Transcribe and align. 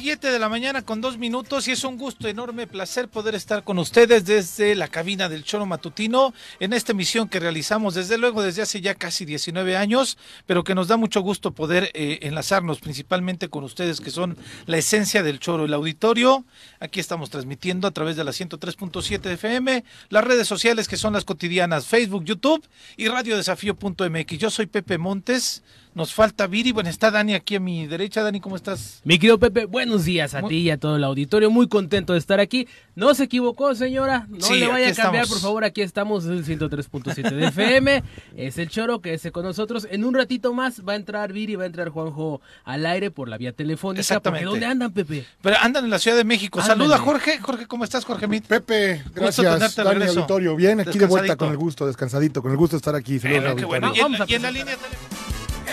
7 0.00 0.30
de 0.30 0.38
la 0.38 0.48
mañana 0.48 0.82
con 0.82 1.00
dos 1.00 1.18
minutos 1.18 1.66
y 1.66 1.72
es 1.72 1.82
un 1.82 1.98
gusto, 1.98 2.28
enorme 2.28 2.68
placer 2.68 3.08
poder 3.08 3.34
estar 3.34 3.64
con 3.64 3.80
ustedes 3.80 4.24
desde 4.24 4.76
la 4.76 4.86
cabina 4.86 5.28
del 5.28 5.42
Choro 5.42 5.66
Matutino 5.66 6.32
en 6.60 6.72
esta 6.72 6.92
emisión 6.92 7.28
que 7.28 7.40
realizamos 7.40 7.94
desde 7.94 8.16
luego 8.16 8.40
desde 8.40 8.62
hace 8.62 8.80
ya 8.80 8.94
casi 8.94 9.24
19 9.24 9.76
años, 9.76 10.16
pero 10.46 10.62
que 10.62 10.76
nos 10.76 10.86
da 10.86 10.96
mucho 10.96 11.20
gusto 11.20 11.50
poder 11.50 11.90
eh, 11.94 12.20
enlazarnos 12.22 12.78
principalmente 12.78 13.48
con 13.48 13.64
ustedes 13.64 14.00
que 14.00 14.12
son 14.12 14.38
la 14.66 14.78
esencia 14.78 15.24
del 15.24 15.40
Choro, 15.40 15.64
el 15.64 15.74
auditorio. 15.74 16.44
Aquí 16.78 17.00
estamos 17.00 17.28
transmitiendo 17.28 17.88
a 17.88 17.90
través 17.90 18.14
de 18.14 18.22
la 18.22 18.30
103.7 18.30 19.18
de 19.18 19.32
FM, 19.32 19.84
las 20.10 20.24
redes 20.24 20.46
sociales 20.46 20.86
que 20.86 20.96
son 20.96 21.14
las 21.14 21.24
cotidianas 21.24 21.86
Facebook, 21.86 22.22
YouTube 22.22 22.64
y 22.96 23.08
radiodesafío.mx. 23.08 24.38
Yo 24.38 24.50
soy 24.50 24.66
Pepe 24.66 24.96
Montes. 24.96 25.64
Nos 25.98 26.14
falta 26.14 26.46
Viri. 26.46 26.70
Bueno, 26.70 26.90
está 26.90 27.10
Dani 27.10 27.34
aquí 27.34 27.56
a 27.56 27.60
mi 27.60 27.88
derecha. 27.88 28.22
Dani, 28.22 28.38
¿cómo 28.38 28.54
estás? 28.54 29.00
Mi 29.02 29.18
querido 29.18 29.36
Pepe, 29.40 29.64
buenos 29.64 30.04
días 30.04 30.32
a 30.32 30.42
ti 30.42 30.58
y 30.58 30.70
a 30.70 30.78
todo 30.78 30.94
el 30.94 31.02
auditorio. 31.02 31.50
Muy 31.50 31.66
contento 31.66 32.12
de 32.12 32.20
estar 32.20 32.38
aquí. 32.38 32.68
No 32.94 33.12
se 33.14 33.24
equivocó, 33.24 33.74
señora. 33.74 34.28
No 34.28 34.48
le 34.54 34.68
vaya 34.68 34.90
a 34.90 34.94
cambiar, 34.94 35.26
por 35.26 35.40
favor. 35.40 35.64
Aquí 35.64 35.82
estamos 35.82 36.24
en 36.26 36.34
el 36.34 36.44
103.7 36.44 37.34
de 37.34 37.46
FM. 37.48 38.04
es 38.36 38.58
el 38.58 38.68
choro 38.68 39.00
que 39.00 39.12
esté 39.12 39.32
con 39.32 39.42
nosotros. 39.42 39.88
En 39.90 40.04
un 40.04 40.14
ratito 40.14 40.54
más 40.54 40.82
va 40.88 40.92
a 40.92 40.96
entrar 40.96 41.32
Viri, 41.32 41.56
va 41.56 41.64
a 41.64 41.66
entrar 41.66 41.88
Juanjo 41.88 42.40
al 42.62 42.86
aire 42.86 43.10
por 43.10 43.28
la 43.28 43.36
vía 43.36 43.50
telefónica. 43.50 43.98
Exactamente. 43.98 44.44
¿Dónde 44.44 44.66
andan, 44.66 44.92
Pepe? 44.92 45.26
Pero 45.42 45.56
andan 45.60 45.82
en 45.82 45.90
la 45.90 45.98
Ciudad 45.98 46.16
de 46.16 46.22
México. 46.22 46.60
Ándale. 46.60 46.78
Saluda, 46.78 46.98
Jorge. 46.98 47.40
Jorge, 47.40 47.66
¿cómo 47.66 47.82
estás, 47.82 48.04
Jorge 48.04 48.28
Mit? 48.28 48.46
Pepe, 48.46 49.02
gracias. 49.12 49.74
Dani, 49.74 50.04
auditorio. 50.04 50.54
Bien, 50.54 50.78
aquí 50.78 50.96
de 50.96 51.06
vuelta 51.06 51.34
con 51.34 51.50
el 51.50 51.56
gusto, 51.56 51.88
descansadito, 51.88 52.40
con 52.40 52.52
el 52.52 52.56
gusto 52.56 52.76
de 52.76 52.78
estar 52.78 52.94
aquí. 52.94 53.18
Saludos 53.18 53.64
bueno. 53.64 53.90
Y 53.92 53.98
en, 53.98 54.04
Vamos 54.04 54.20
a 54.20 54.26
y 54.28 54.34
en 54.34 54.42
la 54.42 54.52
línea 54.52 54.76
telefónica. 54.76 55.17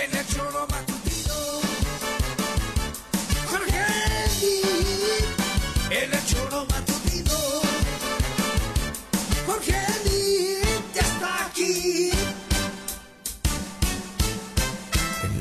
En 0.05 0.15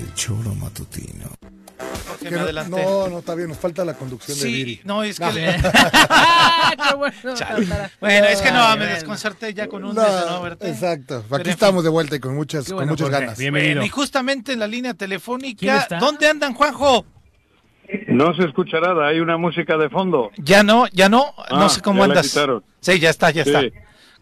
el 0.00 0.14
choro 0.14 0.55
matutino. 0.55 1.28
Que 2.20 2.30
me 2.30 2.39
no, 2.39 2.53
no, 2.69 3.08
no, 3.08 3.19
está 3.19 3.34
bien, 3.34 3.48
nos 3.48 3.58
falta 3.58 3.84
la 3.84 3.94
conducción 3.94 4.39
de 4.39 4.44
Viri. 4.47 4.80
no, 4.84 5.03
es 5.03 5.19
que... 5.19 5.25
No. 5.27 5.33
le- 5.33 5.56
Qué 6.89 6.94
bueno. 6.97 8.28
Es 8.28 8.41
que 8.41 8.50
no, 8.53 8.77
me 8.77 8.86
desconcerté 8.86 9.53
ya 9.53 9.67
con 9.69 9.84
un 9.84 9.95
No, 9.95 10.47
exacto. 10.61 11.25
Aquí 11.30 11.50
estamos 11.50 11.84
de 11.84 11.91
vuelta 11.91 12.17
y 12.17 12.20
con 12.20 12.34
muchas, 12.34 12.70
con 12.72 12.89
muchas 12.89 13.08
Jorge. 13.08 13.20
ganas. 13.20 13.39
Bienvenido. 13.39 13.75
Bueno, 13.75 13.86
y 13.86 13.89
justamente 13.91 14.52
en 14.52 14.61
la 14.61 14.67
línea 14.67 14.92
¿Quién 14.92 14.98
telefónica? 14.98 15.86
¿dónde 16.00 16.28
andan, 16.28 16.55
Juanjo? 16.55 17.05
No 18.08 18.34
se 18.34 18.45
escucha 18.45 18.80
nada, 18.80 19.08
hay 19.08 19.20
una 19.20 19.36
música 19.36 19.77
de 19.77 19.91
fondo. 19.91 20.30
Ya 20.39 20.62
no, 20.62 20.86
ya 20.89 21.08
no, 21.11 21.34
no 21.50 21.64
Ah, 21.67 21.69
sé 21.69 21.83
cómo 21.83 22.02
andas. 22.05 22.34
Sí, 22.80 22.98
ya 22.98 23.11
está, 23.11 23.30
ya 23.30 23.45
Sí. 23.45 23.50
está. 23.50 23.61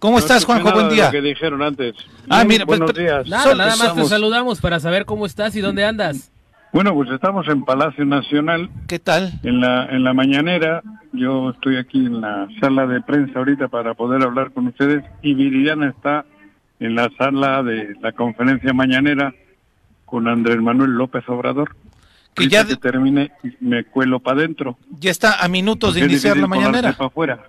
¿Cómo 0.01 0.15
No 0.15 0.19
estás, 0.19 0.45
Juanjo? 0.45 0.65
nada 0.65 0.75
Buen 0.75 0.89
de 0.89 0.95
día. 0.97 1.05
Lo 1.07 1.11
que 1.13 1.21
dijeron 1.21 1.63
antes. 1.63 1.95
Ah, 2.29 2.43
mira, 2.45 2.67
pues, 2.67 2.81
buenos 2.81 2.93
pero- 2.93 3.07
días. 3.09 3.29
Nada, 3.29 3.55
nada 3.55 3.77
más 3.77 3.95
te 3.95 4.05
saludamos 4.07 4.61
para 4.61 4.81
saber 4.81 5.05
cómo 5.05 5.27
estás 5.27 5.55
y 5.55 5.61
dónde 5.61 5.85
andas. 5.85 6.32
Bueno, 6.73 6.95
pues 6.95 7.11
estamos 7.11 7.47
en 7.49 7.65
Palacio 7.65 8.05
Nacional, 8.05 8.71
¿Qué 8.89 8.99
tal? 8.99 9.33
en 9.43 9.61
la, 9.61 9.87
en 9.87 10.05
la 10.05 10.15
mañanera. 10.15 10.83
Yo 11.13 11.51
estoy 11.51 11.77
aquí 11.77 11.99
en 12.07 12.23
la 12.23 12.49
sala 12.61 12.87
de 12.87 13.03
prensa 13.03 13.39
ahorita 13.39 13.69
para 13.69 13.93
poder 13.95 14.23
hablar 14.23 14.53
con 14.53 14.69
ustedes 14.69 15.05
y 15.21 15.35
Viridiana 15.35 15.91
está 15.91 16.25
en 16.81 16.95
la 16.95 17.11
sala 17.19 17.63
de 17.63 17.95
la 18.01 18.13
conferencia 18.13 18.73
mañanera 18.73 19.35
con 20.07 20.27
Andrés 20.29 20.57
Manuel 20.63 20.93
López 20.93 21.29
Obrador. 21.29 21.77
Que 22.35 22.45
Ahorita 22.45 22.63
ya, 22.63 22.67
que 22.67 22.77
termine 22.77 23.33
me 23.61 23.85
cuelo 23.85 24.21
para 24.21 24.39
adentro. 24.39 24.79
ya 24.99 25.11
está 25.11 25.45
a 25.45 25.49
minutos 25.49 25.95
de 25.95 26.01
iniciar 26.01 26.39
la 26.39 26.47
mañanera. 26.47 26.95
pa' 26.95 27.07
afuera. 27.07 27.43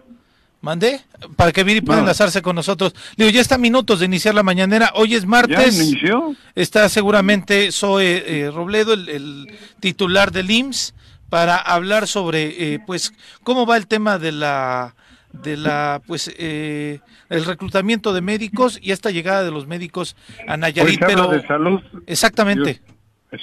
¿Mandé? 0.63 1.01
Para 1.35 1.51
que 1.51 1.65
Viri 1.65 1.81
pueda 1.81 1.97
No. 1.99 2.03
enlazarse 2.05 2.41
con 2.41 2.55
nosotros. 2.55 2.95
Digo, 3.17 3.29
ya 3.29 3.41
está 3.41 3.55
a 3.55 3.57
minutos 3.57 3.99
de 3.99 4.05
iniciar 4.05 4.33
la 4.33 4.43
mañanera. 4.43 4.91
Hoy 4.95 5.13
es 5.13 5.23
¿Ya 5.23 5.27
martes. 5.27 5.75
inició? 5.89 6.33
Está 6.55 6.87
seguramente 6.87 7.69
Zoe 7.73 8.23
eh, 8.25 8.49
Robledo, 8.49 8.93
el, 8.93 9.09
el 9.09 9.47
titular 9.81 10.31
del 10.31 10.49
IMSS, 10.49 10.95
para 11.29 11.57
hablar 11.57 12.07
sobre, 12.07 12.75
eh, 12.75 12.79
pues, 12.87 13.13
cómo 13.43 13.65
va 13.65 13.75
el 13.75 13.87
tema 13.87 14.17
de 14.19 14.31
la, 14.31 14.95
de 15.33 15.57
la, 15.57 16.01
pues, 16.07 16.33
eh, 16.37 17.01
el 17.29 17.43
reclutamiento 17.43 18.13
de 18.13 18.21
médicos 18.21 18.79
y 18.81 18.91
esta 18.93 19.11
llegada 19.11 19.43
de 19.43 19.51
los 19.51 19.67
médicos 19.67 20.15
a 20.47 20.53
Hoy 20.53 20.59
Nayarit. 20.59 20.99
se 20.99 21.03
habla 21.03 21.15
Pero 21.15 21.27
de 21.27 21.45
salud. 21.45 21.81
exactamente. 22.07 22.81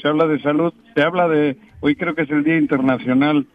se 0.01 0.09
habla 0.09 0.27
de 0.27 0.41
salud, 0.41 0.73
se 0.95 1.03
habla 1.03 1.29
de, 1.29 1.59
hoy 1.81 1.97
creo 1.97 2.15
que 2.15 2.23
es 2.23 2.31
el 2.31 2.45
Día 2.45 2.57
Internacional 2.57 3.47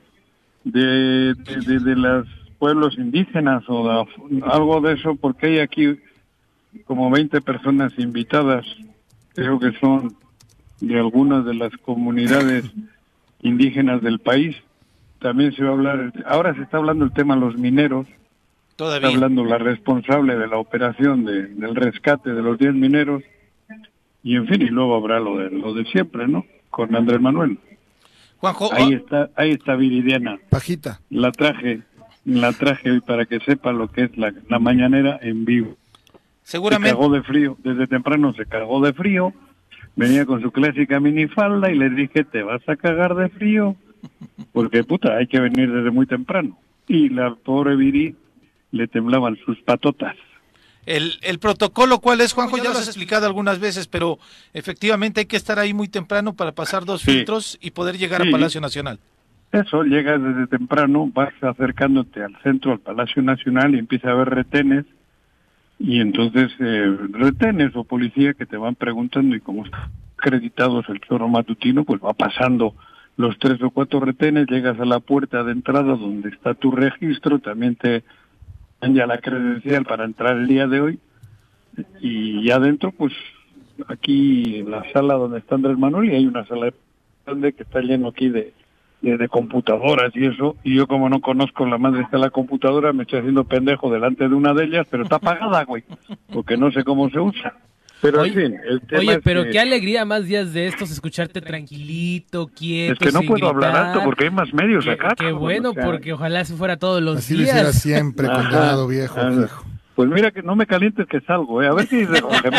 de, 0.66 1.34
de, 1.34 1.56
de- 1.66 1.80
de 1.80 1.96
los 1.96 2.28
pueblos 2.60 2.98
indígenas 2.98 3.64
o 3.68 3.88
de- 4.30 4.42
algo 4.46 4.82
de 4.82 4.94
eso, 4.94 5.16
porque 5.16 5.48
hay 5.48 5.60
aquí 5.60 5.98
como 6.86 7.10
20 7.10 7.42
personas 7.42 7.94
invitadas, 7.98 8.66
creo 9.34 9.60
que 9.60 9.72
son 9.80 10.16
de 10.82 11.00
algunas 11.00 11.46
de 11.46 11.54
las 11.54 11.72
comunidades 11.78 12.66
indígenas 13.42 14.02
del 14.02 14.20
país. 14.20 14.56
También 15.20 15.54
se 15.54 15.64
va 15.64 15.70
a 15.70 15.74
hablar, 15.74 16.14
ahora 16.26 16.54
se 16.56 16.62
está 16.62 16.78
hablando 16.78 17.06
el 17.06 17.12
tema 17.14 17.36
de 17.36 17.42
los 17.42 17.58
mineros, 17.58 18.08
está 18.08 18.76
Todavía. 18.78 19.10
hablando 19.10 19.46
la 19.46 19.58
responsable 19.58 20.36
de 20.36 20.48
la 20.48 20.58
operación 20.58 21.24
de- 21.26 21.48
del 21.48 21.76
rescate 21.76 22.34
de 22.34 22.42
los 22.42 22.58
10 22.58 22.74
mineros 22.74 23.24
y 24.24 24.36
en 24.36 24.48
fin, 24.48 24.62
y 24.62 24.66
luego 24.68 24.96
habrá 24.96 25.20
lo 25.20 25.38
de, 25.38 25.50
lo 25.52 25.74
de 25.74 25.86
siempre, 25.86 26.28
¿no? 26.28 26.46
Con 26.70 26.94
Andrés 26.96 27.22
Manuel. 27.22 27.58
Juanjo, 28.38 28.74
Ahí 28.74 28.94
oh, 28.94 28.98
está, 28.98 29.30
ahí 29.36 29.52
está 29.52 29.76
Viridiana. 29.76 30.38
Pajita. 30.50 31.00
La 31.10 31.32
traje, 31.32 31.82
la 32.26 32.52
traje 32.54 32.92
hoy 32.92 33.02
para 33.02 33.26
que 33.26 33.40
sepa 33.40 33.72
lo 33.72 33.88
que 33.92 34.04
es 34.06 34.18
la, 34.18 34.34
la 34.50 34.60
mañanera 34.60 35.20
en 35.22 35.46
vivo. 35.46 35.78
Se 36.44 36.54
seguramente. 36.54 36.90
cagó 36.98 37.10
de 37.14 37.24
frío, 37.24 37.58
desde 37.64 37.88
temprano 37.88 38.34
se 38.34 38.46
cagó 38.46 38.84
de 38.86 38.94
frío. 38.94 39.34
Venía 39.96 40.26
con 40.26 40.42
su 40.42 40.52
clásica 40.52 41.00
minifalda 41.00 41.72
y 41.72 41.78
le 41.78 41.90
dije, 41.90 42.24
te 42.26 42.44
vas 42.44 42.62
a 42.68 42.76
cagar 42.76 43.16
de 43.16 43.30
frío. 43.30 43.76
Porque 44.52 44.84
puta, 44.84 45.16
hay 45.16 45.28
que 45.28 45.40
venir 45.40 45.72
desde 45.72 45.90
muy 45.92 46.06
temprano. 46.06 46.60
Y 46.88 47.10
la 47.10 47.34
pobre 47.36 47.76
Viri 47.76 48.16
le 48.72 48.88
temblaban 48.88 49.38
sus 49.46 49.60
patotas. 49.62 50.16
El, 50.86 51.14
el 51.24 51.40
protocolo, 51.40 52.00
¿cuál 52.00 52.22
es, 52.22 52.34
Juanjo? 52.34 52.58
Ya 52.58 52.66
lo 52.66 52.78
has 52.78 52.88
explicado 52.88 53.26
algunas 53.26 53.58
veces, 53.60 53.88
pero 53.88 54.20
efectivamente 54.54 55.22
hay 55.22 55.26
que 55.26 55.38
estar 55.38 55.58
ahí 55.58 55.74
muy 55.74 55.88
temprano 55.88 56.34
para 56.36 56.52
pasar 56.52 56.86
dos 56.86 57.02
Sí. 57.02 57.12
filtros 57.12 57.58
y 57.62 57.72
poder 57.72 57.98
llegar 57.98 58.22
a 58.22 58.26
Sí. 58.26 58.32
Palacio 58.32 58.62
Nacional. 58.62 59.00
Eso, 59.56 59.84
llegas 59.84 60.22
desde 60.22 60.48
temprano, 60.48 61.10
vas 61.14 61.34
acercándote 61.42 62.22
al 62.22 62.36
centro, 62.44 62.74
al 62.74 62.80
Palacio 62.80 63.22
Nacional 63.22 63.74
y 63.74 63.80
empieza 63.80 64.10
a 64.10 64.12
haber 64.12 64.30
retenes. 64.30 64.86
Y 65.80 66.02
entonces 66.02 66.52
eh, 66.60 66.98
retenes 67.12 67.74
o 67.74 67.86
policía 67.86 68.34
que 68.34 68.46
te 68.46 68.58
van 68.58 68.76
preguntando 68.76 69.34
y 69.34 69.40
como 69.40 69.64
está 69.64 69.90
acreditados 70.18 70.84
el 70.90 71.00
chorro 71.00 71.30
matutino, 71.30 71.86
pues 71.86 72.02
va 72.04 72.12
pasando 72.12 72.76
los 73.16 73.40
tres 73.40 73.64
o 73.64 73.70
cuatro 73.70 74.02
retenes, 74.02 74.48
llegas 74.50 74.78
a 74.78 74.84
la 74.84 75.00
puerta 75.00 75.42
de 75.46 75.54
entrada 75.54 75.96
donde 75.96 76.32
está 76.32 76.54
tu 76.54 76.72
registro, 76.72 77.40
también 77.40 77.78
te 77.78 78.04
dan 78.82 78.94
ya 78.94 79.08
la 79.08 79.20
credencial 79.20 79.86
para 79.86 80.04
entrar 80.04 80.36
el 80.36 80.48
día 80.48 80.68
de 80.68 80.82
hoy. 80.82 81.00
Y 82.02 82.44
ya 82.44 82.58
adentro 82.58 82.92
pues 82.92 83.14
aquí 83.88 84.58
en 84.58 84.70
la 84.70 84.84
sala 84.92 85.14
donde 85.14 85.40
está 85.40 85.56
Andrés 85.56 85.78
Manuel 85.78 86.10
y 86.10 86.16
hay 86.16 86.26
una 86.26 86.46
sala 86.46 86.74
grande 87.26 87.54
que 87.54 87.64
está 87.64 87.80
lleno 87.80 88.10
aquí 88.10 88.28
de, 88.28 88.52
de, 89.02 89.18
de 89.18 89.28
computadoras 89.28 90.12
y 90.16 90.26
eso, 90.26 90.56
y 90.64 90.76
yo 90.76 90.88
como 90.88 91.10
no 91.10 91.22
conozco 91.22 91.66
la 91.66 91.78
madre 91.78 92.02
está 92.02 92.18
la 92.18 92.30
computadora, 92.30 92.94
me 92.94 93.04
estoy 93.04 93.20
haciendo 93.20 93.44
pendejo 93.44 93.92
delante 93.92 94.28
de 94.28 94.34
una 94.36 94.54
de 94.54 94.66
ellas, 94.66 94.88
pero 94.90 95.04
está 95.04 95.18
apagada, 95.18 95.64
güey, 95.66 95.84
porque 96.32 96.58
no 96.58 96.72
sé 96.72 96.84
cómo 96.84 97.10
se 97.10 97.20
usa. 97.20 97.54
Pero 98.02 98.22
Oye, 98.22 98.30
en 98.30 98.52
fin, 98.52 98.60
el 98.68 98.82
tema 98.82 99.00
Oye, 99.00 99.12
es 99.14 99.20
pero 99.24 99.44
que, 99.46 99.52
qué 99.52 99.60
alegría 99.60 100.06
más 100.06 100.26
días 100.26 100.54
de 100.54 100.68
estos 100.68 100.92
escucharte 100.92 101.42
tranquilito, 101.42 102.48
quieto. 102.48 102.94
es 102.94 103.00
que 103.00 103.12
no 103.12 103.20
sin 103.20 103.30
puedo 103.30 103.48
hablar 103.48 103.76
alto 103.76 104.02
porque 104.04 104.26
hay 104.26 104.32
más 104.32 104.54
medios 104.54 104.86
acá. 104.88 105.14
qué 105.18 105.32
bueno, 105.32 105.72
o 105.72 105.74
sea, 105.74 105.86
porque 105.86 106.14
ojalá 106.14 106.44
se 106.46 106.56
fuera 106.56 106.78
todos 106.78 107.02
los 107.02 107.18
Así 107.20 107.36
lo 107.36 107.44
hiciera 107.44 107.62
días. 107.62 107.82
siempre, 107.82 108.28
condenado 108.28 108.88
viejo. 108.88 109.20
ajá. 109.20 109.48
Pues 109.96 110.10
mira 110.10 110.30
que 110.32 110.44
no 110.44 110.58
me 110.58 110.68
calientes 110.68 111.08
que 111.08 111.22
salgo, 111.22 111.64
¿eh? 111.64 111.68
A 111.68 111.74
ver 111.74 111.88
si 111.88 112.06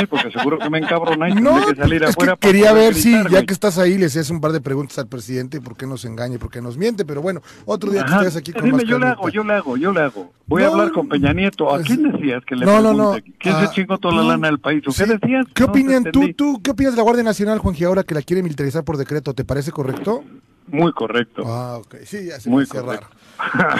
porque 0.08 0.30
seguro 0.30 0.58
que 0.58 0.70
me 0.70 0.78
encabrona 0.78 1.28
y 1.28 1.34
No, 1.34 1.66
que 1.66 1.74
salir 1.74 2.02
es 2.02 2.08
afuera 2.10 2.32
que 2.34 2.48
quería 2.48 2.72
ver 2.72 2.94
si, 2.94 3.12
ya 3.30 3.44
que 3.44 3.52
estás 3.52 3.76
ahí, 3.78 3.98
le 3.98 4.06
hacías 4.06 4.30
un 4.30 4.40
par 4.40 4.52
de 4.52 4.62
preguntas 4.62 4.98
al 4.98 5.06
presidente, 5.06 5.60
por 5.60 5.76
qué 5.76 5.86
nos 5.86 6.06
engaña, 6.06 6.36
y 6.36 6.38
por 6.38 6.50
qué 6.50 6.62
nos 6.62 6.78
miente, 6.78 7.04
pero 7.04 7.20
bueno, 7.20 7.42
otro 7.66 7.90
día 7.90 8.04
que 8.06 8.12
Ajá. 8.12 8.20
estés 8.22 8.36
aquí 8.36 8.52
con 8.54 8.64
Dime, 8.64 8.78
más 8.78 8.86
yo 8.86 8.98
le 8.98 9.06
hago, 9.08 9.28
yo 9.28 9.44
le 9.44 9.52
hago, 9.52 9.76
yo 9.76 9.92
le 9.92 10.00
hago. 10.00 10.32
Voy 10.46 10.62
a 10.62 10.66
No, 10.66 10.72
hablar 10.72 10.92
con 10.92 11.08
Peña 11.08 11.34
Nieto. 11.34 11.74
¿A 11.74 11.80
es- 11.80 11.86
quién 11.86 12.10
decías 12.10 12.42
que 12.46 12.56
le 12.56 12.64
No, 12.64 12.80
no, 12.80 12.94
no. 12.94 13.10
pregunte? 13.12 13.34
¿Quién 13.38 13.54
Ah, 13.54 13.66
se 13.66 13.74
chingó 13.74 13.98
toda 13.98 14.14
la 14.14 14.22
lana 14.22 14.46
del 14.46 14.58
país? 14.58 14.82
¿O 14.86 14.90
Sí. 14.92 15.04
qué 15.04 15.18
decías? 15.18 15.46
¿Qué 15.52 15.64
No 15.64 15.68
opinan 15.70 16.04
tú, 16.10 16.32
tú, 16.34 16.60
qué 16.62 16.70
opinas 16.70 16.94
de 16.94 16.96
la 16.96 17.02
Guardia 17.02 17.22
Nacional, 17.24 17.58
Juanji, 17.58 17.84
ahora 17.84 18.02
que 18.02 18.14
la 18.14 18.22
quiere 18.22 18.42
militarizar 18.42 18.82
por 18.82 18.96
decreto? 18.96 19.34
¿Te 19.34 19.44
parece 19.44 19.72
correcto? 19.72 20.24
Muy 20.68 20.90
correcto. 20.92 21.42
Ah, 21.46 21.76
ok, 21.78 21.96
sí, 22.04 22.26
ya 22.26 22.40
se 22.40 22.48
Muy 22.48 22.62
me 22.62 22.68
correcto. 22.68 23.08
raro. 23.08 23.25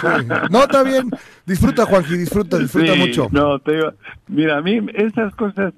Sí. 0.01 0.27
No, 0.49 0.63
está 0.63 0.83
bien. 0.83 1.09
Disfruta, 1.45 1.85
Juanji, 1.85 2.17
disfruta, 2.17 2.57
disfruta 2.57 2.93
Sí, 2.93 2.99
mucho. 2.99 3.27
No, 3.31 3.59
te 3.59 3.73
digo, 3.75 3.93
mira, 4.27 4.57
a 4.57 4.61
mí 4.61 4.79
esas 4.93 5.33
cosas, 5.35 5.73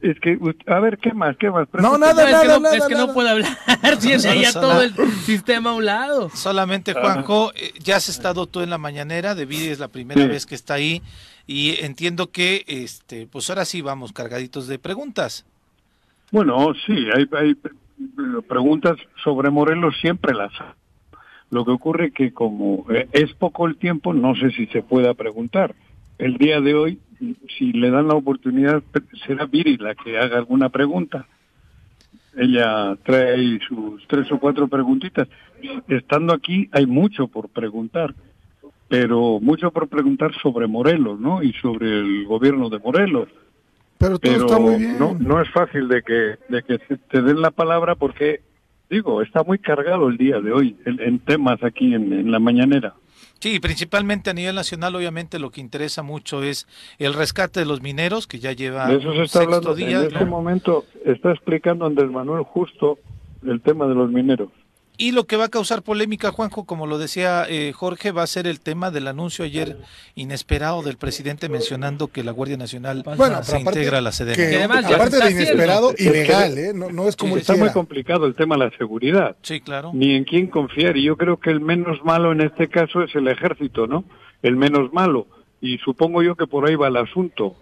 Es 0.00 0.18
que, 0.18 0.36
a 0.66 0.80
ver, 0.80 0.98
¿qué 0.98 1.12
más? 1.14 1.36
¿Qué 1.36 1.48
más? 1.50 1.68
No, 1.74 1.92
No, 1.92 1.98
nada, 1.98 2.22
es 2.22 2.26
que 2.26 2.32
nada, 2.32 2.44
no, 2.54 2.60
nada, 2.60 2.76
es 2.76 2.86
que 2.86 2.94
no 2.96 3.12
puede 3.14 3.30
hablar. 3.30 3.56
Tiene 4.00 4.40
ya 4.40 4.50
Solo- 4.50 4.68
todo 4.68 4.82
el 4.82 4.94
sistema 5.24 5.70
a 5.70 5.74
un 5.74 5.84
lado. 5.84 6.28
Solamente, 6.34 6.92
Juanjo, 6.92 7.52
eh, 7.54 7.72
ya 7.78 7.96
has 7.96 8.08
estado 8.08 8.46
tú 8.46 8.62
en 8.62 8.70
la 8.70 8.78
mañanera, 8.78 9.36
de 9.36 9.44
es 9.70 9.78
la 9.78 9.86
primera 9.88 10.20
Sí. 10.22 10.26
vez 10.28 10.44
que 10.46 10.56
está 10.56 10.74
ahí 10.74 11.02
y 11.46 11.76
entiendo 11.84 12.32
que, 12.32 12.64
este, 12.66 13.28
pues 13.28 13.48
ahora 13.48 13.64
sí 13.64 13.80
vamos 13.80 14.12
cargaditos 14.12 14.66
de 14.66 14.80
preguntas. 14.80 15.44
Bueno, 16.32 16.72
sí, 16.84 16.94
hay, 17.14 17.28
hay 17.38 17.50
eh, 17.52 18.42
preguntas 18.48 18.96
sobre 19.22 19.50
Morelos, 19.50 19.94
siempre 20.00 20.34
las 20.34 20.50
hay. 20.60 20.66
Lo 21.52 21.66
que 21.66 21.70
ocurre 21.70 22.12
que 22.12 22.32
como 22.32 22.86
eh, 22.90 23.08
es 23.12 23.34
poco 23.34 23.66
el 23.66 23.76
tiempo, 23.76 24.14
no 24.14 24.34
sé 24.34 24.50
si 24.52 24.66
se 24.68 24.80
pueda 24.82 25.12
preguntar. 25.12 25.74
El 26.16 26.38
día 26.38 26.62
de 26.62 26.74
hoy, 26.74 26.98
si 27.58 27.72
le 27.72 27.90
dan 27.90 28.08
la 28.08 28.14
oportunidad, 28.14 28.82
será 29.26 29.44
Viri 29.44 29.76
la 29.76 29.94
que 29.94 30.18
haga 30.18 30.38
alguna 30.38 30.70
pregunta. 30.70 31.26
Ella 32.34 32.96
trae 33.04 33.58
sus 33.68 34.02
tres 34.08 34.32
o 34.32 34.38
cuatro 34.38 34.66
preguntitas. 34.66 35.28
Estando 35.88 36.32
aquí 36.32 36.70
hay 36.72 36.86
mucho 36.86 37.28
por 37.28 37.50
preguntar, 37.50 38.14
pero 38.88 39.38
mucho 39.38 39.70
por 39.72 39.88
preguntar 39.88 40.32
sobre 40.42 40.66
Morelos, 40.66 41.20
¿no? 41.20 41.42
Y 41.42 41.52
sobre 41.60 41.98
el 41.98 42.24
gobierno 42.24 42.70
de 42.70 42.78
Morelos 42.78 43.28
Pero 43.98 44.18
todo 44.18 44.32
pero 44.32 44.46
está 44.46 44.58
muy 44.58 44.76
bien. 44.76 44.98
no 44.98 45.14
no 45.20 45.38
es 45.42 45.50
fácil 45.50 45.86
de 45.88 46.02
que 46.02 46.38
de 46.48 46.62
que 46.62 46.78
te 47.10 47.20
den 47.20 47.42
la 47.42 47.50
palabra 47.50 47.94
porque 47.94 48.40
digo 48.92 49.22
está 49.22 49.42
muy 49.42 49.58
cargado 49.58 50.08
el 50.08 50.16
día 50.16 50.40
de 50.40 50.52
hoy 50.52 50.76
en, 50.84 51.00
en 51.00 51.18
temas 51.18 51.62
aquí 51.64 51.94
en, 51.94 52.12
en 52.12 52.30
la 52.30 52.38
mañanera. 52.38 52.94
Sí, 53.40 53.58
principalmente 53.58 54.30
a 54.30 54.34
nivel 54.34 54.54
nacional, 54.54 54.94
obviamente 54.94 55.40
lo 55.40 55.50
que 55.50 55.60
interesa 55.60 56.04
mucho 56.04 56.44
es 56.44 56.68
el 56.98 57.12
rescate 57.12 57.58
de 57.60 57.66
los 57.66 57.82
mineros, 57.82 58.28
que 58.28 58.38
ya 58.38 58.52
lleva 58.52 58.86
de 58.86 58.98
eso 58.98 59.12
se 59.14 59.22
está 59.22 59.40
sexto 59.40 59.56
hablando. 59.56 59.74
día, 59.74 59.98
en 60.00 60.06
este 60.06 60.24
¿no? 60.24 60.30
momento 60.30 60.84
está 61.04 61.32
explicando 61.32 61.86
Andrés 61.86 62.10
Manuel 62.10 62.44
justo 62.44 62.98
el 63.44 63.60
tema 63.60 63.88
de 63.88 63.94
los 63.96 64.10
mineros 64.12 64.50
Y 64.98 65.12
lo 65.12 65.24
que 65.24 65.36
va 65.36 65.46
a 65.46 65.48
causar 65.48 65.82
polémica, 65.82 66.30
Juanjo, 66.30 66.64
como 66.64 66.86
lo 66.86 66.98
decía 66.98 67.46
eh, 67.48 67.72
Jorge, 67.72 68.12
va 68.12 68.22
a 68.22 68.26
ser 68.26 68.46
el 68.46 68.60
tema 68.60 68.90
del 68.90 69.08
anuncio 69.08 69.44
ayer 69.44 69.78
inesperado 70.14 70.82
del 70.82 70.96
presidente 70.96 71.48
mencionando 71.48 72.08
que 72.08 72.22
la 72.22 72.30
Guardia 72.32 72.56
Nacional 72.56 73.02
Bueno, 73.16 73.42
se 73.42 73.58
integra 73.58 73.98
a 73.98 74.00
la 74.00 74.12
Sedena. 74.12 74.36
que, 74.36 74.50
Que 74.50 74.56
además 74.58 74.86
ya 74.88 74.96
aparte 74.96 75.16
de 75.16 75.28
está 75.28 75.30
inesperado, 75.30 75.90
haciendo. 75.90 76.14
ilegal, 76.18 76.58
¿eh? 76.58 76.72
No, 76.74 76.90
no 76.90 77.08
es 77.08 77.16
como 77.16 77.34
Sí, 77.34 77.40
está 77.40 77.56
muy 77.56 77.70
complicado 77.70 78.26
el 78.26 78.34
tema 78.34 78.56
de 78.56 78.66
la 78.66 78.70
seguridad 78.76 79.36
Sí, 79.42 79.60
claro. 79.60 79.90
ni 79.94 80.14
en 80.14 80.24
quién 80.24 80.46
confiar 80.48 80.96
y 80.96 81.04
yo 81.04 81.16
creo 81.16 81.38
que 81.40 81.50
el 81.50 81.60
menos 81.60 82.04
malo 82.04 82.30
en 82.32 82.42
este 82.42 82.68
caso 82.68 83.02
es 83.02 83.14
el 83.14 83.28
ejército 83.28 83.86
no 83.86 84.04
el 84.42 84.56
menos 84.56 84.92
malo 84.92 85.26
y 85.60 85.78
supongo 85.78 86.22
yo 86.22 86.34
que 86.36 86.46
por 86.46 86.68
ahí 86.68 86.74
va 86.74 86.88
el 86.88 86.96
asunto. 86.96 87.54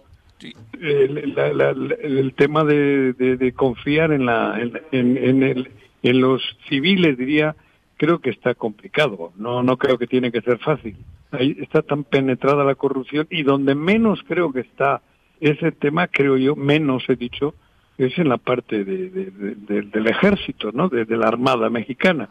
El, 0.79 1.33
la- 1.35 1.53
la- 1.53 1.73
la- 1.73 1.95
el 1.95 2.33
tema 2.33 2.63
de, 2.63 3.13
de- 3.13 3.37
de 3.37 3.51
confiar 3.53 4.11
en 4.11 4.25
la 4.25 4.59
en, 4.91 5.17
en- 5.17 5.43
el- 5.43 5.69
en 6.03 6.21
los 6.21 6.41
civiles 6.69 7.17
diría 7.17 7.55
creo 7.97 8.19
que 8.19 8.31
está 8.31 8.55
complicado. 8.55 9.31
No 9.37 9.61
no 9.63 9.77
creo 9.77 9.97
que 9.97 10.07
tiene 10.07 10.31
que 10.31 10.41
ser 10.41 10.57
fácil. 10.59 10.95
Ahí 11.31 11.55
está 11.61 11.81
tan 11.81 12.03
penetrada 12.03 12.63
la 12.63 12.75
corrupción 12.75 13.27
y 13.29 13.43
donde 13.43 13.75
menos 13.75 14.19
creo 14.27 14.51
que 14.51 14.61
está 14.61 15.01
ese 15.39 15.71
tema 15.71 16.07
creo 16.07 16.37
yo 16.37 16.55
menos 16.55 17.03
he 17.09 17.15
dicho 17.15 17.53
es 17.97 18.17
en 18.17 18.29
la 18.29 18.37
parte 18.37 18.83
de- 18.83 19.09
de- 19.09 19.31
de- 19.31 19.55
de- 19.55 19.81
del 19.83 20.07
ejército 20.07 20.71
no 20.71 20.89
de 20.89 21.05
la 21.17 21.27
armada 21.27 21.69
mexicana. 21.69 22.29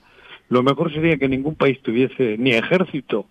Lo 0.49 0.63
mejor 0.65 0.93
sería 0.93 1.17
que 1.17 1.29
ningún 1.29 1.55
país 1.55 1.81
tuviese 1.81 2.37
ni 2.39 2.51
ejército 2.51 3.27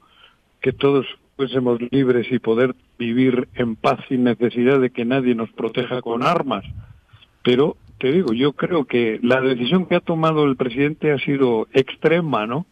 que 0.61 0.71
todos 0.71 1.05
fuésemos 1.43 1.79
libres 1.91 2.27
y 2.31 2.39
poder 2.39 2.75
vivir 2.97 3.47
en 3.55 3.77
paz 3.77 3.97
sin 4.09 4.25
necesidad 4.25 4.77
de 4.81 4.89
que 4.89 5.05
nadie 5.05 5.35
nos 5.35 5.49
proteja 5.53 6.01
con 6.01 6.21
armas. 6.23 6.65
Pero 7.45 7.77
te 7.97 8.11
digo, 8.11 8.33
yo 8.33 8.51
creo 8.51 8.83
que 8.83 9.21
la 9.23 9.39
decisión 9.39 9.85
que 9.85 9.95
ha 9.95 9.99
tomado 10.01 10.43
el 10.43 10.57
presidente 10.57 11.13
ha 11.13 11.17
sido 11.19 11.69
extrema, 11.71 12.45
¿no? 12.45 12.65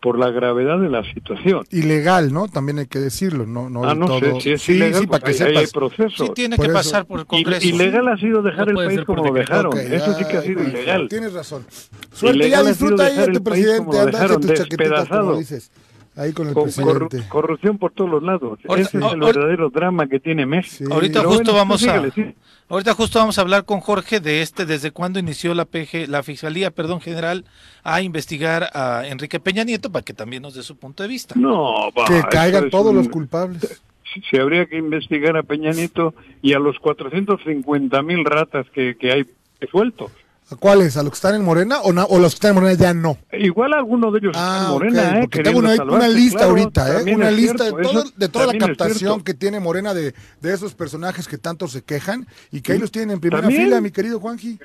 Por 0.00 0.18
la 0.18 0.30
gravedad 0.30 0.78
de 0.80 0.88
la 0.88 1.04
situación. 1.12 1.64
Ilegal, 1.70 2.32
¿no? 2.32 2.48
También 2.48 2.78
hay 2.78 2.86
que 2.86 2.98
decirlo, 2.98 3.44
no, 3.44 3.68
no, 3.68 3.84
ah, 3.84 3.94
no 3.94 4.06
todo. 4.06 4.20
sé 4.20 4.40
si 4.40 4.50
es 4.52 4.62
sí, 4.62 4.72
ilegal, 4.72 5.00
sí, 5.02 5.06
para 5.06 5.20
que 5.24 5.30
hay 5.30 5.36
sepas. 5.36 5.72
procesos. 5.72 6.26
Sí, 6.28 6.32
tiene 6.34 6.56
Por 6.56 6.64
que 6.64 6.72
eso. 6.72 6.78
pasar 6.78 7.04
por 7.06 7.20
el 7.20 7.26
Congreso. 7.26 7.66
I- 7.66 7.70
Ilegal 7.74 8.08
ha 8.08 8.16
sido 8.16 8.40
dejar 8.40 8.72
No 8.72 8.80
el 8.80 8.86
país 8.88 9.04
como 9.04 9.22
lo 9.26 9.34
dejaron. 9.34 9.66
Ok, 9.74 9.80
Eso 9.80 10.14
sí 10.14 10.24
que 10.24 10.36
ha 10.38 10.40
ay, 10.40 10.46
sido 10.46 10.60
ay, 10.62 10.68
ilegal. 10.68 11.08
Tienes 11.10 11.32
razón. 11.34 11.66
Suerte, 12.12 12.38
Ilegal 12.38 12.62
ya 12.64 12.68
disfruta 12.70 13.04
ahí 13.04 13.18
a 13.18 13.24
tu 13.24 13.30
el 13.32 13.42
país 13.42 13.44
presidente, 13.44 13.78
como 13.84 13.92
lo 13.92 13.98
anda, 14.00 14.10
dejaron, 14.18 14.40
tu 14.40 14.48
chaquetita, 14.48 14.84
como 14.84 14.96
despedazado. 14.96 15.38
dices. 15.38 15.70
Ahí 16.16 16.32
con 16.32 16.46
el 16.48 16.54
Con 16.54 16.68
corru- 16.68 17.08
presidente. 17.08 17.28
corrupción 17.28 17.78
por 17.78 17.90
todos 17.92 18.08
los 18.10 18.22
lados. 18.22 18.58
Ese 18.62 18.82
es 18.82 18.94
el 19.12 19.18
verdadero 19.20 19.68
drama 19.70 20.06
que 20.06 20.20
tiene 20.20 20.46
México. 20.46 20.84
Sí. 20.86 20.92
Ahorita 20.92 21.20
Pero 21.20 21.30
justo 21.30 21.44
bueno, 21.52 21.58
vamos 21.58 21.86
a 21.88 22.10
sí. 22.12 22.34
ahorita 22.68 22.94
justo 22.94 23.18
vamos 23.18 23.36
a 23.36 23.40
hablar 23.40 23.64
con 23.64 23.80
Jorge 23.80 24.20
de 24.20 24.40
este 24.42 24.64
desde 24.64 24.92
cuándo 24.92 25.18
inició 25.18 25.54
la 25.54 25.64
PG, 25.64 26.06
la 26.08 26.22
Fiscalía, 26.22 26.70
perdón, 26.70 27.00
General 27.00 27.44
a 27.82 28.00
investigar 28.00 28.70
a 28.74 29.02
Enrique 29.08 29.40
Peña 29.40 29.64
Nieto 29.64 29.90
para 29.90 30.04
que 30.04 30.12
también 30.14 30.42
nos 30.42 30.54
dé 30.54 30.62
su 30.62 30.76
punto 30.76 31.02
de 31.02 31.08
vista. 31.08 31.34
No, 31.36 31.90
va, 31.90 32.04
Que 32.06 32.22
caigan 32.30 32.70
todos 32.70 32.92
un- 32.92 32.96
los 32.98 33.08
culpables. 33.08 33.82
si- 34.12 34.20
si 34.30 34.36
habría 34.38 34.66
que 34.66 34.76
investigar 34.78 35.36
a 35.36 35.42
Peña 35.42 35.72
Nieto 35.72 36.14
y 36.42 36.52
a 36.52 36.60
los 36.60 36.78
450 36.78 38.02
mil 38.02 38.24
ratas 38.24 38.66
que, 38.70 38.96
que 38.96 39.10
hay 39.12 39.26
sueltos. 39.70 40.12
¿A 40.54 40.56
cuáles? 40.56 40.96
¿A 40.96 41.02
los 41.02 41.10
que 41.10 41.16
están 41.16 41.34
en 41.34 41.44
Morena 41.44 41.80
o, 41.80 41.88
o 41.90 42.18
los 42.18 42.32
que 42.32 42.36
están 42.36 42.50
en 42.50 42.54
Morena 42.62 42.72
ya 42.74 42.94
no? 42.94 43.18
Igual 43.32 43.72
alguno 43.74 44.10
de 44.12 44.18
ellos 44.20 44.30
está 44.30 44.62
Ah, 44.62 44.64
en 44.66 44.72
Morena, 44.72 45.16
¿eh? 45.16 45.20
porque 45.22 45.42
tengo 45.42 45.58
una, 45.58 45.76
salvarse, 45.76 45.96
una 45.96 46.08
lista 46.08 46.38
claro, 46.38 46.50
ahorita, 46.50 47.00
¿eh? 47.00 47.14
Una 47.14 47.30
lista 47.30 47.64
cierto, 47.64 47.76
de, 47.76 47.82
todo- 47.82 48.02
eso 48.04 48.12
de 48.16 48.28
toda 48.28 48.46
la 48.46 48.58
captación 48.58 49.20
que 49.22 49.34
tiene 49.34 49.60
Morena 49.60 49.94
de, 49.94 50.14
de 50.40 50.52
esos 50.54 50.74
personajes 50.74 51.26
que 51.28 51.38
tanto 51.38 51.66
se 51.68 51.82
quejan 51.82 52.26
y 52.52 52.60
que 52.60 52.72
ahí 52.72 52.78
los 52.78 52.90
tienen 52.92 53.10
en 53.12 53.20
primera 53.20 53.42
¿También? 53.42 53.64
fila, 53.64 53.80
mi 53.80 53.90
querido 53.90 54.20
Juanji. 54.20 54.58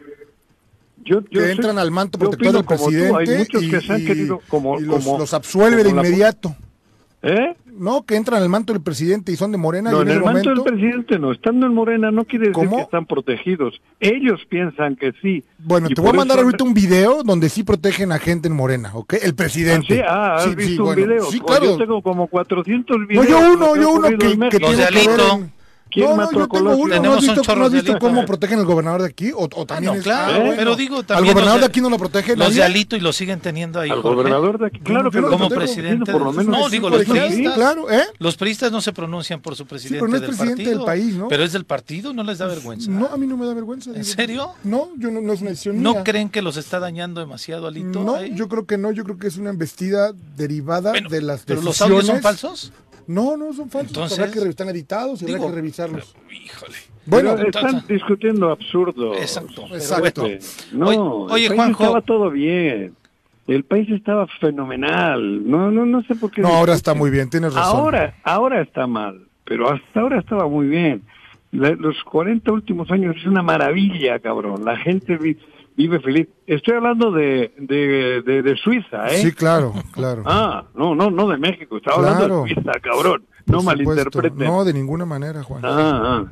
Yo, 1.04 1.22
yo 1.22 1.28
que 1.32 1.40
sé- 1.48 1.52
entran 1.54 1.80
al 1.80 1.92
manto 1.92 2.20
protector 2.20 2.54
del 2.54 2.66
presidente 2.66 3.48
y, 3.62 3.70
que 3.70 3.82
se 3.82 3.94
han 3.94 4.02
y- 4.02 4.06
querido 4.06 4.42
como... 4.48 4.80
y 4.80 4.84
los, 4.84 5.04
como- 5.04 5.18
los 5.18 5.34
absuelve 5.34 5.78
de 5.84 5.92
la- 5.94 6.02
inmediato. 6.02 6.56
¿Eh? 7.22 7.56
No, 7.80 8.06
que 8.06 8.16
entran 8.16 8.44
al 8.44 8.50
manto 8.50 8.74
del 8.74 8.81
presidente 8.81 9.31
y 9.31 9.36
son 9.38 9.52
de 9.52 9.58
Morena 9.58 9.90
No, 9.92 10.00
y 10.00 10.02
en 10.02 10.08
en 10.10 10.14
el 10.14 10.18
ese 10.18 10.26
manto 10.26 10.50
momento... 10.50 10.64
del 10.64 10.74
presidente 10.74 11.20
no. 11.20 11.31
Estando 11.31 11.66
en 11.66 11.74
Morena 11.74 12.12
no 12.12 12.26
quiere 12.26 12.50
decir 12.50 12.54
¿Cómo? 12.66 12.76
que 12.78 12.81
están 12.84 13.06
protegidos. 13.06 13.81
Ellos 14.00 14.42
piensan 14.50 14.96
que 14.96 15.14
sí. 15.22 15.44
Bueno, 15.60 15.88
Y 15.90 15.94
te 15.94 16.02
voy 16.02 16.10
a 16.10 16.14
mandar 16.14 16.38
eso- 16.38 16.46
ahorita 16.46 16.64
un 16.64 16.74
video 16.74 17.24
donde 17.24 17.50
sí 17.50 17.64
protegen 17.64 18.12
a 18.12 18.20
gente 18.20 18.48
en 18.50 18.56
Morena, 18.56 18.92
¿ok? 18.94 19.14
El 19.22 19.31
Ah, 19.31 19.36
presidente. 19.36 19.96
sí, 19.96 20.02
ah, 20.06 20.36
has 20.36 20.44
Sí, 20.44 20.56
visto 20.56 20.72
sí, 20.74 20.80
un 20.80 20.86
bueno, 20.86 21.02
video. 21.08 21.26
Sí, 21.31 21.40
claro. 21.40 21.66
Yo 21.66 21.78
tengo 21.78 22.02
como 22.02 22.28
400 22.28 22.98
No, 23.00 23.08
videos. 23.08 23.28
yo 23.28 23.38
de 23.38 23.42
lo 23.44 23.54
uno, 23.54 23.74
que 23.74 23.80
yo 23.81 23.92
uno 23.92 24.08
que, 24.10 24.18
que 24.18 24.28
de 24.28 24.30
tiene 24.60 24.88
que 24.88 25.08
ver 25.08 25.20
en- 25.20 25.52
¿Quién 25.92 26.06
no, 26.06 26.12
no, 26.12 26.18
mató 26.18 26.32
yo 26.32 26.38
a 26.38 26.48
tengo 26.48 26.50
Colosio? 26.50 26.84
uno. 26.84 26.96
¿No 27.02 27.14
has 27.14 27.22
visto, 27.22 27.56
no 27.56 27.66
has 27.66 28.00
cómo 28.00 28.26
protegen 28.26 28.60
al 28.60 28.66
gobernador 28.66 29.02
de 29.02 29.08
aquí? 29.08 29.32
O, 29.32 29.46
o 29.46 29.62
Ah, 29.62 29.66
también 29.66 29.94
no, 29.94 29.98
es- 29.98 30.04
claro, 30.04 30.34
ah, 30.36 30.40
bueno. 30.40 30.54
pero 30.58 30.76
digo 30.76 30.98
¿Al 31.00 31.06
también 31.06 31.34
gobernador 31.34 31.60
los 31.60 31.68
de 31.68 31.72
aquí 31.72 31.82
no 31.82 31.90
lo 31.90 31.98
protege 31.98 32.36
Los 32.36 32.54
de? 32.56 32.64
Alito 32.64 32.96
y 32.96 33.00
lo 33.00 33.12
siguen 33.12 33.40
teniendo 33.40 33.80
ahí. 33.80 33.90
Al 33.90 34.02
Jorge. 34.02 34.16
gobernador 34.18 34.60
de 34.60 34.68
aquí. 34.68 34.80
Claro 34.82 35.10
que 35.10 35.16
yo 35.18 35.22
no 35.22 35.28
lo 35.30 35.38
como 35.38 35.50
presidente 35.50 36.12
por 36.12 36.22
lo 36.22 36.32
de- 36.32 36.38
menos 36.38 36.60
no, 36.60 36.70
digo, 36.70 36.90
los 36.90 37.02
Sí, 37.04 37.12
priistas. 37.12 37.54
claro, 37.56 37.90
¿eh? 37.92 38.04
Los 38.20 38.36
priistas 38.38 38.72
no 38.72 38.81
se 38.81 38.94
pronuncian 38.94 39.42
por 39.42 39.56
su 39.56 39.66
presidente 39.66 40.00
pero 40.00 40.08
no 40.10 40.16
es 40.16 40.22
del 40.22 40.30
presidente 40.30 40.64
partido. 40.64 40.78
del 40.80 40.86
país, 40.86 41.16
¿no? 41.16 41.28
Pero 41.28 41.44
es 41.44 41.54
del 41.54 41.66
partido, 41.66 42.14
no 42.14 42.24
les 42.24 42.38
da 42.38 42.46
vergüenza. 42.46 42.92
No, 42.92 43.08
a 43.08 43.18
mí 43.18 43.26
no 43.28 43.36
me 43.38 43.46
da 43.46 43.54
vergüenza. 43.54 43.92
¿En 43.94 44.06
serio? 44.06 44.52
No, 44.64 44.90
yo 44.98 45.10
no, 45.12 45.34
es 45.34 45.42
una 45.42 45.50
decisión 45.52 45.81
¿No 45.81 46.04
creen 46.04 46.30
que 46.30 46.42
los 46.42 46.58
está 46.58 46.80
dañando 46.80 47.19
demasiado 47.19 47.68
Alito? 47.68 48.04
No, 48.04 48.24
yo 48.24 48.48
creo 48.48 48.66
que 48.66 48.78
no, 48.78 48.92
yo 48.92 49.04
creo 49.04 49.18
que 49.18 49.28
es 49.28 49.38
una 49.38 49.50
embestida 49.50 50.14
derivada 50.38 50.92
de 50.94 51.22
las 51.22 51.42
¿Pero 51.46 51.62
los 51.62 51.78
decisiones. 51.80 51.81
audios 51.81 52.06
son 52.06 52.22
falsos? 52.22 52.72
No, 53.09 53.35
no 53.37 53.51
son 53.54 53.69
falsos. 53.69 53.89
Entonces, 53.92 54.19
habrá 54.19 54.31
que 54.31 54.39
revisar, 54.39 54.49
están 54.51 54.69
editados 54.69 55.21
y 55.21 55.25
habrá 55.25 55.39
que 55.47 55.51
revisarlos. 55.56 56.16
Híjole. 56.31 56.75
Bueno, 57.06 57.33
Pero 57.35 57.47
están 57.49 57.66
entonces- 57.66 57.87
discutiendo 57.89 58.51
absurdo. 58.51 59.16
Exacto. 59.16 59.66
Exacto. 59.73 60.28
No, 60.73 60.85
Oye- 60.87 60.95
el 60.95 61.01
oye, 61.31 61.47
país 61.47 61.57
Juanjo. 61.59 61.83
estaba 61.83 62.01
todo 62.01 62.30
bien. 62.30 62.94
El 63.47 63.63
país 63.63 63.89
estaba 63.89 64.28
fenomenal. 64.39 65.49
No, 65.49 65.71
no, 65.71 65.85
no 65.85 66.04
sé 66.04 66.13
por 66.16 66.30
qué. 66.30 66.42
no, 66.42 66.49
ahora 66.49 66.73
está 66.73 66.94
muy 66.94 67.09
bien, 67.09 67.30
tienes 67.31 67.54
razón. 67.54 67.78
Ahora, 67.80 68.16
ahora 68.23 68.61
está 68.61 68.85
mal, 68.85 69.25
pero 69.44 69.71
hasta 69.71 69.99
ahora 70.01 70.19
estaba 70.19 70.47
muy 70.47 70.68
bien. 70.68 71.01
La- 71.51 71.71
los 71.71 71.95
40 72.04 72.51
últimos 72.51 72.92
años 72.92 73.16
es 73.18 73.25
una 73.25 73.42
maravilla, 73.42 74.19
cabrón. 74.19 74.63
La 74.66 74.78
gente 74.78 75.18
vive 75.80 76.00
feliz. 76.02 76.28
Estoy 76.45 76.76
hablando 76.76 77.09
de, 77.12 77.54
de, 77.57 78.21
de, 78.21 78.42
de 78.44 78.56
Suiza, 78.57 79.07
¿eh? 79.07 79.18
Sí, 79.21 79.31
claro, 79.31 79.74
claro. 79.94 80.24
Ah, 80.26 80.66
no, 80.76 80.94
no, 80.94 81.09
no 81.09 81.28
de 81.30 81.38
México. 81.38 81.78
Estaba 81.78 82.00
Claro. 82.02 82.16
hablando 82.16 82.44
de 82.44 82.54
Suiza, 82.54 82.71
cabrón. 82.81 83.24
Por 83.45 83.56
No 83.56 83.59
supuesto. 83.62 83.86
malinterpreten. 83.86 84.48
No, 84.48 84.66
de 84.66 84.74
ninguna 84.74 85.06
manera, 85.06 85.42
Juan. 85.44 85.62
Ah, 85.64 86.02
ah. 86.04 86.26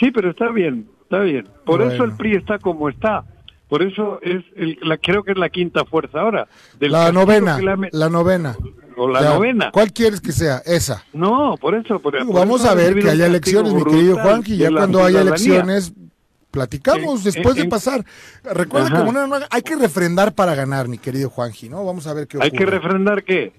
Sí, 0.00 0.10
pero 0.10 0.30
está 0.30 0.50
bien, 0.50 0.88
está 1.02 1.20
bien. 1.20 1.46
Por 1.64 1.78
Bueno. 1.78 1.92
eso 1.92 2.02
el 2.04 2.12
PRI 2.16 2.34
está 2.36 2.58
como 2.58 2.88
está. 2.88 3.24
Por 3.68 3.82
eso 3.84 4.18
es 4.20 4.42
el, 4.56 4.76
la, 4.82 4.98
creo 4.98 5.22
que 5.22 5.30
es 5.32 5.38
la 5.38 5.48
quinta 5.48 5.84
fuerza 5.84 6.20
ahora. 6.20 6.46
Del 6.78 6.90
la 6.92 7.10
novena, 7.12 7.58
la 7.92 8.08
novena. 8.10 8.54
o 8.96 9.08
la 9.08 9.22
novena. 9.22 9.70
¿Cuál 9.72 9.92
quieres 9.92 10.20
que 10.20 10.32
sea? 10.32 10.58
Esa. 10.66 11.04
No, 11.14 11.54
por 11.58 11.74
eso. 11.76 11.98
Por, 12.00 12.12
Digo, 12.18 12.32
por 12.32 12.40
vamos 12.40 12.60
eso 12.62 12.70
a 12.70 12.74
ver 12.74 12.98
que 12.98 13.08
haya 13.08 13.26
elecciones, 13.26 13.72
mi 13.72 13.82
querido 13.84 14.14
brutal 14.16 14.24
Juanqui. 14.30 14.56
Ya 14.58 14.70
cuando 14.70 15.02
haya 15.04 15.22
elecciones, 15.22 15.94
platicamos 16.52 17.24
después 17.24 17.56
de 17.56 17.64
pasar. 17.64 18.04
Recuerda 18.44 18.86
Ajá. 18.88 19.04
que 19.04 19.12
no- 19.12 19.36
hay 19.50 19.62
que 19.62 19.74
refrendar 19.74 20.32
para 20.34 20.54
ganar, 20.54 20.86
mi 20.86 20.98
querido 20.98 21.28
Juanji, 21.30 21.68
¿no? 21.68 21.84
Vamos 21.84 22.06
a 22.06 22.14
ver 22.14 22.28
qué 22.28 22.36
ocurre. 22.36 22.50
Hay 22.52 22.56
que 22.56 22.66
refrendar 22.66 23.24
qué. 23.24 23.52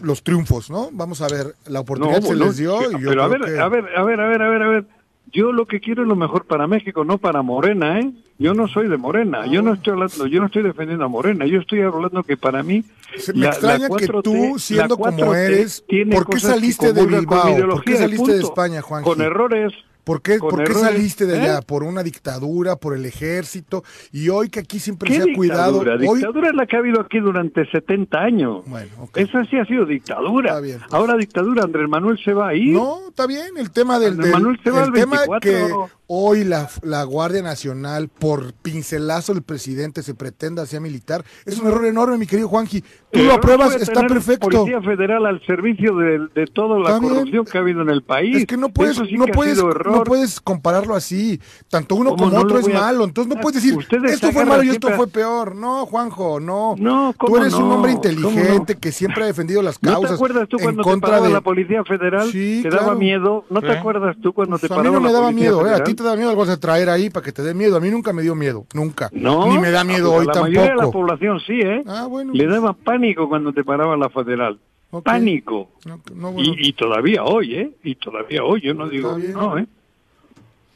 Los 0.00 0.24
triunfos, 0.24 0.70
¿no? 0.70 0.88
Vamos 0.92 1.20
a 1.22 1.28
ver, 1.28 1.54
la 1.66 1.74
No, 1.74 1.80
oportunidad 1.80 2.20
se 2.22 2.34
les 2.34 2.56
dio 2.56 2.80
y 2.90 3.00
yo 3.00 3.10
pero 3.10 3.22
a 3.22 3.28
ver, 3.28 3.40
que- 3.42 3.58
a 3.60 3.68
ver, 3.68 3.84
a 3.96 4.02
ver, 4.02 4.20
a 4.20 4.26
ver, 4.28 4.42
a 4.42 4.48
ver, 4.48 4.62
a 4.62 4.68
ver. 4.68 4.84
yo 5.30 5.52
lo 5.52 5.66
que 5.66 5.78
quiero 5.78 6.02
es 6.02 6.08
lo 6.08 6.16
mejor 6.16 6.46
para 6.46 6.66
México, 6.66 7.04
no 7.04 7.18
para 7.18 7.42
Morena, 7.42 8.00
¿eh? 8.00 8.10
Yo 8.40 8.54
no 8.54 8.66
soy 8.68 8.88
de 8.88 8.96
Morena, 8.96 9.46
yo 9.46 9.62
no 9.62 9.74
estoy 9.74 9.92
hablando, 9.92 10.26
yo 10.26 10.40
no 10.40 10.46
estoy 10.46 10.62
defendiendo 10.62 11.04
a 11.04 11.08
Morena, 11.08 11.44
yo 11.44 11.60
estoy 11.60 11.82
hablando 11.82 12.22
que 12.22 12.36
para 12.36 12.62
mí 12.62 12.82
Se- 13.18 13.32
me 13.34 13.40
la- 13.40 13.48
extraña 13.48 13.88
la 13.88 13.96
que 13.96 14.06
4T 14.06 14.22
tú, 14.22 14.58
siendo 14.58 14.96
como 14.96 15.10
4T 15.10 15.44
eres, 15.46 15.84
¿por 16.12 16.26
qué 16.26 16.32
que 16.34 16.40
saliste 16.40 16.92
de 16.92 17.04
Bilbao? 17.06 17.56
¿Por 17.68 17.84
qué 17.84 17.96
saliste 17.96 18.32
de. 18.32 18.40
España, 18.42 18.80
Juanji? 18.80 19.08
Con 19.08 19.20
errores. 19.20 19.72
¿Por 20.08 20.22
qué, 20.22 20.38
por 20.38 20.64
qué 20.64 20.72
saliste 20.72 21.26
de 21.26 21.36
¿eh? 21.36 21.40
allá? 21.42 21.60
¿Por 21.60 21.82
una 21.82 22.02
dictadura? 22.02 22.76
¿Por 22.76 22.96
el 22.96 23.04
ejército? 23.04 23.84
Y 24.10 24.30
hoy 24.30 24.48
que 24.48 24.60
aquí 24.60 24.80
siempre 24.80 25.08
¿Qué 25.10 25.20
se 25.20 25.30
ha 25.30 25.34
cuidado. 25.36 25.80
dictadura? 25.80 26.10
Hoy, 26.10 26.22
es 26.48 26.54
la 26.54 26.64
que 26.66 26.76
ha 26.76 26.78
habido 26.78 27.00
aquí 27.02 27.18
durante 27.18 27.70
70 27.70 28.18
años. 28.18 28.62
Bueno, 28.66 28.90
ok. 29.00 29.18
Esa 29.18 29.44
sí 29.44 29.58
ha 29.58 29.66
sido 29.66 29.84
dictadura. 29.84 30.48
Está 30.48 30.60
bien, 30.60 30.78
pues. 30.78 30.94
Ahora 30.94 31.14
dictadura, 31.18 31.64
Andrés 31.64 31.88
Manuel 31.90 32.18
se 32.24 32.32
va 32.32 32.48
a 32.48 32.54
ir. 32.54 32.72
No, 32.72 33.08
está 33.08 33.26
bien, 33.26 33.58
el 33.58 33.70
tema 33.70 33.98
del, 33.98 34.12
Andrés 34.12 34.32
del- 34.32 34.32
Manuel 34.42 34.60
se 34.64 34.70
va 34.70 34.78
el 34.78 34.84
al 34.84 34.92
tema 34.94 35.16
24. 35.28 35.40
que 35.40 35.92
hoy 36.06 36.44
la, 36.44 36.70
la 36.82 37.02
Guardia 37.04 37.42
Nacional 37.42 38.08
por 38.08 38.54
pincelazo 38.54 39.34
del 39.34 39.42
presidente 39.42 40.02
se 40.02 40.14
pretenda 40.14 40.64
sea 40.64 40.80
militar, 40.80 41.22
es 41.44 41.58
un 41.58 41.66
error 41.68 41.84
enorme, 41.84 42.16
mi 42.16 42.26
querido 42.26 42.48
Juanji. 42.48 42.82
Tú 43.10 43.20
lo 43.20 43.24
no 43.26 43.32
apruebas, 43.34 43.74
está 43.76 44.06
perfecto. 44.06 44.48
Policía 44.50 44.82
Federal 44.82 45.24
al 45.24 45.40
servicio 45.46 45.96
de, 45.96 46.28
de 46.34 46.46
toda 46.46 46.78
la 46.78 46.98
corrupción 46.98 47.44
que 47.46 47.56
ha 47.56 47.60
habido 47.62 47.80
en 47.82 47.88
el 47.88 48.02
país. 48.02 48.36
Es 48.36 48.46
que 48.46 48.56
no 48.56 48.68
puedes, 48.68 48.96
sí 48.96 49.16
no 49.16 49.26
puedes, 49.26 49.56
no 49.62 50.04
compararlo 50.44 50.94
así. 50.94 51.40
Tanto 51.70 51.94
uno 51.94 52.10
¿Cómo 52.10 52.24
como 52.24 52.36
no 52.36 52.42
otro 52.44 52.58
es 52.58 52.68
a- 52.68 52.72
malo. 52.80 53.04
Entonces 53.04 53.34
no 53.34 53.40
puedes 53.40 53.62
decir, 53.62 53.78
Ustedes 53.78 54.12
esto 54.12 54.30
fue 54.32 54.44
malo 54.44 54.62
y 54.62 54.70
esto 54.70 54.90
fue 54.90 55.06
peor. 55.06 55.54
No, 55.56 55.86
Juanjo, 55.86 56.38
no. 56.40 56.74
No, 56.78 57.12
Tú 57.18 57.26
¿cómo 57.26 57.38
eres 57.38 57.54
un 57.54 57.68
no? 57.68 57.74
hombre 57.76 57.92
¿Cómo 57.94 58.04
inteligente 58.06 58.74
no? 58.74 58.80
que 58.80 58.92
siempre 58.92 59.24
ha 59.24 59.26
defendido 59.26 59.62
las 59.62 59.82
¿No 59.82 59.92
causas. 59.92 60.10
te 60.10 60.14
acuerdas 60.16 60.48
tú 60.48 60.58
cuando 60.58 60.82
te 60.82 60.88
contra 60.90 61.08
paraba 61.08 61.26
de... 61.28 61.32
la 61.32 61.40
Policía 61.40 61.84
Federal? 61.84 62.30
Sí, 62.30 62.60
¿Te 62.62 62.68
claro. 62.68 62.86
daba 62.86 62.98
miedo? 62.98 63.44
¿No 63.48 63.60
te 63.62 63.70
acuerdas 63.72 64.16
tú 64.22 64.32
cuando 64.32 64.58
te 64.58 64.68
Pues 64.68 64.72
a 64.78 64.82
mí 64.82 64.88
paraba 64.88 64.96
no 65.00 65.06
me 65.06 65.12
daba 65.12 65.32
miedo, 65.32 65.66
¿eh? 65.66 65.74
A 65.74 65.82
ti 65.82 65.94
te 65.94 66.02
da 66.02 66.14
miedo, 66.14 66.30
lo 66.32 66.36
vas 66.38 66.50
a 66.50 66.60
traer 66.60 66.90
ahí 66.90 67.08
para 67.10 67.24
que 67.24 67.32
te 67.32 67.42
dé 67.42 67.54
miedo. 67.54 67.76
A 67.76 67.80
mí 67.80 67.90
nunca 67.90 68.12
me 68.12 68.20
dio 68.22 68.34
miedo, 68.34 68.66
nunca. 68.74 69.08
No, 69.12 69.46
Ni 69.50 69.58
me 69.58 69.70
da 69.70 69.82
miedo 69.84 70.12
a 70.12 70.16
hoy 70.18 70.26
la 70.26 70.34
mayoría 70.34 70.60
de 70.62 70.68
la 70.68 70.74
tampoco. 70.82 70.98
población 71.00 71.40
sí, 71.40 71.58
¿eh? 71.60 71.82
Ah, 71.86 72.06
bueno. 72.06 72.32
Le 72.34 72.46
daba 72.46 72.74
pánico 72.98 73.28
cuando 73.28 73.52
te 73.52 73.64
paraba 73.64 73.96
la 73.96 74.08
Federal. 74.10 74.58
Pánico. 75.04 75.70
No, 75.84 76.00
no, 76.14 76.32
bueno, 76.32 76.54
Y, 76.56 76.68
y 76.68 76.72
todavía 76.72 77.22
hoy, 77.24 77.54
¿eh? 77.54 77.70
Y 77.84 77.94
todavía 77.96 78.42
hoy, 78.42 78.62
yo 78.62 78.74
no 78.74 78.88
digo 78.88 79.14
bien. 79.16 79.32
no, 79.32 79.58
¿eh? 79.58 79.66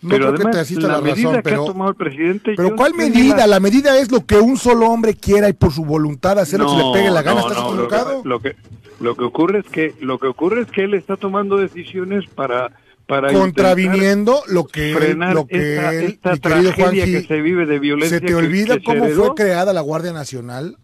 no 0.02 0.08
Pero 0.10 0.26
creo 0.26 0.30
que 0.34 0.34
además, 0.36 0.54
te 0.56 0.60
asista 0.60 0.86
la, 0.88 0.94
la, 0.94 1.00
medida 1.00 1.14
razón, 1.28 1.32
que 1.32 1.38
ha 1.38 1.42
pero... 1.42 1.64
tomado 1.64 1.90
el 1.90 1.96
presidente... 1.96 2.54
Pero 2.56 2.76
¿cuál 2.76 2.94
medida? 2.94 3.46
La 3.46 3.58
medida 3.60 3.98
es 3.98 4.10
lo 4.10 4.26
que 4.26 4.36
un 4.36 4.56
solo 4.58 4.90
hombre 4.90 5.14
quiera 5.14 5.48
y 5.48 5.54
por 5.54 5.72
su 5.72 5.84
voluntad 5.84 6.38
hacer 6.38 6.60
lo 6.60 6.66
que 6.66 6.72
se 6.76 6.84
le 6.86 6.92
pegue 6.92 7.10
la 7.10 7.22
gana. 7.22 7.40
no, 7.40 7.48
¿Estás 7.48 7.64
no, 7.64 7.74
lo 7.74 7.88
que-? 7.88 8.28
Lo 8.28 8.40
que, 8.40 8.56
lo 9.00 9.16
que 9.16 9.24
ocurre 9.24 9.60
es 9.60 9.66
que 9.66 9.94
lo 10.00 10.18
que 10.18 10.26
ocurre 10.26 10.60
es 10.62 10.70
que 10.70 10.84
él 10.84 10.94
está 10.94 11.16
tomando 11.16 11.56
decisiones 11.56 12.26
para 12.34 12.70
para 13.06 13.32
Contraviniendo 13.32 14.42
lo 14.46 14.64
que 14.64 14.94
frenar 14.96 15.34
lo 15.34 15.46
que 15.46 15.74
esta, 15.76 15.92
él, 15.94 16.04
esta 16.04 16.36
tragedia 16.36 16.72
Juanji, 16.72 17.00
que 17.12 17.22
se 17.22 17.40
vive 17.40 17.66
de 17.66 17.78
violencia. 17.80 18.18
¿se 18.18 18.20
te 18.20 18.28
que- 18.28 18.34
olvida 18.34 18.76
que 18.78 18.84
cómo 18.84 19.04
heredó. 19.06 19.24
fue 19.26 19.34
creada 19.34 19.72
la 19.72 19.80
Guardia 19.80 20.12
Nacional? 20.12 20.76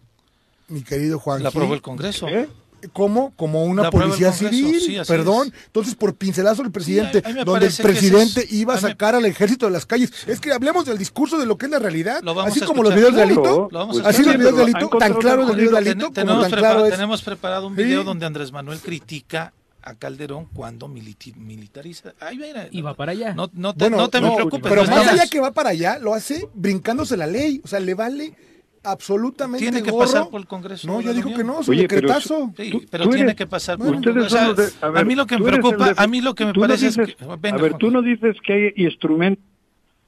Mi 0.69 0.81
querido 0.83 1.19
Juanji. 1.19 1.43
La 1.43 1.49
aprobó 1.49 1.73
el 1.73 1.81
Congreso. 1.81 2.27
¿Eh? 2.27 2.47
¿Cómo? 2.93 3.33
Como 3.35 3.65
una 3.65 3.81
La 3.81 3.87
el 3.89 3.91
policía 3.91 4.31
civil, 4.31 4.79
sí, 4.79 4.97
así 4.97 5.11
perdón. 5.11 5.47
es. 5.53 5.65
Entonces, 5.65 5.95
por 5.95 6.15
pincelazo 6.15 6.61
del 6.63 6.71
presidente, 6.71 7.21
Sí, 7.25 7.33
donde 7.43 7.65
el 7.67 7.73
presidente 7.73 8.41
es- 8.45 8.53
iba 8.53 8.75
a 8.75 8.77
sacar 8.77 9.15
al 9.15 9.25
ejército 9.25 9.65
de 9.65 9.73
las 9.73 9.85
calles. 9.85 10.11
Es 10.27 10.39
que 10.39 10.53
hablemos 10.53 10.85
del 10.85 10.97
discurso 10.97 11.37
de 11.37 11.45
lo 11.45 11.57
que 11.57 11.65
es 11.65 11.71
la 11.73 11.79
realidad. 11.79 12.21
Lo 12.23 12.33
vamos 12.33 12.53
Así 12.53 12.63
a 12.63 12.67
como 12.67 12.81
los 12.83 12.95
videos 12.95 13.13
de 13.15 13.21
Alito. 13.23 13.67
Lo 13.69 13.79
vamos 13.79 13.99
a 13.99 14.07
Así 14.07 14.23
los 14.23 14.37
videos 14.37 14.55
de 14.55 14.63
Alito, 14.63 14.87
tan 14.97 15.13
claro 15.15 15.41
los 15.41 15.49
un 15.51 15.57
videos 15.57 15.71
de 15.73 15.77
código 15.77 15.91
Alito 15.91 16.05
Ten- 16.13 16.13
como 16.13 16.13
tenemos, 16.13 16.41
tan 16.43 16.51
prepara- 16.51 16.71
claro 16.73 16.85
es. 16.85 16.91
tenemos 16.93 17.21
preparado 17.21 17.67
un 17.67 17.75
Sí. 17.75 17.83
video 17.83 18.03
donde 18.05 18.25
Andrés 18.25 18.51
Manuel 18.53 18.79
critica 18.79 19.51
a 19.81 19.95
Calderón 19.95 20.45
cuando 20.53 20.87
militi- 20.87 21.35
militariza. 21.35 22.13
Ay, 22.21 22.37
mira, 22.37 22.69
Y 22.71 22.81
va 22.81 22.93
para 22.93 23.11
allá. 23.11 23.33
No, 23.33 23.49
no 23.53 23.73
te, 23.73 23.79
Bueno, 23.85 23.97
no 23.97 24.09
te 24.09 24.21
me 24.21 24.33
preocupes. 24.33 24.69
Pero 24.69 24.85
más 24.85 25.05
allá 25.07 25.27
que 25.27 25.39
va 25.41 25.51
para 25.51 25.71
allá, 25.71 25.99
lo 25.99 26.13
hace 26.13 26.47
brincándose 26.53 27.17
la 27.17 27.27
ley. 27.27 27.59
O 27.63 27.67
sea, 27.67 27.81
le 27.81 27.93
vale 27.93 28.35
absolutamente 28.83 29.63
Tiene 29.65 29.83
que 29.83 29.91
gorro. 29.91 30.05
pasar 30.05 30.29
por 30.29 30.41
el 30.41 30.47
Congreso 30.47 30.87
No, 30.87 30.99
dijo 30.99 31.11
Unión. 31.29 31.33
que 31.35 31.43
no, 31.43 31.63
su 31.63 31.71
Oye, 31.71 31.87
pero 31.87 32.01
decretazo. 32.01 32.53
Sí, 32.57 32.87
pero 32.89 33.03
tú 33.05 33.09
tiene 33.11 33.23
eres- 33.25 33.35
que 33.35 33.47
pasar 33.47 33.77
Bueno, 33.77 33.93
por 34.01 34.07
Ustedes 34.09 34.25
o 34.25 34.29
sea, 34.29 34.39
son 34.47 34.55
los 34.55 34.79
de- 34.79 34.85
a, 34.85 34.89
ver, 34.89 35.05
mí 35.05 35.15
lo 35.15 35.25
que 35.27 35.37
me 35.37 35.45
preocupa, 35.45 35.85
de- 35.89 35.93
a 35.97 36.07
mí 36.07 36.21
lo 36.21 36.35
que 36.35 36.45
me 36.45 36.53
no 36.53 36.61
parece 36.61 36.85
dices- 36.87 37.09
es 37.09 37.15
que 37.15 37.25
venga, 37.39 37.57
a 37.57 37.61
ver, 37.61 37.73
tú 37.75 37.91
no 37.91 38.01
dices 38.01 38.35
que 38.45 38.53
hay 38.53 38.73
instrumentos 38.85 39.43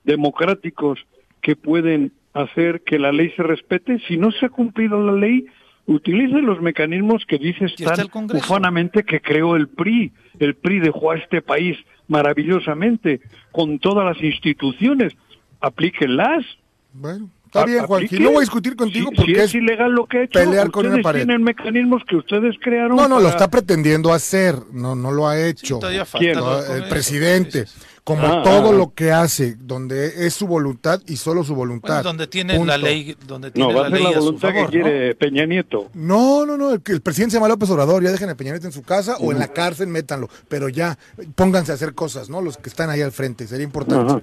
democráticos 0.03 0.99
que 1.41 1.55
pueden 1.55 2.11
hacer 2.33 2.81
que 2.85 2.97
la 2.99 3.11
ley 3.11 3.31
se 3.35 3.43
respete. 3.43 3.99
Si 4.07 4.17
no 4.17 4.31
se 4.31 4.45
ha 4.45 4.49
cumplido 4.49 5.03
la 5.05 5.13
ley, 5.13 5.45
utilice 5.85 6.41
los 6.41 6.61
mecanismos 6.61 7.25
que 7.27 7.37
dices 7.37 7.73
tan 7.75 8.07
ufanamente 8.35 9.03
que 9.03 9.19
creó 9.21 9.55
el 9.55 9.67
PRI. 9.67 10.13
El 10.39 10.55
PRI 10.55 10.79
dejó 10.79 11.11
a 11.11 11.17
este 11.17 11.41
país 11.41 11.77
maravillosamente 12.07 13.21
con 13.51 13.79
todas 13.79 14.05
las 14.05 14.23
instituciones. 14.23 15.13
Aplíquenlas. 15.59 16.45
Bueno, 16.93 17.29
está 17.53 17.65
bien, 17.65 17.85
Juanji. 17.85 18.19
No 18.19 18.29
voy 18.29 18.37
a 18.37 18.39
discutir 18.41 18.75
contigo 18.75 19.09
Si- 19.11 19.15
porque 19.15 19.33
si 19.33 19.39
es, 19.39 19.45
es 19.45 19.55
ilegal 19.55 19.91
lo 19.91 20.05
que 20.07 20.17
ha 20.19 20.23
hecho. 20.23 20.39
pelear 20.39 20.71
con 20.71 20.87
una 20.87 21.01
pared. 21.01 21.19
tienen 21.25 21.43
mecanismos 21.43 22.01
que 22.07 22.15
ustedes 22.15 22.55
crearon. 22.61 22.95
No, 22.95 23.03
no, 23.07 23.15
lo 23.17 23.23
para- 23.25 23.29
está 23.29 23.49
pretendiendo 23.51 24.13
hacer, 24.13 24.55
no, 24.71 24.95
no 24.95 25.11
lo 25.11 25.27
ha 25.27 25.39
hecho. 25.39 25.79
todavía 25.79 26.05
falta 26.05 26.19
¿Quién? 26.25 26.37
lo 26.39 26.45
No, 26.65 26.73
el 26.75 26.87
presidente, 26.87 27.65
sí, 27.67 27.73
sí, 27.73 27.79
sí. 27.81 27.87
como 28.03 28.25
Ah, 28.25 28.41
todo 28.43 28.69
ah. 28.69 28.73
lo 28.73 28.93
que 28.93 29.11
hace, 29.11 29.55
donde 29.59 30.25
es 30.25 30.33
su 30.33 30.47
voluntad 30.47 31.01
y 31.07 31.17
solo 31.17 31.43
su 31.43 31.53
voluntad. 31.53 31.89
Bueno, 31.95 32.03
donde 32.03 32.27
tiene 32.27 32.55
Punto. 32.55 32.67
la 32.71 32.77
ley, 32.77 33.15
donde 33.27 33.51
tiene 33.51 33.69
No, 33.71 33.75
va 33.75 33.81
la 33.81 33.87
a 33.87 33.91
ser 33.91 33.99
ley 33.99 34.03
la 34.03 34.09
a 34.09 34.13
su 34.13 34.19
voluntad 34.25 34.49
favor, 34.53 34.69
que 34.71 34.77
¿no? 34.79 34.83
quiere 34.85 35.15
Peña 35.15 35.45
Nieto. 35.45 35.89
No, 35.93 36.45
no, 36.45 36.57
no, 36.57 36.71
el, 36.71 36.81
el 36.85 37.01
presidente 37.01 37.31
se 37.31 37.37
llama 37.37 37.47
López 37.49 37.69
Obrador, 37.69 38.01
ya 38.03 38.11
dejen 38.11 38.29
a 38.29 38.35
Peña 38.35 38.51
Nieto 38.51 38.67
en 38.67 38.73
su 38.73 38.81
casa 38.81 39.17
o 39.19 39.31
en 39.31 39.39
la 39.39 39.49
cárcel, 39.49 39.87
métanlo, 39.87 40.29
pero 40.47 40.69
ya, 40.69 40.97
pónganse 41.35 41.71
a 41.71 41.75
hacer 41.75 41.93
cosas, 41.93 42.29
¿no? 42.29 42.41
Los 42.41 42.57
que 42.57 42.69
están 42.69 42.89
ahí 42.89 43.01
al 43.01 43.11
frente, 43.11 43.45
sería 43.45 43.65
importante. 43.65 44.11
Ajá. 44.13 44.21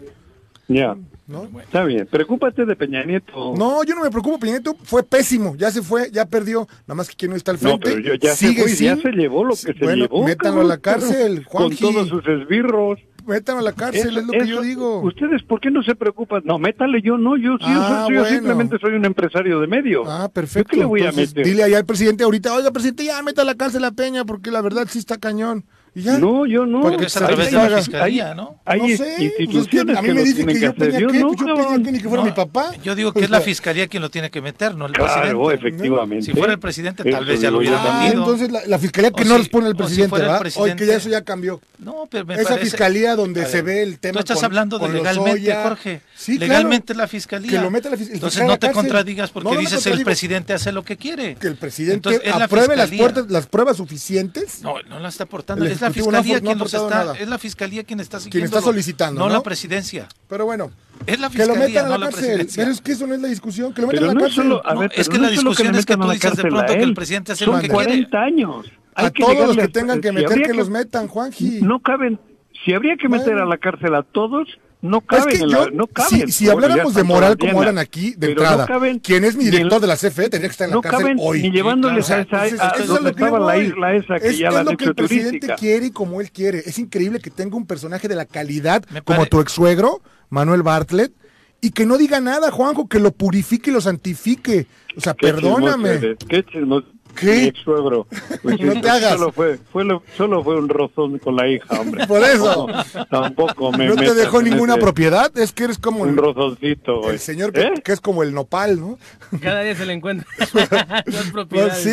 Ya, 0.69 0.95
¿no? 1.27 1.49
está 1.61 1.83
bien. 1.85 2.07
Preocúpate 2.11 2.67
de 2.67 2.77
Peña 2.77 3.03
Nieto. 3.03 3.55
No, 3.57 3.83
yo 3.85 3.95
no 3.95 4.03
me 4.03 4.11
preocupo, 4.11 4.39
Peña 4.39 4.53
Nieto 4.53 4.77
fue 4.85 5.03
pésimo, 5.03 5.57
ya 5.57 5.71
se 5.71 5.81
fue, 5.83 6.11
ya 6.13 6.27
perdió, 6.27 6.69
nada 6.87 6.95
más 6.95 7.09
que 7.09 7.17
quien 7.17 7.31
no 7.31 7.37
está 7.37 7.53
al 7.53 7.57
No, 7.63 7.79
frente. 7.79 7.89
pero 7.91 8.01
yo- 8.01 8.15
ya 8.15 8.35
se 8.35 8.49
sigue 8.49 8.63
fue, 8.63 8.71
ya 8.77 8.95
sin- 8.95 9.03
se 9.03 9.13
llevó 9.13 9.45
lo 9.45 9.55
que 9.55 9.73
se 9.73 9.75
bueno, 9.83 10.05
llevó. 10.05 10.25
métanlo 10.25 10.61
a 10.61 10.65
la 10.65 10.77
cárcel, 10.79 11.47
Con 11.47 11.63
Juanji. 11.71 11.81
todos 11.81 12.09
sus 12.09 12.27
esbirros. 12.27 12.99
Métanlo 13.27 13.61
a 13.61 13.65
la 13.65 13.73
cárcel, 13.75 14.09
Eso- 14.09 14.21
es 14.21 14.27
lo 14.27 14.33
que 14.33 14.47
yo 14.47 14.63
digo. 14.63 15.01
¿Ustedes 15.01 15.43
por 15.43 15.61
qué 15.61 15.71
no 15.71 15.83
se 15.83 15.95
preocupan? 15.95 16.43
No, 16.47 16.59
métale 16.59 17.03
yo, 17.03 17.19
no, 17.19 17.37
yo, 17.37 17.59
sí, 17.59 17.65
yo 17.65 17.71
Ah, 17.71 18.07
yo 18.11 18.25
simplemente 18.25 18.79
soy 18.79 18.95
un 18.95 19.05
empresario 19.05 19.61
de 19.61 19.67
medio. 19.67 20.05
Ah, 20.07 20.23
¿Yo 20.25 20.29
perfecto. 20.33 20.71
qué 20.71 20.77
le 20.79 20.85
voy 20.87 21.03
a 21.03 21.13
meter? 21.13 21.45
Dile 21.45 21.63
allá 21.63 21.77
al 21.79 21.85
presidente 21.85 22.25
ahorita, 22.25 22.55
oiga, 22.55 22.71
presidente, 22.71 23.05
ya 23.05 23.23
meta 23.23 23.43
a 23.43 23.45
la 23.45 23.55
cárcel 23.55 23.85
a 23.85 23.91
Peña, 23.91 24.25
porque 24.25 24.51
la 24.51 24.63
verdad 24.63 24.87
sí 24.91 24.99
está 24.99 25.19
cañón. 25.19 25.65
Ya. 25.95 26.19
No, 26.19 26.47
yo 26.47 26.65
no. 26.67 26.81
Porque 26.83 27.07
es 27.07 27.17
a 27.17 27.27
través 27.27 27.51
de 27.51 27.57
la 27.71 27.79
fiscalía, 27.79 28.35
¿no? 28.35 28.61
Hay 28.65 28.81
no 28.81 28.87
sé, 28.89 28.97
pues 28.97 29.11
es 29.11 29.33
que 29.37 29.43
instituciones 29.45 29.97
a 29.97 30.03
mí 30.03 30.09
que 30.09 30.15
me 30.15 30.23
dicen 30.23 30.47
que 30.47 30.53
que 30.55 30.61
yo 30.61 30.71
hacer. 30.71 30.79
Peña, 30.91 30.99
Yo 31.01 31.07
no, 31.09 31.13
yo 31.13 31.29
Peña, 31.37 31.55
cabrón. 31.55 31.83
que 31.85 31.93
ni 31.93 31.99
que 31.99 32.09
fuera 32.09 32.23
No, 32.25 32.31
mi 32.31 32.35
papá. 32.35 32.73
Yo 32.85 32.95
digo 32.95 33.13
que 33.13 33.21
O 33.21 33.23
es 33.23 33.31
la 33.31 33.41
fiscalía 33.41 33.89
quien 33.89 34.03
lo 34.03 34.11
tiene 34.11 34.31
que 34.31 34.41
meter, 34.41 34.75
no 34.77 34.87
el 34.87 34.93
Claro, 34.93 35.13
presidente. 35.43 35.55
efectivamente. 35.55 36.25
Si 36.27 36.33
fuera 36.33 36.53
el 36.53 36.59
presidente, 36.59 37.03
tal 37.05 37.15
Eso 37.15 37.25
vez 37.25 37.41
ya 37.41 37.51
lo 37.51 37.59
hubiera 37.59 37.81
Ah, 37.83 38.03
metido. 38.05 38.23
entonces 38.23 38.51
la, 38.53 38.61
la 38.67 38.79
fiscalía 38.79 39.11
que 39.11 39.23
O 39.23 39.27
no 39.27 39.35
si- 39.35 39.39
responde 39.43 39.69
si 39.71 39.75
presidente, 39.75 40.17
el 40.17 40.23
¿verdad? 40.23 40.43
Hoy 40.57 40.77
que 40.77 40.87
ya 40.87 40.95
eso 40.97 41.09
ya 41.09 41.23
cambió. 41.23 41.61
No, 41.79 42.07
pero 42.11 42.27
me 42.27 42.35
Esa 42.35 42.45
parece- 42.51 42.61
fiscalía 42.65 43.17
donde 43.17 43.43
A 43.43 43.47
se 43.47 43.63
ver, 43.63 43.65
ve 43.65 43.83
el 43.83 43.99
tema 43.99 44.13
Tú 44.15 44.19
estás 44.21 44.37
con- 44.37 44.45
hablando 44.45 44.79
de 44.79 44.89
legalmente. 44.89 45.55
Jorge. 45.55 46.01
Sí, 46.21 46.37
claro. 46.37 46.53
legalmente 46.53 46.95
la 46.97 47.07
fiscalía. 47.07 47.49
Que 47.53 47.59
lo 47.61 47.71
meta 47.71 47.89
la 47.91 47.97
fis- 47.97 48.09
el 48.09 48.15
Entonces 48.15 48.43
no 48.43 48.55
te 48.59 48.67
cárcel. 48.67 48.75
contradigas 48.75 49.31
porque 49.31 49.49
No, 49.51 49.55
no 49.55 49.61
dices 49.61 49.87
el 49.87 50.03
presidente 50.03 50.53
hace 50.53 50.73
lo 50.73 50.83
que 50.83 50.97
quiere. 50.97 51.37
Que 51.37 51.47
el 51.47 51.55
presidente 51.55 51.95
Entonces, 52.11 52.23
es 52.25 52.37
la 52.37 52.45
apruebe 52.47 52.75
las, 52.75 52.91
fiscalía. 52.91 53.13
puertas, 53.15 53.31
las 53.33 53.47
pruebas 53.47 53.77
suficientes. 53.77 54.61
No, 54.63 54.75
no 54.89 54.99
la 54.99 55.11
está 55.11 55.25
aportando. 55.25 55.65
Es 55.65 55.81
la 55.81 55.89
no 55.89 55.95
fiscalía 55.95 56.41
no 56.41 56.47
quien 56.47 56.59
los 56.59 56.75
está, 56.75 56.89
nada. 56.91 57.15
es 57.17 57.29
la 57.29 57.39
fiscalía 57.39 57.85
quien 57.85 58.01
está 58.01 58.19
Quien 58.19 58.43
está 58.45 58.61
solicitando, 58.61 59.21
No, 59.21 59.29
¿no? 59.29 59.35
la 59.35 59.43
presidencia. 59.45 60.09
Pero 60.29 60.45
bueno, 60.45 60.73
Es 61.07 61.21
la 61.21 61.31
que 61.31 61.39
lo 61.47 61.55
fiscalía, 61.55 61.69
metan 61.69 61.85
a 61.85 61.89
no 61.89 61.99
la 61.99 62.07
la 62.07 62.11
cárcel. 62.11 62.49
Pero 62.57 62.71
es 62.73 62.81
que 62.81 62.93
eso 62.93 63.07
no 63.07 63.15
es 63.15 63.21
la 63.21 63.29
discusión. 63.29 63.73
Que 63.73 63.83
lo 63.83 63.87
metan 63.87 64.01
Pero 64.01 64.11
a 64.11 64.15
la 64.15 64.21
no 64.21 64.27
es 64.27 64.35
cárcel. 64.35 64.43
solo, 64.51 64.67
a 64.67 64.75
No, 64.75 64.81
ver, 64.81 64.93
es 64.97 65.09
que 65.09 65.19
no 65.19 65.23
la 65.23 65.31
discusión 65.31 65.75
es 65.77 65.87
que 65.87 65.97
tú 65.97 66.11
dices 66.11 66.37
de 66.37 66.43
pronto 66.43 66.61
a 66.73 66.77
que 66.77 66.83
el 66.83 66.95
presidente 66.95 67.31
hace 67.33 67.47
lo 67.47 67.53
que 67.53 67.61
quiere. 67.69 67.75
40 67.75 68.19
años. 68.21 68.67
A 68.97 69.11
todos 69.11 69.47
los 69.47 69.57
que 69.57 69.69
tengan 69.69 70.01
que 70.01 70.11
meter, 70.11 70.43
que 70.43 70.53
los 70.53 70.69
metan, 70.69 71.07
Juanji. 71.07 71.61
No 71.63 71.79
caben. 71.81 72.19
Si 72.65 72.75
habría 72.75 72.97
que 72.97 73.09
meter 73.09 73.39
a 73.39 73.47
la 73.47 73.57
cárcel 73.59 73.95
a 73.95 74.03
todos, 74.03 74.49
no 74.81 74.99
Es 74.99 75.05
caben. 75.07 75.29
que 75.39 75.43
en 75.45 75.49
yo, 75.51 75.65
la, 75.67 75.71
no 75.73 75.85
si, 75.87 75.93
caben. 75.93 76.33
si 76.33 76.45
Bueno, 76.47 76.63
habláramos 76.65 76.95
de 76.95 77.03
moral 77.03 77.37
como 77.39 77.59
hablan 77.61 77.79
aquí, 77.79 78.15
de 78.17 78.27
no 78.29 78.33
entrada, 78.33 78.67
caben 78.67 78.99
quien 79.01 79.25
es 79.25 79.35
mi 79.37 79.45
director 79.45 79.81
de 79.81 79.87
la 79.89 79.97
CFE 79.97 80.29
tendría 80.31 80.41
que 80.43 80.47
estar 80.53 80.65
en 80.67 80.71
la 80.71 80.75
no 80.77 80.83
cárcel 80.83 81.01
caben 81.03 81.17
hoy. 81.21 81.43
ni 81.43 81.51
llevándoles 81.51 82.07
claro. 82.07 82.23
a 82.33 82.47
esa, 82.47 82.69
a 82.69 82.71
eso 82.73 82.83
es 82.83 82.87
donde 82.89 83.11
lo 83.11 83.15
que 83.17 83.21
yo 83.21 83.27
estaba 83.27 83.47
la 83.47 83.55
voy. 83.57 83.65
isla 83.67 83.95
esa 83.95 84.21
que 84.21 84.29
es, 84.29 84.39
ya 84.39 84.49
es 84.49 84.55
la 84.55 84.61
han 84.61 84.67
lo 84.67 84.77
que 84.77 84.85
hecho 84.85 84.91
el 84.91 84.95
presidente 84.97 85.31
turística. 85.31 85.57
quiere 85.57 85.87
y 85.87 85.91
como 85.91 86.21
él 86.21 86.31
quiere. 86.31 86.59
Es 86.61 86.79
increíble 86.79 87.19
que 87.21 87.31
tenga 87.31 87.57
un 87.57 87.67
personaje 87.67 88.07
de 88.09 88.15
la 88.15 88.25
calidad 88.27 88.85
Me 88.91 89.03
como 89.03 89.19
pare- 89.19 89.31
tu 89.31 89.41
ex 89.41 89.51
suegro, 89.53 90.01
Manuel 90.31 90.63
Bartlett, 90.63 91.13
y 91.61 91.71
que 91.71 91.85
no 91.87 91.99
diga 91.99 92.21
nada, 92.21 92.53
Juanjo, 92.53 92.87
que 92.89 93.01
lo 93.01 93.11
purifique 93.11 93.71
y 93.71 93.75
lo 93.75 93.81
santifique. 93.81 94.67
O 94.97 95.01
sea, 95.01 95.15
Qué 95.15 95.27
perdóname. 95.33 95.91
eres, 95.91 96.17
qué 96.29 96.45
chismoso. 96.45 96.87
¿Qué? 97.17 97.27
Mi 97.27 97.43
ex 97.49 97.61
suegro. 97.61 98.07
Pues 98.43 98.61
No 98.61 98.81
te 98.81 98.89
hagas. 98.89 99.13
Solo 99.19 99.33
fue, 99.33 99.59
fue 99.73 99.85
lo- 99.85 100.03
solo 100.17 100.45
fue 100.45 100.57
un 100.57 100.69
rozón 100.69 101.19
con 101.19 101.35
la 101.37 101.49
hija, 101.49 101.81
hombre. 101.81 102.07
Por 102.07 102.23
eso. 102.23 102.67
Tampoco, 102.67 103.07
tampoco 103.11 103.73
me 103.73 103.87
¿No 103.89 103.97
te 103.97 104.15
dejó 104.15 104.41
ninguna 104.43 104.75
ese- 104.75 104.83
propiedad? 104.83 105.37
Es 105.39 105.53
que 105.53 105.65
eres 105.65 105.79
como 105.79 106.03
Un 106.03 106.11
el, 106.11 106.17
rozoncito, 106.17 107.01
güey. 107.01 107.15
el 107.15 107.19
señor 107.19 107.53
que, 107.53 107.61
¿Eh? 107.63 107.73
que 107.85 107.93
es 107.93 108.01
como 108.01 108.23
el 108.23 108.33
nopal, 108.35 108.79
¿no? 108.81 108.99
Cada 109.41 109.63
día 109.63 109.75
se 109.75 109.85
le 109.87 109.95
encuentra 109.95 110.27
las 111.07 111.47
Pues 111.49 111.73
sí, 111.79 111.91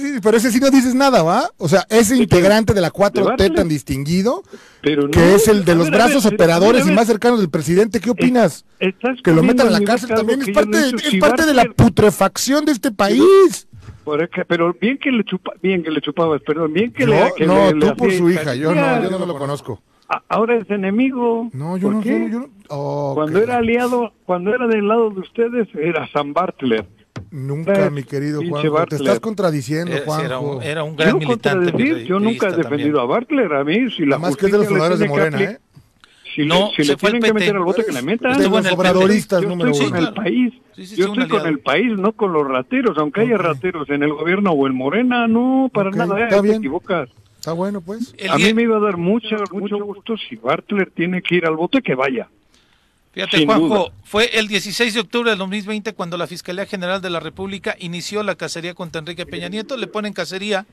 sí, 0.00 0.18
pero 0.22 0.36
ese 0.36 0.52
sí 0.52 0.60
no 0.60 0.70
dices 0.70 0.94
nada, 0.94 1.22
¿va? 1.22 1.50
O 1.56 1.68
sea, 1.68 1.84
ese 1.90 2.16
integrante 2.16 2.72
de 2.74 2.80
la 2.80 2.90
4T 2.92 3.24
Bartlett. 3.24 3.54
tan 3.54 3.68
distinguido, 3.68 4.42
Pero 4.80 5.02
no, 5.02 5.10
que 5.10 5.34
es 5.34 5.48
el 5.48 5.64
de 5.64 5.72
a 5.72 5.74
los 5.74 5.90
ver, 5.90 6.00
a 6.00 6.04
ver, 6.06 6.12
brazos 6.14 6.32
operadores 6.32 6.82
a 6.82 6.84
ver, 6.84 6.92
y 6.92 6.96
más 6.96 7.06
cercanos 7.06 7.40
del 7.40 7.50
presidente, 7.50 8.00
¿qué 8.00 8.10
opinas? 8.10 8.64
Estás 8.78 9.20
Que 9.22 9.32
lo 9.32 9.42
metan 9.42 9.66
en 9.66 9.72
la 9.72 9.80
cárcel 9.80 10.10
también 10.10 10.42
es 10.42 10.50
parte, 10.50 10.70
no 10.70 10.78
he 10.78 10.82
de, 10.82 10.88
hecho. 10.88 10.96
es 10.98 11.10
Si 11.10 11.18
parte 11.18 11.46
de 11.46 11.54
la 11.54 11.64
putrefacción 11.64 12.64
de 12.64 12.72
este 12.72 12.92
país. 12.92 13.66
Por 14.04 14.22
es 14.22 14.30
que- 14.30 14.44
pero 14.44 14.74
bien 14.80 14.98
que 14.98 15.10
le 15.12 15.24
chupa, 15.24 15.52
bien 15.62 15.82
que 15.82 15.90
le 15.90 16.00
chupabas, 16.00 16.40
perdón, 16.42 16.72
bien 16.72 16.92
que 16.92 17.04
No, 17.06 17.12
le 17.12 17.32
que 17.36 17.46
no, 17.46 17.66
le- 17.70 17.74
le 17.74 17.80
tú 17.90 17.96
por 17.96 18.08
hacía 18.08 18.18
su 18.18 18.30
hija, 18.30 18.54
yo 18.54 18.74
no, 18.74 19.02
yo 19.02 19.10
no 19.18 19.26
lo 19.26 19.36
conozco. 19.38 19.82
Ahora 20.28 20.56
es 20.56 20.70
enemigo. 20.70 21.50
No, 21.52 21.76
yo 21.76 21.88
¿Por 21.88 21.96
no, 21.96 22.00
qué? 22.00 22.08
yo 22.10 22.18
no, 22.18 22.28
yo 22.28 22.38
no. 22.40 22.46
Oh, 22.70 23.12
Cuando 23.14 23.42
era 23.42 23.58
aliado, 23.58 24.12
cuando 24.24 24.54
era 24.54 24.66
del 24.66 24.88
lado 24.88 25.10
de 25.10 25.20
ustedes, 25.20 25.68
era 25.74 26.06
San 26.08 26.32
Bartlett. 26.32 26.86
Nunca, 27.30 27.86
Eh, 27.86 27.90
mi 27.90 28.04
querido 28.04 28.40
Juanjo, 28.48 28.86
te 28.86 28.96
estás 28.96 29.20
contradiciendo, 29.20 29.92
Eh, 29.92 29.98
sí, 29.98 30.02
Juanjo. 30.06 30.24
era, 30.24 30.38
un, 30.38 30.62
era 30.62 30.82
un 30.84 30.96
gran 30.96 31.10
Yo, 31.10 31.18
militante. 31.18 31.70
contradecir, 31.72 32.06
yo 32.06 32.20
nunca 32.20 32.48
he 32.48 32.52
defendido 32.52 32.70
también. 32.70 32.96
a 32.98 33.04
Bartlett, 33.04 33.52
a 33.52 33.64
mí, 33.64 33.90
si 33.90 34.06
la 34.06 34.16
Además 34.16 34.36
que 34.36 34.46
es 34.46 34.52
de 34.52 34.58
los 34.58 34.66
le 34.66 34.68
fundadores 34.70 34.98
de 35.00 35.08
Morena, 35.08 35.42
¿eh? 35.42 35.58
Si, 36.38 36.46
No, 36.46 36.70
le, 36.76 36.84
si 36.84 36.88
le 36.88 36.96
tienen 36.96 37.20
que 37.20 37.32
meter 37.32 37.56
al 37.56 37.64
bote 37.64 37.84
que 37.84 37.90
le 37.90 38.00
metan. 38.00 38.40
Obradoristas 38.72 39.42
Yo 39.42 39.48
número 39.48 39.72
estoy 39.72 39.88
uno. 39.88 39.96
con 39.96 40.06
el 40.06 40.14
país. 40.14 40.52
Sí, 40.76 40.86
sí, 40.86 40.94
yo 40.96 41.06
sí, 41.06 41.12
estoy 41.20 41.28
con 41.28 41.46
el 41.48 41.58
país, 41.58 41.98
no 41.98 42.12
con 42.12 42.32
los 42.32 42.46
rateros. 42.46 42.96
Aunque 42.98 43.22
haya 43.22 43.36
rateros 43.36 43.90
en 43.90 44.04
el 44.04 44.12
gobierno 44.12 44.52
o 44.52 44.66
en 44.68 44.74
Morena, 44.76 45.26
no, 45.26 45.68
para 45.74 45.90
nada. 45.90 46.22
está 46.22 46.36
eh, 46.36 46.42
bien. 46.42 46.54
Te 46.54 46.58
equivocas. 46.58 47.08
Está 47.40 47.54
bueno, 47.54 47.80
pues. 47.80 48.14
El 48.18 48.30
a 48.30 48.36
día- 48.36 48.46
mí 48.46 48.54
me 48.54 48.62
iba 48.62 48.76
a 48.76 48.80
dar 48.80 48.96
mucho, 48.98 49.34
mucho 49.52 49.82
gusto 49.84 50.16
si 50.16 50.36
Bartlett 50.36 50.94
tiene 50.94 51.22
que 51.22 51.34
ir 51.34 51.44
al 51.46 51.56
bote, 51.56 51.82
que 51.82 51.96
vaya. 51.96 52.28
Fíjate, 53.18 53.38
Sin 53.38 53.46
Juanjo, 53.48 53.66
duda. 53.66 53.92
fue 54.04 54.38
el 54.38 54.46
16 54.46 54.94
de 54.94 55.00
octubre 55.00 55.30
del 55.30 55.40
2020 55.40 55.92
cuando 55.94 56.16
la 56.16 56.28
Fiscalía 56.28 56.66
General 56.66 57.02
de 57.02 57.10
la 57.10 57.18
República 57.18 57.74
inició 57.80 58.22
la 58.22 58.36
cacería 58.36 58.74
contra 58.74 59.00
Enrique 59.00 59.26
Peña 59.26 59.48
Nieto. 59.48 59.76
Le 59.76 59.88
ponen 59.88 60.12
cacería 60.12 60.66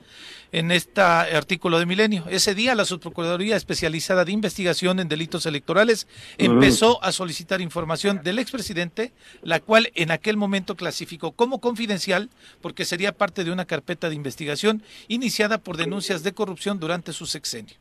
en 0.52 0.70
este 0.70 1.00
artículo 1.00 1.80
de 1.80 1.86
Milenio. 1.86 2.24
Ese 2.28 2.54
día 2.54 2.76
la 2.76 2.84
Subprocuraduría 2.84 3.56
Especializada 3.56 4.24
de 4.24 4.30
Investigación 4.30 5.00
en 5.00 5.08
Delitos 5.08 5.44
Electorales 5.44 6.06
empezó 6.38 7.02
a 7.02 7.10
solicitar 7.10 7.60
información 7.60 8.20
del 8.22 8.38
expresidente, 8.38 9.12
la 9.42 9.58
cual 9.58 9.90
en 9.96 10.12
aquel 10.12 10.36
momento 10.36 10.76
clasificó 10.76 11.32
como 11.32 11.60
confidencial 11.60 12.30
porque 12.62 12.84
sería 12.84 13.10
parte 13.10 13.42
de 13.42 13.50
una 13.50 13.64
carpeta 13.64 14.08
de 14.08 14.14
investigación 14.14 14.84
iniciada 15.08 15.58
por 15.58 15.76
denuncias 15.76 16.22
de 16.22 16.32
corrupción 16.32 16.78
durante 16.78 17.12
su 17.12 17.26
sexenio. 17.26 17.74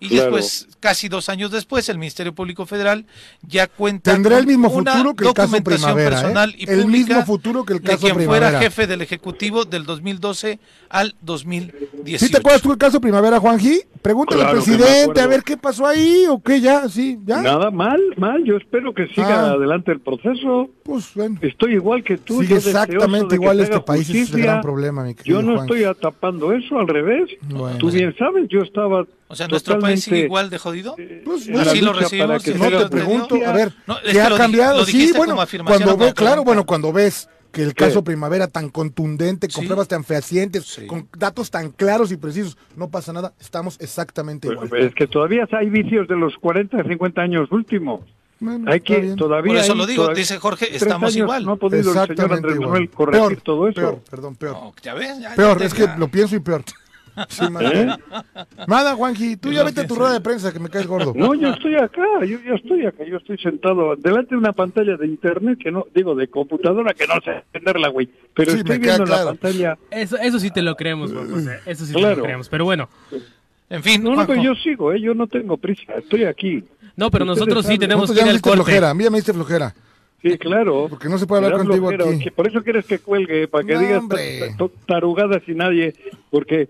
Y 0.00 0.08
Claro. 0.10 0.24
después, 0.36 0.68
casi 0.78 1.08
dos 1.08 1.28
años 1.28 1.50
después, 1.50 1.88
el 1.88 1.98
Ministerio 1.98 2.32
Público 2.32 2.66
Federal 2.66 3.04
ya 3.42 3.66
cuenta 3.66 4.12
Tendrá 4.12 4.38
el 4.38 4.44
con 4.44 4.48
mismo 4.48 4.68
una 4.70 4.92
futuro 4.92 5.14
que 5.14 5.26
el 5.26 5.34
caso 5.34 5.62
Primavera, 5.62 6.08
¿eh? 6.08 6.10
personal 6.22 6.54
y 6.56 6.70
El 6.70 6.86
mismo 6.86 7.24
futuro 7.26 7.64
que 7.64 7.72
el 7.72 7.80
caso 7.80 7.96
de 7.98 8.02
quien 8.02 8.16
Primavera. 8.16 8.46
fuera 8.50 8.60
jefe 8.62 8.86
del 8.86 9.02
Ejecutivo 9.02 9.64
del 9.64 9.84
2012 9.84 10.60
al 10.88 11.14
2018. 11.22 12.24
¿Sí 12.24 12.30
te 12.30 12.38
acuerdas 12.38 12.62
tú 12.62 12.68
del 12.68 12.78
caso 12.78 13.00
Primavera, 13.00 13.40
Juanji? 13.40 13.80
Pregúntale 14.00 14.42
Claro 14.42 14.56
al 14.58 14.64
presidente 14.64 15.20
a 15.20 15.26
ver 15.26 15.42
qué 15.42 15.56
pasó 15.56 15.84
ahí 15.84 16.24
o 16.28 16.40
qué 16.40 16.60
ya, 16.60 16.88
sí, 16.88 17.18
ya. 17.26 17.42
Nada 17.42 17.70
mal, 17.72 18.00
mal. 18.16 18.44
Yo 18.44 18.56
espero 18.56 18.94
que 18.94 19.08
siga 19.08 19.46
Ah. 19.48 19.50
adelante 19.54 19.90
el 19.90 20.00
proceso. 20.00 20.70
Pues 20.84 21.10
bueno. 21.16 21.38
Estoy 21.42 21.74
igual 21.74 22.04
que 22.04 22.16
tú. 22.18 22.34
Sigue 22.40 22.50
yo 22.50 22.56
exactamente 22.58 23.34
igual 23.34 23.58
este 23.58 23.80
país, 23.80 24.02
ese 24.08 24.12
es 24.12 24.16
el 24.18 24.22
justicia. 24.26 24.44
gran 24.52 24.62
problema, 24.62 25.02
mi 25.02 25.14
querido 25.14 25.40
Yo 25.40 25.44
no 25.44 25.60
estoy 25.60 25.82
atapando 25.82 26.52
eso, 26.52 26.78
al 26.78 26.86
revés. 26.86 27.28
Bueno. 27.48 27.76
Tú 27.78 27.90
bien 27.90 28.14
sabes, 28.16 28.48
yo 28.48 28.60
estaba. 28.60 29.04
O 29.28 29.36
sea, 29.36 29.46
¿nuestro 29.48 29.78
país 29.78 30.02
sigue 30.04 30.20
igual 30.20 30.48
de 30.50 30.58
jodido? 30.58 30.96
Pues, 31.24 31.46
en 31.48 31.56
la 31.56 31.62
Así 31.62 31.80
lo 31.80 31.92
recibimos. 31.92 32.28
para 32.28 32.38
que 32.40 32.54
No 32.54 32.78
te 32.84 32.88
pregunto, 32.88 33.34
a 33.46 33.52
ver, 33.52 33.72
No, 33.86 33.96
¿qué 34.04 34.12
que 34.12 34.20
ha 34.20 34.36
cambiado? 34.36 34.78
lo 34.78 34.84
Sí, 34.86 35.12
bueno, 35.14 35.36
cuando 35.66 35.96
ve, 35.96 36.14
claro, 36.14 36.44
bueno, 36.44 36.64
cuando 36.64 36.92
ves 36.92 37.28
que 37.52 37.62
el 37.62 37.74
caso 37.74 38.00
¿Qué? 38.00 38.06
Primavera 38.06 38.46
tan 38.48 38.68
contundente, 38.70 39.48
con 39.48 39.62
Sí. 39.62 39.66
pruebas 39.66 39.88
tan 39.88 40.04
fehacientes, 40.04 40.64
Sí. 40.64 40.86
con 40.86 41.08
datos 41.16 41.50
tan 41.50 41.70
claros 41.70 42.12
y 42.12 42.16
precisos, 42.16 42.56
no 42.76 42.88
pasa 42.90 43.12
nada, 43.12 43.32
estamos 43.40 43.76
exactamente 43.80 44.48
igual. 44.48 44.68
Pues, 44.68 44.84
es 44.86 44.94
que 44.94 45.06
todavía 45.06 45.46
hay 45.52 45.68
vicios 45.70 46.08
de 46.08 46.16
los 46.16 46.34
40, 46.38 46.82
50 46.84 47.20
años 47.22 47.50
últimos. 47.50 48.00
Bueno, 48.40 48.70
Hay 48.70 48.80
que 48.80 49.14
todavía. 49.16 49.52
Por 49.54 49.62
eso 49.62 49.72
hay- 49.72 49.78
lo 49.78 49.86
digo, 49.86 50.02
todavía- 50.04 50.20
dice 50.20 50.38
Jorge, 50.38 50.74
estamos 50.76 51.16
igual. 51.16 51.44
No 51.44 51.52
ha 51.52 51.56
podido 51.56 51.78
el 51.90 52.06
señor 52.16 52.32
Andrés 52.32 52.54
igual. 52.54 52.68
Manuel 52.70 52.90
corregir 52.90 53.20
Peor, 53.28 53.40
todo 53.42 53.68
eso. 53.68 53.74
peor, 53.80 54.00
perdón, 54.08 54.36
peor. 54.36 54.52
No, 54.52 54.74
ya 54.82 54.94
ves, 54.94 55.18
ya- 55.20 55.34
Peor, 55.34 55.58
ya 55.58 55.66
es 55.66 55.74
que 55.74 55.88
lo 55.98 56.08
pienso 56.08 56.36
y 56.36 56.40
peor. 56.40 56.62
Sí, 57.28 57.44
¿Eh? 57.60 57.86
Nada, 58.66 58.94
Juanji, 58.94 59.36
tú 59.36 59.52
ya 59.52 59.62
vete 59.64 59.80
a 59.82 59.86
tu 59.86 59.94
rueda 59.94 60.12
de 60.14 60.20
prensa 60.20 60.52
que 60.52 60.58
me 60.58 60.68
caes 60.68 60.86
gordo. 60.86 61.12
No, 61.16 61.34
yo 61.34 61.48
estoy 61.50 61.74
acá, 61.76 62.02
yo 62.26 62.38
ya 62.46 62.54
estoy 62.54 62.86
acá, 62.86 63.04
yo 63.04 63.16
estoy 63.16 63.38
sentado 63.38 63.96
delante 63.96 64.30
de 64.30 64.36
una 64.38 64.52
pantalla 64.52 64.96
de 64.96 65.06
internet 65.06 65.58
que 65.62 65.70
no, 65.70 65.86
digo, 65.94 66.14
de 66.14 66.28
computadora 66.28 66.92
que 66.94 67.06
no 67.06 67.14
sé 67.24 67.42
entenderla, 67.52 67.88
güey, 67.88 68.08
pero 68.34 68.52
Sí, 68.52 68.58
estoy 68.58 68.78
viendo 68.78 69.02
en 69.02 69.08
claro. 69.08 69.24
la 69.24 69.30
pantalla. 69.30 69.78
Eso, 69.90 70.16
eso 70.18 70.38
sí 70.38 70.50
te 70.50 70.62
lo 70.62 70.76
creemos, 70.76 71.12
Juan 71.12 71.30
José. 71.30 71.58
Eso 71.66 71.84
sí 71.86 71.92
te 71.94 72.00
lo 72.00 72.22
creemos. 72.22 72.48
Pero 72.48 72.64
bueno, 72.64 72.88
En 73.70 73.82
fin, 73.82 74.02
No, 74.02 74.14
no, 74.16 74.26
pero 74.26 74.42
yo 74.42 74.54
sigo, 74.54 74.92
¿eh? 74.92 75.00
yo 75.00 75.12
no 75.14 75.26
tengo 75.26 75.56
prisa, 75.58 75.92
estoy 75.98 76.24
aquí. 76.24 76.64
no, 76.96 77.10
pero 77.10 77.24
nosotros 77.24 77.66
sí 77.66 77.78
tenemos 77.78 78.02
Nosotros 78.08 78.14
que 78.14 78.16
ya 78.16 78.22
ir 78.22 78.26
me 78.26 78.30
al 78.30 78.36
diste 78.36 78.48
corte. 78.48 78.64
flojera, 78.64 78.90
a 78.90 78.94
mí 78.94 79.04
ya 79.04 79.10
me 79.10 79.18
diste 79.18 79.32
flojera. 79.34 79.74
Sí, 80.22 80.36
claro. 80.36 80.86
Porque 80.90 81.08
no 81.08 81.16
se 81.16 81.26
puede 81.26 81.44
hablar 81.44 81.60
contigo 81.60 81.88
flojera, 81.90 82.10
aquí. 82.10 82.24
que 82.24 82.30
por 82.32 82.48
eso 82.48 82.62
quieres 82.64 82.86
que 82.86 82.98
cuelgue, 82.98 83.46
para 83.46 83.64
que 83.64 83.74
No, 83.74 83.80
digas 83.80 84.02
tarugadas 84.86 85.42
y 85.46 85.52
nadie, 85.54 85.94
porque 86.30 86.68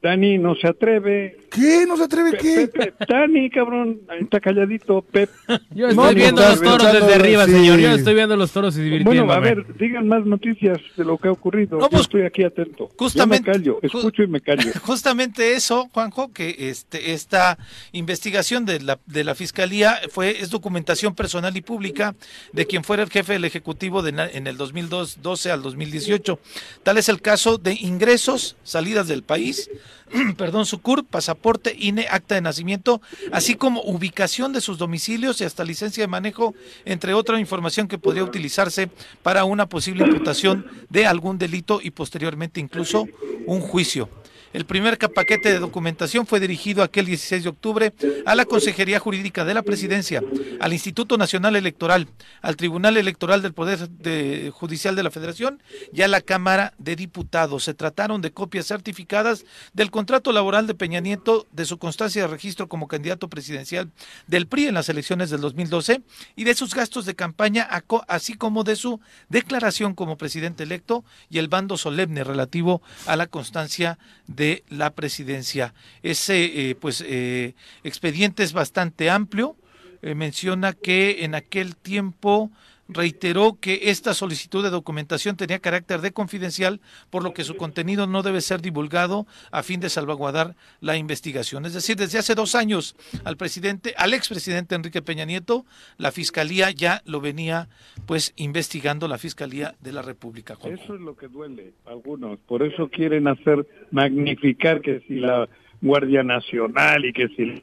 Dani 0.00 0.38
no 0.38 0.54
se 0.54 0.68
atreve. 0.68 1.38
¿Qué? 1.50 1.84
¿No 1.88 1.96
se 1.96 2.04
atreve 2.04 2.32
Pe- 2.32 2.38
qué? 2.38 2.68
Pepe, 2.68 2.94
Dani, 3.08 3.50
cabrón, 3.50 4.00
ahí 4.08 4.20
está 4.20 4.38
calladito, 4.38 5.02
Pep. 5.02 5.28
Yo 5.74 5.88
No, 5.92 6.02
estoy 6.04 6.14
viendo 6.14 6.40
los 6.42 6.60
toros 6.62 6.92
desde 6.92 7.14
arriba, 7.14 7.46
sí. 7.46 7.52
señor. 7.52 7.78
Yo 7.80 7.90
estoy 7.92 8.14
viendo 8.14 8.36
los 8.36 8.52
toros 8.52 8.76
y 8.76 8.82
divirtiéndome. 8.82 9.20
Bueno, 9.26 9.32
a 9.32 9.40
ver, 9.40 9.66
digan 9.76 10.06
más 10.06 10.24
noticias 10.24 10.78
de 10.96 11.04
lo 11.04 11.18
que 11.18 11.28
ha 11.28 11.32
ocurrido. 11.32 11.78
No, 11.78 11.84
Yo 11.86 11.90
pues, 11.90 12.02
estoy 12.02 12.22
aquí 12.22 12.44
atento. 12.44 12.90
justamente- 12.96 13.46
Yo 13.46 13.52
me 13.52 13.58
callo, 13.58 13.78
escucho 13.82 14.22
y 14.22 14.26
me 14.28 14.40
callo. 14.40 14.70
Justamente 14.82 15.54
eso, 15.54 15.88
Juanjo, 15.92 16.32
que 16.32 16.54
este, 16.70 17.12
esta 17.12 17.58
investigación 17.92 18.64
de 18.66 18.80
la, 18.80 18.98
de 19.06 19.24
la 19.24 19.34
Fiscalía 19.34 19.98
fue 20.10 20.40
es 20.40 20.50
documentación 20.50 21.14
personal 21.14 21.56
y 21.56 21.60
pública 21.62 22.14
de 22.52 22.66
quien 22.66 22.84
fuera 22.84 23.02
el 23.02 23.10
jefe 23.10 23.32
del 23.32 23.44
Ejecutivo 23.44 24.02
de, 24.02 24.12
na- 24.12 24.28
en 24.30 24.46
el 24.46 24.56
2012 24.56 25.50
al 25.50 25.62
2018. 25.62 26.38
Tal 26.84 26.98
es 26.98 27.08
el 27.08 27.20
caso 27.20 27.58
de 27.58 27.72
ingresos, 27.72 28.56
salidas 28.62 29.08
del 29.08 29.22
país, 29.22 29.70
perdón, 30.36 30.66
su 30.66 30.80
CUR, 30.80 31.04
pasaporte, 31.04 31.74
INE, 31.78 32.06
acta 32.10 32.34
de 32.34 32.40
nacimiento, 32.40 33.00
así 33.32 33.54
como 33.54 33.82
ubicación 33.82 34.52
de 34.52 34.60
sus 34.60 34.78
domicilios 34.78 35.40
y 35.40 35.44
hasta 35.44 35.64
licencia 35.64 36.02
de 36.02 36.08
manejo, 36.08 36.54
entre 36.84 37.14
otra 37.14 37.40
información 37.40 37.88
que 37.88 37.98
podría 37.98 38.24
utilizarse 38.24 38.90
para 39.22 39.44
una 39.44 39.68
posible 39.68 40.04
imputación 40.04 40.66
de 40.88 41.06
algún 41.06 41.38
delito 41.38 41.80
y 41.82 41.90
posteriormente 41.90 42.60
incluso 42.60 43.06
un 43.46 43.60
juicio. 43.60 44.08
El 44.54 44.64
primer 44.64 44.96
paquete 44.98 45.52
de 45.52 45.58
documentación 45.58 46.26
fue 46.26 46.40
dirigido 46.40 46.82
aquel 46.82 47.04
16 47.04 47.42
de 47.42 47.48
octubre 47.50 47.92
a 48.24 48.34
la 48.34 48.46
Consejería 48.46 48.98
Jurídica 48.98 49.44
de 49.44 49.52
la 49.52 49.62
Presidencia, 49.62 50.22
al 50.60 50.72
Instituto 50.72 51.18
Nacional 51.18 51.54
Electoral, 51.54 52.08
al 52.40 52.56
Tribunal 52.56 52.96
Electoral 52.96 53.42
del 53.42 53.52
Poder 53.52 53.88
de- 53.90 54.50
Judicial 54.54 54.96
de 54.96 55.02
la 55.02 55.10
Federación 55.10 55.62
y 55.92 56.00
a 56.00 56.08
la 56.08 56.22
Cámara 56.22 56.72
de 56.78 56.96
Diputados. 56.96 57.64
Se 57.64 57.74
trataron 57.74 58.22
de 58.22 58.30
copias 58.32 58.66
certificadas 58.66 59.44
del 59.74 59.90
contrato 59.90 60.32
laboral 60.32 60.66
de 60.66 60.74
Peña 60.74 61.00
Nieto, 61.00 61.46
de 61.52 61.66
su 61.66 61.78
constancia 61.78 62.22
de 62.22 62.28
registro 62.28 62.68
como 62.68 62.88
candidato 62.88 63.28
presidencial 63.28 63.90
del 64.28 64.46
PRI 64.46 64.68
en 64.68 64.74
las 64.74 64.88
elecciones 64.88 65.28
del 65.28 65.42
2012 65.42 66.00
y 66.36 66.44
de 66.44 66.54
sus 66.54 66.74
gastos 66.74 67.04
de 67.04 67.14
campaña, 67.14 67.68
así 68.08 68.32
como 68.34 68.64
de 68.64 68.76
su 68.76 68.98
declaración 69.28 69.94
como 69.94 70.16
presidente 70.16 70.62
electo 70.62 71.04
y 71.28 71.36
el 71.38 71.48
bando 71.48 71.76
solemne 71.76 72.24
relativo 72.24 72.80
a 73.06 73.14
la 73.16 73.26
constancia 73.26 73.98
de 74.26 74.37
la 74.68 74.94
presidencia. 74.94 75.74
Ese 76.02 76.70
eh, 76.70 76.74
pues 76.74 77.04
eh, 77.06 77.54
expediente 77.84 78.42
es 78.42 78.52
bastante 78.52 79.10
amplio. 79.10 79.56
Eh, 80.02 80.14
menciona 80.14 80.72
que 80.72 81.24
en 81.24 81.34
aquel 81.34 81.74
tiempo 81.76 82.50
reiteró 82.88 83.58
que 83.60 83.90
esta 83.90 84.14
solicitud 84.14 84.62
de 84.62 84.70
documentación 84.70 85.36
tenía 85.36 85.58
carácter 85.58 86.00
de 86.00 86.12
confidencial, 86.12 86.80
por 87.10 87.22
lo 87.22 87.34
que 87.34 87.44
su 87.44 87.56
contenido 87.56 88.06
no 88.06 88.22
debe 88.22 88.40
ser 88.40 88.62
divulgado 88.62 89.26
a 89.50 89.62
fin 89.62 89.80
de 89.80 89.90
salvaguardar 89.90 90.56
la 90.80 90.96
investigación. 90.96 91.66
Es 91.66 91.74
decir, 91.74 91.96
desde 91.96 92.18
hace 92.18 92.34
dos 92.34 92.54
años 92.54 92.96
al 93.24 93.36
presidente, 93.36 93.94
al 93.96 94.14
expresidente 94.14 94.74
Enrique 94.74 95.02
Peña 95.02 95.24
Nieto, 95.24 95.66
la 95.98 96.12
fiscalía 96.12 96.70
ya 96.70 97.02
lo 97.04 97.20
venía 97.20 97.68
pues 98.06 98.32
investigando 98.36 99.06
la 99.06 99.18
fiscalía 99.18 99.74
de 99.80 99.92
la 99.92 100.02
República. 100.02 100.54
Eso 100.64 100.94
es 100.94 101.00
lo 101.00 101.16
que 101.16 101.28
duele 101.28 101.72
algunos. 101.86 102.38
Por 102.40 102.62
eso 102.62 102.88
quieren 102.88 103.28
hacer 103.28 103.66
magnificar 103.90 104.80
que 104.80 105.00
si 105.06 105.16
la 105.16 105.48
Guardia 105.80 106.22
Nacional 106.22 107.04
y 107.04 107.12
que 107.12 107.28
si 107.28 107.62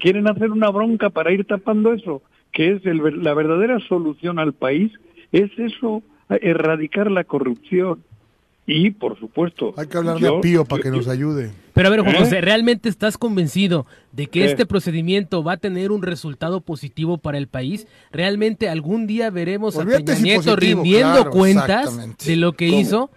quieren 0.00 0.28
hacer 0.28 0.50
una 0.50 0.70
bronca 0.70 1.10
para 1.10 1.32
ir 1.32 1.44
tapando 1.44 1.92
eso, 1.92 2.22
que 2.54 2.72
es 2.72 2.86
el 2.86 3.02
la 3.22 3.34
verdadera 3.34 3.78
solución 3.80 4.38
al 4.38 4.54
país, 4.54 4.92
es 5.32 5.50
eso, 5.58 6.02
erradicar 6.30 7.10
la 7.10 7.24
corrupción. 7.24 8.02
Y, 8.66 8.92
por 8.92 9.18
supuesto... 9.18 9.74
Hay 9.76 9.88
que 9.88 9.98
hablar 9.98 10.18
de 10.18 10.32
Pío 10.40 10.64
para 10.64 10.82
que 10.82 10.90
nos 10.90 11.06
ayude. 11.06 11.50
Pero 11.74 11.88
a 11.88 11.90
ver, 11.90 12.00
Juan 12.00 12.14
¿Eh? 12.14 12.18
José, 12.20 12.40
¿realmente 12.40 12.88
estás 12.88 13.18
convencido 13.18 13.84
de 14.12 14.28
que 14.28 14.46
este 14.46 14.64
procedimiento 14.64 15.42
va 15.42 15.52
a 15.52 15.56
tener 15.58 15.92
un 15.92 16.00
resultado 16.00 16.62
positivo 16.62 17.18
para 17.18 17.36
el 17.36 17.46
país? 17.46 17.86
¿Realmente 18.10 18.70
algún 18.70 19.06
día 19.06 19.28
veremos 19.28 19.76
Olvídate 19.76 20.12
a 20.12 20.16
si 20.16 20.22
Peña 20.22 20.34
Nieto 20.36 20.54
positivo, 20.54 20.82
rindiendo 20.82 21.14
claro, 21.14 21.30
cuentas 21.30 22.24
de 22.24 22.36
lo 22.36 22.52
que 22.52 22.68
¿Cómo? 22.68 22.80
hizo? 22.80 23.10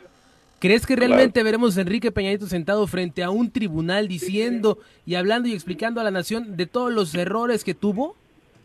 ¿Crees 0.60 0.86
que 0.86 0.96
realmente 0.98 1.44
veremos 1.44 1.78
a 1.78 1.82
Enrique 1.82 2.12
Peña 2.12 2.30
Nieto 2.30 2.48
sentado 2.48 2.86
frente 2.88 3.24
a 3.24 3.30
un 3.30 3.52
tribunal 3.52 4.10
diciendo 4.10 4.80
y 5.06 5.16
hablando 5.16 5.48
y 5.48 5.54
explicando 5.54 6.02
a 6.02 6.04
la 6.04 6.12
nación 6.12 6.58
de 6.58 6.66
todos 6.66 6.92
los 6.92 7.16
errores 7.16 7.64
que 7.64 7.76
tuvo? 7.76 8.18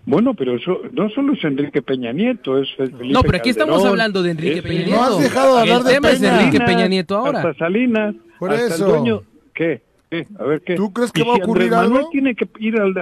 Bueno, 0.05 0.35
pero 0.35 0.57
eso 0.57 0.81
no 0.93 1.09
solo 1.11 1.35
es 1.35 1.45
Enrique 1.45 1.81
Peña 1.81 2.13
Nieto, 2.13 2.59
es 2.59 2.69
Felipe 2.77 3.07
No, 3.11 3.23
pero 3.23 3.39
aquí 3.39 3.51
estamos 3.51 3.75
Calderón, 3.75 3.91
hablando 3.93 4.23
de 4.23 4.31
Enrique 4.33 4.55
es- 4.59 4.63
Peña 4.63 4.85
Nieto. 4.85 4.97
No 4.97 5.03
has 5.05 5.19
dejado 5.21 5.55
de 5.55 5.61
hablar 5.61 5.79
el 5.79 5.85
de 5.85 5.93
tema 5.93 6.11
es 6.11 6.19
Peña. 6.21 6.33
Enrique 6.41 6.57
Salinas, 6.59 6.75
Peña 6.77 6.89
Nieto 6.89 7.17
ahora. 7.17 7.39
Hasta 7.39 7.55
Salinas, 7.55 8.15
Por 8.39 8.51
hasta 8.53 8.67
eso. 8.75 8.85
el 8.87 8.91
dueño, 8.93 9.23
¿qué? 9.55 9.83
¿Qué? 10.13 10.27
A 10.39 10.45
ver 10.45 10.61
qué. 10.61 10.75
¿Tú 10.75 10.93
crees 10.93 11.11
que 11.11 11.23
Y 11.23 11.25
va 11.25 11.33
a 11.33 11.37
ocurrir 11.37 11.73
Andrés 11.73 11.81
Manuel 11.89 11.97
algo? 12.01 12.11
tiene 12.11 12.35
que 12.35 12.47
ir 12.59 12.79
al, 12.79 12.93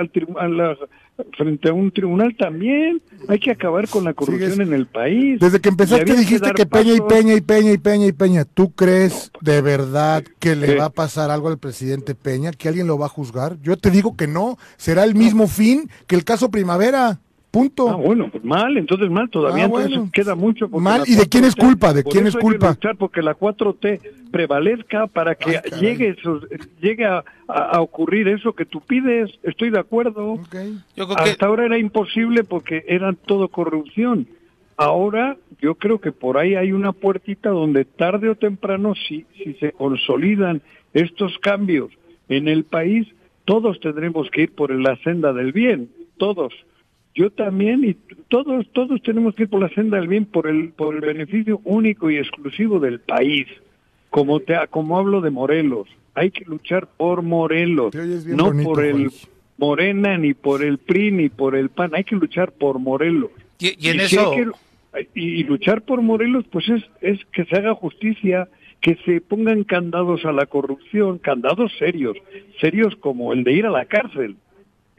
frente 1.36 1.68
a 1.68 1.72
un 1.72 1.90
tribunal 1.90 2.36
también. 2.38 3.02
Hay 3.26 3.40
que 3.40 3.50
acabar 3.50 3.88
con 3.88 4.04
la 4.04 4.14
corrupción 4.14 4.52
Sigues- 4.52 4.60
en 4.68 4.72
el 4.72 4.86
país. 4.86 5.40
Desde 5.40 5.60
que 5.60 5.70
empezaste 5.70 6.14
dijiste 6.14 6.52
que 6.52 6.66
Peña 6.66 6.92
y. 6.94 7.00
Peña 7.00 7.34
y 7.34 7.40
Peña 7.40 7.72
y 7.72 7.78
Peña 7.78 8.06
y 8.06 8.12
Peña. 8.12 8.44
¿Tú 8.44 8.70
crees 8.74 9.32
de 9.40 9.60
verdad 9.60 10.22
que 10.38 10.54
le 10.54 10.66
¿Qué? 10.68 10.74
va 10.76 10.84
a 10.84 10.90
pasar 10.90 11.32
algo 11.32 11.48
al 11.48 11.58
presidente 11.58 12.14
Peña? 12.14 12.52
¿Que 12.52 12.68
alguien 12.68 12.86
lo 12.86 12.96
va 12.96 13.06
a 13.06 13.08
juzgar? 13.08 13.56
Yo 13.60 13.76
te 13.76 13.90
digo 13.90 14.16
que 14.16 14.28
no. 14.28 14.56
Será 14.76 15.02
el 15.02 15.16
mismo 15.16 15.48
fin 15.48 15.90
que 16.06 16.14
el 16.14 16.22
caso 16.22 16.52
Primavera. 16.52 17.18
Punto. 17.50 17.88
Ah, 17.88 17.96
bueno, 17.96 18.28
pues 18.30 18.44
mal, 18.44 18.76
entonces 18.76 19.10
mal, 19.10 19.28
todavía 19.28 19.64
Ah, 19.64 19.66
entonces 19.66 19.90
bueno. 19.96 20.10
queda 20.12 20.34
mucho. 20.36 20.68
porque 20.68 20.84
Mal, 20.84 21.00
la 21.00 21.08
¿y 21.08 21.16
de 21.16 21.28
quién 21.28 21.44
es 21.44 21.56
4T 21.56 21.66
culpa? 21.66 21.92
¿De 21.92 22.04
quién 22.04 22.26
eso 22.26 22.28
es 22.28 22.34
hay 22.36 22.38
que 22.40 22.44
culpa? 22.46 22.68
luchar 22.70 22.96
porque 22.96 23.22
la 23.22 23.34
4T 23.34 24.00
prevalezca 24.30 25.06
para 25.08 25.34
que 25.34 25.56
Ay, 25.56 25.80
llegue, 25.80 26.08
esos- 26.10 26.46
llegue 26.80 27.04
a, 27.06 27.24
a- 27.48 27.80
ocurrir 27.80 28.28
eso 28.28 28.52
que 28.52 28.64
tú 28.66 28.80
pides. 28.80 29.30
Estoy 29.42 29.70
de 29.70 29.80
acuerdo. 29.80 30.34
Ok. 30.34 30.54
Yo 30.96 31.06
creo 31.08 31.16
que 31.16 31.30
Hasta 31.30 31.46
ahora 31.46 31.66
era 31.66 31.76
imposible 31.78 32.44
porque 32.44 32.84
era 32.86 33.12
todo 33.14 33.48
corrupción. 33.48 34.28
Ahora 34.76 35.36
yo 35.60 35.74
creo 35.74 36.00
que 36.00 36.12
por 36.12 36.38
ahí 36.38 36.54
hay 36.54 36.70
una 36.72 36.92
puertita 36.92 37.50
donde 37.50 37.84
tarde 37.84 38.28
o 38.30 38.34
temprano, 38.36 38.94
si, 38.94 39.26
si 39.42 39.54
se 39.54 39.72
consolidan 39.72 40.62
estos 40.94 41.36
cambios 41.38 41.90
en 42.28 42.46
el 42.48 42.62
país, 42.64 43.08
todos 43.44 43.80
tendremos 43.80 44.30
que 44.30 44.42
ir 44.42 44.54
por 44.54 44.70
la 44.72 44.96
senda 44.98 45.32
del 45.32 45.52
bien, 45.52 45.90
todos. 46.16 46.54
Yo 47.20 47.28
también 47.30 47.84
y 47.84 47.92
todos 48.28 48.66
todos 48.72 49.02
tenemos 49.02 49.34
que 49.34 49.42
ir 49.42 49.50
por 49.50 49.60
la 49.60 49.68
senda 49.70 49.98
del 49.98 50.08
bien 50.08 50.24
por 50.24 50.46
el 50.46 50.70
por 50.70 50.94
el 50.94 51.02
beneficio 51.02 51.60
único 51.64 52.10
y 52.10 52.16
exclusivo 52.16 52.80
del 52.80 53.00
país. 53.00 53.46
Como 54.08 54.40
te 54.40 54.54
como 54.70 54.98
hablo 54.98 55.20
de 55.20 55.28
Morelos, 55.30 55.86
hay 56.14 56.30
que 56.30 56.44
luchar 56.46 56.88
por 56.96 57.20
Morelos, 57.22 57.92
no 58.36 58.44
bonito, 58.46 58.68
por 58.70 58.84
el. 58.84 59.10
Morena, 59.58 60.16
ni 60.16 60.32
por 60.32 60.64
el 60.64 60.78
PRI, 60.78 61.10
ni 61.12 61.28
por 61.28 61.54
el 61.54 61.68
PAN. 61.68 61.90
Hay 61.94 62.04
que 62.04 62.16
luchar 62.16 62.52
por 62.52 62.78
Morelos. 62.78 63.30
y, 63.58 63.66
y 63.78 63.90
en 63.90 64.00
eso 64.00 64.32
hay 64.94 65.04
que- 65.04 65.20
y, 65.20 65.40
y 65.40 65.44
luchar 65.44 65.82
por 65.82 66.00
Morelos, 66.00 66.46
pues 66.50 66.66
es, 66.70 66.82
es 67.02 67.22
que 67.26 67.44
se 67.44 67.56
haga 67.56 67.74
justicia, 67.74 68.48
que 68.80 68.96
se 69.04 69.20
pongan 69.20 69.64
candados 69.64 70.24
a 70.24 70.32
la 70.32 70.46
corrupción, 70.46 71.18
candados 71.18 71.70
serios, 71.78 72.16
serios 72.62 72.96
como 72.96 73.34
el 73.34 73.44
de 73.44 73.52
ir 73.52 73.66
a 73.66 73.70
la 73.70 73.84
cárcel. 73.84 74.36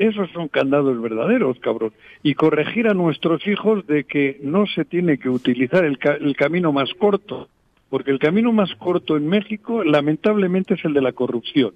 Esos 0.02 0.32
son 0.32 0.48
candados 0.48 1.00
verdaderos, 1.00 1.60
cabrón. 1.60 1.92
Y 2.24 2.34
corregir 2.34 2.88
a 2.88 2.96
nuestros 2.96 3.46
hijos 3.46 3.86
de 3.86 4.04
que 4.06 4.40
no 4.42 4.66
se 4.66 4.84
tiene 4.84 5.20
que 5.20 5.30
utilizar 5.30 5.86
el, 5.86 6.00
ca- 6.00 6.16
el 6.20 6.36
camino 6.36 6.72
más 6.72 6.92
corto, 6.96 7.50
porque 7.90 8.10
el 8.10 8.18
camino 8.18 8.52
más 8.52 8.74
corto 8.76 9.16
en 9.16 9.28
México, 9.28 9.84
lamentablemente, 9.84 10.74
es 10.74 10.84
el 10.86 10.94
de 10.94 11.02
la 11.02 11.12
corrupción. 11.12 11.74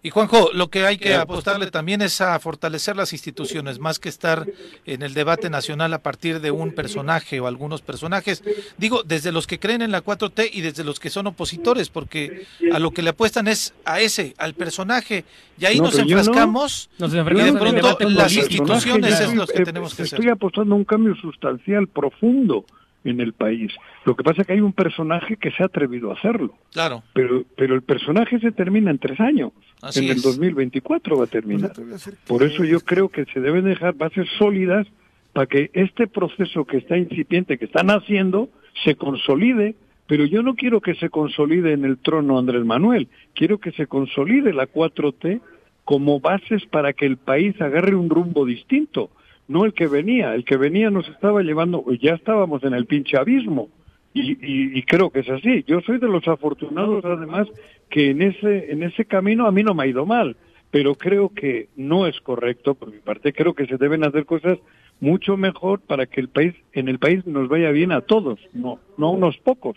Y 0.00 0.10
Juanjo, 0.10 0.50
lo 0.54 0.68
que 0.70 0.86
hay 0.86 0.96
que 0.96 1.14
apostarle 1.14 1.70
también 1.72 2.02
es 2.02 2.20
a 2.20 2.38
fortalecer 2.38 2.96
las 2.96 3.12
instituciones, 3.12 3.80
más 3.80 3.98
que 3.98 4.08
estar 4.08 4.46
en 4.86 5.02
el 5.02 5.12
debate 5.12 5.50
nacional 5.50 5.92
a 5.92 5.98
partir 5.98 6.40
de 6.40 6.52
un 6.52 6.72
personaje 6.72 7.40
o 7.40 7.48
algunos 7.48 7.82
personajes. 7.82 8.44
Digo, 8.76 9.02
desde 9.02 9.32
los 9.32 9.48
que 9.48 9.58
creen 9.58 9.82
en 9.82 9.90
la 9.90 10.02
4T 10.04 10.50
y 10.52 10.60
desde 10.60 10.84
los 10.84 11.00
que 11.00 11.10
son 11.10 11.26
opositores, 11.26 11.88
porque 11.90 12.46
a 12.72 12.78
lo 12.78 12.92
que 12.92 13.02
le 13.02 13.10
apuestan 13.10 13.48
es 13.48 13.74
a 13.84 14.00
ese, 14.00 14.34
al 14.38 14.54
personaje. 14.54 15.24
Y 15.58 15.64
ahí 15.66 15.78
No, 15.78 15.86
nos 15.86 15.98
enfrascamos. 15.98 16.90
Nos 16.98 17.12
Y 17.12 17.16
de 17.16 17.24
pronto 17.52 17.98
las 18.10 18.32
instituciones 18.36 19.18
es 19.20 19.34
los 19.34 19.46
que 19.46 19.52
estoy- 19.54 19.64
tenemos 19.64 19.94
que 19.96 20.04
Estoy 20.04 20.18
hacer. 20.20 20.30
apostando 20.32 20.74
a 20.74 20.78
un 20.78 20.84
cambio 20.84 21.16
sustancial, 21.16 21.88
profundo 21.88 22.64
en 23.04 23.20
el 23.20 23.32
país. 23.32 23.72
Lo 24.04 24.16
que 24.16 24.22
pasa 24.24 24.42
es 24.42 24.46
que 24.46 24.54
hay 24.54 24.60
un 24.60 24.72
personaje 24.72 25.36
que 25.36 25.50
se 25.50 25.62
ha 25.62 25.66
atrevido 25.66 26.10
a 26.10 26.14
hacerlo. 26.14 26.54
Claro, 26.72 27.02
Pero, 27.12 27.44
pero 27.56 27.74
el 27.74 27.82
personaje 27.82 28.38
se 28.40 28.52
termina 28.52 28.90
en 28.90 28.98
tres 28.98 29.20
años. 29.20 29.52
Así 29.80 30.00
en 30.00 30.06
el 30.06 30.16
es. 30.18 30.22
2024 30.22 31.16
va 31.16 31.24
a 31.24 31.28
terminar. 31.28 31.72
Pues 31.74 32.18
Por 32.26 32.42
eso 32.42 32.64
yo 32.64 32.80
creo 32.80 33.08
que 33.08 33.24
se 33.26 33.40
deben 33.40 33.64
dejar 33.64 33.94
bases 33.94 34.28
sólidas 34.38 34.86
para 35.32 35.46
que 35.46 35.70
este 35.74 36.06
proceso 36.06 36.64
que 36.64 36.78
está 36.78 36.96
incipiente, 36.96 37.58
que 37.58 37.66
están 37.66 37.90
haciendo, 37.90 38.48
se 38.84 38.96
consolide. 38.96 39.76
Pero 40.06 40.24
yo 40.24 40.42
no 40.42 40.54
quiero 40.54 40.80
que 40.80 40.94
se 40.94 41.10
consolide 41.10 41.72
en 41.72 41.84
el 41.84 41.98
trono 41.98 42.38
Andrés 42.38 42.64
Manuel. 42.64 43.08
Quiero 43.34 43.58
que 43.58 43.72
se 43.72 43.86
consolide 43.86 44.54
la 44.54 44.66
4T 44.66 45.40
como 45.84 46.20
bases 46.20 46.64
para 46.66 46.92
que 46.92 47.06
el 47.06 47.18
país 47.18 47.60
agarre 47.60 47.94
un 47.94 48.10
rumbo 48.10 48.44
distinto. 48.44 49.10
No 49.48 49.64
el 49.64 49.72
que 49.72 49.86
venía. 49.86 50.34
El 50.34 50.44
que 50.44 50.56
venía 50.56 50.90
nos 50.90 51.08
estaba 51.08 51.42
llevando, 51.42 51.84
ya 52.00 52.14
estábamos 52.14 52.62
en 52.64 52.74
el 52.74 52.86
pinche 52.86 53.16
abismo. 53.16 53.68
Y, 54.14 54.32
y- 54.32 54.78
y 54.78 54.82
creo 54.82 55.10
que 55.10 55.20
es 55.20 55.28
así. 55.30 55.64
Yo 55.66 55.80
soy 55.82 55.98
de 55.98 56.08
los 56.08 56.26
afortunados, 56.28 57.04
además, 57.04 57.46
que 57.90 58.10
en 58.10 58.22
ese, 58.22 58.72
en 58.72 58.82
ese 58.82 59.04
camino 59.04 59.46
a 59.46 59.52
mí 59.52 59.62
no 59.62 59.74
me 59.74 59.84
ha 59.84 59.86
ido 59.86 60.04
mal, 60.06 60.36
pero 60.70 60.94
creo 60.94 61.28
que 61.30 61.68
no 61.76 62.06
es 62.06 62.20
correcto 62.20 62.74
por 62.74 62.90
mi 62.90 62.98
parte. 62.98 63.32
Creo 63.32 63.54
que 63.54 63.66
se 63.66 63.76
deben 63.76 64.04
hacer 64.04 64.24
cosas 64.26 64.58
mucho 65.00 65.36
mejor 65.36 65.80
para 65.80 66.06
que 66.06 66.20
el 66.20 66.28
país, 66.28 66.54
en 66.72 66.88
el 66.88 66.98
país 66.98 67.24
nos 67.26 67.48
vaya 67.48 67.70
bien 67.70 67.92
a 67.92 68.00
todos, 68.00 68.40
no, 68.52 68.80
no 68.96 69.06
a 69.08 69.10
unos 69.12 69.36
pocos, 69.38 69.76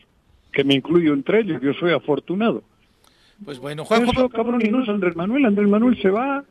que 0.52 0.64
me 0.64 0.74
incluyo 0.74 1.14
entre 1.14 1.42
ellos. 1.42 1.62
Yo 1.62 1.74
soy 1.74 1.92
afortunado. 1.92 2.64
pues 3.46 3.60
bueno, 3.60 3.86
Juanjo, 3.86 4.12
eso, 4.12 4.30
cabrón, 4.30 4.62
y 4.66 4.70
no 4.70 4.82
es 4.84 4.90
Andrés 4.90 5.16
Manuel. 5.16 5.46
Andrés 5.46 5.68
Manuel 5.70 6.02
se 6.02 6.10
va, 6.10 6.44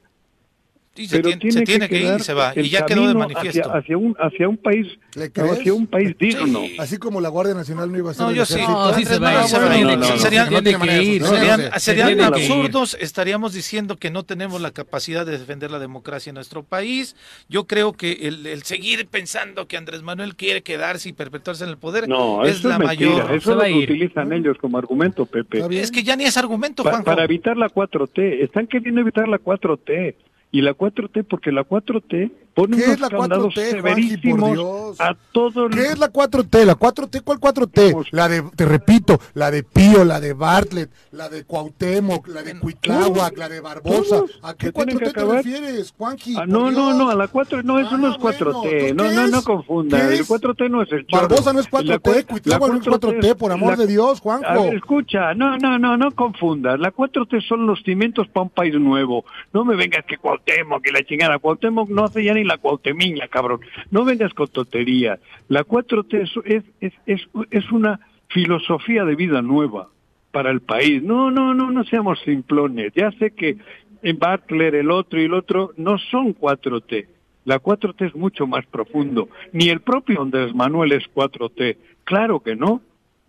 sí, 0.94 1.06
se, 1.06 1.16
pero 1.20 1.38
tiene, 1.38 1.52
se 1.52 1.62
tiene 1.62 1.88
que 1.88 1.96
ir 1.96 2.02
quedar 2.02 2.20
y 2.20 2.22
se 2.24 2.34
va. 2.34 2.52
Y 2.56 2.68
ya 2.68 2.84
quedó 2.86 3.06
de 3.08 3.14
manifiesto. 3.14 3.60
Hacia, 3.60 3.78
hacia 3.78 3.96
un, 3.96 4.16
hacia 4.18 4.48
un 4.48 4.56
país, 4.56 4.86
hacia 5.16 5.74
un 5.74 5.86
país 5.86 6.16
digno. 6.18 6.60
Así 6.78 6.98
como 6.98 7.20
la 7.20 7.28
Guardia 7.28 7.54
Nacional 7.54 7.90
no 7.90 7.98
iba 7.98 8.10
a 8.10 8.14
ser 8.14 8.26
No, 8.26 8.32
yo 8.32 8.44
sí. 8.44 8.60
No, 8.60 8.92
sí 8.94 9.04
se 9.04 9.18
va 9.18 9.32
ir, 9.32 9.80
ir, 9.80 9.90
ir. 9.90 10.18
Serían- 10.18 10.48
que 10.48 11.02
ir, 11.02 11.22
que 11.22 12.12
ir. 12.16 12.22
absurdos, 12.22 12.96
estaríamos 13.00 13.52
diciendo 13.54 13.96
que 13.96 14.10
no 14.10 14.24
tenemos 14.24 14.60
la 14.60 14.70
capacidad 14.72 15.24
de 15.24 15.32
defender 15.38 15.70
la 15.70 15.78
democracia 15.78 16.30
en 16.30 16.34
nuestro 16.34 16.62
país. 16.62 17.16
Yo 17.48 17.66
creo 17.66 17.92
que 17.92 18.12
el, 18.22 18.46
el 18.46 18.62
seguir 18.64 19.06
pensando 19.06 19.66
que 19.66 19.76
Andrés 19.76 20.02
Manuel 20.02 20.36
quiere 20.36 20.62
quedarse 20.62 21.08
y 21.08 21.12
perpetuarse 21.12 21.64
en 21.64 21.70
el 21.70 21.78
poder 21.78 22.08
No, 22.08 22.44
es 22.44 22.64
la 22.64 22.74
es 22.76 22.80
mayor. 22.80 23.32
Eso 23.32 23.54
lo 23.54 23.66
ir. 23.66 23.84
utilizan 23.90 24.32
ellos 24.32 24.56
como 24.60 24.78
argumento, 24.78 25.26
Pepe. 25.26 25.62
Es 25.80 25.90
que 25.90 26.02
ya 26.02 26.16
ni 26.16 26.24
es 26.24 26.36
argumento, 26.36 26.82
Juanjo. 26.82 27.04
para 27.04 27.24
evitar 27.24 27.56
la 27.56 27.68
4T. 27.68 28.42
Están 28.42 28.66
queriendo 28.66 29.00
evitar 29.00 29.28
la 29.28 29.38
4T. 29.38 30.14
Y 30.52 30.62
la 30.62 30.72
4T, 30.74 31.24
porque 31.28 31.52
la 31.52 31.62
4T 31.64 32.32
pone 32.54 32.76
¿Qué 32.76 32.82
unos 32.82 32.94
es 32.94 33.00
la 33.00 33.08
candados 33.08 33.54
4T, 33.54 33.54
Juanji, 33.54 33.70
por 33.70 33.70
severísimos 33.70 34.52
Dios? 34.52 35.00
a 35.00 35.16
todos 35.30 35.70
¿Qué 35.72 35.82
es 35.82 35.98
la 36.00 36.12
4T? 36.12 36.64
¿La 36.64 36.74
4T? 36.76 37.22
¿Cuál 37.22 37.38
4T? 37.38 37.92
Vamos. 37.92 38.08
La 38.10 38.28
de, 38.28 38.42
te 38.56 38.64
repito, 38.64 39.20
la 39.34 39.52
de 39.52 39.62
Pío, 39.62 40.04
la 40.04 40.18
de 40.18 40.32
Bartlett, 40.32 40.90
la 41.12 41.28
de 41.28 41.44
Cuauhtémoc, 41.44 42.26
la 42.26 42.42
de 42.42 42.58
Cuitláhuac, 42.58 43.38
la 43.38 43.48
de 43.48 43.60
Barbosa. 43.60 44.16
Todos 44.16 44.40
¿A 44.42 44.54
qué 44.54 44.66
se 44.66 44.72
tienen 44.72 44.98
4T 44.98 45.04
que 45.04 45.10
te 45.12 45.24
refieres, 45.24 45.94
Juanji? 45.96 46.34
Ah, 46.36 46.44
no, 46.48 46.72
no, 46.72 46.94
no, 46.94 47.10
a 47.10 47.14
la 47.14 47.28
4 47.28 47.62
no, 47.62 47.78
eso 47.78 47.90
Ah, 47.92 47.98
no 47.98 48.12
es 48.12 48.18
bueno, 48.18 48.38
4T. 48.38 48.94
no, 48.94 49.04
¿qué 49.04 49.14
no, 49.14 49.26
no 49.28 49.38
es? 49.38 49.44
confundan. 49.44 50.00
¿Qué 50.00 50.14
El 50.16 50.20
es? 50.22 50.28
4T 50.28 50.68
no 50.68 50.82
es 50.82 50.90
el 50.90 51.06
chorro. 51.06 51.28
Barbosa 51.28 51.52
no 51.52 51.60
es 51.60 51.66
La 51.72 51.78
4T, 51.78 52.00
cua- 52.02 52.26
Cuitláhuac 52.26 52.72
no 52.72 52.78
es 52.80 52.86
4T, 52.88 53.34
por 53.36 53.52
amor 53.52 53.70
la- 53.70 53.76
de 53.76 53.86
Dios, 53.86 54.18
Juanjo. 54.20 54.46
A 54.48 54.54
ver, 54.64 54.74
escucha, 54.74 55.32
no, 55.34 55.56
no, 55.58 55.78
no, 55.78 55.96
no 55.96 56.10
confundas. 56.10 56.80
La 56.80 56.90
4T 56.90 57.40
son 57.46 57.68
los 57.68 57.80
cimientos 57.84 58.26
para 58.26 58.42
un 58.42 58.50
país 58.50 58.74
nuevo. 58.74 59.24
No 59.52 59.64
me 59.64 59.76
vengas 59.76 60.04
que 60.04 60.16
Cuauhtémoc, 60.18 60.39
que 60.44 60.92
la 60.92 61.02
chingada. 61.04 61.38
Cuauhtémoc 61.38 61.88
no 61.90 62.04
hace 62.04 62.24
ya 62.24 62.34
ni 62.34 62.44
la 62.44 62.58
Cuauhtemiña, 62.58 63.28
cabrón. 63.28 63.60
No 63.90 64.04
vengas 64.04 64.34
con 64.34 64.48
tonterías. 64.48 65.20
La 65.48 65.64
4T 65.64 66.22
es, 66.22 66.30
es, 66.44 66.64
es, 66.80 66.92
es, 67.06 67.28
es 67.50 67.72
una 67.72 68.00
filosofía 68.28 69.04
de 69.04 69.16
vida 69.16 69.42
nueva 69.42 69.88
para 70.30 70.50
el 70.50 70.60
país. 70.60 71.02
No, 71.02 71.30
no, 71.30 71.54
no, 71.54 71.70
no 71.70 71.84
seamos 71.84 72.20
simplones. 72.20 72.92
Ya 72.94 73.10
sé 73.12 73.32
que 73.32 73.58
en 74.02 74.18
Butler, 74.18 74.74
el 74.74 74.90
otro 74.90 75.20
y 75.20 75.24
el 75.24 75.34
otro 75.34 75.72
no 75.76 75.98
son 75.98 76.34
4T. 76.34 77.06
La 77.44 77.60
4T 77.60 78.06
es 78.06 78.14
mucho 78.14 78.46
más 78.46 78.66
profundo. 78.66 79.28
Ni 79.52 79.68
el 79.68 79.80
propio 79.80 80.22
Andrés 80.22 80.54
Manuel 80.54 80.92
es 80.92 81.04
4T. 81.14 81.76
Claro 82.04 82.40
que 82.40 82.54
no. 82.54 82.82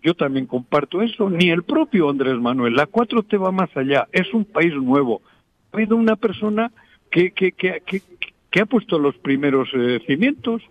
Yo 0.04 0.16
también 0.16 0.48
comparto 0.48 1.02
eso. 1.02 1.30
Ni 1.30 1.50
el 1.50 1.64
propio 1.64 2.10
Andrés 2.10 2.40
Manuel. 2.40 2.76
La 2.76 2.88
4T 2.88 3.42
va 3.42 3.52
más 3.52 3.76
allá. 3.76 4.08
Es 4.12 4.34
un 4.34 4.46
país 4.46 4.74
nuevo. 4.74 5.22
Ha 5.72 5.78
habido 5.78 5.96
una 5.96 6.16
persona 6.16 6.72
que, 7.12 7.32
que, 7.32 7.52
que, 7.52 7.82
que, 7.86 8.02
que 8.50 8.60
ha 8.60 8.66
puesto 8.66 8.98
los 8.98 9.16
primeros 9.18 9.70
eh, 9.74 10.02
cimientos, 10.08 10.62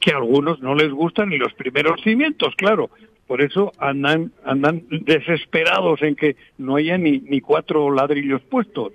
que 0.00 0.12
a 0.12 0.16
algunos 0.16 0.60
no 0.60 0.74
les 0.74 0.90
gustan 0.90 1.28
ni 1.30 1.38
los 1.38 1.52
primeros 1.54 2.00
cimientos, 2.02 2.54
claro. 2.56 2.90
por 3.26 3.42
eso 3.42 3.72
andan, 3.78 4.32
andan 4.44 4.82
desesperados 4.90 6.02
en 6.02 6.16
que 6.16 6.36
no 6.56 6.76
haya 6.76 6.98
ni, 6.98 7.18
ni 7.18 7.40
cuatro 7.40 7.90
ladrillos 7.92 8.42
puestos. 8.42 8.92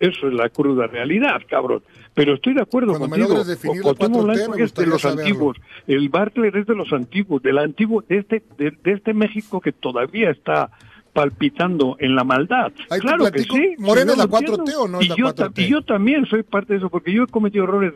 Eso 0.00 0.28
es 0.28 0.34
la 0.34 0.48
cruda 0.48 0.86
realidad, 0.86 1.42
cabrón. 1.48 1.82
Pero 2.14 2.34
estoy 2.34 2.54
de 2.54 2.62
acuerdo 2.62 2.92
Cuando 2.96 3.08
me 3.08 3.24
contigo. 3.26 3.44
la 3.44 3.82
Cuauhtémoc 3.82 4.22
4T, 4.22 4.24
Blanco 4.24 4.56
me 4.56 4.64
es 4.64 4.74
de 4.74 4.86
los 4.86 5.02
saberlo. 5.02 5.22
antiguos. 5.22 5.56
El 5.88 6.08
Bartlett 6.08 6.54
es 6.54 6.66
de 6.66 6.74
los 6.76 6.92
antiguos, 6.92 7.42
del 7.42 7.58
antiguo, 7.58 8.04
de 8.08 8.18
este, 8.18 8.42
de, 8.58 8.70
de 8.70 8.92
este 8.92 9.12
México 9.12 9.60
que 9.60 9.72
todavía 9.72 10.30
está 10.30 10.70
palpitando 11.22 11.96
en 11.98 12.14
la 12.14 12.22
maldad. 12.24 12.70
Ahí 12.90 13.00
claro 13.00 13.30
que 13.32 13.40
sí. 13.42 13.74
¿Morena 13.78 14.12
es 14.12 14.18
la 14.18 14.24
lo 14.24 14.30
4T 14.30 14.58
entiendo. 14.58 14.82
o 14.82 14.88
no 14.88 15.00
es 15.00 15.08
la 15.08 15.16
yo 15.16 15.34
ta- 15.34 15.48
4T? 15.48 15.62
Y 15.62 15.68
yo 15.68 15.82
también 15.82 16.26
soy 16.26 16.42
parte 16.44 16.74
de 16.74 16.78
eso, 16.78 16.88
porque 16.90 17.12
yo 17.12 17.24
he 17.24 17.26
cometido 17.26 17.64
errores. 17.64 17.94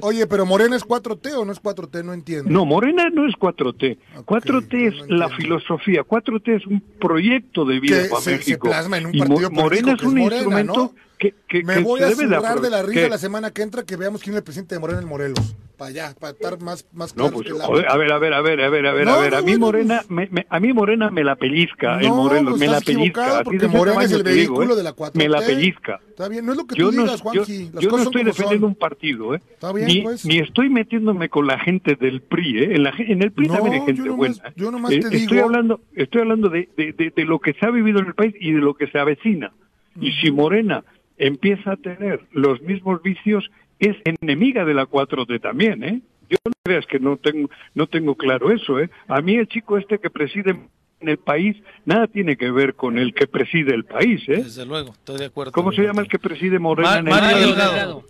Oye, 0.00 0.26
pero 0.26 0.46
Morena 0.46 0.74
es 0.74 0.86
4T 0.86 1.34
o 1.36 1.44
no 1.44 1.52
es 1.52 1.60
4T, 1.62 2.02
no 2.02 2.14
entiendo. 2.14 2.50
No, 2.50 2.64
Morena 2.64 3.10
no 3.10 3.26
es 3.28 3.34
4T. 3.34 3.98
Ok, 4.16 4.26
4T 4.26 4.86
es 4.88 4.94
no 5.06 5.16
la 5.18 5.28
filosofía. 5.28 6.02
4T 6.02 6.56
es 6.56 6.66
un 6.66 6.80
proyecto 6.98 7.66
de 7.66 7.78
vida 7.78 8.04
Que 8.04 8.08
para 8.08 8.22
se- 8.22 8.30
se 8.30 8.36
México. 8.38 8.68
plasma 8.68 8.96
en 8.96 9.06
un 9.06 9.14
Y 9.14 9.20
Morena 9.50 9.92
es 9.92 10.02
un 10.02 10.14
Morena, 10.14 10.36
instrumento 10.36 10.72
¿no? 10.94 10.94
Que, 11.18 11.34
que, 11.48 11.62
Me 11.64 11.74
que 11.76 11.80
voy 11.80 12.00
a 12.02 12.06
debe 12.08 12.24
de 12.26 12.70
la 12.70 12.82
risa 12.82 13.08
la 13.08 13.18
semana 13.18 13.50
que 13.50 13.62
entra 13.62 13.84
que 13.84 13.96
veamos 13.96 14.22
quién 14.22 14.34
es 14.34 14.38
el 14.38 14.44
presidente 14.44 14.74
de 14.74 14.80
Morena 14.80 15.00
en 15.00 15.08
Morelos. 15.08 15.56
Para 15.78 15.90
allá, 15.90 16.14
para 16.18 16.32
estar 16.32 16.58
más, 16.62 16.86
más 16.94 17.14
No, 17.16 17.24
claros 17.30 17.42
pues, 17.42 17.54
que 17.54 17.62
a 17.62 17.96
ver, 17.96 18.12
a 18.12 18.18
ver, 18.18 18.32
a 18.32 18.40
ver, 18.40 18.60
a 18.62 18.70
ver, 18.70 18.86
a 18.86 18.92
ver, 18.92 19.04
No, 19.04 19.12
a 19.12 19.20
ver. 19.20 19.32
no, 19.32 19.38
a 19.38 19.42
mí 19.42 19.56
Morena, 19.58 20.02
me, 20.08 20.26
me- 20.30 20.46
a 20.48 20.58
mí 20.58 20.72
Morena 20.72 21.10
me 21.10 21.22
la 21.22 21.36
pellizca, 21.36 22.00
el 22.00 22.08
Morelos, 22.08 22.50
pues 22.52 22.60
me 22.60 22.66
la 22.68 22.80
pellizca. 22.80 23.26
Así 23.40 23.44
porque 23.44 23.68
Morena 23.68 24.02
es 24.04 24.12
el 24.12 24.22
te 24.22 24.30
digo, 24.32 24.54
vehículo 24.54 24.72
¿eh? 24.74 24.76
de 24.78 24.82
la 24.82 24.94
4T. 24.96 25.10
Me 25.18 25.28
la 25.28 25.40
pellizca. 25.40 26.00
Está 26.08 26.28
bien, 26.28 26.46
no 26.46 26.52
es 26.52 26.58
lo 26.58 26.66
que 26.66 26.76
Yo 26.76 26.88
tú 26.90 26.96
no, 26.96 27.02
digas, 27.02 27.18
yo, 27.18 27.30
Juanji. 27.44 27.70
Las 27.74 27.82
yo 27.82 27.88
no 27.88 27.90
cosas 27.90 28.06
estoy 28.06 28.24
defendiendo 28.24 28.64
son. 28.66 28.70
un 28.70 28.74
partido, 28.76 29.34
¿eh? 29.34 29.42
Está 29.52 29.72
bien, 29.72 29.86
ni, 29.86 30.00
pues. 30.00 30.24
ni 30.24 30.38
estoy 30.38 30.70
metiéndome 30.70 31.28
con 31.28 31.46
la 31.46 31.58
gente 31.58 31.94
del 31.94 32.22
PRI, 32.22 32.58
¿eh? 32.58 32.74
En, 32.76 32.82
la, 32.82 32.94
en 32.96 33.22
el 33.22 33.32
PRI 33.32 33.48
también 33.48 33.74
hay 33.74 33.80
gente 33.86 34.08
buena. 34.10 34.34
¿eh? 34.34 34.52
yo 34.56 34.70
nomás 34.70 34.92
Eh, 34.92 35.00
te 35.00 35.14
Estoy 35.16 35.36
digo- 35.36 35.44
hablando, 35.44 35.80
estoy 35.94 36.22
hablando 36.22 36.48
de, 36.48 36.70
de, 36.76 36.92
de- 36.94 37.12
de 37.14 37.24
lo 37.26 37.38
que 37.38 37.52
se 37.52 37.66
ha 37.66 37.70
vivido 37.70 37.98
en 38.00 38.06
el 38.06 38.14
país 38.14 38.34
y 38.40 38.52
de 38.52 38.60
lo 38.60 38.72
que 38.74 38.86
se 38.86 38.98
avecina. 38.98 39.52
Y 40.00 40.12
si 40.12 40.30
Morena 40.30 40.84
empieza 41.18 41.72
a 41.72 41.76
tener 41.76 42.20
los 42.32 42.60
mismos 42.62 43.02
vicios, 43.02 43.50
es 43.78 43.96
enemiga 44.04 44.64
de 44.64 44.74
la 44.74 44.86
4T 44.86 45.40
también, 45.40 45.84
¿eh? 45.84 46.00
Yo 46.28 46.36
no 46.44 46.52
creas 46.64 46.86
que 46.86 46.98
no 46.98 47.16
tengo, 47.16 47.48
no 47.74 47.86
tengo 47.86 48.14
claro 48.16 48.50
eso, 48.50 48.80
¿eh? 48.80 48.90
A 49.08 49.20
mí 49.20 49.34
el 49.36 49.46
chico 49.48 49.78
este 49.78 49.98
que 49.98 50.10
preside 50.10 50.56
en 51.00 51.08
el 51.08 51.18
país, 51.18 51.56
nada 51.84 52.06
tiene 52.06 52.36
que 52.36 52.50
ver 52.50 52.74
con 52.74 52.98
el 52.98 53.14
que 53.14 53.26
preside 53.26 53.74
el 53.74 53.84
país, 53.84 54.22
¿eh? 54.28 54.42
Desde 54.42 54.64
luego, 54.66 54.92
estoy 54.92 55.18
de 55.18 55.26
acuerdo. 55.26 55.52
¿Cómo 55.52 55.70
se 55.72 55.82
llama 55.82 56.02
el 56.02 56.08
que 56.08 56.18
preside 56.18 56.58
Morena 56.58 56.90
Ma- 56.90 56.98
en 56.98 57.06
el 57.06 57.12
Mario? 57.12 57.46
Delgado. 57.46 58.04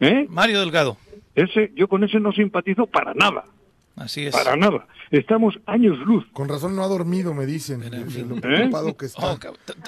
¿Eh? 0.00 0.26
Mario 0.28 0.60
Delgado. 0.60 0.96
Ese, 1.34 1.72
yo 1.74 1.88
con 1.88 2.04
ese 2.04 2.20
no 2.20 2.32
simpatizo 2.32 2.86
para 2.86 3.14
nada, 3.14 3.44
Así 3.96 4.26
es. 4.26 4.32
para 4.34 4.56
nada. 4.56 4.86
Estamos 5.10 5.54
años 5.66 5.96
luz. 6.00 6.24
Con 6.32 6.48
razón 6.48 6.74
no 6.76 6.82
ha 6.82 6.88
dormido, 6.88 7.32
me 7.32 7.46
dicen. 7.46 7.82
En 7.84 7.90
de 7.90 8.04
fin. 8.10 8.28
lo 8.28 8.36
¿Eh? 8.36 8.40
preocupado 8.40 8.96
que 8.96 9.06
está. 9.06 9.32
Oh, 9.32 9.38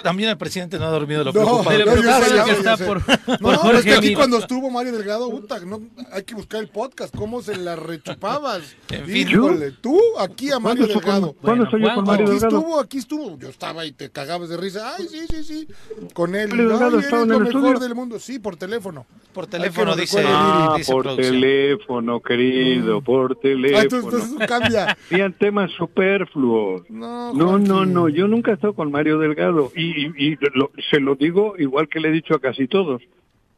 también 0.02 0.30
el 0.30 0.38
presidente 0.38 0.78
no 0.78 0.86
ha 0.86 0.90
dormido 0.90 1.24
lo 1.24 1.32
No, 1.32 1.32
preocupado. 1.32 1.78
no, 1.78 1.84
preocupado 1.92 2.24
sé, 2.24 2.44
que 2.44 2.50
está 2.52 2.76
por- 2.78 3.74
es 3.74 3.84
que 3.84 3.94
aquí 3.94 4.14
cuando 4.14 4.38
estuvo 4.38 4.70
Mario 4.70 4.92
Delgado, 4.92 5.28
puta, 5.30 5.58
no, 5.60 5.82
hay 6.12 6.22
que 6.22 6.34
buscar 6.36 6.60
el 6.62 6.68
podcast, 6.68 7.14
cómo 7.16 7.42
se 7.42 7.56
la 7.56 7.74
rechupabas. 7.76 8.62
En 8.90 9.04
fin. 9.06 9.28
Híjole, 9.28 9.72
tú 9.72 9.98
aquí 10.20 10.52
a 10.52 10.58
Mario 10.60 10.86
¿Cuándo 10.86 10.86
estuvo 10.86 11.00
Delgado. 11.00 11.26
con- 11.32 11.34
¿Cuándo 11.34 11.42
Bueno, 11.42 11.64
estoy 11.64 11.80
yo 11.82 11.94
con 11.94 12.04
Mario 12.04 12.24
Aquí 12.26 12.32
Delgado? 12.34 12.56
estuvo, 12.58 12.80
aquí 12.80 12.98
estuvo. 12.98 13.38
Yo 13.38 13.48
estaba 13.48 13.84
y 13.84 13.92
te 13.92 14.10
cagabas 14.10 14.48
de 14.48 14.56
risa. 14.56 14.94
Ay, 14.96 15.06
sí, 15.08 15.26
sí, 15.28 15.42
sí. 15.44 15.68
Con 16.14 16.34
él. 16.36 16.48
Mario 16.48 16.68
Delgado 16.68 16.98
estaba 17.00 17.22
en 17.24 17.28
lo 17.28 17.34
el 17.38 17.44
mejor 17.44 17.62
estudio. 17.62 17.78
del 17.80 17.94
mundo. 17.96 18.18
Sí, 18.20 18.38
por 18.38 18.56
teléfono. 18.56 19.04
Por 19.34 19.46
teléfono, 19.46 19.94
dice, 19.94 20.24
Ah, 20.26 20.76
por 20.86 21.14
teléfono, 21.14 22.20
querido, 22.20 23.00
por 23.02 23.38
Ay, 23.42 23.88
entonces, 24.04 24.30
entonces 24.32 24.48
cambia. 24.48 24.96
Habían 25.10 25.32
temas 25.34 25.70
superfluos. 25.72 26.88
No, 26.90 27.32
No, 27.32 27.58
no, 27.58 27.84
no, 27.86 28.08
yo 28.08 28.28
nunca 28.28 28.50
he 28.50 28.54
estado 28.54 28.72
con 28.74 28.90
Mario 28.90 29.18
Delgado 29.18 29.70
y, 29.76 30.06
y- 30.06 30.12
y 30.16 30.38
lo- 30.54 30.70
se 30.90 31.00
lo 31.00 31.14
digo 31.14 31.54
igual 31.58 31.88
que 31.88 32.00
le 32.00 32.08
he 32.08 32.12
dicho 32.12 32.34
a 32.34 32.40
casi 32.40 32.66
todos. 32.68 33.02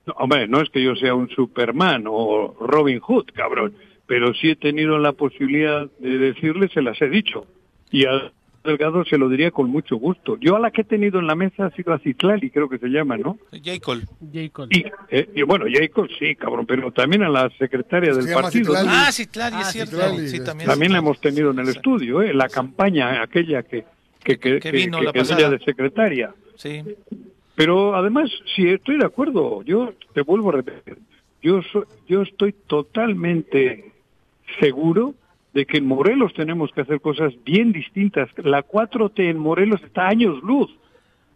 No, 0.07 0.15
hombre, 0.19 0.49
no 0.49 0.61
es 0.61 0.71
que 0.71 0.83
yo 0.83 0.95
sea 0.97 1.15
un 1.15 1.29
Superman 1.31 2.05
o 2.07 2.55
Robin 2.61 3.01
Hood, 3.01 3.27
cabrón, 3.35 3.75
pero 4.07 4.33
sí 4.35 4.51
he 4.51 4.57
tenido 4.57 4.99
la 4.99 5.13
posibilidad 5.13 5.89
de 5.99 6.19
decirle, 6.19 6.69
se 6.69 6.83
las 6.83 7.01
he 7.03 7.09
dicho. 7.09 7.47
Y 7.93 8.07
a 8.07 8.33
Delgado 8.63 9.05
se 9.07 9.17
lo 9.17 9.29
diría 9.31 9.51
con 9.51 9.71
mucho 9.71 9.97
gusto. 9.97 10.37
Yo 10.39 10.55
a 10.57 10.61
la 10.61 10.71
que 10.71 10.83
he 10.83 10.85
tenido 10.85 11.19
en 11.19 11.27
la 11.27 11.35
mesa 11.35 11.67
ha 11.67 11.71
sido 11.71 11.95
a 11.95 11.99
Citlali, 11.99 12.51
creo 12.51 12.69
que 12.69 12.77
se 12.79 12.89
llama, 12.89 13.17
¿no? 13.17 13.39
J. 13.53 13.81
Cole. 13.83 14.03
J. 14.21 14.49
Cole. 14.53 14.69
Y, 14.77 14.85
eh, 15.09 15.29
y 15.35 15.43
bueno, 15.43 15.65
Jacob 15.73 16.07
sí, 16.19 16.37
cabrón, 16.37 16.67
pero 16.67 16.93
también 16.93 17.23
a 17.23 17.31
la 17.31 17.49
secretaria 17.59 18.13
Se 18.13 18.23
del 18.23 18.35
partido. 18.35 18.75
Citlali. 18.75 18.89
Ah, 18.91 19.11
claro, 19.33 19.57
Ah, 19.59 19.61
es 19.63 19.69
cierto. 19.73 19.91
Citlali, 19.97 20.29
Sí, 20.29 20.37
este. 20.37 20.45
también. 20.47 20.69
También 20.69 20.93
la 20.93 20.99
hemos 20.99 21.21
tenido 21.21 21.51
en 21.53 21.59
el 21.61 21.67
Sí. 21.67 21.73
estudio, 21.77 22.21
¿eh? 22.23 22.35
La 22.35 22.49
campaña 22.51 23.23
aquella 23.23 23.63
que, 23.63 23.85
que, 24.23 24.39
que, 24.39 24.61
Que 24.61 24.71
vino 24.73 24.99
que- 24.99 25.05
la 25.07 25.51
de 25.51 25.59
secretaria. 25.61 26.35
Sí. 26.57 26.83
Pero 27.55 27.95
además, 27.97 28.31
sí 28.55 28.69
estoy 28.69 28.99
de 28.99 29.07
acuerdo, 29.07 29.63
yo 29.63 29.95
te 30.13 30.21
vuelvo 30.21 30.51
a 30.51 30.53
repetir, 30.57 30.99
yo, 31.43 31.63
so- 31.73 31.87
yo 32.09 32.23
estoy 32.23 32.55
totalmente 32.67 33.93
seguro 34.61 35.15
de 35.53 35.67
que 35.67 35.79
en 35.79 35.87
Morelos 35.87 36.33
tenemos 36.35 36.71
que 36.73 36.83
hacer 36.83 37.01
cosas 37.01 37.33
bien 37.45 37.73
distintas. 37.73 38.31
La 38.37 38.67
4T 38.67 39.29
en 39.29 39.39
Morelos 39.39 39.83
está 39.83 40.09
años 40.09 40.43
luz, 40.43 40.71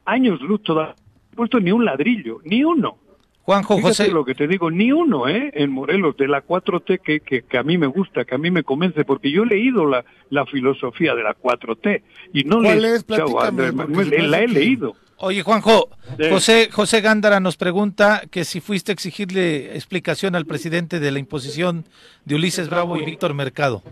años 0.05 0.40
luz 0.40 0.62
todavía. 0.62 0.94
No 0.94 1.33
he 1.33 1.37
puesto 1.37 1.61
ni 1.61 1.72
un 1.72 1.85
ladrillo, 1.85 2.38
ni 2.44 2.62
uno. 2.62 2.98
Juanjo 3.42 3.77
Fíjate 3.77 4.05
José. 4.05 4.11
lo 4.11 4.24
que 4.24 4.35
te 4.35 4.48
digo, 4.48 4.70
ni 4.70 4.90
uno, 4.90 5.29
¿eh? 5.29 5.50
En 5.55 5.70
Morelos, 5.70 6.16
de 6.16 6.29
la 6.29 6.46
4T 6.46 7.00
que, 7.00 7.20
que, 7.20 7.42
que 7.42 7.59
a 7.59 7.62
mí 7.62 7.77
me 7.77 7.87
gusta, 7.87 8.24
que 8.24 8.35
a 8.35 8.38
mí 8.38 8.50
me 8.50 8.62
convence, 8.62 9.05
porque 9.05 9.31
yo 9.31 9.42
he 9.42 9.46
leído 9.46 9.85
la, 9.85 10.05
la 10.31 10.46
filosofía 10.46 11.14
de 11.14 11.22
la 11.24 11.37
4T 11.37 12.03
y 12.33 12.44
no 12.44 12.62
¿Cuál 12.62 12.81
le 12.81 12.94
es? 12.94 13.05
Platícame, 13.05 13.72
porque 13.72 13.92
Manuel, 13.92 14.31
la 14.31 14.40
he 14.40 14.48
leído. 14.48 14.94
Oye, 15.18 15.42
Juanjo, 15.42 15.88
Sí. 16.18 16.24
José, 16.31 16.68
José 16.72 17.00
Gándara 17.00 17.40
nos 17.40 17.57
pregunta 17.57 18.22
que 18.31 18.44
si 18.44 18.61
fuiste 18.61 18.92
a 18.92 18.94
exigirle 18.94 19.74
explicación 19.77 20.35
al 20.35 20.44
presidente 20.44 21.00
de 21.00 21.11
la 21.11 21.18
imposición 21.18 21.87
de 22.24 22.35
Ulises 22.35 22.68
Bravo 22.68 22.96
y 22.96 23.05
Víctor 23.05 23.33
Mercado. 23.35 23.83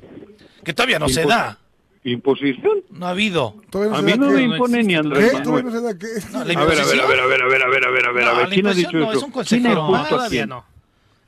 Que 0.64 0.72
todavía 0.72 0.98
no 0.98 1.08
se 1.08 1.24
da. 1.24 1.58
¿Imposición? 2.04 2.80
No 2.90 3.06
ha 3.06 3.10
habido. 3.10 3.54
Todavía 3.70 3.94
A 3.94 4.00
se 4.00 4.02
mí 4.02 4.10
da 4.12 4.16
no 4.18 4.30
me 4.32 4.42
impone 4.42 4.82
ni 4.82 4.88
¿Qué? 4.94 4.96
Andrés 4.98 5.30
Todavía 5.30 5.52
Manuel. 5.52 5.64
no 5.64 5.70
se 5.70 5.80
da 5.82 5.98
qué. 5.98 6.06
No, 6.32 6.44
la 6.44 6.60
A 6.60 6.64
ver, 6.64 6.80
a 6.80 6.84
ver, 6.84 7.00
a 7.00 7.06
ver, 7.06 7.20
a 7.20 7.26
ver, 7.26 7.42
a 7.42 7.46
ver, 7.46 7.62
a 7.62 7.68
ver, 7.68 7.84
a 7.84 7.90
ver, 7.90 8.06
a 8.06 8.12
ver, 8.12 8.24
a 8.24 8.32
No, 8.32 8.36
ver, 8.38 8.48
la 8.48 8.54
¿quién 8.54 8.66
ha 8.66 8.74
dicho 8.74 8.90
no, 8.96 9.10
eso? 9.12 9.18
es 9.18 9.22
un 9.22 9.30
¿Quién 9.30 9.66
ha 9.68 9.74
consejero. 9.74 10.28
quién? 10.28 10.48
no. 10.48 10.64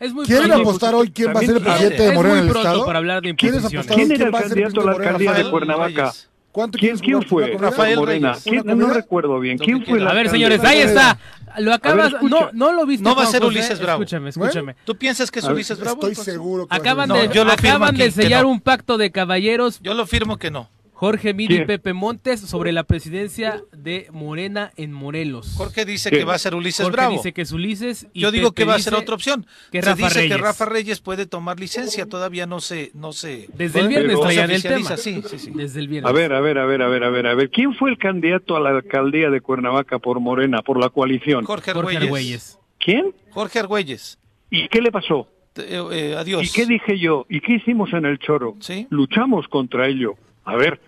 Es 0.01 0.13
muy 0.13 0.27
¿Quieren 0.27 0.49
pronto. 0.49 0.69
apostar 0.69 0.95
hoy 0.97 1.11
quién 1.13 1.29
va 1.29 1.39
a 1.41 1.43
ser 1.45 1.57
el 1.57 1.63
presidente 1.63 2.03
de 2.03 2.13
Morena 2.13 2.39
en 2.41 2.45
el 2.47 2.51
pronto 2.51 2.69
Estado? 2.69 2.87
para 2.87 2.99
hablar 2.99 3.23
de 3.23 3.35
¿Quieres 3.37 3.59
imposiciones. 3.61 3.87
apostar 3.87 3.97
¿Quién 3.97 4.11
hoy 4.11 4.17
era 4.17 4.27
el 4.27 4.33
candidato 4.49 4.81
a 4.81 4.85
la 4.85 4.93
alcaldía 4.93 5.33
de? 5.33 5.51
Cuernavaca? 5.51 6.13
¿Cuánto 6.55 6.79
¿Quién, 6.79 6.97
fue? 7.25 7.49
Rafael 7.59 7.97
Morena. 7.97 8.29
Reyes. 8.29 8.45
¿Quién? 8.45 8.61
¿Una 8.61 8.77
No 8.77 8.95
recuerdo 8.95 9.41
bien. 9.41 9.59
¿Quién 9.59 9.85
fue. 9.85 10.01
A 10.01 10.13
ver, 10.13 10.29
señores, 10.29 10.63
ahí 10.63 10.79
está. 10.79 11.19
Lo 11.59 11.75
acabas. 11.75 12.13
no, 12.23 12.51
no 12.53 12.73
lo 12.73 12.87
viste. 12.87 13.03
No 13.03 13.17
va 13.17 13.25
a 13.25 13.27
ser 13.27 13.43
José. 13.43 13.59
Ulises 13.59 13.81
Bravo. 13.81 14.05
Escúchame, 14.05 14.31
escúchame. 14.31 14.77
¿Tú 14.85 14.95
piensas 14.97 15.33
que 15.33 15.41
es 15.41 15.45
ver, 15.47 15.55
Ulises 15.55 15.81
Bravo? 15.81 16.07
Estoy 16.07 16.15
seguro 16.25 16.69
que 16.69 16.77
Acaban 16.77 17.09
ser. 17.09 17.17
de, 17.23 17.27
No, 17.27 17.35
yo 17.35 17.45
lo 17.45 17.51
acaban 17.51 17.97
de 17.97 18.09
sellar 18.13 18.45
no. 18.45 18.51
un 18.51 18.61
pacto 18.61 18.99
de 18.99 19.11
caballeros 19.11 19.81
Yo 19.83 19.95
lo 19.95 20.07
firmo 20.07 20.37
que 20.37 20.53
no. 20.53 20.71
Jorge 21.05 21.35
y 21.37 21.47
¿Quién? 21.47 21.67
Pepe 21.67 21.93
Montes 21.93 22.41
sobre 22.41 22.73
la 22.73 22.85
presidencia 22.85 23.63
de 23.77 24.09
Morena 24.11 24.73
en 24.77 24.93
Morelos. 24.93 25.55
Jorge 25.57 25.85
dice 25.85 26.09
¿Qué? 26.09 26.19
que 26.19 26.25
va 26.25 26.35
a 26.35 26.39
ser 26.39 26.55
Ulises 26.55 26.83
Jorge 26.85 26.97
Bravo. 26.97 27.13
dice 27.17 27.33
que 27.35 27.43
es 27.43 27.53
Ulises 27.53 28.07
y 28.15 28.21
Yo 28.21 28.31
digo 28.31 28.53
Pepe 28.53 28.63
que 28.63 28.65
va 28.69 28.75
a 28.77 28.79
ser 28.79 28.95
otra 28.95 29.15
opción. 29.15 29.45
Que 29.71 29.83
Se 29.83 29.91
Rafa 29.91 30.07
dice 30.09 30.19
Reyes. 30.21 30.37
que 30.37 30.43
Rafa 30.43 30.65
Reyes 30.65 31.01
puede 31.01 31.27
tomar 31.27 31.61
licencia, 31.61 32.07
todavía 32.07 32.47
no 32.47 32.61
se, 32.61 32.91
no 32.95 33.13
se. 33.13 33.49
Desde 33.55 33.81
el 33.81 33.89
viernes 33.89 34.13
Pero- 34.17 34.21
traían 34.23 34.51
el 34.51 34.63
tema. 34.63 34.97
sí, 34.97 35.23
sí, 35.29 35.39
sí. 35.39 35.51
Desde 35.55 35.81
el 35.81 35.89
viernes. 35.89 36.09
A 36.11 36.13
ver, 36.15 36.33
a 36.33 36.41
ver, 36.41 36.57
a 36.59 36.65
ver, 36.65 36.81
a 36.83 36.89
ver, 36.89 37.05
a 37.05 37.11
ver, 37.11 37.27
a 37.27 37.35
ver. 37.35 37.51
¿Quién 37.51 37.75
fue 37.75 37.91
el 37.91 37.99
candidato 37.99 38.57
a 38.57 38.61
la 38.61 38.71
alcaldía 38.71 39.29
de 39.29 39.41
Cuernavaca 39.43 39.99
por 39.99 40.21
Morena, 40.21 40.63
por 40.63 40.81
la 40.81 40.89
coalición? 40.89 41.45
Jorge. 41.45 41.73
Argüelles. 41.73 42.59
¿Quién? 42.79 43.15
Jorge 43.31 43.59
Argüelles. 43.59 44.19
¿Y 44.51 44.69
qué 44.69 44.81
le 44.81 44.91
pasó? 44.91 45.29
Eh, 45.57 45.83
eh, 45.93 46.15
adiós. 46.19 46.45
¿Y 46.45 46.51
qué 46.53 46.67
dije 46.67 46.99
yo? 46.99 47.27
¿Y 47.29 47.41
qué 47.41 47.55
hicimos 47.57 47.93
en 47.93 48.05
el 48.07 48.19
Choro? 48.19 48.57
Sí. 48.61 48.87
Luchamos 48.91 49.47
contra 49.49 49.87
ello. 49.87 50.15
A 50.45 50.57
ver, 50.57 50.81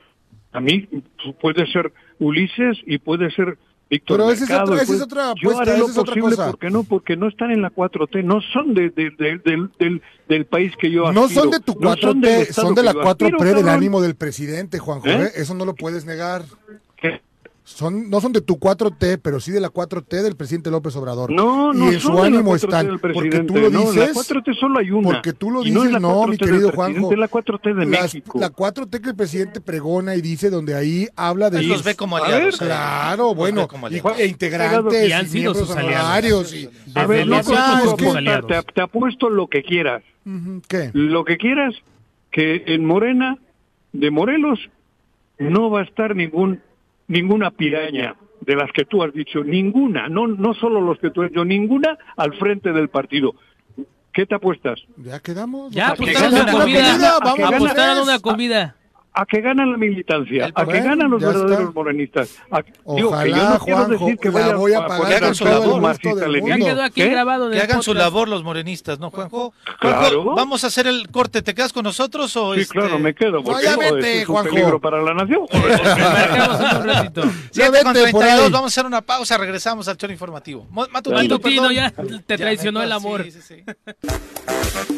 a 0.56 0.60
mí 0.60 0.88
puede 1.40 1.66
ser 1.70 1.92
Ulises 2.18 2.78
y 2.86 2.98
puede 2.98 3.30
ser 3.30 3.58
Víctor 3.88 4.16
Pero 4.16 4.30
esa 4.32 4.42
es 4.44 4.50
Mercado. 4.50 4.72
otra- 4.72 4.82
esa 4.82 4.94
es 4.96 5.02
otra 5.02 5.34
Yo 5.40 5.60
haré 5.60 5.78
lo 5.78 5.86
es 5.86 5.94
posible 5.94 6.20
cosa. 6.22 6.50
porque 6.50 6.70
no, 6.70 6.82
porque 6.82 7.16
no 7.16 7.28
están 7.28 7.52
en 7.52 7.62
la 7.62 7.70
4T, 7.70 8.24
no 8.24 8.40
son 8.40 8.74
de, 8.74 8.90
de- 8.90 9.10
de- 9.16 9.38
del, 9.44 9.70
del, 9.78 10.02
del 10.28 10.44
país 10.46 10.72
que 10.80 10.90
yo 10.90 11.12
No 11.12 11.24
aspiro. 11.26 11.42
son 11.42 11.50
de 11.52 11.60
tu 11.60 11.72
no 11.78 11.92
4T, 11.94 12.00
son 12.00 12.20
del 12.20 12.32
son, 12.32 12.42
estado 12.48 12.74
de 12.74 12.82
la 12.82 12.92
que 12.92 12.98
yo 12.98 13.04
4T 13.04 13.10
aspiro, 13.10 13.38
del 13.44 13.54
cabrón. 13.54 13.68
ánimo 13.68 14.00
del 14.00 14.16
presidente, 14.16 14.80
Juanjo. 14.80 15.06
¿Eh? 15.06 15.26
¿eh? 15.26 15.30
Eso 15.36 15.54
no 15.54 15.64
lo 15.64 15.74
puedes 15.76 16.04
negar. 16.04 16.42
¿Qué? 16.96 17.20
Son, 17.68 18.08
no 18.08 18.20
son 18.20 18.32
de 18.32 18.40
tu 18.40 18.58
4T, 18.60 19.18
pero 19.20 19.40
sí 19.40 19.50
de 19.50 19.58
la 19.60 19.70
4T 19.70 20.22
del 20.22 20.36
presidente 20.36 20.70
López 20.70 20.94
Obrador. 20.94 21.32
No, 21.32 21.72
no 21.72 21.90
y 21.90 21.94
en 21.94 22.00
son 22.00 22.12
su 22.12 22.22
de 22.22 22.30
la 22.30 22.36
ánimo 22.38 22.52
4T 22.52 22.54
están. 22.64 22.98
Porque 23.12 23.40
tú 23.40 23.56
lo 23.56 23.70
no, 23.70 23.80
dices. 23.90 23.96
la 23.96 24.22
4T 24.22 24.54
solo 24.60 24.78
hay 24.78 24.90
una. 24.92 25.08
Porque 25.10 25.32
tú 25.32 25.50
lo 25.50 25.62
Y 25.62 25.70
dices, 25.72 26.00
no, 26.00 26.22
4T 26.22 26.30
mi 26.30 26.36
querido 26.38 26.70
Juanjo. 26.70 27.10
Es 27.12 27.18
la 27.18 27.28
4T 27.28 27.74
de 27.74 27.86
Las- 27.86 28.02
México. 28.04 28.38
La 28.40 28.50
4T 28.52 29.00
que 29.00 29.08
el 29.10 29.16
presidente 29.16 29.60
pregona 29.60 30.14
y 30.14 30.20
dice, 30.20 30.48
donde 30.48 30.76
ahí 30.76 31.08
habla 31.16 31.50
de. 31.50 31.58
Él 31.58 31.68
los 31.68 31.82
ve 31.82 31.96
como 31.96 32.16
A 32.16 32.20
aliados. 32.20 32.44
ver. 32.60 32.68
Claro, 32.68 33.34
bueno, 33.34 33.66
como 33.66 33.88
y, 33.88 33.98
aliados. 33.98 34.18
e 34.20 34.26
integrantes 34.26 35.08
Y 35.08 35.12
han 35.12 35.26
y 35.26 35.28
sido 35.28 35.52
miembros 35.52 35.68
sus 35.68 35.76
aliados. 35.76 36.54
y- 36.54 36.70
A 36.94 37.06
ver, 37.06 37.26
no 37.26 37.36
aliados. 37.36 38.46
te, 38.46 38.62
te 38.74 38.80
apuesto 38.80 39.28
lo 39.28 39.48
que 39.48 39.64
quieras. 39.64 40.04
¿Qué? 40.68 40.90
Lo 40.92 41.24
que 41.24 41.36
quieras, 41.36 41.74
que 42.30 42.62
en 42.68 42.84
Morena, 42.84 43.38
de 43.92 44.10
Morelos, 44.12 44.60
no 45.40 45.68
va 45.68 45.80
a 45.80 45.84
estar 45.84 46.14
ningún 46.14 46.60
ninguna 47.08 47.50
piraña 47.50 48.14
de 48.40 48.54
las 48.56 48.70
que 48.72 48.84
tú 48.84 49.02
has 49.02 49.12
dicho, 49.12 49.42
ninguna, 49.42 50.08
no 50.08 50.26
no 50.26 50.54
solo 50.54 50.80
los 50.80 50.98
que 50.98 51.10
tú 51.10 51.22
has 51.22 51.30
dicho, 51.30 51.44
ninguna 51.44 51.96
al 52.16 52.34
frente 52.34 52.72
del 52.72 52.88
partido. 52.88 53.34
¿Qué 54.12 54.24
te 54.24 54.34
apuestas? 54.34 54.80
Ya 54.96 55.20
quedamos. 55.20 55.70
Ya, 55.72 55.90
Vamos 55.90 56.16
a 56.16 56.28
una 56.28 56.52
comida. 56.52 57.18
vamos 57.22 57.40
a 57.40 57.48
Apostaron 57.56 57.90
hacer- 57.98 58.02
una 58.02 58.18
comida. 58.20 58.76
A 59.18 59.24
que 59.24 59.40
ganan 59.40 59.72
la 59.72 59.78
militancia, 59.78 60.50
a 60.54 60.66
que 60.66 60.80
ganan 60.80 61.10
los 61.10 61.22
verdaderos 61.22 61.60
está. 61.60 61.72
morenistas. 61.72 62.36
A- 62.50 62.62
digo, 62.94 63.08
Ojalá, 63.08 63.24
que 63.24 63.30
yo 63.30 63.36
no 63.36 63.58
quiero 63.60 63.76
Juanjo, 63.78 64.04
decir 64.04 64.18
que 64.18 64.28
la 64.28 64.34
vayan 64.40 64.56
voy 64.58 64.72
a 64.74 64.86
pagar 64.86 65.20
del 65.22 65.34
Ya 66.20 66.28
leninista. 66.28 66.70
quedó 66.70 66.82
aquí 66.82 67.00
¿Qué? 67.00 67.08
grabado 67.08 67.50
Que 67.50 67.60
hagan 67.60 67.82
su 67.82 67.94
labor 67.94 68.28
los 68.28 68.44
morenistas, 68.44 68.98
¿no, 68.98 69.10
Juanjo? 69.10 69.54
Claro. 69.80 69.98
Juanjo, 70.22 70.34
vamos 70.34 70.64
a 70.64 70.66
hacer 70.66 70.86
el 70.86 71.08
corte. 71.10 71.40
¿Te 71.40 71.54
quedas 71.54 71.72
con 71.72 71.84
nosotros 71.84 72.36
o 72.36 72.54
Sí, 72.54 72.60
este- 72.60 72.74
claro, 72.78 72.98
me 72.98 73.14
quedo, 73.14 73.42
porque 73.42 73.64
ya 73.64 73.72
no, 73.72 73.78
vete, 73.94 74.20
es 74.22 74.28
un 74.28 74.34
Juanjo. 74.34 74.50
peligro 74.54 74.80
para 74.80 75.00
la 75.02 75.14
nación. 75.14 75.46
Ya 77.52 77.66
con 77.66 77.72
vete 77.72 77.84
por 78.12 78.20
32, 78.20 78.22
ahí. 78.22 78.50
vamos 78.52 78.64
a 78.64 78.66
hacer 78.66 78.86
una 78.86 79.00
pausa, 79.00 79.38
regresamos 79.38 79.88
al 79.88 79.96
choro 79.96 80.12
informativo. 80.12 80.66
Matutino, 80.70 81.16
Matutino, 81.22 81.68
perdón. 81.68 81.74
ya 81.74 81.92
te 82.26 82.36
traicionó 82.36 82.82
el 82.82 82.92
amor. 82.92 83.24
sí, 83.24 83.30
sí, 83.32 83.40
sí. 83.40 83.64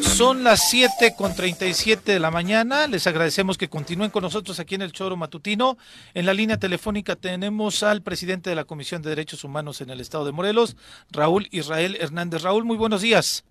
Son 0.01 0.43
las 0.43 0.69
7 0.69 1.13
con 1.17 1.33
37 1.33 2.11
de 2.11 2.19
la 2.19 2.31
mañana. 2.31 2.87
Les 2.87 3.07
agradecemos 3.07 3.57
que 3.57 3.69
continúen 3.69 4.08
con 4.11 4.23
nosotros 4.23 4.59
aquí 4.59 4.75
en 4.75 4.81
el 4.81 4.91
Choro 4.91 5.15
Matutino. 5.15 5.77
En 6.13 6.25
la 6.25 6.33
línea 6.33 6.57
telefónica 6.57 7.15
tenemos 7.15 7.83
al 7.83 8.01
presidente 8.01 8.49
de 8.49 8.55
la 8.55 8.65
Comisión 8.65 9.01
de 9.01 9.09
Derechos 9.09 9.43
Humanos 9.43 9.81
en 9.81 9.89
el 9.89 9.99
Estado 9.99 10.25
de 10.25 10.31
Morelos, 10.31 10.77
Raúl 11.11 11.47
Israel 11.51 11.97
Hernández. 11.99 12.43
Raúl, 12.43 12.65
muy 12.65 12.77
buenos 12.77 13.01
días. 13.01 13.43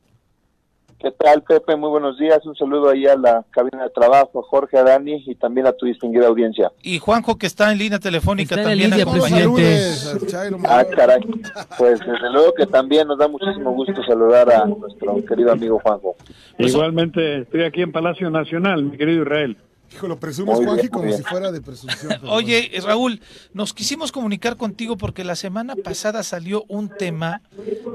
¿Qué 1.00 1.12
tal, 1.12 1.44
Pepe? 1.44 1.76
Muy 1.76 1.90
buenos 1.90 2.18
días. 2.18 2.44
Un 2.44 2.56
saludo 2.56 2.90
ahí 2.90 3.06
a 3.06 3.14
la 3.14 3.44
cabina 3.50 3.84
de 3.84 3.90
trabajo, 3.90 4.40
a 4.40 4.42
Jorge, 4.42 4.76
a 4.78 4.82
Dani 4.82 5.22
y 5.28 5.36
también 5.36 5.68
a 5.68 5.72
tu 5.72 5.86
distinguida 5.86 6.26
audiencia. 6.26 6.72
Y 6.82 6.98
Juanjo, 6.98 7.38
que 7.38 7.46
está 7.46 7.70
en 7.70 7.78
línea 7.78 8.00
telefónica 8.00 8.56
Está 8.56 8.72
en 8.72 8.80
también. 8.80 8.90
línea, 8.90 9.06
presidente. 9.06 10.58
Ah, 10.68 10.84
caray. 10.96 11.20
Pues 11.78 12.00
desde 12.00 12.32
luego 12.32 12.52
que 12.52 12.66
también 12.66 13.06
nos 13.06 13.16
da 13.16 13.28
muchísimo 13.28 13.70
gusto 13.74 14.02
saludar 14.02 14.50
a 14.50 14.64
nuestro 14.66 15.24
querido 15.24 15.52
amigo 15.52 15.78
Juanjo. 15.78 16.16
Igualmente 16.58 17.42
estoy 17.42 17.62
aquí 17.62 17.82
en 17.82 17.92
Palacio 17.92 18.28
Nacional, 18.30 18.82
mi 18.82 18.96
querido 18.98 19.22
Israel. 19.22 19.56
Hijo, 19.92 20.06
lo 20.06 20.20
presumes, 20.20 20.58
Juanji, 20.58 20.88
como 20.88 21.10
si 21.12 21.22
fuera 21.22 21.50
de 21.50 21.60
presunción. 21.60 22.20
Oye, 22.28 22.70
Raúl, 22.84 23.20
nos 23.54 23.72
quisimos 23.72 24.12
comunicar 24.12 24.56
contigo 24.56 24.96
porque 24.96 25.24
la 25.24 25.34
semana 25.34 25.76
pasada 25.76 26.22
salió 26.22 26.64
un 26.68 26.88
tema 26.88 27.40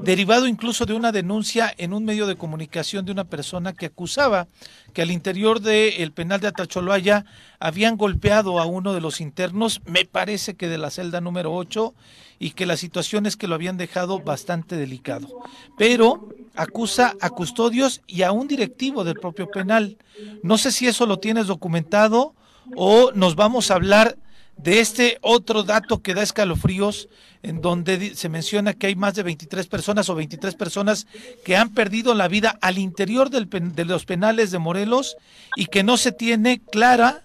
derivado 0.03 0.47
incluso 0.47 0.85
de 0.85 0.93
una 0.93 1.11
denuncia 1.11 1.73
en 1.77 1.93
un 1.93 2.03
medio 2.03 2.25
de 2.25 2.35
comunicación 2.35 3.05
de 3.05 3.11
una 3.11 3.25
persona 3.25 3.73
que 3.73 3.87
acusaba 3.87 4.47
que 4.93 5.01
al 5.01 5.11
interior 5.11 5.59
del 5.59 6.11
penal 6.11 6.39
de 6.39 6.47
Atacholoaya 6.47 7.25
habían 7.59 7.95
golpeado 7.97 8.59
a 8.59 8.65
uno 8.65 8.93
de 8.93 9.01
los 9.01 9.21
internos, 9.21 9.81
me 9.85 10.05
parece 10.05 10.55
que 10.55 10.67
de 10.67 10.77
la 10.77 10.89
celda 10.89 11.21
número 11.21 11.53
8, 11.53 11.93
y 12.39 12.51
que 12.51 12.65
la 12.65 12.75
situación 12.75 13.25
es 13.25 13.37
que 13.37 13.47
lo 13.47 13.55
habían 13.55 13.77
dejado 13.77 14.19
bastante 14.19 14.75
delicado. 14.75 15.29
Pero 15.77 16.27
acusa 16.55 17.15
a 17.19 17.29
custodios 17.29 18.01
y 18.07 18.23
a 18.23 18.31
un 18.31 18.47
directivo 18.47 19.03
del 19.03 19.15
propio 19.15 19.49
penal. 19.49 19.97
No 20.41 20.57
sé 20.57 20.71
si 20.71 20.87
eso 20.87 21.05
lo 21.05 21.19
tienes 21.19 21.47
documentado 21.47 22.35
o 22.75 23.11
nos 23.13 23.35
vamos 23.35 23.71
a 23.71 23.75
hablar 23.75 24.17
de 24.57 24.79
este 24.79 25.17
otro 25.21 25.63
dato 25.63 26.01
que 26.01 26.13
da 26.13 26.21
escalofríos, 26.21 27.09
en 27.41 27.59
donde 27.59 28.15
se 28.15 28.29
menciona 28.29 28.73
que 28.73 28.87
hay 28.87 28.95
más 28.95 29.15
de 29.15 29.23
23 29.23 29.67
personas 29.67 30.09
o 30.09 30.15
23 30.15 30.55
personas 30.55 31.07
que 31.43 31.57
han 31.57 31.69
perdido 31.73 32.13
la 32.13 32.27
vida 32.27 32.57
al 32.61 32.77
interior 32.77 33.29
del 33.29 33.49
de 33.49 33.85
los 33.85 34.05
penales 34.05 34.51
de 34.51 34.59
Morelos 34.59 35.17
y 35.57 35.65
que 35.65 35.83
no 35.83 35.97
se 35.97 36.11
tiene 36.11 36.61
clara, 36.71 37.23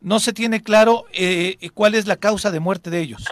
no 0.00 0.20
se 0.20 0.32
tiene 0.32 0.62
claro 0.62 1.04
eh, 1.12 1.56
cuál 1.74 1.94
es 1.94 2.06
la 2.06 2.16
causa 2.16 2.50
de 2.50 2.60
muerte 2.60 2.90
de 2.90 3.00
ellos. 3.00 3.24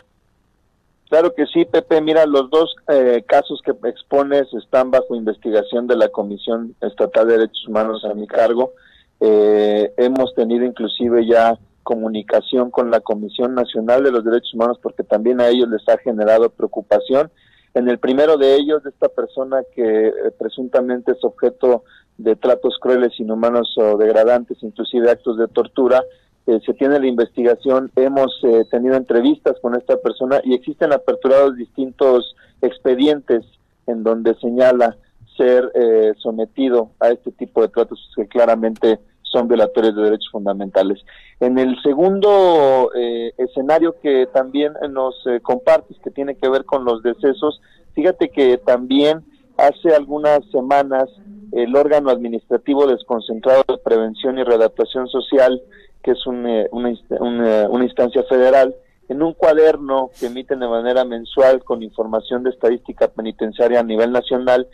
Claro 1.11 1.35
que 1.35 1.45
sí, 1.47 1.65
Pepe. 1.65 2.01
Mira, 2.01 2.25
los 2.25 2.49
dos 2.51 2.77
eh, 2.87 3.25
casos 3.27 3.61
que 3.65 3.73
expones 3.89 4.47
están 4.55 4.93
bajo 4.93 5.17
investigación 5.17 5.89
de 5.89 5.97
la 5.97 6.09
Comisión 6.09 6.77
Estatal 6.81 7.27
de 7.27 7.33
Derechos 7.33 7.67
Humanos 7.67 8.05
a 8.05 8.15
mi 8.15 8.29
cargo. 8.29 8.75
Eh, 9.19 9.93
hemos 9.97 10.33
tenido 10.37 10.65
inclusive 10.65 11.27
ya 11.27 11.59
comunicación 11.83 12.71
con 12.71 12.93
la 12.93 13.01
Comisión 13.01 13.57
Nacional 13.57 14.05
de 14.05 14.13
los 14.13 14.25
Derechos 14.25 14.55
Humanos 14.55 14.79
porque 14.81 15.03
también 15.03 15.41
a 15.41 15.49
ellos 15.49 15.69
les 15.69 15.83
ha 15.89 15.99
generado 15.99 16.49
preocupación. 16.51 17.33
En 17.75 17.89
el 17.89 17.99
primero 17.99 18.37
de 18.37 18.55
ellos, 18.55 18.87
esta 18.87 19.09
persona 19.09 19.63
que 19.75 20.07
eh, 20.07 20.13
presuntamente 20.39 21.11
es 21.11 21.25
objeto 21.25 21.83
de 22.19 22.37
tratos 22.37 22.79
crueles, 22.81 23.19
inhumanos 23.19 23.75
o 23.79 23.97
degradantes, 23.97 24.59
inclusive 24.63 25.11
actos 25.11 25.39
de 25.39 25.49
tortura, 25.49 26.05
eh, 26.51 26.61
se 26.65 26.75
tiene 26.75 26.99
la 26.99 27.07
investigación, 27.07 27.91
hemos 27.97 28.33
eh, 28.43 28.65
tenido 28.71 28.97
entrevistas 28.97 29.57
con 29.63 29.75
esta 29.77 29.97
persona 29.97 30.41
y 30.45 30.55
existen 30.55 30.93
aperturados 30.93 31.57
distintos 31.57 32.35
expedientes 32.63 33.45
en 33.87 34.03
donde 34.03 34.35
señala 34.37 34.97
ser 35.37 35.71
eh, 35.75 36.13
sometido 36.19 36.91
a 37.01 37.11
este 37.11 37.33
tipo 37.33 37.63
de 37.63 37.69
tratos 37.69 38.11
que 38.15 38.27
claramente 38.27 39.01
son 39.23 39.49
violatorios 39.49 39.95
de 39.97 40.03
derechos 40.03 40.29
fundamentales. 40.31 40.99
En 41.39 41.59
el 41.59 41.81
segundo 41.83 42.91
eh, 42.95 43.33
escenario 43.39 43.95
que 44.03 44.27
también 44.33 44.73
nos 44.91 45.15
eh, 45.27 45.41
compartes, 45.41 45.97
que 46.03 46.11
tiene 46.11 46.37
que 46.37 46.49
ver 46.49 46.65
con 46.65 46.85
los 46.85 47.03
decesos, 47.03 47.61
fíjate 47.95 48.29
que 48.29 48.59
también 48.59 49.25
hace 49.57 49.95
algunas 49.95 50.45
semanas 50.51 51.09
el 51.53 51.75
órgano 51.75 52.11
administrativo 52.11 52.87
desconcentrado 52.87 53.65
de 53.69 53.79
prevención 53.79 54.39
y 54.39 54.45
readaptación 54.45 55.09
social, 55.09 55.61
que 56.03 56.13
es 56.13 56.27
un, 56.27 56.47
eh, 56.47 56.69
una, 56.73 56.93
una- 57.21 57.69
una 57.69 57.85
instancia 57.85 58.23
federal, 58.25 58.75
en 59.09 59.23
un 59.23 59.35
cuaderno 59.35 60.11
que 60.19 60.27
emiten 60.27 60.61
de 60.61 60.69
manera 60.69 61.05
mensual 61.05 61.65
con 61.65 61.83
información 61.83 62.43
de 62.45 62.51
estadística 62.51 63.09
penitenciaria 63.09 63.81
a 63.81 63.85
nivel 63.85 64.13
nacional, 64.13 64.69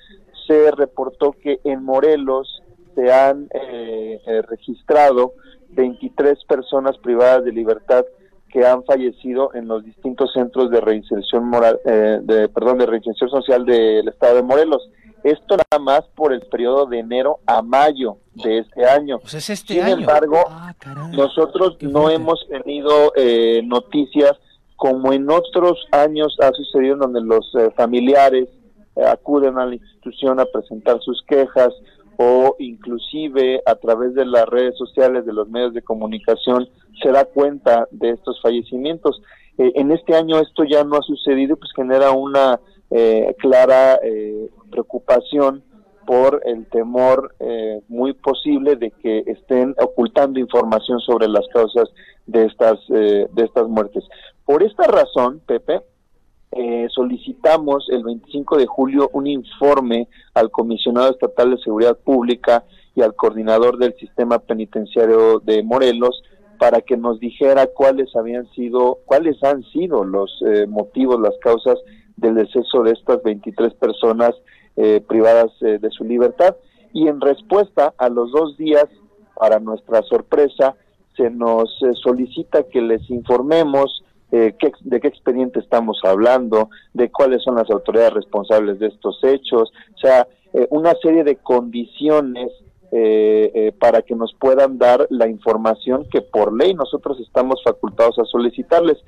se 0.47 0.71
reportó 0.73 1.33
que 1.33 1.59
en 1.65 1.83
Morelos 1.83 2.63
se 2.95 3.13
han 3.13 3.49
eh, 3.55 4.21
eh, 4.27 4.43
registrado 4.43 5.33
23 5.71 6.45
personas 6.45 6.97
privadas 6.99 7.45
de 7.45 7.53
libertad 7.53 8.05
que 8.51 8.65
han 8.67 8.85
fallecido 8.85 9.51
en 9.55 9.69
los 9.69 9.85
distintos 9.85 10.33
centros 10.33 10.71
de 10.71 10.81
reinserción 10.81 11.45
moral, 11.49 11.79
eh, 11.85 12.19
de, 12.23 12.49
perdón, 12.49 12.79
de 12.79 12.87
reinserción 12.87 13.29
social 13.31 13.65
del 13.67 14.09
estado 14.09 14.37
de 14.37 14.43
Morelos. 14.43 14.89
Esto 15.25 15.57
nada 15.57 15.83
más 15.83 16.03
por 16.15 16.33
el 16.33 16.41
periodo 16.43 16.87
de 16.87 17.01
enero 17.01 17.41
a 17.47 17.61
mayo 17.61 18.19
de 18.35 18.59
este 18.59 18.85
año. 18.87 19.19
Pues 19.19 19.35
es 19.35 19.51
este 19.51 19.75
Sin 19.75 19.83
año. 19.83 19.97
embargo, 19.99 20.37
Ah, 20.49 20.73
caray. 20.79 21.11
nosotros 21.17 21.77
no 21.81 22.03
fuerte. 22.03 22.15
hemos 22.17 22.47
tenido 22.49 23.13
eh, 23.17 23.61
noticias 23.65 24.33
como 24.77 25.13
en 25.13 25.29
otros 25.31 25.85
años 25.91 26.37
ha 26.41 26.53
sucedido 26.53 26.97
donde 26.97 27.21
los 27.23 27.51
eh, 27.59 27.71
familiares 27.77 28.49
eh, 28.95 29.05
acuden 29.05 29.59
a 29.59 29.67
la 29.67 29.75
institución 29.75 30.39
a 30.39 30.45
presentar 30.45 31.01
sus 31.01 31.23
quejas 31.27 31.73
o 32.19 32.57
inclusive 32.59 33.63
a 33.67 33.75
través 33.77 34.15
de 34.15 34.25
las 34.25 34.47
redes 34.47 34.77
sociales, 34.77 35.27
de 35.27 35.33
los 35.33 35.49
medios 35.49 35.75
de 35.75 35.83
comunicación, 35.83 36.69
se 37.03 37.11
da 37.11 37.25
cuenta 37.25 37.87
de 37.91 38.11
estos 38.11 38.41
fallecimientos. 38.41 39.21
Eh, 39.59 39.73
en 39.75 39.91
este 39.91 40.15
año 40.15 40.39
esto 40.41 40.65
ya 40.65 40.85
no 40.85 40.97
ha 40.97 41.03
sucedido, 41.03 41.57
pues 41.57 41.71
genera 41.75 42.11
una 42.13 42.61
eh, 42.91 43.35
clara 43.39 43.99
eh, 44.03 44.49
preocupación 44.71 45.63
por 46.07 46.41
el 46.45 46.67
temor 46.67 47.35
eh, 47.41 47.81
muy 47.89 48.15
posible 48.15 48.77
de 48.77 48.93
que 48.93 49.25
estén 49.27 49.75
ocultando 49.79 50.39
información 50.39 51.01
sobre 51.01 51.29
las 51.29 51.47
causas 51.53 51.91
de 52.27 52.45
estas 52.45 52.79
eh, 52.95 53.27
de 53.31 53.45
estas 53.45 53.69
muertes. 53.69 54.05
Por 54.45 54.63
esta 54.63 54.85
razón, 54.85 55.43
Pepe, 55.45 55.83
eh, 56.59 56.87
solicitamos 56.91 57.89
el 57.91 58.05
25 58.05 58.57
de 58.57 58.67
julio 58.67 59.11
un 59.13 59.27
informe 59.27 60.09
al 60.35 60.51
comisionado 60.51 61.11
estatal 61.11 61.51
de 61.51 61.59
seguridad 61.59 61.97
pública 61.99 62.65
y 62.95 63.03
al 63.03 63.15
coordinador 63.15 63.79
del 63.79 63.95
sistema 63.97 64.39
penitenciario 64.39 65.41
de 65.41 65.63
Morelos 65.63 66.23
para 66.59 66.81
que 66.81 66.97
nos 66.97 67.21
dijera 67.21 67.67
cuáles 67.67 68.15
habían 68.17 68.51
sido 68.53 68.99
cuáles 69.05 69.43
han 69.45 69.63
sido 69.65 70.05
los 70.05 70.43
eh, 70.47 70.67
motivos, 70.67 71.21
las 71.21 71.37
causas 71.41 71.79
del 72.17 72.35
deceso 72.35 72.83
de 72.83 72.93
estas 72.93 73.23
23 73.23 73.75
personas 73.75 74.35
eh, 74.77 75.03
privadas 75.07 75.51
eh, 75.63 75.79
de 75.79 75.91
su 75.91 76.05
libertad. 76.05 76.57
Y 76.93 77.09
en 77.09 77.21
respuesta 77.21 77.95
a 77.99 78.09
los 78.09 78.31
dos 78.33 78.57
días, 78.57 78.87
para 79.35 79.59
nuestra 79.59 80.03
sorpresa, 80.03 80.75
se 81.17 81.31
nos 81.31 81.71
eh, 81.83 81.93
solicita 82.03 82.65
que 82.65 82.81
les 82.81 83.09
informemos 83.11 84.05
eh, 84.37 84.55
qué, 84.59 84.69
de 84.81 85.01
qué 85.01 85.09
expediente 85.09 85.59
estamos 85.61 85.97
hablando, 86.05 86.69
de 86.93 87.11
cuáles 87.11 87.43
son 87.43 87.55
las 87.57 87.69
autoridades 87.71 88.15
responsables 88.15 88.79
de 88.79 88.89
estos 88.89 89.17
hechos, 89.23 89.73
o 89.97 89.99
sea, 89.99 90.27
eh, 90.53 90.67
una 90.71 90.93
serie 91.03 91.23
de 91.25 91.37
condiciones 91.37 92.51
eh, 92.93 93.51
eh, 93.55 93.73
para 93.79 94.03
que 94.03 94.15
nos 94.15 94.33
puedan 94.35 94.79
dar 94.79 95.07
la 95.11 95.27
información 95.29 96.07
que 96.13 96.21
por 96.23 96.57
ley 96.57 96.73
nosotros 96.73 97.19
estamos 97.21 97.57
facultados 97.65 98.17
a 98.19 98.25
solicitarles. 98.25 98.99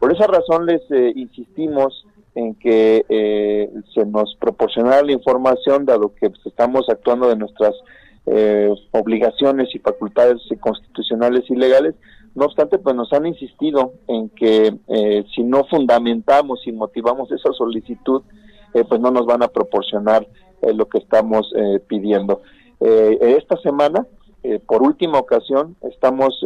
Por 0.00 0.12
esa 0.12 0.26
razón 0.26 0.66
les 0.66 0.82
eh, 0.90 1.12
insistimos 1.14 2.06
en 2.34 2.54
que 2.54 3.04
eh, 3.08 3.70
se 3.94 4.04
nos 4.06 4.34
proporcionara 4.36 5.02
la 5.02 5.12
información, 5.12 5.84
dado 5.84 6.14
que 6.18 6.30
pues, 6.30 6.44
estamos 6.46 6.88
actuando 6.88 7.28
de 7.28 7.36
nuestras 7.36 7.74
obligaciones 8.90 9.72
y 9.72 9.78
facultades 9.78 10.40
constitucionales 10.58 11.44
y 11.48 11.54
legales, 11.54 11.94
No 12.36 12.44
obstante, 12.44 12.78
pues 12.78 12.94
nos 12.94 13.10
han 13.14 13.24
insistido 13.24 13.94
en 14.06 14.28
que 14.28 14.76
eh, 14.88 15.24
si 15.34 15.42
no 15.42 15.64
fundamentamos 15.64 16.66
y 16.66 16.72
motivamos 16.72 17.32
esa 17.32 17.50
solicitud, 17.54 18.22
eh, 18.74 18.84
pues 18.84 19.00
no 19.00 19.10
nos 19.10 19.24
van 19.24 19.42
a 19.42 19.48
proporcionar 19.48 20.28
eh, 20.60 20.74
lo 20.74 20.86
que 20.86 20.98
estamos 20.98 21.50
pidiendo. 21.88 22.42
esta 22.78 23.56
semana, 23.62 24.06
por 24.66 24.82
última 24.82 25.18
ocasión, 25.18 25.76
estamos 25.80 26.44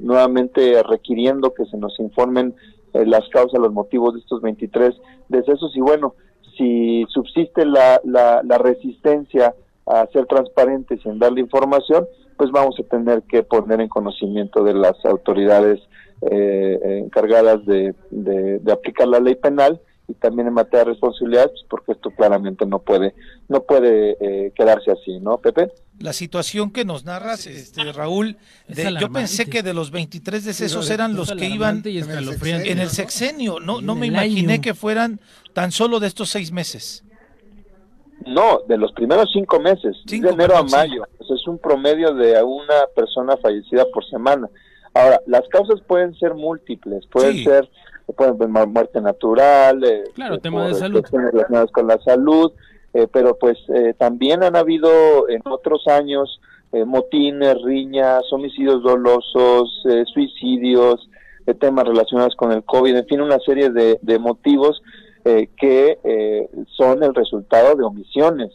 nuevamente 0.00 0.82
requiriendo 0.82 1.54
que 1.54 1.64
se 1.66 1.76
nos 1.76 1.98
informen 2.00 2.54
las 2.92 3.28
causas, 3.28 3.60
los 3.60 3.72
motivos 3.72 4.14
de 4.14 4.20
estos 4.20 4.42
23 4.42 5.00
decesos 5.28 5.76
y 5.76 5.80
bueno, 5.80 6.14
si 6.56 7.04
subsiste 7.08 7.64
la, 7.64 8.00
la, 8.04 8.42
la 8.42 8.58
resistencia 8.58 9.54
a 9.86 10.06
ser 10.08 10.26
transparentes 10.26 10.98
y 11.04 11.08
en 11.08 11.20
darle 11.20 11.40
información, 11.40 12.04
pues 12.40 12.52
vamos 12.52 12.74
a 12.80 12.82
tener 12.84 13.22
que 13.24 13.42
poner 13.42 13.82
en 13.82 13.88
conocimiento 13.88 14.64
de 14.64 14.72
las 14.72 14.96
autoridades 15.04 15.78
eh, 16.22 17.02
encargadas 17.04 17.66
de, 17.66 17.94
de, 18.10 18.72
aplicar 18.72 19.08
la 19.08 19.20
ley 19.20 19.34
penal 19.34 19.78
y 20.08 20.14
también 20.14 20.48
en 20.48 20.54
materia 20.54 20.86
de 20.86 20.92
responsabilidades, 20.92 21.50
pues, 21.50 21.66
porque 21.68 21.92
esto 21.92 22.08
claramente 22.16 22.64
no 22.64 22.78
puede 22.78 23.12
no 23.48 23.62
puede 23.64 24.16
eh, 24.22 24.52
quedarse 24.54 24.90
así, 24.90 25.20
¿no, 25.20 25.36
Pepe? 25.36 25.70
La 25.98 26.14
situación 26.14 26.70
que 26.70 26.86
nos 26.86 27.04
narras, 27.04 27.46
este, 27.46 27.92
Raúl, 27.92 28.38
yo 28.98 29.12
pensé 29.12 29.50
que 29.50 29.62
de 29.62 29.74
los 29.74 29.90
23 29.90 30.42
decesos 30.42 30.88
eran 30.88 31.14
los 31.14 31.32
que 31.32 31.46
iban 31.46 31.82
en 31.84 32.78
el 32.78 32.88
sexenio, 32.88 33.60
no, 33.60 33.82
no 33.82 33.96
me 33.96 34.06
imaginé 34.06 34.62
que 34.62 34.72
fueran 34.72 35.20
tan 35.52 35.72
solo 35.72 36.00
de 36.00 36.06
estos 36.06 36.30
seis 36.30 36.52
meses. 36.52 37.04
No, 38.26 38.60
de 38.68 38.76
los 38.76 38.92
primeros 38.92 39.30
cinco 39.30 39.60
meses, 39.60 39.96
de 40.06 40.16
enero 40.16 40.56
a 40.56 40.62
mayo. 40.62 41.06
Es 41.40 41.46
un 41.48 41.58
promedio 41.58 42.14
de 42.14 42.42
una 42.42 42.86
persona 42.94 43.36
fallecida 43.36 43.84
por 43.92 44.04
semana. 44.08 44.48
Ahora, 44.94 45.20
las 45.26 45.46
causas 45.48 45.80
pueden 45.86 46.14
ser 46.14 46.34
múltiples, 46.34 47.06
pueden 47.06 47.44
ser 47.44 47.68
pueden 48.16 48.36
ser 48.38 48.48
muerte 48.48 49.00
natural, 49.00 49.84
eh, 49.84 50.02
claro, 50.14 50.34
eh, 50.34 50.40
tema 50.40 50.66
de 50.66 50.74
salud, 50.74 51.04
relacionadas 51.12 51.70
con 51.70 51.86
la 51.86 51.96
salud, 52.00 52.50
eh, 52.92 53.06
pero 53.12 53.38
pues 53.38 53.56
también 53.98 54.42
han 54.42 54.56
habido 54.56 55.28
en 55.28 55.42
otros 55.44 55.86
años 55.86 56.40
motines, 56.72 57.62
riñas, 57.62 58.22
homicidios 58.32 58.82
dolosos, 58.82 59.82
suicidios, 60.12 61.08
temas 61.60 61.84
relacionados 61.84 62.34
con 62.36 62.52
el 62.52 62.64
COVID, 62.64 62.96
en 62.96 63.06
fin, 63.06 63.20
una 63.20 63.38
serie 63.40 63.70
de, 63.70 63.98
de 64.02 64.18
motivos 64.18 64.82
eh, 65.22 65.50
que 65.58 65.98
eh, 66.02 66.48
son 66.78 67.02
el 67.02 67.14
resultado 67.14 67.74
de 67.74 67.84
omisiones 67.84 68.50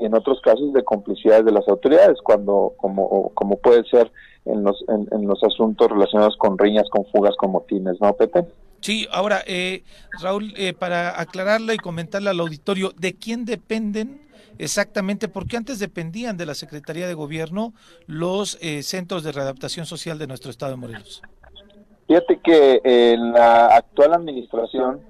y 0.00 0.06
en 0.06 0.14
otros 0.14 0.40
casos 0.40 0.72
de 0.72 0.84
complicidades 0.84 1.44
de 1.44 1.52
las 1.52 1.66
autoridades, 1.68 2.18
cuando 2.22 2.74
como, 2.76 3.30
como 3.34 3.56
puede 3.58 3.84
ser 3.84 4.10
en 4.44 4.62
los, 4.62 4.84
en, 4.88 5.26
los 5.26 5.42
asuntos 5.44 5.88
relacionados 5.90 6.36
con 6.38 6.56
riñas, 6.58 6.88
con 6.90 7.04
fugas, 7.06 7.34
con 7.36 7.52
motines, 7.52 8.00
¿no, 8.00 8.12
Pepe? 8.14 8.46
Sí, 8.80 9.06
ahora, 9.10 9.42
eh, 9.46 9.82
Raúl, 10.22 10.54
para 10.78 11.20
aclararle 11.20 11.74
y 11.74 11.78
comentarle 11.78 12.30
al 12.30 12.40
auditorio, 12.40 12.92
¿de 12.96 13.14
quién 13.14 13.44
dependen 13.44 14.22
exactamente? 14.58 15.28
Porque 15.28 15.56
antes 15.56 15.78
dependían 15.78 16.36
de 16.36 16.46
la 16.46 16.54
Secretaría 16.54 17.06
de 17.06 17.14
Gobierno 17.14 17.74
los 18.06 18.58
centros 18.82 19.24
de 19.24 19.32
readaptación 19.32 19.84
social 19.84 20.18
de 20.18 20.28
nuestro 20.28 20.50
estado 20.50 20.72
de 20.72 20.76
Morelos. 20.76 21.22
Fíjate 22.08 22.40
que 22.42 22.80
en 22.84 23.32
la 23.32 23.66
actual 23.76 24.14
administración 24.14 25.00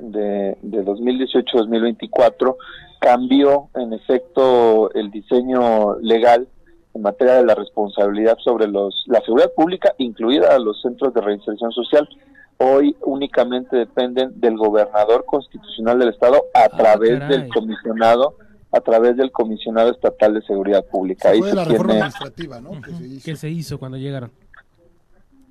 de, 0.00 0.56
de 0.62 0.84
2018-2024 0.84 2.56
cambió 3.00 3.68
en 3.74 3.92
efecto 3.92 4.92
el 4.94 5.10
diseño 5.10 5.98
legal 6.00 6.48
en 6.94 7.02
materia 7.02 7.34
de 7.34 7.44
la 7.44 7.54
responsabilidad 7.54 8.36
sobre 8.42 8.66
los 8.66 9.04
la 9.06 9.20
seguridad 9.20 9.52
pública, 9.54 9.94
incluida 9.98 10.58
los 10.58 10.80
centros 10.82 11.14
de 11.14 11.20
reinserción 11.20 11.70
social. 11.72 12.08
Hoy 12.58 12.96
únicamente 13.02 13.76
dependen 13.76 14.40
del 14.40 14.56
gobernador 14.56 15.24
constitucional 15.24 15.98
del 15.98 16.08
estado 16.08 16.42
a 16.54 16.64
ah, 16.64 16.68
través 16.76 17.28
del 17.28 17.48
comisionado 17.48 18.34
a 18.70 18.80
través 18.80 19.16
del 19.16 19.30
comisionado 19.30 19.90
estatal 19.90 20.34
de 20.34 20.42
seguridad 20.42 20.84
pública. 20.84 21.30
fue 21.38 21.54
la 21.54 21.64
reforma 21.64 21.94
administrativa, 21.94 22.60
¿no? 22.60 22.72
que 23.24 23.36
se 23.36 23.48
hizo 23.48 23.78
cuando 23.78 23.96
llegaron. 23.96 24.30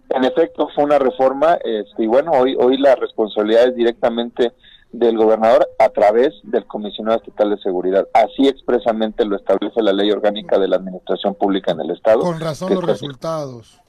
En 0.10 0.24
efecto, 0.24 0.70
fue 0.74 0.84
una 0.84 0.99
reforma 0.99 1.58
este, 1.64 2.03
y 2.03 2.08
bueno, 2.08 2.32
hoy, 2.32 2.55
hoy 2.60 2.78
la 2.78 2.95
responsabilidad 2.95 3.68
es 3.68 3.76
directamente 3.76 4.53
del 4.91 5.18
gobernador 5.18 5.68
a 5.80 5.89
través 5.89 6.34
del 6.43 6.66
comisionado 6.66 7.18
estatal 7.18 7.49
de 7.49 7.58
seguridad. 7.58 8.08
Así 8.14 8.47
expresamente 8.47 9.26
lo 9.26 9.36
establece 9.36 9.82
la 9.82 9.93
ley 9.93 10.12
orgánica 10.12 10.58
de 10.58 10.68
la 10.68 10.78
administración 10.78 11.36
pública 11.36 11.72
en 11.72 11.82
el 11.82 11.91
estado. 11.91 12.22
Con 12.22 12.39
razón 12.39 12.74
los 12.74 12.84
resultados. 12.84 13.82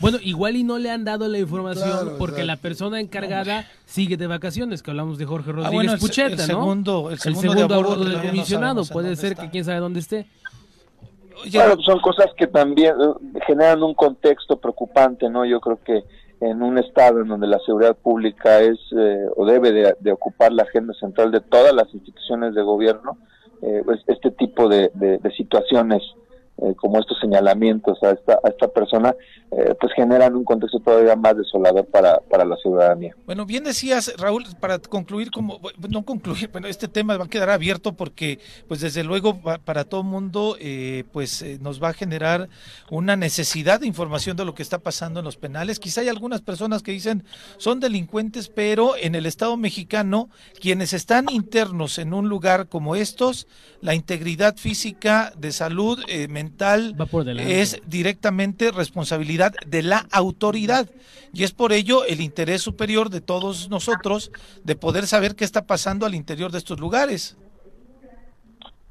Bueno, 0.00 0.18
igual 0.22 0.54
y 0.54 0.62
no 0.62 0.78
le 0.78 0.90
han 0.90 1.04
dado 1.04 1.26
la 1.26 1.38
información 1.38 2.14
porque 2.18 2.44
la 2.44 2.56
persona 2.56 3.00
encargada 3.00 3.66
sigue 3.84 4.16
de 4.16 4.28
vacaciones, 4.28 4.82
que 4.82 4.90
hablamos 4.90 5.18
de 5.18 5.24
Jorge 5.24 5.50
ah, 5.50 5.54
Rodríguez 5.54 5.94
el, 5.94 5.98
Pucheta, 5.98 6.28
el 6.34 6.38
segundo, 6.38 7.10
El 7.10 7.18
segundo, 7.18 7.66
de 7.66 8.10
del 8.10 8.22
comisionado, 8.22 8.84
puede 8.84 9.16
ser 9.16 9.34
que 9.34 9.50
quién 9.50 9.64
sabe 9.64 9.80
dónde 9.80 10.00
esté. 10.00 10.26
Claro, 11.50 11.80
son 11.80 12.00
cosas 12.00 12.26
que 12.36 12.46
también 12.46 12.94
eh, 13.00 13.40
generan 13.46 13.82
un 13.82 13.94
contexto 13.94 14.58
preocupante, 14.58 15.28
¿no? 15.28 15.44
Yo 15.44 15.60
creo 15.60 15.78
que 15.84 16.04
en 16.40 16.62
un 16.62 16.78
estado 16.78 17.20
en 17.20 17.28
donde 17.28 17.46
la 17.46 17.58
seguridad 17.60 17.96
pública 17.96 18.60
es 18.60 18.78
eh, 18.96 19.26
o 19.36 19.46
debe 19.46 19.72
de, 19.72 20.12
ocupar 20.12 20.52
la 20.52 20.64
agenda 20.64 20.92
central 20.94 21.30
de 21.30 21.40
todas 21.40 21.72
las 21.74 21.92
instituciones 21.94 22.54
de 22.54 22.62
gobierno, 22.62 23.18
eh, 23.62 23.82
pues 23.84 24.00
este 24.06 24.30
tipo 24.30 24.68
de, 24.68 24.90
de 24.94 25.30
situaciones 25.36 26.02
eh, 26.58 26.74
como 26.74 26.98
estos 26.98 27.18
señalamientos 27.20 28.02
a 28.02 28.12
esta, 28.12 28.40
a 28.42 28.48
esta 28.48 28.68
persona, 28.68 29.14
eh, 29.50 29.74
pues 29.78 29.92
generan 29.92 30.34
un 30.34 30.44
contexto 30.44 30.80
todavía 30.80 31.14
más 31.14 31.36
desolador 31.36 31.84
para, 31.84 32.18
para 32.30 32.46
la 32.46 32.56
ciudadanía. 32.56 33.14
Bueno, 33.26 33.44
bien 33.44 33.64
decías, 33.64 34.14
Raúl, 34.16 34.46
para 34.58 34.78
concluir, 34.78 35.30
como 35.30 35.60
no 35.90 36.02
concluir, 36.06 36.48
bueno, 36.50 36.66
este 36.66 36.88
tema 36.88 37.18
va 37.18 37.26
a 37.26 37.28
quedar 37.28 37.50
abierto 37.50 37.92
porque, 37.92 38.38
pues 38.68 38.80
desde 38.80 39.04
luego, 39.04 39.38
para 39.66 39.84
todo 39.84 40.02
mundo, 40.02 40.56
eh, 40.58 41.04
pues 41.12 41.44
nos 41.60 41.82
va 41.82 41.90
a 41.90 41.92
generar 41.92 42.48
una 42.90 43.16
necesidad 43.16 43.80
de 43.80 43.86
información 43.86 44.34
de 44.38 44.46
lo 44.46 44.54
que 44.54 44.62
está 44.62 44.78
pasando 44.78 45.20
en 45.20 45.26
los 45.26 45.36
penales. 45.36 45.78
Quizá 45.78 46.00
hay 46.00 46.08
algunas 46.08 46.40
personas 46.40 46.82
que 46.82 46.92
dicen 46.92 47.24
son 47.58 47.80
delincuentes, 47.80 48.48
pero 48.48 48.96
en 48.96 49.14
el 49.14 49.26
Estado 49.26 49.58
mexicano, 49.58 50.30
quienes 50.58 50.94
están 50.94 51.26
internos 51.30 51.98
en 51.98 52.14
un 52.14 52.30
lugar 52.30 52.68
como 52.68 52.96
estos, 52.96 53.46
la 53.82 53.94
integridad 53.94 54.56
física 54.56 55.34
de 55.36 55.52
salud 55.52 55.98
mental, 56.30 56.45
es 57.38 57.80
directamente 57.86 58.70
responsabilidad 58.70 59.54
de 59.66 59.82
la 59.82 60.06
autoridad. 60.10 60.88
Y 61.32 61.44
es 61.44 61.52
por 61.52 61.72
ello 61.72 62.04
el 62.04 62.20
interés 62.20 62.62
superior 62.62 63.10
de 63.10 63.20
todos 63.20 63.68
nosotros 63.68 64.30
de 64.64 64.76
poder 64.76 65.06
saber 65.06 65.34
qué 65.34 65.44
está 65.44 65.66
pasando 65.66 66.06
al 66.06 66.14
interior 66.14 66.50
de 66.50 66.58
estos 66.58 66.80
lugares. 66.80 67.36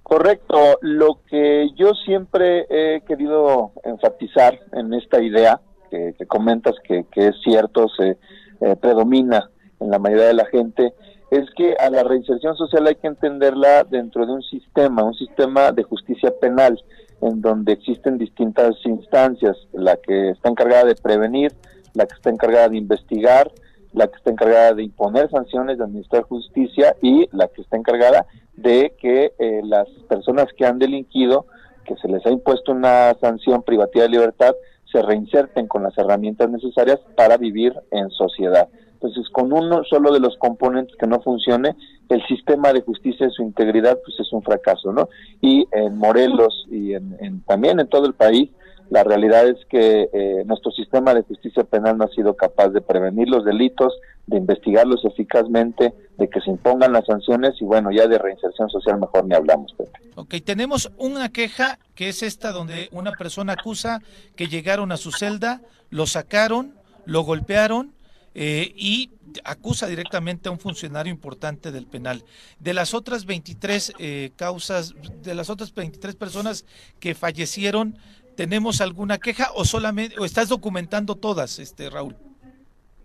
Correcto. 0.04 0.78
Lo 0.82 1.20
que 1.28 1.72
yo 1.76 1.94
siempre 2.06 2.68
he 2.70 3.02
querido 3.02 3.72
enfatizar 3.84 4.60
en 4.74 4.94
esta 4.94 5.22
idea 5.22 5.60
que, 5.90 6.14
comentas 6.28 6.76
que, 6.84 7.06
es 7.16 7.36
cierto, 7.44 7.88
se 7.90 8.18
eh, 8.62 8.76
predomina 8.80 9.50
en 9.80 9.90
la 9.90 9.98
mayoría 9.98 10.28
de 10.28 10.34
la 10.36 10.46
gente, 10.46 10.94
es 11.32 11.50
que 11.56 11.74
a 11.80 11.90
la 11.90 12.04
reinserción 12.04 12.56
social 12.56 12.86
hay 12.88 12.96
que 12.96 13.08
entenderla 13.08 13.84
dentro 13.84 14.26
de 14.26 14.34
un 14.34 14.44
sistema, 14.44 15.04
un 15.04 15.16
sistema 15.16 15.72
de 15.72 15.84
justicia 15.84 16.32
penal 16.40 16.80
en 17.22 17.42
donde 17.42 17.74
existen 17.74 18.18
distintas 18.18 18.76
instancias, 18.86 19.58
la 19.74 19.98
que 19.98 20.32
está 20.32 20.50
encargada 20.50 20.86
de 20.86 20.96
prevenir, 20.96 21.54
la 21.94 22.06
que 22.06 22.16
está 22.16 22.30
encargada 22.30 22.70
de 22.70 22.78
investigar, 22.78 23.52
la 23.94 24.08
que 24.08 24.18
está 24.18 24.32
encargada 24.32 24.74
de 24.74 24.84
imponer 24.84 25.30
sanciones, 25.30 25.78
de 25.78 25.86
administrar 25.86 26.24
justicia 26.24 26.96
y 27.02 27.30
la 27.32 27.48
que 27.48 27.62
está 27.62 27.78
encargada 27.78 28.26
de 28.56 28.94
que 29.00 29.34
eh, 29.40 29.62
las 29.64 29.88
personas 30.10 30.48
que 30.58 30.66
han 30.66 30.80
delinquido, 30.80 31.46
que 31.86 31.96
se 31.98 32.08
les 32.08 32.26
ha 32.26 32.30
impuesto 32.30 32.74
una 32.74 33.16
sanción 33.22 33.64
privativa 33.64 34.04
de 34.04 34.10
libertad, 34.10 34.54
se 34.92 35.02
reinserten 35.02 35.68
con 35.68 35.84
las 35.84 35.98
herramientas 35.98 36.50
necesarias 36.50 37.00
para 37.16 37.38
vivir 37.38 37.74
en 37.92 38.10
sociedad. 38.12 38.68
Entonces, 39.06 39.32
con 39.32 39.54
uno 39.54 39.84
solo 39.84 40.12
de 40.12 40.20
los 40.20 40.36
componentes 40.38 40.96
que 40.98 41.06
no 41.06 41.22
funcione, 41.22 41.76
el 42.10 42.26
sistema 42.28 42.74
de 42.74 42.82
justicia 42.82 43.26
en 43.26 43.32
su 43.32 43.44
integridad, 43.44 44.00
pues 44.04 44.20
es 44.20 44.32
un 44.34 44.42
fracaso, 44.42 44.92
¿no? 44.92 45.10
Y 45.42 45.68
en 45.72 45.98
Morelos 45.98 46.66
y 46.72 46.94
en, 46.94 47.42
también 47.46 47.80
en 47.80 47.88
todo 47.88 48.08
el 48.08 48.14
país, 48.14 48.50
la 48.90 49.04
realidad 49.04 49.48
es 49.48 49.64
que 49.70 50.10
eh, 50.12 50.44
nuestro 50.46 50.72
sistema 50.72 51.14
de 51.14 51.24
justicia 51.24 51.64
penal 51.64 51.98
no 51.98 52.06
ha 52.06 52.10
sido 52.10 52.36
capaz 52.36 52.70
de 52.70 52.82
prevenir 52.82 53.30
los 53.30 53.46
delitos, 53.46 53.94
de 54.28 54.38
investigarlos 54.38 55.04
eficazmente, 55.06 55.94
de 56.18 56.30
que 56.30 56.42
se 56.42 56.50
impongan 56.50 56.94
las 56.94 57.06
sanciones 57.06 57.54
y 57.62 57.66
bueno, 57.66 57.92
ya 57.92 58.08
de 58.08 58.18
reinserción 58.18 58.70
social 58.70 59.00
mejor 59.00 59.26
ni 59.26 59.36
hablamos. 59.36 59.74
Pepe. 59.74 60.00
Ok, 60.16 60.36
tenemos 60.44 60.92
una 60.98 61.30
queja 61.30 61.78
que 61.94 62.10
es 62.10 62.24
esta 62.24 62.52
donde 62.52 62.90
una 62.92 63.12
persona 63.12 63.54
acusa 63.54 64.02
que 64.36 64.48
llegaron 64.48 64.92
a 64.92 64.98
su 64.98 65.12
celda, 65.12 65.62
lo 65.90 66.08
sacaron, 66.08 66.74
lo 67.06 67.22
golpearon 67.22 67.95
eh, 68.36 68.74
y 68.76 69.12
acusa 69.44 69.88
directamente 69.88 70.50
a 70.50 70.52
un 70.52 70.60
funcionario 70.60 71.12
importante 71.12 71.72
del 71.72 71.88
penal. 71.88 72.24
De 72.60 72.74
las 72.74 72.94
otras 72.94 73.26
23 73.26 73.94
eh, 73.98 74.32
causas, 74.36 74.94
de 75.24 75.34
las 75.34 75.50
otras 75.50 75.74
23 75.74 76.16
personas 76.16 76.66
que 77.00 77.16
fallecieron, 77.16 77.98
tenemos 78.36 78.82
alguna 78.82 79.18
queja 79.18 79.48
o 79.56 79.66
solamente 79.66 80.20
o 80.20 80.26
estás 80.26 80.50
documentando 80.50 81.16
todas, 81.16 81.60
este 81.60 81.90
Raúl? 81.90 82.16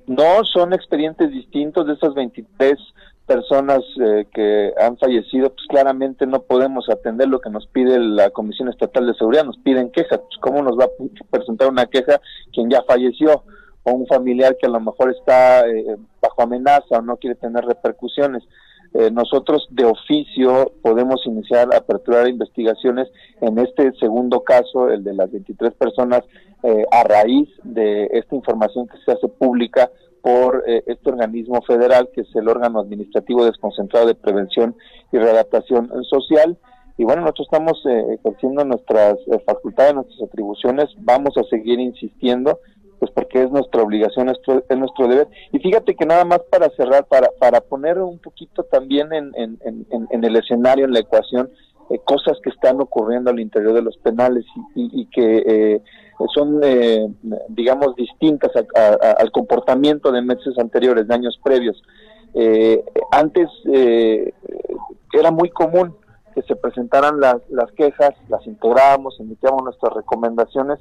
No, 0.07 0.45
son 0.45 0.73
expedientes 0.73 1.31
distintos 1.31 1.87
de 1.87 1.95
esas 1.95 2.15
23 2.15 2.77
personas 3.27 3.79
eh, 4.05 4.27
que 4.35 4.73
han 4.77 4.99
fallecido, 4.99 5.51
pues 5.51 5.65
claramente 5.69 6.27
no 6.27 6.43
podemos 6.43 6.89
atender 6.89 7.29
lo 7.29 7.41
que 7.41 7.49
nos 7.49 7.69
pide 7.69 7.97
la 8.01 8.31
Comisión 8.31 8.69
Estatal 8.69 9.07
de 9.07 9.15
Seguridad, 9.15 9.45
nos 9.45 9.59
piden 9.59 9.93
quejas, 9.93 10.19
pues 10.19 10.37
cómo 10.41 10.65
nos 10.65 10.77
va 10.77 10.87
a 10.87 11.31
presentar 11.31 11.69
una 11.69 11.87
queja 11.87 12.21
quien 12.53 12.69
ya 12.69 12.83
falleció 12.83 13.45
o 13.83 13.93
un 13.93 14.07
familiar 14.07 14.57
que 14.61 14.67
a 14.67 14.71
lo 14.71 14.81
mejor 14.81 15.11
está 15.11 15.67
eh, 15.69 15.97
bajo 16.21 16.43
amenaza 16.43 16.99
o 16.99 17.03
no 17.03 17.17
quiere 17.17 17.37
tener 17.37 17.65
repercusiones. 17.65 18.43
Eh, 18.93 19.11
nosotros 19.13 19.69
de 19.71 19.85
oficio 19.85 20.73
podemos 20.83 21.25
iniciar, 21.25 21.69
aperturar 21.75 22.29
investigaciones 22.29 23.09
en 23.41 23.57
este 23.59 23.93
segundo 24.01 24.41
caso, 24.41 24.91
el 24.91 25.05
de 25.05 25.15
las 25.15 25.31
23 25.31 25.73
personas, 25.75 26.23
eh, 26.65 26.85
a 26.91 27.05
raíz 27.05 27.49
de 27.63 28.09
esta 28.13 28.35
información 28.35 28.89
que 28.89 28.99
se 29.05 29.13
hace 29.13 29.29
pública 29.29 29.91
por 30.23 30.65
eh, 30.67 30.83
este 30.87 31.09
organismo 31.09 31.63
federal, 31.63 32.11
que 32.13 32.23
es 32.23 32.35
el 32.35 32.49
órgano 32.49 32.81
administrativo 32.81 33.45
desconcentrado 33.45 34.07
de 34.07 34.17
prevención 34.17 34.75
y 35.13 35.19
readaptación 35.19 35.89
social. 36.05 36.59
Y 36.99 37.05
bueno, 37.05 37.23
nosotros 37.23 37.49
estamos 37.51 37.83
ejerciendo 37.87 38.65
nuestras 38.65 39.15
facultades, 39.47 39.95
nuestras 39.95 40.21
atribuciones, 40.21 40.91
vamos 40.99 41.35
a 41.39 41.45
seguir 41.45 41.81
insistiendo 41.81 42.59
pues 43.01 43.11
porque 43.13 43.43
es 43.43 43.51
nuestra 43.51 43.83
obligación, 43.83 44.29
es 44.29 44.37
nuestro, 44.37 44.65
es 44.69 44.79
nuestro 44.79 45.09
deber. 45.09 45.29
Y 45.53 45.59
fíjate 45.59 45.97
que 45.97 46.05
nada 46.05 46.25
más 46.25 46.41
para 46.51 46.69
cerrar, 46.77 47.07
para, 47.07 47.31
para 47.39 47.63
poner 47.63 47.99
un 47.99 48.19
poquito 48.19 48.63
también 48.65 49.13
en, 49.13 49.33
en, 49.35 49.59
en, 50.11 50.25
el 50.25 50.37
escenario, 50.37 50.85
en 50.85 50.93
la 50.93 51.01
ecuación, 51.01 51.51
eh, 51.89 51.99
cosas 52.05 52.39
que 52.45 52.51
están 52.51 52.79
ocurriendo 52.81 53.31
al 53.31 53.41
interior 53.41 53.73
de 53.73 53.83
los 53.83 53.97
penales 53.97 54.45
y, 54.75 55.01
y, 55.01 55.07
que 55.07 55.43
eh, 55.47 55.83
son, 56.35 56.61
eh, 56.63 57.09
digamos, 57.49 57.97
distintas 57.97 58.53
al 58.55 59.33
comportamiento 59.33 60.13
de 60.13 60.21
meses 60.21 60.59
anteriores, 60.59 61.09
de 61.09 61.15
años 61.15 61.41
previos. 61.43 61.83
antes 63.11 63.49
era 65.13 65.31
muy 65.31 65.49
común 65.49 65.97
que 66.35 66.43
se 66.43 66.55
presentaran 66.55 67.19
las, 67.19 67.37
las 67.49 67.73
quejas, 67.73 68.13
las 68.29 68.47
integrábamos, 68.47 69.19
emitíamos 69.19 69.65
nuestras 69.65 69.95
recomendaciones 69.95 70.79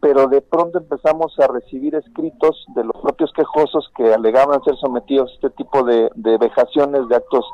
pero 0.00 0.28
de 0.28 0.40
pronto 0.40 0.78
empezamos 0.78 1.38
a 1.38 1.46
recibir 1.48 1.94
escritos 1.94 2.64
de 2.74 2.84
los 2.84 2.96
propios 3.02 3.32
quejosos 3.32 3.90
que 3.96 4.12
alegaban 4.12 4.62
ser 4.62 4.76
sometidos 4.76 5.30
a 5.30 5.34
este 5.34 5.50
tipo 5.50 5.82
de, 5.82 6.10
vejaciones, 6.38 7.08
de 7.08 7.16
actos 7.16 7.44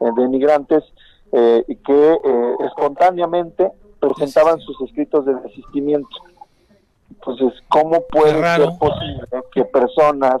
eh, 0.00 0.10
de 0.16 0.28
migrantes, 0.28 0.84
eh, 1.32 1.64
y 1.66 1.76
que 1.76 2.12
eh, 2.12 2.56
espontáneamente 2.66 3.70
presentaban 4.00 4.60
sus 4.60 4.80
escritos 4.82 5.24
de 5.24 5.34
desistimiento. 5.34 6.16
Entonces, 7.10 7.54
¿cómo 7.68 8.02
puede 8.10 8.32
ser 8.32 8.68
posible 8.78 9.26
que 9.52 9.64
personas 9.64 10.36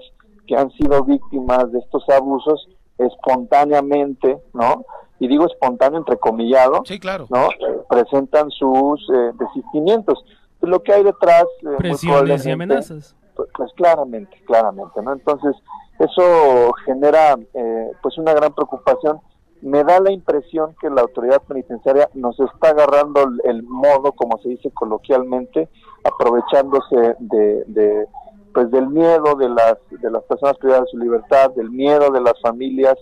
que 0.46 0.56
han 0.56 0.70
sido 0.72 1.02
víctimas 1.04 1.72
de 1.72 1.78
estos 1.78 2.06
abusos 2.10 2.68
espontáneamente, 2.98 4.38
¿no? 4.52 4.84
Y 5.18 5.28
digo 5.28 5.46
espontáneo 5.46 5.98
entrecomillado, 6.00 6.82
sí, 6.84 6.98
claro. 6.98 7.26
¿no? 7.30 7.48
presentan 7.88 8.50
sus 8.50 9.06
desistimientos 9.38 10.22
lo 10.68 10.82
que 10.82 10.92
hay 10.92 11.04
detrás 11.04 11.44
eh, 11.62 11.76
presiones 11.78 12.46
y 12.46 12.50
amenazas. 12.50 13.16
pues, 13.34 13.48
pues, 13.54 13.72
claramente 13.74 14.36
claramente 14.46 15.02
no 15.02 15.12
entonces 15.12 15.56
eso 15.98 16.72
genera 16.84 17.38
eh, 17.54 17.92
pues 18.02 18.18
una 18.18 18.34
gran 18.34 18.52
preocupación. 18.52 19.20
Me 19.62 19.82
da 19.84 20.00
la 20.00 20.12
impresión 20.12 20.74
que 20.80 20.90
la 20.90 21.00
autoridad 21.00 21.40
penitenciaria 21.42 22.10
nos 22.14 22.38
está 22.38 22.70
agarrando 22.70 23.24
el, 23.44 23.62
modo 23.62 24.12
como 24.12 24.38
se 24.38 24.50
dice 24.50 24.70
coloquialmente 24.72 25.68
aprovechándose 26.04 27.16
de, 27.18 28.06
pues 28.52 28.70
del 28.70 28.88
miedo 28.88 29.36
de 29.36 29.48
las 29.48 29.76
de 29.90 30.10
las 30.10 30.22
personas 30.24 30.58
privadas 30.58 30.84
de 30.84 30.90
su 30.90 30.98
libertad 30.98 31.50
del 31.52 31.70
miedo 31.70 32.10
de 32.10 32.20
las 32.20 32.38
familias 32.42 32.96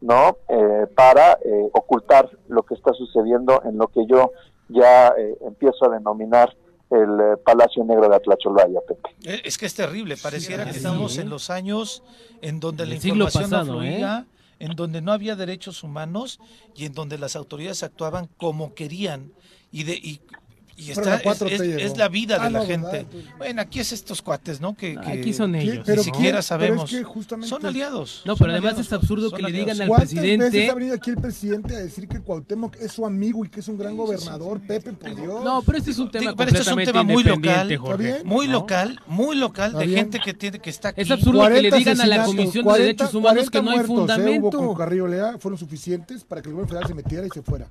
no 0.00 0.36
eh, 0.48 0.86
para 0.96 1.38
ocultar 1.72 2.28
lo 2.48 2.62
que 2.64 2.74
está 2.74 2.92
sucediendo 2.94 3.62
en 3.64 3.78
lo 3.78 3.86
que 3.88 4.04
yo 4.06 4.32
ya 4.68 5.14
empiezo 5.42 5.86
a 5.86 5.94
denominar 5.94 6.52
el 6.90 7.20
eh, 7.20 7.36
Palacio 7.44 7.84
Negro 7.84 8.08
de 8.08 8.16
Atlacholaya, 8.16 8.80
Pepe. 8.86 9.10
Eh, 9.24 9.42
es 9.44 9.58
que 9.58 9.66
es 9.66 9.74
terrible, 9.74 10.16
pareciera 10.16 10.64
que 10.64 10.70
estamos 10.70 11.18
en 11.18 11.28
los 11.28 11.50
años 11.50 12.02
en 12.40 12.60
donde 12.60 12.86
la 12.86 12.94
información 12.94 13.50
no 13.50 13.64
fluía, 13.64 14.26
¿eh? 14.26 14.64
en 14.64 14.74
donde 14.74 15.00
no 15.00 15.12
había 15.12 15.36
derechos 15.36 15.82
humanos 15.82 16.40
y 16.74 16.86
en 16.86 16.94
donde 16.94 17.18
las 17.18 17.36
autoridades 17.36 17.82
actuaban 17.82 18.28
como 18.36 18.74
querían 18.74 19.32
y 19.70 19.84
de 19.84 19.94
y 19.94 20.20
y 20.78 20.92
está, 20.92 21.16
es, 21.16 21.96
la 21.96 22.08
vida 22.08 22.38
de 22.38 22.46
ah, 22.46 22.50
la 22.50 22.64
gente. 22.64 23.04
Bueno, 23.36 23.60
aquí 23.60 23.80
es 23.80 23.92
estos 23.92 24.22
cuates, 24.22 24.60
¿no? 24.60 24.76
Que, 24.76 24.96
aquí 24.96 25.32
son 25.32 25.56
ellos. 25.56 25.86
Ni 25.88 26.04
siquiera 26.04 26.40
sabemos. 26.40 26.94
son 27.42 27.66
aliados. 27.66 28.22
No, 28.24 28.36
pero 28.36 28.52
además 28.52 28.78
es 28.78 28.92
absurdo 28.92 29.32
que 29.32 29.42
le 29.42 29.50
digan 29.50 29.80
al 29.80 29.90
presidente. 29.90 30.50
veces 30.50 30.70
ha 30.70 30.74
venido 30.74 30.94
aquí 30.94 31.10
el 31.10 31.16
presidente 31.16 31.74
a 31.74 31.80
decir 31.80 32.06
que 32.06 32.20
Cuauhtémoc 32.20 32.76
es 32.76 32.92
su 32.92 33.04
amigo 33.04 33.44
y 33.44 33.48
que 33.48 33.58
es 33.58 33.66
un 33.66 33.76
gran 33.76 33.96
gobernador, 33.96 34.60
Pepe, 34.60 34.92
por 34.92 35.16
Dios? 35.16 35.44
No, 35.44 35.62
pero 35.62 35.78
este 35.78 35.90
es 35.90 35.98
un 35.98 36.10
tema 36.12 36.34
pero 36.36 36.50
este 36.50 36.62
es 36.62 36.68
un 36.68 36.84
tema 36.84 37.02
muy 37.02 37.24
local, 37.24 37.80
muy 38.24 38.46
local, 38.46 39.00
muy 39.08 39.36
local 39.36 39.72
de 39.72 39.88
gente 39.88 40.20
que 40.20 40.32
tiene 40.32 40.60
que 40.60 40.70
está 40.70 40.90
aquí. 40.90 41.00
Es 41.00 41.10
absurdo 41.10 41.48
que 41.48 41.60
le 41.60 41.70
digan 41.72 42.00
a 42.00 42.06
la 42.06 42.24
Comisión 42.24 42.64
de 42.64 42.78
Derechos 42.78 43.14
Humanos 43.14 43.50
que 43.50 43.62
no 43.62 43.72
hay 43.72 43.80
fundamento. 43.80 44.30
¿eh? 44.30 44.60
Hubo 44.60 44.68
con 44.68 44.76
Carrillo 44.76 45.08
Lea 45.08 45.38
fueron 45.38 45.58
suficientes 45.58 46.22
para 46.22 46.40
que 46.40 46.50
el 46.50 46.54
gobierno 46.54 46.68
federal 46.68 46.88
se 46.88 46.94
metiera 46.94 47.26
y 47.26 47.30
se 47.30 47.42
fuera. 47.42 47.66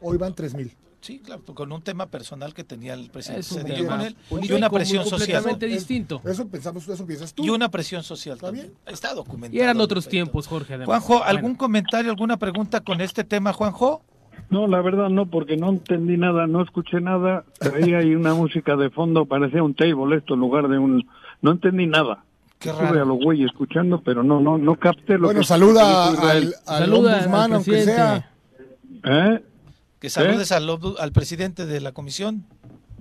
Hoy 0.00 0.18
van 0.18 0.34
3000. 0.34 0.89
Sí, 1.00 1.18
claro, 1.20 1.42
con 1.54 1.72
un 1.72 1.80
tema 1.80 2.06
personal 2.06 2.52
que 2.52 2.62
tenía 2.62 2.92
el 2.92 3.10
presidente 3.10 3.86
con 3.86 4.00
él 4.02 4.16
y 4.42 4.52
una 4.52 4.68
presión 4.68 5.06
social. 5.06 5.42
distinto. 5.58 6.20
Eso 6.24 6.46
pensamos, 6.46 6.86
eso 6.86 7.06
piensas 7.06 7.32
tú. 7.32 7.44
Y 7.44 7.50
una 7.50 7.70
presión 7.70 8.02
social 8.02 8.38
también. 8.38 8.72
Está 8.86 9.14
documentado. 9.14 9.56
Y 9.56 9.60
eran 9.60 9.80
otros 9.80 10.08
tiempos, 10.08 10.46
Jorge. 10.46 10.84
Juanjo, 10.84 11.24
¿algún 11.24 11.54
comentario, 11.54 12.10
alguna 12.10 12.36
pregunta 12.36 12.80
con 12.80 13.00
este 13.00 13.24
tema, 13.24 13.52
Juanjo? 13.52 14.02
No, 14.50 14.66
la 14.66 14.82
verdad 14.82 15.08
no, 15.08 15.26
porque 15.26 15.56
no 15.56 15.70
entendí 15.70 16.16
nada, 16.16 16.46
no 16.46 16.62
escuché 16.62 17.00
nada. 17.00 17.44
Ahí 17.60 17.94
hay 17.94 18.14
una 18.14 18.34
música 18.34 18.76
de 18.76 18.90
fondo, 18.90 19.24
parecía 19.24 19.62
un 19.62 19.74
table 19.74 20.16
esto 20.16 20.34
en 20.34 20.40
lugar 20.40 20.68
de 20.68 20.78
un... 20.78 21.08
No 21.40 21.52
entendí 21.52 21.86
nada. 21.86 22.24
Qué 22.58 22.72
raro. 22.72 23.00
a 23.00 23.04
los 23.06 23.18
güeyes 23.18 23.46
escuchando, 23.46 24.02
pero 24.02 24.22
no, 24.22 24.40
no, 24.40 24.58
no 24.58 24.74
capté 24.74 25.16
lo 25.16 25.28
bueno, 25.28 25.42
saluda 25.44 26.08
al, 26.08 26.54
al 26.66 26.80
saluda 26.80 27.46
aunque 27.50 27.84
sea. 27.84 28.30
¿Eh? 29.02 29.42
Que 30.00 30.08
saludes 30.08 30.50
al, 30.50 31.12
presidente 31.12 31.66
de 31.66 31.80
la 31.80 31.92
comisión. 31.92 32.44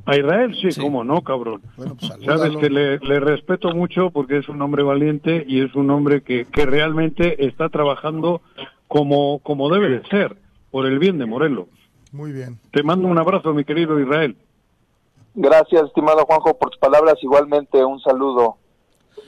A 0.05 0.17
Israel, 0.17 0.55
sí, 0.61 0.79
cómo 0.81 1.03
no, 1.05 1.21
cabrón. 1.21 1.61
Bueno, 1.77 1.95
pues, 1.95 2.11
Sabes 2.25 2.57
que 2.57 2.69
le, 2.69 2.97
respeto 3.19 3.73
mucho 3.73 4.09
porque 4.11 4.37
es 4.37 4.49
un 4.49 4.61
hombre 4.61 4.83
valiente 4.83 5.45
y 5.47 5.61
es 5.61 5.73
un 5.75 5.89
hombre 5.91 6.21
que, 6.23 6.45
que 6.45 6.65
realmente 6.65 7.45
está 7.45 7.69
trabajando 7.69 8.41
como, 8.87 9.39
como 9.39 9.69
debe 9.69 9.89
de 9.89 10.07
ser, 10.09 10.35
por 10.71 10.85
el 10.85 10.99
bien 10.99 11.17
de 11.19 11.25
Morelos. 11.25 11.67
Muy 12.11 12.33
bien. 12.33 12.59
Te 12.71 12.83
mando 12.83 13.07
un 13.07 13.17
abrazo, 13.17 13.53
mi 13.53 13.63
querido 13.63 13.97
Israel. 13.99 14.35
Gracias, 15.35 15.83
estimado 15.85 16.25
Juanjo, 16.25 16.57
por 16.57 16.71
tus 16.71 16.79
palabras. 16.79 17.15
Igualmente, 17.21 17.83
un 17.85 18.01
saludo. 18.01 18.57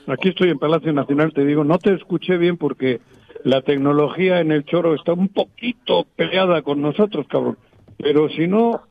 Aquí 0.08 0.30
estoy 0.30 0.50
en 0.50 0.58
Palacio 0.58 0.92
Nacional, 0.92 1.32
te 1.32 1.44
digo, 1.44 1.64
no 1.64 1.78
te 1.78 1.94
escuché 1.94 2.36
bien 2.36 2.56
porque 2.56 3.00
la 3.44 3.62
tecnología 3.62 4.40
en 4.40 4.52
el 4.52 4.64
choro 4.64 4.94
está 4.94 5.12
un 5.12 5.28
poquito 5.28 6.06
peleada 6.16 6.62
con 6.62 6.80
nosotros, 6.80 7.26
cabrón. 7.28 7.58
Pero 7.98 8.28
si 8.28 8.46
no, 8.46 8.82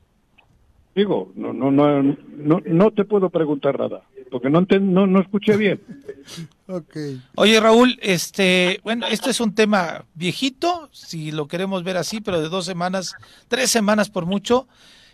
digo, 0.95 1.31
no, 1.35 1.53
no, 1.53 1.71
no, 1.71 2.01
no, 2.01 2.61
no 2.65 2.91
te 2.91 3.05
puedo 3.05 3.29
preguntar 3.29 3.79
nada, 3.79 4.03
porque 4.29 4.49
no, 4.49 4.65
no, 4.79 5.07
no 5.07 5.21
escuché 5.21 5.57
bien. 5.57 5.81
okay. 6.67 7.21
Oye, 7.35 7.59
Raúl, 7.59 7.97
este, 8.01 8.79
bueno, 8.83 9.07
este 9.07 9.29
es 9.29 9.39
un 9.39 9.55
tema 9.55 10.05
viejito, 10.13 10.89
si 10.91 11.31
lo 11.31 11.47
queremos 11.47 11.83
ver 11.83 11.97
así, 11.97 12.21
pero 12.21 12.41
de 12.41 12.49
dos 12.49 12.65
semanas, 12.65 13.15
tres 13.47 13.69
semanas 13.69 14.09
por 14.09 14.25
mucho. 14.25 14.67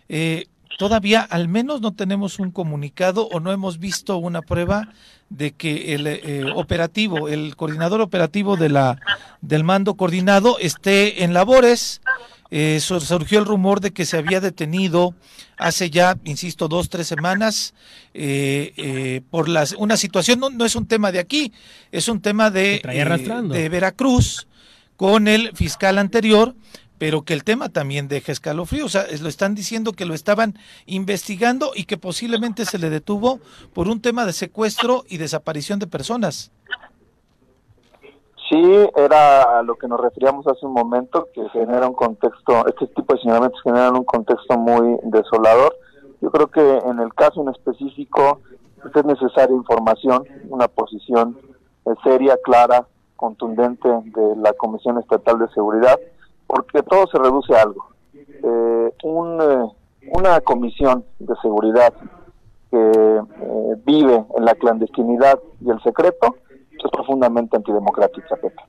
Eh, 0.08 0.46
todavía 0.78 1.22
al 1.22 1.48
menos 1.48 1.80
no 1.80 1.92
tenemos 1.92 2.38
un 2.38 2.50
comunicado 2.50 3.26
o 3.28 3.40
no 3.40 3.52
hemos 3.52 3.78
visto 3.78 4.16
una 4.16 4.42
prueba 4.42 4.88
de 5.30 5.52
que 5.52 5.94
el 5.94 6.06
eh, 6.06 6.44
operativo, 6.54 7.28
el 7.28 7.56
coordinador 7.56 8.00
operativo 8.00 8.56
de 8.56 8.68
la 8.68 9.00
del 9.40 9.64
mando 9.64 9.94
coordinado 9.94 10.58
esté 10.58 11.24
en 11.24 11.34
labores. 11.34 12.00
Eh, 12.50 12.80
surgió 12.80 13.40
el 13.40 13.44
rumor 13.44 13.80
de 13.80 13.90
que 13.90 14.06
se 14.06 14.16
había 14.16 14.40
detenido 14.40 15.14
hace 15.58 15.90
ya, 15.90 16.16
insisto, 16.24 16.66
dos, 16.66 16.88
tres 16.88 17.06
semanas 17.06 17.74
eh, 18.14 19.20
por 19.28 19.50
las, 19.50 19.72
una 19.72 19.98
situación, 19.98 20.40
no, 20.40 20.48
no, 20.48 20.64
es 20.64 20.74
un 20.74 20.86
tema 20.86 21.12
de 21.12 21.18
aquí, 21.18 21.52
es 21.92 22.08
un 22.08 22.22
tema 22.22 22.50
de, 22.50 22.80
de 22.82 23.68
Veracruz 23.68 24.46
con 24.96 25.28
el 25.28 25.54
fiscal 25.54 25.98
anterior, 25.98 26.54
pero 26.98 27.22
que 27.22 27.34
el 27.34 27.44
tema 27.44 27.68
también 27.68 28.08
deja 28.08 28.32
escalofrío. 28.32 28.86
O 28.86 28.88
sea, 28.88 29.04
lo 29.20 29.28
están 29.28 29.54
diciendo 29.54 29.92
que 29.92 30.04
lo 30.04 30.14
estaban 30.14 30.54
investigando 30.86 31.70
y 31.74 31.84
que 31.84 31.96
posiblemente 31.96 32.64
se 32.64 32.78
le 32.78 32.90
detuvo 32.90 33.40
por 33.72 33.88
un 33.88 34.02
tema 34.02 34.26
de 34.26 34.32
secuestro 34.32 35.04
y 35.08 35.18
desaparición 35.18 35.78
de 35.78 35.86
personas. 35.86 36.50
Sí, 38.48 38.62
era 38.96 39.58
a 39.58 39.62
lo 39.62 39.74
que 39.74 39.88
nos 39.88 40.00
referíamos 40.00 40.46
hace 40.46 40.64
un 40.64 40.72
momento, 40.72 41.28
que 41.34 41.46
genera 41.50 41.86
un 41.86 41.92
contexto, 41.92 42.66
este 42.66 42.86
tipo 42.86 43.14
de 43.14 43.20
señalamientos 43.20 43.60
generan 43.62 43.94
un 43.94 44.04
contexto 44.04 44.56
muy 44.56 44.98
desolador. 45.02 45.76
Yo 46.22 46.30
creo 46.30 46.46
que 46.46 46.78
en 46.78 46.98
el 46.98 47.12
caso 47.12 47.42
en 47.42 47.50
específico 47.50 48.40
pues, 48.80 48.96
es 48.96 49.04
necesaria 49.04 49.54
información, 49.54 50.24
una 50.48 50.66
posición 50.66 51.38
eh, 51.84 51.90
seria, 52.02 52.38
clara, 52.42 52.86
contundente 53.16 53.88
de 53.88 54.36
la 54.36 54.54
Comisión 54.54 54.98
Estatal 54.98 55.38
de 55.40 55.48
Seguridad, 55.48 55.98
porque 56.48 56.82
todo 56.82 57.06
se 57.06 57.18
reduce 57.18 57.54
a 57.54 57.62
algo. 57.62 57.86
Eh, 58.14 58.92
un, 59.04 59.40
eh, 59.40 59.72
una 60.12 60.40
comisión 60.40 61.04
de 61.20 61.34
seguridad 61.40 61.92
que 62.70 62.76
eh, 62.80 63.74
vive 63.84 64.24
en 64.36 64.44
la 64.44 64.54
clandestinidad 64.54 65.38
y 65.64 65.70
el 65.70 65.80
secreto 65.82 66.36
es 66.72 66.90
profundamente 66.90 67.56
antidemocrática, 67.56 68.34
Pepe. 68.36 68.62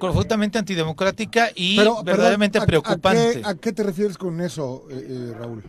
Profundamente 0.00 0.58
antidemocrática 0.58 1.48
y 1.54 1.76
Pero, 1.78 2.02
verdaderamente 2.02 2.58
perdón, 2.60 2.64
¿a- 2.64 2.84
preocupante. 2.84 3.28
¿a 3.28 3.32
qué, 3.32 3.42
a 3.48 3.54
qué 3.54 3.72
te 3.72 3.82
refieres 3.82 4.18
con 4.18 4.40
eso, 4.40 4.82
eh, 4.90 5.06
eh, 5.08 5.34
Raúl? 5.38 5.62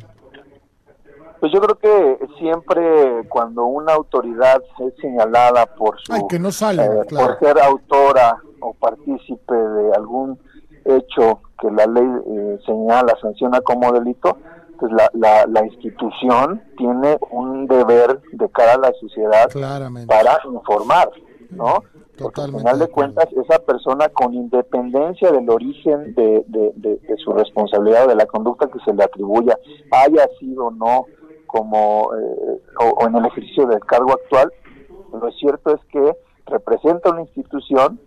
Pues 1.39 1.51
yo 1.51 1.61
creo 1.61 1.77
que 1.77 2.27
siempre 2.39 3.27
cuando 3.29 3.65
una 3.65 3.93
autoridad 3.93 4.63
es 4.79 4.93
señalada 4.99 5.67
por 5.75 5.99
su 6.01 6.13
Ay, 6.13 6.21
que 6.29 6.39
no 6.39 6.51
sale, 6.51 6.83
eh, 6.85 6.89
claro. 7.07 7.27
por 7.27 7.39
ser 7.39 7.59
autora 7.61 8.37
o 8.61 8.73
partícipe 8.73 9.53
de 9.53 9.93
algún 9.95 10.39
hecho 10.85 11.41
que 11.59 11.69
la 11.71 11.85
ley 11.85 12.07
eh, 12.27 12.59
señala, 12.65 13.13
sanciona 13.21 13.61
como 13.61 13.91
delito, 13.91 14.37
pues 14.79 14.91
la, 14.91 15.09
la, 15.13 15.45
la 15.47 15.65
institución 15.65 16.61
tiene 16.77 17.17
un 17.31 17.65
deber 17.67 18.21
de 18.33 18.49
cara 18.49 18.73
a 18.73 18.77
la 18.77 18.91
sociedad 18.99 19.49
Claramente. 19.49 20.13
para 20.13 20.39
informar, 20.45 21.09
¿no? 21.51 21.83
Porque 22.17 22.41
al 22.41 22.51
final 22.55 22.79
de 22.79 22.87
cuentas, 22.87 23.27
esa 23.33 23.59
persona 23.59 24.07
con 24.09 24.33
independencia 24.33 25.31
del 25.31 25.49
origen 25.49 26.13
de, 26.15 26.43
de, 26.47 26.71
de- 26.75 26.95
de 26.97 27.17
su 27.17 27.31
responsabilidad 27.33 28.05
o 28.05 28.07
de 28.09 28.15
la 28.15 28.25
conducta 28.25 28.67
que 28.67 28.79
se 28.85 28.93
le 28.93 29.03
atribuya, 29.03 29.57
haya 29.91 30.25
sido 30.39 30.67
o 30.67 30.71
no 30.71 31.05
como 31.45 32.09
eh, 32.13 32.61
o, 32.81 33.03
o 33.03 33.07
en 33.07 33.15
el 33.17 33.25
ejercicio 33.25 33.65
del 33.67 33.79
cargo 33.81 34.11
actual, 34.13 34.51
lo 35.21 35.29
cierto 35.31 35.75
es 35.75 35.81
que 35.91 36.13
representa 36.47 37.11
una 37.11 37.21
institución 37.21 37.99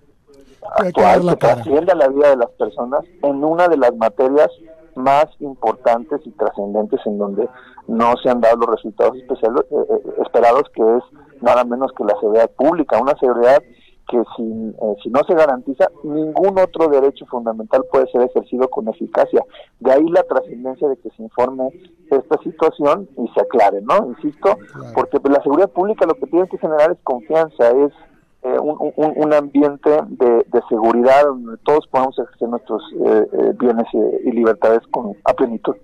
actual 0.79 1.29
que 1.29 1.37
trasciende 1.37 1.95
la 1.95 2.09
vida 2.09 2.31
de 2.31 2.37
las 2.37 2.51
personas 2.51 3.05
en 3.23 3.45
una 3.45 3.69
de 3.69 3.77
las 3.77 3.95
materias 3.97 4.51
más 4.95 5.27
importantes 5.39 6.21
y 6.25 6.31
trascendentes 6.33 7.01
en 7.07 7.19
donde 7.19 7.49
no 7.87 8.15
se 8.23 8.29
han 8.29 8.41
dado 8.41 8.57
los 8.59 8.71
resultados 8.71 9.17
especiales, 9.17 9.63
eh, 9.71 9.75
eh, 9.91 10.23
esperados, 10.25 10.65
que 10.75 10.83
es 10.83 11.43
nada 11.43 11.65
menos 11.65 11.93
que 11.97 12.05
la 12.05 12.19
seguridad 12.21 12.51
pública, 12.51 13.01
una 13.01 13.17
seguridad 13.19 13.63
que 14.09 14.23
si, 14.37 14.43
eh, 14.43 14.97
si 15.03 15.11
no 15.11 15.21
se 15.27 15.35
garantiza, 15.35 15.89
ningún 16.03 16.59
otro 16.59 16.89
derecho 16.89 17.27
fundamental 17.27 17.85
puede 17.93 18.11
ser 18.11 18.23
ejercido 18.23 18.69
con 18.69 18.89
eficacia. 18.89 19.45
De 19.81 19.93
ahí 19.93 20.09
la 20.09 20.23
trascendencia 20.23 20.89
de 20.89 20.97
que 20.97 21.11
se 21.11 21.23
informe 21.23 21.69
esta 22.11 22.39
situación 22.43 23.09
y 23.19 23.29
se 23.35 23.41
aclare, 23.41 23.83
¿no? 23.83 24.09
Insisto, 24.09 24.57
porque 24.95 25.19
la 25.29 25.43
seguridad 25.43 25.71
pública 25.71 26.07
lo 26.07 26.15
que 26.15 26.27
tiene 26.27 26.49
que 26.49 26.59
generar 26.59 26.93
es 26.93 26.99
confianza, 27.05 27.69
es 27.69 27.93
eh, 28.43 28.59
un, 28.59 28.93
un- 28.97 29.12
un 29.16 29.32
ambiente 29.34 29.91
de, 30.09 30.47
de 30.47 30.61
seguridad 30.68 31.24
donde 31.24 31.57
todos 31.64 31.86
podamos 31.89 32.18
ejercer 32.18 32.49
nuestros 32.49 32.82
eh, 33.05 33.26
eh, 33.32 33.53
bienes 33.59 33.86
eh, 33.95 34.20
y 34.24 34.30
libertades 34.32 34.80
con 34.91 35.16
a 35.24 35.32
plenitud. 35.34 35.74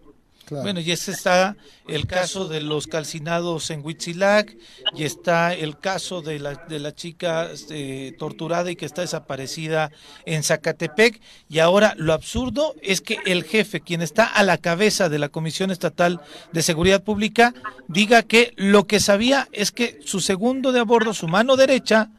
Bueno, 0.51 0.81
y 0.81 0.91
ese 0.91 1.13
está 1.13 1.57
el 1.89 2.07
caso 2.07 2.49
de 2.49 2.61
los 2.61 2.87
calcinados 2.87 3.71
en 3.71 3.85
Huitzilac, 3.85 4.57
y 4.95 5.05
está 5.05 5.55
el 5.55 5.79
caso 5.79 6.23
de 6.23 6.39
la, 6.39 6.55
de 6.55 6.79
la 6.79 6.95
chica 6.95 7.51
este, 7.53 8.15
torturada 8.19 8.71
y 8.71 8.77
que 8.77 8.87
está 8.87 9.03
desaparecida 9.03 9.91
en 10.27 10.43
Zacatepec, 10.43 11.21
y 11.49 11.59
ahora 11.59 11.95
lo 11.97 12.13
absurdo 12.13 12.75
es 12.83 13.01
que 13.01 13.19
el 13.27 13.45
jefe, 13.45 13.81
quien 13.81 14.03
está 14.03 14.25
a 14.25 14.43
la 14.43 14.59
cabeza 14.59 15.09
de 15.09 15.19
la 15.19 15.29
Comisión 15.29 15.71
Estatal 15.71 16.21
de 16.53 16.63
Seguridad 16.63 17.03
Pública, 17.03 17.55
diga 17.89 18.23
que 18.23 18.53
lo 18.57 18.87
que 18.87 19.01
sabía 19.01 19.49
es 19.53 19.73
que 19.73 19.99
su 20.05 20.21
segundo 20.21 20.73
de 20.73 20.81
a 20.81 20.85
bordo, 20.85 21.15
su 21.15 21.29
mano 21.29 21.57
derecha, 21.57 22.11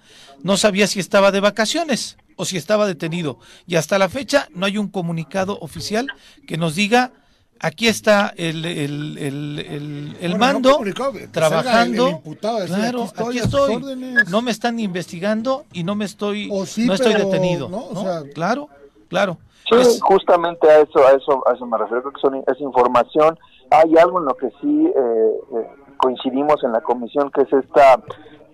no 0.44 0.58
sabía 0.58 0.88
si 0.88 1.00
estaba 1.00 1.32
de 1.32 1.40
vacaciones 1.40 2.18
o 2.36 2.46
si 2.46 2.58
estaba 2.58 2.88
detenido. 2.88 3.40
Y 3.68 3.76
hasta 3.76 3.98
la 3.98 4.10
fecha 4.10 4.48
no 4.54 4.66
hay 4.66 4.78
un 4.78 4.90
comunicado 4.90 5.58
oficial 5.60 6.08
que 6.48 6.58
nos 6.58 6.76
diga 6.76 7.14
aquí 7.60 7.88
está 7.88 8.34
el, 8.38 8.64
el, 8.66 9.18
el, 9.18 9.60
el- 9.60 10.18
el 10.22 10.32
Bueno, 10.32 10.38
mando 10.38 10.80
no 10.84 11.28
trabajando. 11.32 12.04
el- 12.04 12.10
el 12.10 12.16
imputado 12.18 12.58
a 12.58 12.62
decir, 12.62 12.76
claro, 12.76 13.00
"Aquí 13.04 13.08
estoy 13.08 13.28
aquí 13.30 13.38
a 13.40 13.44
sus 13.44 13.54
estoy. 13.54 13.76
órdenes". 13.76 14.30
No 14.30 14.42
me 14.42 14.52
están 14.52 14.80
investigando 14.80 15.66
y 15.74 15.84
no 15.84 15.96
me 15.96 16.06
estoy, 16.06 16.50
sí, 16.66 16.86
no 16.86 16.94
estoy 16.94 17.14
pero, 17.14 17.26
detenido. 17.26 17.70
¿no? 17.70 17.78
O 17.78 17.94
¿no? 17.94 18.02
sea- 18.02 18.24
claro, 18.34 18.70
claro. 19.10 19.38
Sí, 19.70 19.76
Es- 19.80 20.00
justamente 20.02 20.70
a 20.70 20.82
eso, 20.82 21.00
a 21.08 21.12
eso, 21.14 21.44
a 21.48 21.54
eso 21.54 21.66
me 21.66 21.78
refiero, 21.78 22.02
creo 22.04 22.14
que 22.14 22.22
son, 22.22 22.36
es 22.36 22.62
información. 22.62 23.38
Hay 23.72 23.96
algo 23.98 24.20
en 24.20 24.26
lo 24.26 24.36
que 24.36 24.50
sí 24.62 24.86
eh, 24.96 25.32
eh, 25.58 25.68
coincidimos 25.98 26.64
en 26.64 26.72
la 26.72 26.82
comisión, 26.82 27.32
que 27.32 27.42
es 27.42 27.54
esta 27.54 28.00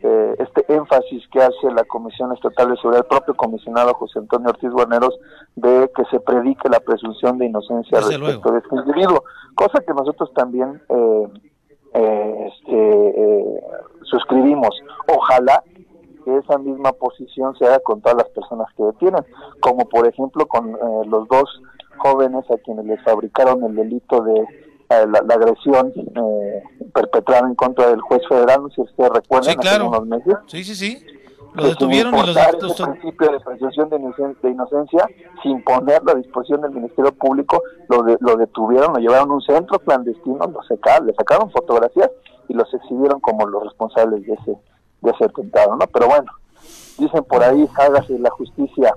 eh, 0.04 0.36
este 0.40 0.66
énfasis 0.74 1.28
que 1.32 1.40
hace 1.40 1.72
la 1.76 1.84
Comisión 1.84 2.32
Estatal 2.34 2.70
de 2.70 2.78
Seguridad, 2.78 3.04
el 3.04 3.10
propio 3.10 3.36
comisionado 3.36 3.94
José 3.94 4.20
Antonio 4.20 4.50
Ortiz 4.50 4.70
Guarneros, 4.72 5.18
de 5.56 5.90
que 5.96 6.04
se 6.06 6.20
predique 6.20 6.70
la 6.70 6.80
presunción 6.80 7.38
de 7.38 7.46
inocencia 7.46 8.00
Desde 8.00 8.18
respecto 8.18 8.52
de 8.52 8.60
este 8.60 8.76
individuo, 8.76 9.24
cosa 9.56 9.80
que 9.86 9.94
nosotros 9.94 10.32
también 10.34 10.82
eh, 10.90 11.28
eh, 11.94 12.48
este, 12.48 13.10
eh, 13.10 13.62
suscribimos. 14.04 14.70
Ojalá 15.14 15.64
que 16.24 16.38
esa 16.38 16.58
misma 16.58 16.92
posición 16.94 17.56
se 17.58 17.66
haga 17.66 17.80
con 17.80 18.02
todas 18.02 18.18
las 18.18 18.30
personas 18.30 18.68
que 18.78 18.84
detienen, 18.84 19.26
como 19.60 19.90
por 19.90 20.08
ejemplo 20.08 20.46
con 20.48 20.70
eh, 20.70 21.06
los 21.08 21.28
dos 21.28 21.62
jóvenes 21.98 22.50
a 22.50 22.58
quienes 22.64 22.86
les 22.86 23.04
fabricaron 23.04 23.64
el 23.64 23.76
delito 23.76 24.22
de 24.22 24.46
la, 25.06 25.22
la 25.22 25.34
agresión 25.36 25.92
eh, 25.96 26.64
perpetrada 26.94 27.48
en 27.48 27.56
contra 27.56 27.88
del 27.90 28.02
juez 28.02 28.22
federal, 28.28 28.64
no 28.64 28.70
sé 28.70 28.76
si 28.76 28.82
ustedes 28.82 29.10
recuerdan, 29.12 29.52
Sí, 29.52 29.58
claro. 29.58 29.86
hace 29.90 29.98
unos 30.02 30.08
meses. 30.08 30.34
Sí, 30.48 30.64
sí, 30.64 30.76
sí. 30.76 31.06
Lo 31.54 31.66
detuvieron 31.66 32.14
y 32.16 32.18
los, 32.18 32.28
los- 32.28 32.72
ese 32.72 32.86
principio 32.88 33.30
de 33.32 33.40
presunción 33.42 33.90
de, 33.90 33.98
inocen- 33.98 34.38
de 34.42 34.50
inocencia, 34.52 35.06
sin 35.44 35.62
ponerlo 35.64 36.14
a 36.14 36.16
disposición 36.16 36.62
del 36.62 36.72
Ministerio 36.72 37.12
Público, 37.14 37.62
lo, 37.90 38.04
de- 38.04 38.18
lo 38.22 38.38
detuvieron, 38.38 38.94
lo 38.94 39.00
llevaron 39.00 39.32
a 39.32 39.34
un 39.34 39.42
centro 39.42 39.80
clandestino, 39.80 40.38
lo 40.48 40.64
sacaron, 40.64 41.08
le 41.08 41.14
sacaron 41.14 41.52
fotografías 41.52 42.10
y 42.48 42.54
los 42.54 42.74
exhibieron 42.74 43.20
como 43.20 43.46
los 43.48 43.64
responsables 43.64 44.26
de 44.26 44.34
ese, 44.34 44.52
de 45.02 45.12
ese 45.12 45.26
atentado, 45.26 45.76
¿no? 45.76 45.88
Pero 45.88 46.08
bueno, 46.08 46.32
dicen 46.98 47.24
por 47.26 47.44
ahí, 47.44 47.68
hágase 47.76 48.18
la 48.18 48.30
justicia, 48.30 48.94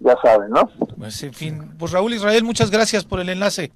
ya 0.00 0.14
saben, 0.22 0.50
¿no? 0.50 0.68
Pues 0.98 1.22
en 1.22 1.32
fin, 1.32 1.72
pues 1.78 1.92
Raúl 1.92 2.12
Israel, 2.12 2.44
muchas 2.44 2.70
gracias 2.70 3.04
por 3.04 3.18
el 3.20 3.30
enlace. 3.30 3.72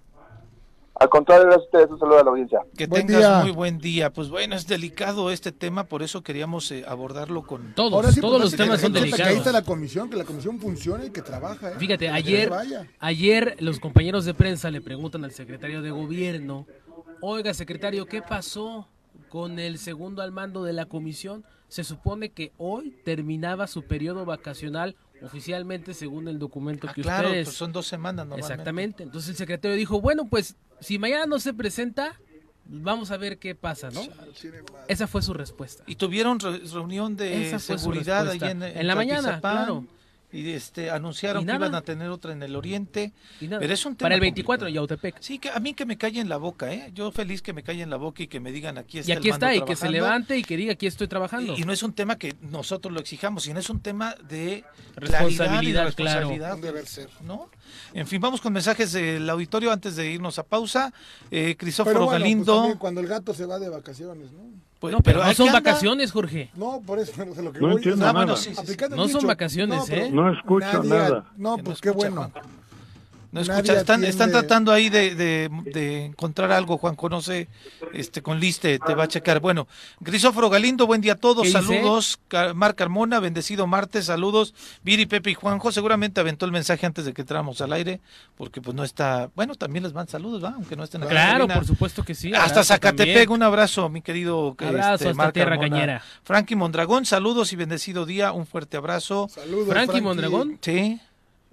Al 1.01 1.09
contrario, 1.09 1.45
gracias 1.47 1.63
a 1.63 1.65
ustedes, 1.65 1.91
un 1.91 1.99
saludo 1.99 2.19
a 2.19 2.25
la 2.25 2.31
audiencia. 2.31 2.61
Que 2.77 2.87
Buen 2.87 3.07
tengas 3.07 3.23
día. 3.23 3.41
muy 3.43 3.51
buen 3.53 3.79
día. 3.79 4.13
Pues 4.13 4.29
bueno, 4.29 4.55
es 4.55 4.67
delicado 4.67 5.31
este 5.31 5.51
tema, 5.51 5.85
por 5.85 6.03
eso 6.03 6.23
queríamos 6.23 6.71
eh, 6.73 6.85
abordarlo 6.87 7.43
con... 7.43 7.75
Todos, 7.75 7.95
Ahora 7.95 8.13
sí, 8.13 8.21
todos 8.21 8.43
pues, 8.43 8.53
los 8.53 8.57
temas 8.57 8.81
son 8.83 8.93
sepa 8.93 8.99
Que 9.07 9.07
ahí 9.07 9.19
está 9.19 9.29
delicados. 9.31 9.53
la 9.55 9.63
comisión, 9.63 10.11
que 10.11 10.17
la 10.17 10.25
comisión 10.25 10.61
funcione 10.61 11.07
y 11.07 11.11
que 11.11 11.23
trabaja. 11.23 11.71
¿eh? 11.71 11.75
Fíjate, 11.79 12.05
Que 12.05 12.11
ayer, 12.11 12.53
ayer 12.99 13.57
los 13.61 13.81
compañeros 13.81 14.27
de 14.27 14.35
prensa 14.35 14.71
le 14.71 14.83
preguntan 14.83 15.25
al 15.25 15.33
secretario 15.33 15.81
de 15.81 15.91
gobierno, 15.91 16.67
oiga 17.23 17.55
secretario, 17.55 18.05
¿qué 18.05 18.21
pasó 18.21 18.87
con 19.31 19.59
el 19.59 19.79
segundo 19.79 20.21
al 20.21 20.33
mando 20.33 20.65
de 20.65 20.75
la 20.75 20.85
comisión? 20.85 21.45
Se 21.69 21.83
supone 21.83 22.29
que 22.33 22.53
hoy 22.59 22.95
terminaba 23.07 23.69
su 23.69 23.85
periodo 23.85 24.27
vacacional 24.27 24.97
oficialmente 25.23 25.95
según 25.95 26.29
el 26.29 26.39
documento 26.39 26.89
Ah, 26.91 26.93
que 26.95 27.01
claro, 27.03 27.29
ustedes... 27.29 27.47
pues 27.47 27.57
son 27.57 27.73
dos 27.73 27.87
semanas 27.87 28.27
normalmente. 28.27 28.53
Exactamente. 28.53 29.03
Entonces 29.03 29.31
el 29.31 29.37
secretario 29.37 29.77
dijo, 29.79 29.99
bueno, 30.01 30.27
pues 30.29 30.57
si 30.81 30.99
mañana 30.99 31.27
no 31.27 31.39
se 31.41 31.53
presenta, 31.55 32.15
vamos 32.67 33.11
a 33.11 33.17
ver 33.17 33.39
qué 33.39 33.55
pasa, 33.55 33.91
¿no? 33.91 34.01
Esa 34.89 35.07
fue 35.07 35.23
su 35.23 35.35
respuesta. 35.35 35.83
Y 35.87 35.97
tuvieron 35.97 36.39
re- 36.41 36.59
reunión 36.73 37.17
de 37.17 37.59
seguridad 37.59 38.25
respuesta. 38.25 38.51
en, 38.51 38.63
En 38.63 38.87
la 38.87 38.95
mañana, 38.95 39.41
claro. 39.41 39.85
Y 40.33 40.51
este, 40.51 40.91
anunciaron 40.91 41.43
Y 41.43 41.47
que 41.47 41.55
iban 41.55 41.75
a 41.75 41.83
tener 41.83 42.09
otra 42.09 42.33
en 42.33 42.43
el 42.43 42.55
oriente. 42.55 43.13
Y 43.41 43.47
nada, 43.47 43.61
Pero 43.61 43.75
es 43.75 43.85
un 43.85 43.97
tema 43.97 44.07
para 44.07 44.15
el 44.15 44.21
24 44.21 44.69
en. 44.69 44.75
Yautepec. 44.75 45.17
Sí, 45.21 45.39
que 45.39 45.51
a 45.51 45.59
mí 45.59 45.75
que 45.75 45.85
me 45.87 45.99
calle 45.99 46.21
en 46.21 46.29
la 46.29 46.37
boca, 46.37 46.73
¿eh? 46.73 46.91
Yo 46.95 47.11
feliz 47.11 47.43
que 47.43 47.53
me 47.53 47.63
calle 47.63 47.83
en 47.83 47.91
la 47.91 47.97
boca 47.97 48.23
y 48.23 48.29
que 48.29 48.41
me 48.41 48.53
digan 48.53 48.79
aquí 48.79 48.99
está 48.99 49.13
Y 49.13 49.17
aquí 49.17 49.29
el 49.29 49.33
mando 49.33 49.47
está, 49.47 49.57
y 49.57 49.65
que 49.65 49.77
se 49.77 49.91
levante 49.91 50.39
y 50.39 50.43
que 50.43 50.57
diga 50.57 50.73
aquí 50.73 50.87
estoy 50.87 51.09
trabajando. 51.09 51.57
Y, 51.57 51.63
y 51.63 51.65
no 51.65 51.73
es 51.73 51.83
un 51.83 51.93
tema 51.93 52.17
que 52.17 52.35
nosotros 52.41 52.93
lo 52.93 53.01
exijamos, 53.01 53.45
sino 53.45 53.59
es 53.59 53.71
un 53.71 53.81
tema 53.81 54.15
de 54.29 54.65
Responsabilidad, 54.97 55.63
y 55.63 55.73
de 55.73 55.85
responsabilidad, 55.85 56.59
deber 56.59 56.87
ser. 56.87 57.09
¿no? 57.23 57.51
En 57.95 58.07
fin, 58.07 58.21
vamos 58.21 58.41
con 58.41 58.53
mensajes 58.53 58.93
del 58.93 59.29
auditorio 59.29 59.73
antes 59.73 59.97
de 59.97 60.11
irnos 60.11 60.39
a 60.39 60.43
pausa. 60.43 60.93
Eh, 61.31 61.57
Crisóforo 61.57 62.07
bueno, 62.07 62.11
pues 62.11 62.21
Galindo. 62.21 62.77
cuando 62.79 63.01
el 63.01 63.07
gato 63.07 63.35
se 63.35 63.47
va 63.47 63.59
de 63.59 63.69
vacaciones, 63.69 64.33
¿no? 64.33 64.70
Pues, 64.81 64.93
no, 64.93 65.01
pero, 65.01 65.23
no 65.25 65.33
son 65.35 65.49
anda. 65.49 65.61
vacaciones, 65.61 66.11
Jorge. 66.11 66.51
No, 66.57 66.81
por 66.85 66.99
eso 66.99 67.25
no 67.25 67.35
sé 67.35 67.43
lo 67.43 67.53
que 67.53 67.61
No 67.61 67.69
voy. 67.69 67.77
entiendo 67.77 68.05
nada. 68.05 68.11
aplicando 68.11 68.37
Sí, 68.37 68.55
sí, 68.55 68.67
sí. 68.67 68.77
el 68.85 68.97
No 68.97 69.09
son 69.09 69.27
vacaciones, 69.27 69.85
pero 69.89 70.05
¿eh? 70.07 70.11
No 70.11 70.33
escucho 70.33 70.67
nadie- 70.67 70.89
nada. 70.91 71.25
No, 71.37 71.57
no 71.57 71.63
pues 71.63 71.81
qué 71.81 71.91
escucha, 71.91 72.09
bueno. 72.11 72.31
Juan. 72.33 72.60
No 73.33 73.41
escucha, 73.41 73.75
están, 73.75 74.03
están 74.03 74.33
tratando 74.33 74.73
ahí 74.73 74.89
de, 74.89 75.15
de, 75.15 76.05
encontrar 76.07 76.51
algo, 76.51 76.79
Juan 76.79 76.97
conoce, 76.97 77.47
este, 77.93 78.23
con 78.23 78.41
Liste, 78.41 78.81
te 78.81 78.95
va 78.95 79.05
a 79.05 79.09
checar. 79.09 79.39
Bueno, 79.39 79.69
Crisóforo 80.03 80.51
Galindo, 80.51 80.87
buen 80.87 81.01
día 81.01 81.13
a 81.13 81.17
todos, 81.17 81.49
saludos. 81.51 82.19
Mar 82.55 82.75
Carmona, 82.75 83.21
bendecido 83.21 83.69
martes, 83.69 84.07
saludos. 84.07 84.53
Viri, 84.83 85.07
Pepe 85.07 85.31
y 85.31 85.35
Juanjo, 85.35 85.71
seguramente 85.71 86.21
aventó 86.21 86.45
el 86.45 86.51
mensaje 86.51 86.87
antes 86.87 87.05
de 87.05 87.13
que 87.13 87.21
entráramos 87.21 87.61
al 87.61 87.73
aire, 87.73 88.01
porque 88.37 88.61
pues 88.61 88.75
no 88.75 88.83
está, 88.83 89.31
bueno, 89.37 89.55
también 89.55 89.85
les 89.85 89.93
van 89.93 90.09
saludos, 90.09 90.43
¿va? 90.43 90.55
Aunque 90.57 90.75
no 90.75 90.83
estén 90.83 91.03
acá. 91.03 91.11
Claro, 91.11 91.47
por 91.47 91.65
supuesto 91.65 92.05
que 92.05 92.17
sí. 92.17 92.33
Hasta 92.35 92.65
Zacatepec, 92.65 93.31
un 93.31 93.45
abrazo, 93.45 93.89
mi 93.89 94.03
querido 94.03 94.57
abrazo 94.59 94.95
este, 94.95 95.09
hasta 95.11 95.33
Tierra 95.33 95.57
Cañera. 95.57 96.03
Frankie 96.25 96.57
Mondragón, 96.57 97.07
saludos 97.07 97.53
y 97.53 97.57
bendecido 97.57 98.07
día, 98.07 98.33
un 98.33 98.47
fuerte 98.47 98.77
abrazo. 98.77 99.29
Saludos, 99.33 99.69
Frankie 99.69 100.01
Mondragón. 100.01 100.59
Sí. 100.61 101.01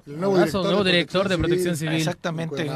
El 0.07 0.21
nuevo, 0.21 0.37
director, 0.85 1.27
de, 1.27 1.37
protección, 1.37 1.75
civil. 1.75 1.97
Exactamente. 1.97 2.71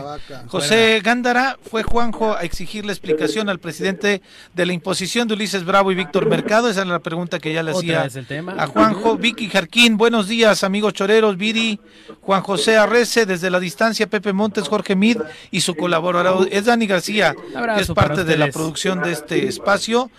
José 0.47 0.99
Gándara 1.01 1.57
fue 1.63 1.81
Juanjo 1.81 2.35
a 2.35 2.41
exigirle 2.41 2.91
explicación 2.91 3.47
al 3.47 3.57
presidente 3.57 4.21
de 4.53 4.65
la 4.65 4.73
imposición 4.73 5.29
de 5.29 5.35
Ulises 5.35 5.63
Bravo 5.63 5.93
y 5.93 5.95
Víctor 5.95 6.27
Mercado. 6.27 6.67
Esa 6.67 6.81
es 6.81 6.87
la 6.87 6.99
pregunta 6.99 7.39
que 7.39 7.53
ya 7.53 7.63
le 7.63 7.71
hacía 7.71 8.05
a 8.57 8.67
Juanjo. 8.67 9.15
Vicky 9.15 9.47
Jarquín, 9.47 9.95
buenos 9.95 10.27
días, 10.27 10.65
amigos 10.65 10.93
choreros. 10.93 11.37
Viri, 11.37 11.79
Juan 12.19 12.41
José 12.41 12.75
Arrece, 12.75 13.25
desde 13.25 13.49
la 13.49 13.61
distancia, 13.61 14.07
Pepe 14.07 14.33
Montes, 14.33 14.67
Jorge 14.67 14.97
Mid 14.97 15.17
y 15.51 15.61
su 15.61 15.75
colaborador 15.75 16.49
es 16.51 16.65
Dani 16.65 16.85
García, 16.85 17.33
que 17.75 17.81
es 17.81 17.87
parte 17.91 18.25
de 18.25 18.35
la 18.35 18.47
producción 18.47 19.01
de 19.01 19.13
este 19.13 19.47
espacio 19.47 20.11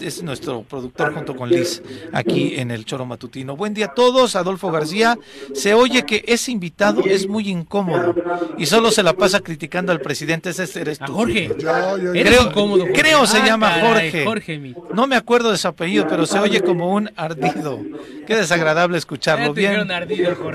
es 0.00 0.22
nuestro 0.22 0.62
productor 0.62 1.14
junto 1.14 1.36
con 1.36 1.48
Liz 1.48 1.82
aquí 2.12 2.54
en 2.56 2.70
el 2.70 2.84
Choro 2.84 3.06
Matutino. 3.06 3.56
Buen 3.56 3.74
día 3.74 3.86
a 3.86 3.94
todos, 3.94 4.36
Adolfo 4.36 4.70
García. 4.70 5.18
Se 5.54 5.74
oye 5.74 6.04
que 6.04 6.24
ese 6.26 6.52
invitado 6.52 7.02
es 7.04 7.28
muy 7.28 7.48
incómodo 7.48 8.14
y 8.58 8.66
solo 8.66 8.90
se 8.90 9.02
la 9.02 9.12
pasa 9.12 9.40
criticando 9.40 9.92
al 9.92 10.00
presidente. 10.00 10.50
Ese 10.50 10.80
eres 10.80 10.98
tú. 10.98 11.12
Jorge. 11.12 11.50
creo, 11.56 12.48
incómodo, 12.48 12.86
creo 12.92 13.26
se 13.26 13.38
ah, 13.38 13.46
llama 13.46 13.80
Jorge. 13.80 14.74
No 14.94 15.06
me 15.06 15.16
acuerdo 15.16 15.50
de 15.50 15.58
su 15.58 15.68
apellido, 15.68 16.06
pero 16.08 16.26
se 16.26 16.38
oye 16.38 16.60
como 16.60 16.94
un 16.94 17.10
ardido. 17.16 17.80
Qué 18.26 18.36
desagradable 18.36 18.98
escucharlo. 18.98 19.52
Bien, 19.52 19.86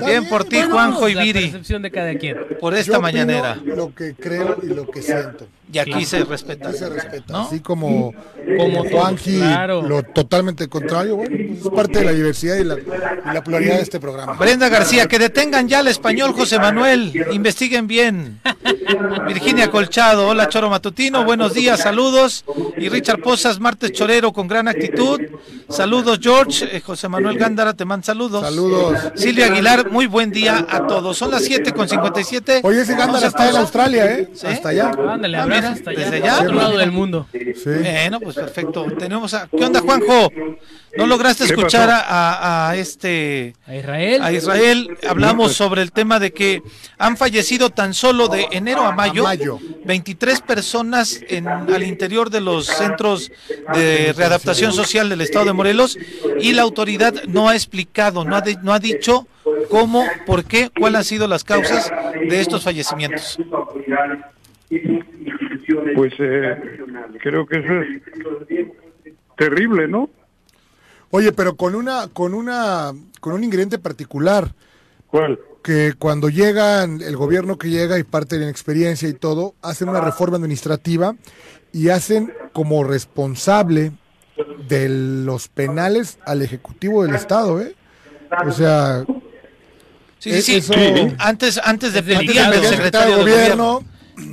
bien 0.04 0.28
por 0.28 0.44
ti, 0.44 0.60
Juanjo 0.62 1.08
y 1.08 1.14
Viri. 1.14 1.50
de 1.50 1.90
cada 1.90 2.14
quien. 2.16 2.36
Por 2.60 2.74
esta 2.74 2.98
mañanera. 2.98 3.56
Lo 3.64 3.94
que 3.94 4.14
creo 4.14 4.58
y 4.62 4.66
lo 4.66 4.86
que 4.86 5.02
siento. 5.02 5.46
Y 5.70 5.78
aquí 5.78 6.04
se 6.04 6.24
respeta. 6.24 6.72
se 6.72 6.88
respeta. 6.88 7.42
Así 7.42 7.60
como, 7.60 8.12
como 8.58 8.84
Juanji, 8.84 9.40
lo 9.88 10.02
totalmente 10.02 10.68
contrario, 10.68 11.16
bueno, 11.16 11.36
pues 11.48 11.66
es 11.66 11.70
parte 11.70 12.00
de 12.00 12.04
la 12.04 12.12
diversidad 12.12 12.56
y 12.56 12.64
la, 12.64 12.76
pluralidad 13.42 13.76
de 13.76 13.82
este 13.82 13.98
programa. 13.98 14.34
Brenda 14.34 14.68
García, 14.68 15.06
que 15.06 15.18
detengan 15.18 15.68
ya 15.68 15.80
el 15.80 15.88
español, 15.88 16.32
José 16.32 16.58
Manuel, 16.58 17.12
investiguen 17.32 17.86
bien. 17.86 18.40
Virginia 19.26 19.70
Colchado, 19.70 20.28
hola 20.28 20.48
Choro 20.48 20.68
Matutino, 20.68 21.24
buenos 21.24 21.54
días, 21.54 21.80
saludos. 21.80 22.44
Y 22.76 22.88
Richard 22.88 23.20
Posas, 23.20 23.58
martes 23.58 23.92
chorero 23.92 24.32
con 24.32 24.48
gran 24.48 24.68
actitud. 24.68 25.20
Saludos 25.68 26.18
George, 26.20 26.68
eh, 26.76 26.80
José 26.80 27.08
Manuel 27.08 27.38
Gándara 27.38 27.72
te 27.74 27.84
manda 27.84 28.02
saludos. 28.04 28.42
Saludos. 28.42 28.98
Silvia 29.14 29.46
Aguilar, 29.46 29.90
muy 29.90 30.06
buen 30.06 30.30
día 30.30 30.66
a 30.68 30.86
todos. 30.86 31.16
Son 31.16 31.30
las 31.30 31.44
7 31.44 31.72
con 31.72 31.88
57. 31.88 32.60
Oye, 32.62 32.82
ese 32.82 32.94
Gándara 32.94 33.28
está 33.28 33.48
en 33.48 33.56
Australia, 33.56 34.12
¿eh? 34.12 34.28
Hasta 34.44 34.68
allá. 34.70 34.90
Ándale, 34.90 35.38
ah, 35.52 35.74
desde 35.84 36.16
allá. 36.16 36.40
Otro 36.40 36.54
lado 36.54 36.78
del 36.78 36.92
mundo. 36.92 37.26
Bueno, 37.64 38.20
pues 38.20 38.36
perfecto. 38.36 38.86
Tenemos 38.98 39.34
a... 39.34 39.48
¿Qué 39.48 39.64
onda, 39.64 39.80
Juanjo? 39.80 40.30
¿No 40.96 41.06
lograste 41.06 41.44
escuchar 41.44 41.88
a, 41.90 42.74
este 42.76 43.54
a 43.66 43.76
Israel? 43.76 44.22
A 44.22 44.32
Israel 44.32 44.98
hablamos 45.08 45.54
sobre 45.54 45.80
el 45.80 45.90
tema 45.90 46.18
de 46.18 46.32
que 46.32 46.62
han 46.98 47.16
fallecido 47.16 47.70
tan 47.70 47.94
solo 47.94 48.28
de 48.28 48.46
enero 48.50 48.82
a 48.82 48.92
mayo, 48.92 49.24
23 49.84 50.40
personas 50.42 51.20
en 51.28 51.48
al 51.48 51.82
interior 51.82 52.28
de 52.28 52.42
los 52.42 52.66
centros 52.66 53.30
de 53.72 54.12
readaptación 54.12 54.72
social 54.72 55.08
del 55.08 55.22
estado 55.22 55.46
de 55.46 55.52
Morelos 55.54 55.98
y 56.40 56.52
la 56.52 56.62
autoridad 56.62 57.14
no 57.26 57.48
ha 57.48 57.54
explicado, 57.54 58.24
no 58.24 58.36
ha 58.36 58.42
no 58.62 58.74
ha 58.74 58.78
dicho 58.78 59.26
cómo, 59.70 60.04
por 60.26 60.44
qué, 60.44 60.70
cuáles 60.78 60.98
han 60.98 61.04
sido 61.04 61.26
las 61.26 61.44
causas 61.44 61.90
de 62.28 62.40
estos 62.40 62.62
fallecimientos. 62.62 63.38
Pues 65.94 66.12
eh, 66.18 66.56
creo 67.22 67.46
que 67.46 67.58
eso 67.58 67.72
es 68.48 68.62
terrible, 69.36 69.88
¿no? 69.88 70.10
Oye, 71.10 71.32
pero 71.32 71.56
con 71.56 71.74
una, 71.74 72.08
con 72.08 72.32
una, 72.34 72.92
con 73.20 73.34
un 73.34 73.44
ingrediente 73.44 73.78
particular. 73.78 74.54
¿Cuál? 75.08 75.38
Que 75.62 75.92
cuando 75.98 76.28
llegan, 76.28 77.02
el 77.02 77.16
gobierno 77.16 77.58
que 77.58 77.68
llega 77.68 77.98
y 77.98 78.02
parte 78.02 78.38
de 78.38 78.46
la 78.46 78.50
experiencia 78.50 79.08
y 79.08 79.12
todo, 79.12 79.54
hacen 79.62 79.88
una 79.88 80.00
reforma 80.00 80.36
administrativa 80.36 81.14
y 81.72 81.90
hacen 81.90 82.32
como 82.52 82.82
responsable 82.82 83.92
de 84.68 84.88
los 84.88 85.48
penales 85.48 86.18
al 86.24 86.42
Ejecutivo 86.42 87.04
del 87.04 87.14
Estado, 87.14 87.60
¿eh? 87.60 87.74
O 88.46 88.50
sea... 88.50 89.04
Sí, 90.18 90.40
sí, 90.40 90.60
sí. 90.60 90.72
Antes, 91.18 91.60
antes 91.62 91.92
de 91.92 92.02
pedir 92.02 92.38
al 92.38 92.54
secretario 92.64 93.16
de 93.16 93.22
gobierno 93.22 93.84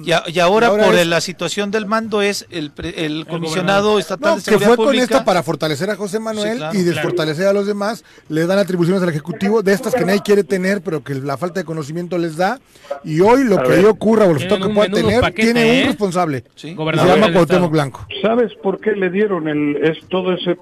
y, 0.03 0.39
ahora, 0.39 0.69
por 0.69 0.93
la 1.05 1.21
situación 1.21 1.71
del 1.71 1.85
mando 1.85 2.21
es 2.21 2.47
el, 2.49 2.71
el 2.95 3.25
comisionado 3.27 3.99
estatal 3.99 4.35
de 4.35 4.41
seguridad 4.41 4.69
que 4.69 4.75
fue 4.75 4.85
con 4.85 4.95
esta 4.95 5.25
para 5.25 5.43
fortalecer 5.43 5.89
a 5.89 5.95
José 5.95 6.19
Manuel 6.19 6.61
y 6.73 6.83
desfortalecer 6.83 7.47
a 7.47 7.53
los 7.53 7.67
demás, 7.67 8.03
le 8.27 8.45
dan 8.45 8.59
atribuciones 8.59 9.03
al 9.03 9.09
ejecutivo 9.09 9.61
de 9.61 9.73
estas 9.73 9.93
que 9.93 10.05
nadie 10.05 10.21
quiere 10.21 10.43
tener, 10.43 10.81
pero 10.81 11.03
que 11.03 11.15
la 11.15 11.37
falta 11.37 11.59
de 11.59 11.65
conocimiento 11.65 12.17
les 12.17 12.37
da. 12.37 12.59
Y 13.03 13.21
hoy 13.21 13.43
lo 13.43 13.61
que 13.63 13.85
ocurra 13.85 14.25
o 14.25 14.33
los 14.33 14.43
que 14.43 14.69
pueda 14.69 14.89
tener 14.89 15.33
tiene 15.33 15.63
un 15.63 15.67
¿eh? 15.67 15.83
responsable. 15.87 16.43
se 16.55 16.75
llama 16.75 17.31
Cuauhtémoc 17.31 17.71
Blanco. 17.71 18.07
¿Sabes 18.21 18.53
por 18.61 18.79
qué 18.79 18.91
le 18.91 19.09
dieron 19.09 19.47
el 19.47 19.77
es 19.83 20.05
todo 20.07 20.33
ese 20.33 20.57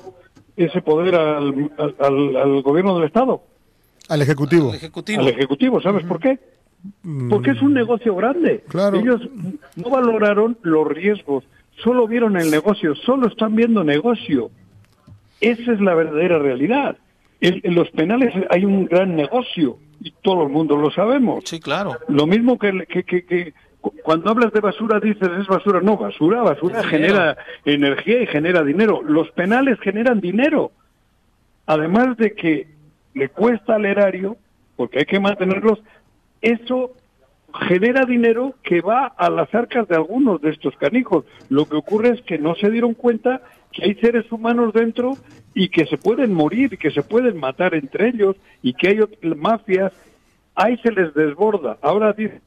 ese 0.57 0.81
poder 0.81 1.15
al, 1.15 1.71
al, 1.99 2.61
gobierno 2.63 2.95
del 2.97 3.07
estado? 3.07 3.43
Al 4.09 4.21
ejecutivo. 4.21 4.69
Al 4.69 4.75
ejecutivo. 4.75 5.21
Al 5.21 5.27
ejecutivo, 5.27 5.81
¿sabes 5.81 6.03
por 6.05 6.19
qué? 6.19 6.39
Porque 7.29 7.51
es 7.51 7.61
un 7.61 7.73
negocio 7.73 8.15
grande. 8.15 8.63
Ellos 8.93 9.21
no 9.75 9.89
valoraron 9.89 10.57
los 10.61 10.87
riesgos, 10.87 11.43
solo 11.83 12.07
vieron 12.07 12.37
el 12.37 12.51
negocio, 12.51 12.95
solo 12.95 13.27
están 13.27 13.55
viendo 13.55 13.83
negocio. 13.83 14.51
Esa 15.41 15.73
es 15.73 15.81
la 15.81 15.93
verdadera 15.93 16.39
realidad. 16.39 16.97
En, 17.39 17.75
los 17.75 17.89
penales 17.91 18.33
hay 18.49 18.65
un 18.65 18.85
gran 18.85 19.15
negocio 19.15 19.77
y 20.01 20.11
todo 20.21 20.43
el 20.43 20.49
mundo 20.49 20.75
lo 20.75 20.89
sabemos. 20.91 21.43
Sí, 21.45 21.59
claro. 21.59 21.97
Lo 22.07 22.25
mismo 22.25 22.57
que, 22.57 22.85
que, 22.87 23.03
que, 23.03 23.53
cuando 24.03 24.29
hablas 24.29 24.51
de 24.53 24.59
basura 24.59 24.99
dices 24.99 25.29
es 25.39 25.47
basura. 25.47 25.81
No, 25.81 25.97
basura, 25.97 26.41
basura 26.41 26.83
genera 26.83 27.37
energía 27.65 28.23
y 28.23 28.27
genera 28.27 28.63
dinero. 28.63 29.01
Los 29.03 29.29
penales 29.31 29.79
generan 29.79 30.19
dinero. 30.19 30.71
Además 31.65 32.17
de 32.17 32.33
que 32.33 32.67
le 33.13 33.29
cuesta 33.29 33.75
al 33.75 33.85
erario, 33.85 34.37
porque 34.75 34.99
hay 34.99 35.05
que 35.05 35.19
mantenerlos, 35.19 35.79
eso 36.41 36.93
genera 37.67 38.05
dinero 38.05 38.55
que 38.63 38.81
va 38.81 39.05
a 39.05 39.29
las 39.29 39.53
arcas 39.53 39.87
de 39.87 39.95
algunos 39.95 40.41
de 40.41 40.51
estos 40.51 40.75
canijos. 40.77 41.25
Lo 41.49 41.65
que 41.65 41.77
ocurre 41.77 42.09
es 42.09 42.21
que 42.21 42.37
no 42.37 42.55
se 42.55 42.69
dieron 42.69 42.93
cuenta 42.93 43.41
que 43.71 43.83
hay 43.85 43.95
seres 43.95 44.31
humanos 44.31 44.73
dentro 44.73 45.17
y 45.53 45.69
que 45.69 45.85
se 45.85 45.97
pueden 45.97 46.33
morir, 46.33 46.77
que 46.77 46.91
se 46.91 47.03
pueden 47.03 47.37
matar 47.37 47.73
entre 47.73 48.09
ellos 48.09 48.35
y 48.61 48.73
que 48.73 48.89
hay 48.89 48.99
mafias. 49.35 49.93
Ahí 50.55 50.77
se 50.77 50.91
les 50.91 51.13
desborda. 51.13 51.77
Ahora 51.81 52.13
dice 52.13 52.41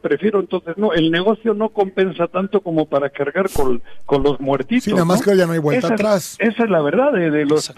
prefiero 0.00 0.40
entonces 0.40 0.76
no, 0.76 0.92
el 0.92 1.10
negocio 1.10 1.54
no 1.54 1.70
compensa 1.70 2.26
tanto 2.28 2.60
como 2.60 2.86
para 2.86 3.10
cargar 3.10 3.50
con, 3.50 3.82
con 4.06 4.22
los 4.22 4.40
muertitos. 4.40 4.84
Sí, 4.84 4.92
nada 4.92 5.04
más 5.04 5.22
que 5.22 5.36
ya 5.36 5.46
no 5.46 5.52
hay 5.52 5.58
vuelta 5.58 5.88
atrás. 5.88 6.36
Esa 6.38 6.64
es 6.64 6.70
la 6.70 6.80
verdad 6.80 7.12
de, 7.12 7.44
los 7.44 7.72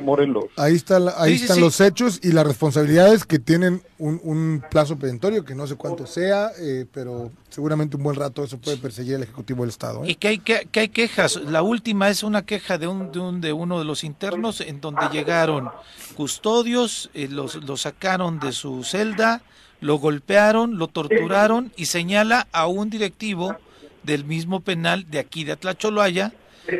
Morelos. 0.00 0.46
Ahí, 0.56 0.74
está 0.74 0.98
ahí 1.18 1.34
están 1.34 1.60
los 1.60 1.80
hechos 1.80 2.20
y 2.22 2.32
las 2.32 2.46
responsabilidades 2.46 3.24
que 3.24 3.38
tienen 3.38 3.82
un, 3.98 4.20
un 4.24 4.64
plazo 4.70 4.98
pedentorio, 4.98 5.44
que 5.44 5.54
no 5.54 5.66
sé 5.66 5.76
cuánto 5.76 6.06
sea, 6.06 6.50
eh, 6.58 6.86
pero 6.92 7.30
seguramente 7.48 7.96
un 7.96 8.02
buen 8.02 8.16
rato 8.16 8.42
eso 8.42 8.58
puede 8.58 8.78
perseguir 8.78 9.14
el 9.14 9.22
Ejecutivo 9.22 9.62
del 9.62 9.70
Estado. 9.70 10.04
¿eh? 10.04 10.10
Y 10.10 10.14
que 10.16 10.28
hay, 10.28 10.38
que, 10.38 10.68
hay 10.74 10.88
quejas. 10.88 11.36
La 11.36 11.62
última 11.62 12.08
es 12.08 12.22
una 12.22 12.42
queja 12.42 12.78
de, 12.78 12.86
un, 12.86 13.12
de, 13.12 13.20
un, 13.20 13.40
de 13.40 13.52
uno 13.52 13.78
de 13.78 13.84
los 13.84 14.04
internos 14.04 14.60
en 14.60 14.80
donde 14.80 15.08
llegaron 15.12 15.70
custodios, 16.14 17.10
eh, 17.14 17.28
los, 17.30 17.56
los 17.56 17.82
sacaron 17.82 18.38
de 18.40 18.52
su 18.52 18.82
celda 18.84 19.42
lo 19.82 19.96
golpearon, 19.96 20.78
lo 20.78 20.86
torturaron 20.86 21.72
y 21.76 21.86
señala 21.86 22.46
a 22.52 22.68
un 22.68 22.88
directivo 22.88 23.56
del 24.04 24.24
mismo 24.24 24.60
penal 24.60 25.10
de 25.10 25.18
aquí 25.18 25.42
de 25.42 25.52
Atlacholoaya 25.52 26.32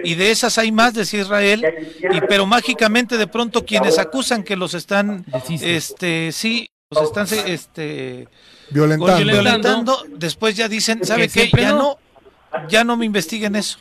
y 0.05 0.14
de 0.14 0.30
esas 0.30 0.57
hay 0.57 0.70
más 0.70 0.94
de 0.94 1.03
Israel 1.03 1.64
y 1.98 2.20
pero 2.20 2.46
mágicamente 2.46 3.18
de 3.18 3.26
pronto 3.26 3.66
quienes 3.66 3.98
acusan 3.98 4.44
que 4.44 4.55
los 4.55 4.74
están 4.74 5.26
este 5.48 6.30
sí 6.30 6.70
los 6.90 7.03
están 7.05 7.26
este 7.46 8.28
violentando, 8.70 10.05
después 10.09 10.57
ya 10.57 10.68
dicen 10.68 11.05
sabe 11.05 11.28
qué 11.28 11.50
ya 11.50 11.72
no 11.72 11.98
ya 12.68 12.84
no 12.84 12.96
me 12.96 13.05
investiguen 13.05 13.57
eso 13.57 13.78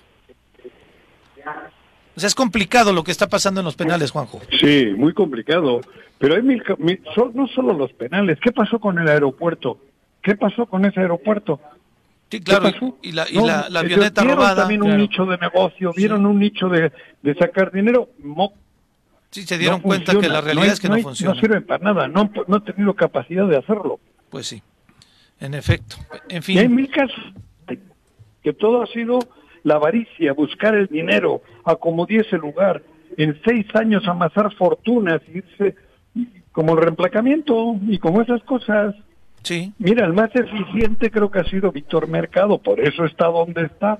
sea, 2.21 2.27
es 2.27 2.35
complicado 2.35 2.93
lo 2.93 3.03
que 3.03 3.11
está 3.11 3.27
pasando 3.27 3.59
en 3.59 3.65
los 3.65 3.75
penales, 3.75 4.11
Juanjo. 4.11 4.39
Sí, 4.59 4.87
muy 4.95 5.13
complicado. 5.13 5.81
Pero 6.17 6.35
hay 6.35 6.41
mil, 6.41 6.63
no 7.33 7.47
solo 7.47 7.73
los 7.73 7.91
penales. 7.93 8.39
¿Qué 8.41 8.51
pasó 8.51 8.79
con 8.79 8.97
el 8.99 9.07
aeropuerto? 9.09 9.77
¿Qué 10.21 10.35
pasó 10.35 10.65
con 10.67 10.85
ese 10.85 10.99
aeropuerto? 11.01 11.59
Sí, 12.29 12.39
claro, 12.39 12.69
y 13.01 13.11
la, 13.11 13.25
y 13.29 13.35
la, 13.45 13.67
la 13.69 13.81
avioneta 13.81 14.21
vieron 14.21 14.37
robada. 14.37 14.55
también 14.61 14.83
un 14.83 14.97
nicho 14.97 15.25
de 15.25 15.37
negocio, 15.37 15.91
vieron 15.93 16.25
un 16.25 16.39
nicho 16.39 16.69
de, 16.69 16.91
de 17.21 17.35
sacar 17.35 17.71
dinero. 17.73 18.07
Sí, 19.31 19.43
se 19.43 19.57
dieron 19.57 19.79
no 19.79 19.83
cuenta 19.83 20.13
funciona, 20.13 20.27
que 20.27 20.33
la 20.33 20.41
realidad 20.41 20.65
hay- 20.67 20.71
es 20.73 20.79
que 20.79 20.87
no, 20.87 20.95
hay- 20.95 21.03
funciona. 21.03 21.33
No 21.33 21.39
sirve 21.41 21.59
para 21.61 21.83
nada, 21.83 22.07
no, 22.07 22.31
no 22.47 22.55
ha 22.57 22.63
tenido 22.63 22.93
capacidad 22.93 23.45
de 23.47 23.57
hacerlo. 23.57 23.99
Pues 24.29 24.47
sí, 24.47 24.61
en 25.41 25.55
efecto. 25.55 25.97
En 26.29 26.43
Y 26.47 26.57
hay 26.57 26.67
fin, 26.67 26.75
mil 26.75 26.89
casos 26.89 27.19
que 28.43 28.53
todo 28.53 28.81
ha 28.83 28.87
sido 28.87 29.19
la 29.63 29.75
avaricia, 29.75 30.33
buscar 30.33 30.75
el 30.75 30.87
dinero, 30.87 31.41
acomodiese 31.65 32.37
lugar, 32.37 32.81
en 33.17 33.39
seis 33.45 33.65
años 33.75 34.07
amasar 34.07 34.53
fortunas, 34.55 35.21
irse 35.33 35.75
como 36.51 36.73
el 36.73 36.79
reemplacamiento 36.81 37.75
y 37.87 37.97
como 37.99 38.21
esas 38.21 38.41
cosas. 38.43 38.95
sí. 39.43 39.71
Mira, 39.79 40.05
el 40.05 40.13
más 40.13 40.29
eficiente 40.35 41.09
creo 41.11 41.29
que 41.31 41.39
ha 41.39 41.43
sido 41.45 41.71
Víctor 41.71 42.07
Mercado, 42.07 42.57
por 42.57 42.79
eso 42.79 43.05
está 43.05 43.27
donde 43.27 43.63
está. 43.63 43.99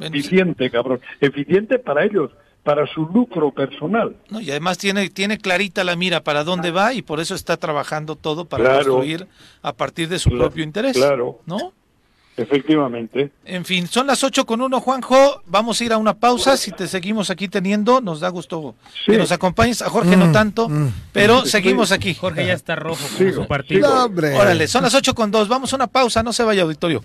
Eficiente, 0.00 0.70
cabrón. 0.70 1.00
Eficiente 1.20 1.78
para 1.78 2.04
ellos, 2.04 2.30
para 2.64 2.86
su 2.86 3.06
lucro 3.06 3.50
personal. 3.52 4.16
No, 4.30 4.40
y 4.40 4.50
además 4.50 4.78
tiene, 4.78 5.10
tiene 5.10 5.38
clarita 5.38 5.84
la 5.84 5.96
mira 5.96 6.22
para 6.24 6.44
dónde 6.44 6.70
va 6.70 6.94
y 6.94 7.02
por 7.02 7.20
eso 7.20 7.34
está 7.34 7.56
trabajando 7.56 8.16
todo 8.16 8.46
para 8.46 8.64
Claro. 8.64 8.78
construir 8.94 9.26
a 9.62 9.72
partir 9.74 10.08
de 10.08 10.18
su 10.18 10.30
Claro, 10.30 10.44
propio 10.46 10.64
interés. 10.64 10.94
claro. 10.96 11.40
¿No? 11.46 11.72
Efectivamente. 12.36 13.30
En 13.44 13.64
fin, 13.64 13.86
son 13.86 14.06
las 14.06 14.24
ocho 14.24 14.46
con 14.46 14.60
uno, 14.62 14.80
Juanjo. 14.80 15.42
Vamos 15.46 15.80
a 15.80 15.84
ir 15.84 15.92
a 15.92 15.98
una 15.98 16.14
pausa. 16.14 16.56
Si 16.56 16.72
te 16.72 16.88
seguimos 16.88 17.28
aquí 17.30 17.48
teniendo, 17.48 18.00
nos 18.00 18.20
da 18.20 18.28
gusto 18.30 18.74
Sí. 19.04 19.12
que 19.12 19.18
nos 19.18 19.32
acompañes. 19.32 19.82
A 19.82 19.90
Jorge 19.90 20.16
no 20.16 20.32
tanto, 20.32 20.68
pero 21.12 21.44
seguimos 21.44 21.92
aquí. 21.92 22.14
Jorge 22.14 22.46
ya 22.46 22.54
está 22.54 22.74
rojo 22.74 23.06
Sigo, 23.18 23.42
su 23.42 23.46
partido. 23.46 24.06
Órale, 24.06 24.66
son 24.66 24.82
las 24.82 24.94
ocho 24.94 25.14
con 25.14 25.30
dos. 25.30 25.48
Vamos 25.48 25.72
a 25.72 25.76
una 25.76 25.86
pausa, 25.86 26.22
no 26.22 26.32
se 26.32 26.42
vaya 26.44 26.62
auditorio. 26.62 27.04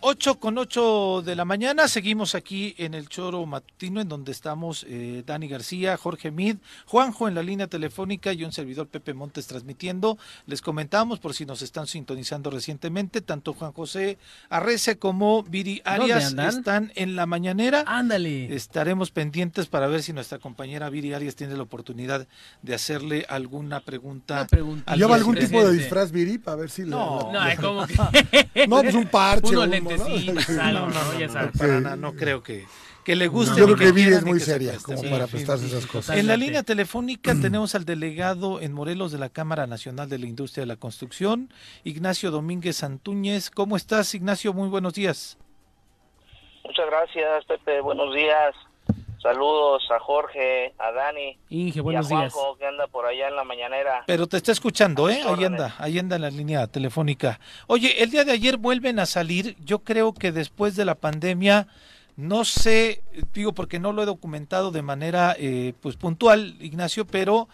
8 0.00 0.38
con 0.38 0.56
8 0.58 1.22
de 1.26 1.34
la 1.34 1.44
mañana, 1.44 1.88
seguimos 1.88 2.36
aquí 2.36 2.72
en 2.78 2.94
el 2.94 3.08
Choro 3.08 3.44
Matutino, 3.46 4.00
en 4.00 4.08
donde 4.08 4.30
estamos 4.30 4.86
eh, 4.88 5.24
Dani 5.26 5.48
García, 5.48 5.96
Jorge 5.96 6.30
Mid, 6.30 6.56
Juanjo 6.86 7.26
en 7.26 7.34
la 7.34 7.42
línea 7.42 7.66
telefónica 7.66 8.32
y 8.32 8.44
un 8.44 8.52
servidor 8.52 8.86
Pepe 8.86 9.12
Montes 9.12 9.48
transmitiendo. 9.48 10.16
Les 10.46 10.62
comentamos, 10.62 11.18
por 11.18 11.34
si 11.34 11.46
nos 11.46 11.62
están 11.62 11.88
sintonizando 11.88 12.48
recientemente, 12.50 13.20
tanto 13.22 13.54
Juan 13.54 13.72
José 13.72 14.18
Arrece 14.50 14.98
como 14.98 15.42
Viri 15.42 15.82
Arias 15.84 16.32
están 16.32 16.92
en 16.94 17.16
la 17.16 17.26
mañanera. 17.26 17.82
Ándale. 17.86 18.54
Estaremos 18.54 19.10
pendientes 19.10 19.66
para 19.66 19.88
ver 19.88 20.04
si 20.04 20.12
nuestra 20.12 20.38
compañera 20.38 20.90
Viri 20.90 21.12
Arias 21.12 21.34
tiene 21.34 21.56
la 21.56 21.64
oportunidad 21.64 22.28
de 22.62 22.74
hacerle 22.74 23.26
alguna 23.28 23.80
pregunta. 23.80 24.34
Una 24.34 24.46
pregunta. 24.46 24.92
al 24.92 24.98
¿Lleva 25.00 25.16
algún 25.16 25.34
tipo 25.34 25.66
de 25.66 25.72
disfraz, 25.72 26.12
Viri? 26.12 26.38
Para 26.38 26.56
ver 26.58 26.70
si 26.70 26.82
le- 26.84 26.90
No. 26.90 27.32
No, 27.32 27.46
es 27.48 27.58
como 27.58 27.84
que. 27.86 28.66
No, 28.68 28.80
pues 28.82 28.94
un 28.94 29.06
parche. 29.08 29.48
Unos 29.48 29.64
un- 29.64 29.87
¿no? 29.96 30.04
algo, 30.04 30.32
No, 30.48 30.72
no, 30.72 30.86
¿no? 30.88 31.12
no, 31.12 31.18
Ya 31.18 31.26
no, 31.28 31.32
sabes. 31.32 31.58
para 31.58 31.80
nada, 31.80 31.96
no 31.96 32.12
creo 32.14 32.42
que, 32.42 32.66
que 33.04 33.16
le 33.16 33.28
guste. 33.28 33.58
Yo 33.58 33.64
creo 33.64 33.76
que 33.76 33.92
Viri 33.92 34.12
es 34.12 34.24
muy 34.24 34.38
se 34.40 34.46
seria 34.46 34.74
como 34.82 34.98
Sí, 34.98 35.08
para 35.08 35.26
prestarse 35.26 35.68
sí. 35.68 35.74
esas 35.76 35.86
cosas. 35.90 36.16
En 36.16 36.26
la 36.26 36.36
línea 36.36 36.62
telefónica 36.62 37.34
tenemos 37.40 37.74
al 37.74 37.84
delegado 37.84 38.60
en 38.60 38.72
Morelos 38.72 39.12
de 39.12 39.18
la 39.18 39.28
Cámara 39.28 39.66
Nacional 39.66 40.08
de 40.08 40.18
la 40.18 40.26
Industria 40.26 40.62
de 40.62 40.66
la 40.66 40.76
Construcción, 40.76 41.52
Ignacio 41.84 42.30
Domínguez 42.30 42.76
Santúñez. 42.76 43.50
¿Cómo 43.50 43.76
estás, 43.76 44.14
Ignacio? 44.14 44.52
Muy 44.52 44.68
buenos 44.68 44.94
días. 44.94 45.38
Muchas 46.64 46.86
gracias, 46.86 47.44
Pepe. 47.46 47.80
Buenos 47.80 48.14
días. 48.14 48.54
Saludos 49.20 49.82
a 49.90 49.98
Jorge, 49.98 50.74
a 50.78 50.92
Dani 50.92 51.36
Inge, 51.50 51.78
y 51.78 51.80
a 51.80 51.82
buenos 51.82 52.08
días. 52.08 52.32
Juanjo, 52.32 52.56
que 52.56 52.66
anda 52.66 52.86
por 52.86 53.04
allá 53.04 53.28
en 53.28 53.34
la 53.34 53.42
mañanera. 53.42 54.04
Pero 54.06 54.28
te 54.28 54.36
está 54.36 54.52
escuchando, 54.52 55.10
¿eh? 55.10 55.20
Ahí 55.26 55.44
anda, 55.44 55.74
ahí 55.78 55.98
anda 55.98 56.16
en 56.16 56.22
la 56.22 56.30
línea 56.30 56.66
telefónica. 56.68 57.40
Oye, 57.66 58.02
el 58.02 58.10
día 58.10 58.24
de 58.24 58.32
ayer 58.32 58.58
vuelven 58.58 59.00
a 59.00 59.06
salir, 59.06 59.56
yo 59.64 59.80
creo 59.80 60.14
que 60.14 60.30
después 60.30 60.76
de 60.76 60.84
la 60.84 60.94
pandemia, 60.94 61.66
no 62.16 62.44
sé, 62.44 63.02
digo 63.34 63.52
porque 63.54 63.80
no 63.80 63.92
lo 63.92 64.04
he 64.04 64.06
documentado 64.06 64.70
de 64.70 64.82
manera 64.82 65.34
eh, 65.36 65.74
pues 65.80 65.96
puntual, 65.96 66.56
Ignacio, 66.60 67.04
pero 67.04 67.48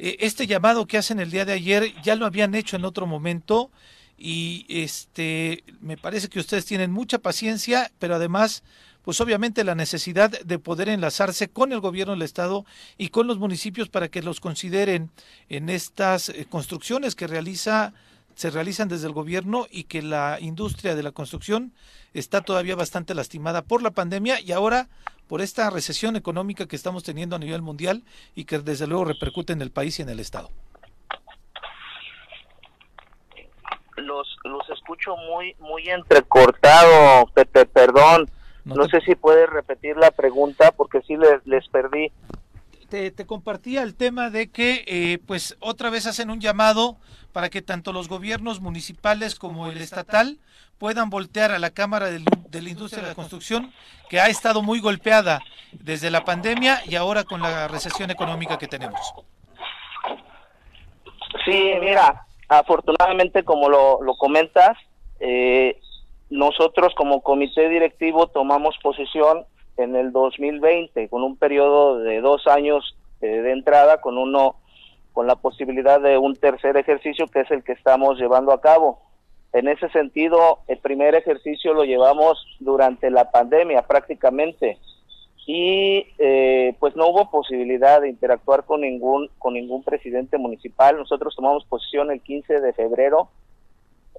eh, 0.00 0.16
este 0.20 0.48
llamado 0.48 0.86
que 0.86 0.98
hacen 0.98 1.20
el 1.20 1.30
día 1.30 1.44
de 1.44 1.52
ayer 1.52 1.92
ya 2.02 2.16
lo 2.16 2.26
habían 2.26 2.56
hecho 2.56 2.74
en 2.74 2.84
otro 2.84 3.06
momento 3.06 3.70
y 4.18 4.66
este 4.68 5.62
me 5.80 5.96
parece 5.96 6.28
que 6.28 6.40
ustedes 6.40 6.64
tienen 6.64 6.90
mucha 6.90 7.18
paciencia, 7.18 7.92
pero 8.00 8.16
además 8.16 8.64
pues 9.04 9.20
obviamente 9.20 9.64
la 9.64 9.74
necesidad 9.74 10.30
de 10.30 10.58
poder 10.58 10.88
enlazarse 10.88 11.48
con 11.48 11.72
el 11.72 11.80
gobierno 11.80 12.14
del 12.14 12.22
estado 12.22 12.64
y 12.96 13.10
con 13.10 13.26
los 13.26 13.38
municipios 13.38 13.88
para 13.88 14.08
que 14.08 14.22
los 14.22 14.40
consideren 14.40 15.10
en 15.48 15.68
estas 15.68 16.30
eh, 16.30 16.46
construcciones 16.48 17.14
que 17.14 17.26
realiza 17.26 17.92
se 18.34 18.50
realizan 18.50 18.88
desde 18.88 19.06
el 19.06 19.12
gobierno 19.12 19.66
y 19.70 19.84
que 19.84 20.02
la 20.02 20.38
industria 20.40 20.96
de 20.96 21.04
la 21.04 21.12
construcción 21.12 21.72
está 22.14 22.40
todavía 22.40 22.74
bastante 22.74 23.14
lastimada 23.14 23.62
por 23.62 23.80
la 23.80 23.92
pandemia 23.92 24.40
y 24.40 24.50
ahora 24.50 24.88
por 25.28 25.40
esta 25.40 25.70
recesión 25.70 26.16
económica 26.16 26.66
que 26.66 26.74
estamos 26.74 27.04
teniendo 27.04 27.36
a 27.36 27.38
nivel 27.38 27.62
mundial 27.62 28.02
y 28.34 28.44
que 28.44 28.58
desde 28.58 28.88
luego 28.88 29.04
repercute 29.04 29.52
en 29.52 29.62
el 29.62 29.70
país 29.70 29.98
y 29.98 30.02
en 30.02 30.08
el 30.08 30.18
estado. 30.18 30.50
Los, 33.96 34.36
los 34.42 34.68
escucho 34.70 35.16
muy 35.16 35.54
muy 35.60 35.88
entrecortado, 35.88 37.26
Pepe, 37.34 37.66
perdón. 37.66 38.28
No 38.64 38.74
No, 38.76 38.86
te- 38.88 39.00
sé 39.00 39.06
si 39.06 39.14
puedes 39.14 39.48
repetir 39.50 39.96
la 39.96 40.10
pregunta 40.10 40.72
porque 40.72 41.00
sí 41.02 41.16
les, 41.16 41.44
les 41.46 41.66
perdí. 41.68 42.10
te, 42.88 43.10
te 43.10 43.26
compartía 43.26 43.82
el 43.82 43.94
tema 43.94 44.30
de 44.30 44.50
que 44.50 44.84
eh, 44.86 45.18
pues 45.26 45.56
otra 45.60 45.90
vez 45.90 46.06
hacen 46.06 46.30
un 46.30 46.40
llamado 46.40 46.96
para 47.32 47.50
que 47.50 47.62
tanto 47.62 47.92
los 47.92 48.08
gobiernos 48.08 48.60
municipales 48.60 49.34
como 49.34 49.66
el 49.68 49.80
estatal 49.80 50.38
puedan 50.78 51.10
voltear 51.10 51.50
a 51.50 51.58
la 51.58 51.70
Cámara 51.70 52.06
de 52.10 52.20
la 52.62 52.68
Industria 52.68 53.02
de 53.02 53.08
la 53.08 53.14
Construcción, 53.14 53.72
que 54.08 54.20
ha 54.20 54.28
estado 54.28 54.62
muy 54.62 54.80
golpeada 54.80 55.40
desde 55.72 56.10
la 56.10 56.24
pandemia 56.24 56.80
y 56.86 56.94
ahora 56.94 57.24
con 57.24 57.42
la 57.42 57.66
recesión 57.68 58.10
económica 58.10 58.58
que 58.58 58.68
tenemos. 58.68 59.14
Sí, 61.44 61.72
mira, 61.80 62.26
afortunadamente 62.48 63.44
como 63.44 63.68
lo, 63.68 64.00
lo 64.02 64.14
comentas, 64.16 64.76
eh, 65.20 65.80
nosotros 66.30 66.94
como 66.94 67.22
comité 67.22 67.68
directivo 67.68 68.26
tomamos 68.28 68.76
posición 68.82 69.44
en 69.76 69.96
el 69.96 70.12
2020 70.12 71.08
con 71.08 71.22
un 71.22 71.36
periodo 71.36 71.98
de 71.98 72.20
dos 72.20 72.46
años 72.46 72.96
eh, 73.20 73.26
de 73.26 73.52
entrada 73.52 74.00
con 74.00 74.18
uno 74.18 74.56
con 75.12 75.26
la 75.26 75.36
posibilidad 75.36 76.00
de 76.00 76.18
un 76.18 76.34
tercer 76.34 76.76
ejercicio 76.76 77.28
que 77.28 77.40
es 77.40 77.50
el 77.50 77.62
que 77.62 77.72
estamos 77.72 78.18
llevando 78.18 78.52
a 78.52 78.60
cabo. 78.60 79.00
En 79.52 79.68
ese 79.68 79.88
sentido, 79.90 80.58
el 80.66 80.78
primer 80.78 81.14
ejercicio 81.14 81.72
lo 81.72 81.84
llevamos 81.84 82.44
durante 82.58 83.08
la 83.10 83.30
pandemia 83.30 83.82
prácticamente 83.82 84.76
y 85.46 86.06
eh, 86.18 86.74
pues 86.80 86.96
no 86.96 87.08
hubo 87.08 87.30
posibilidad 87.30 88.00
de 88.00 88.08
interactuar 88.08 88.64
con 88.64 88.80
ningún 88.80 89.28
con 89.38 89.54
ningún 89.54 89.84
presidente 89.84 90.38
municipal. 90.38 90.96
Nosotros 90.96 91.36
tomamos 91.36 91.64
posición 91.66 92.10
el 92.10 92.20
15 92.20 92.60
de 92.60 92.72
febrero 92.72 93.28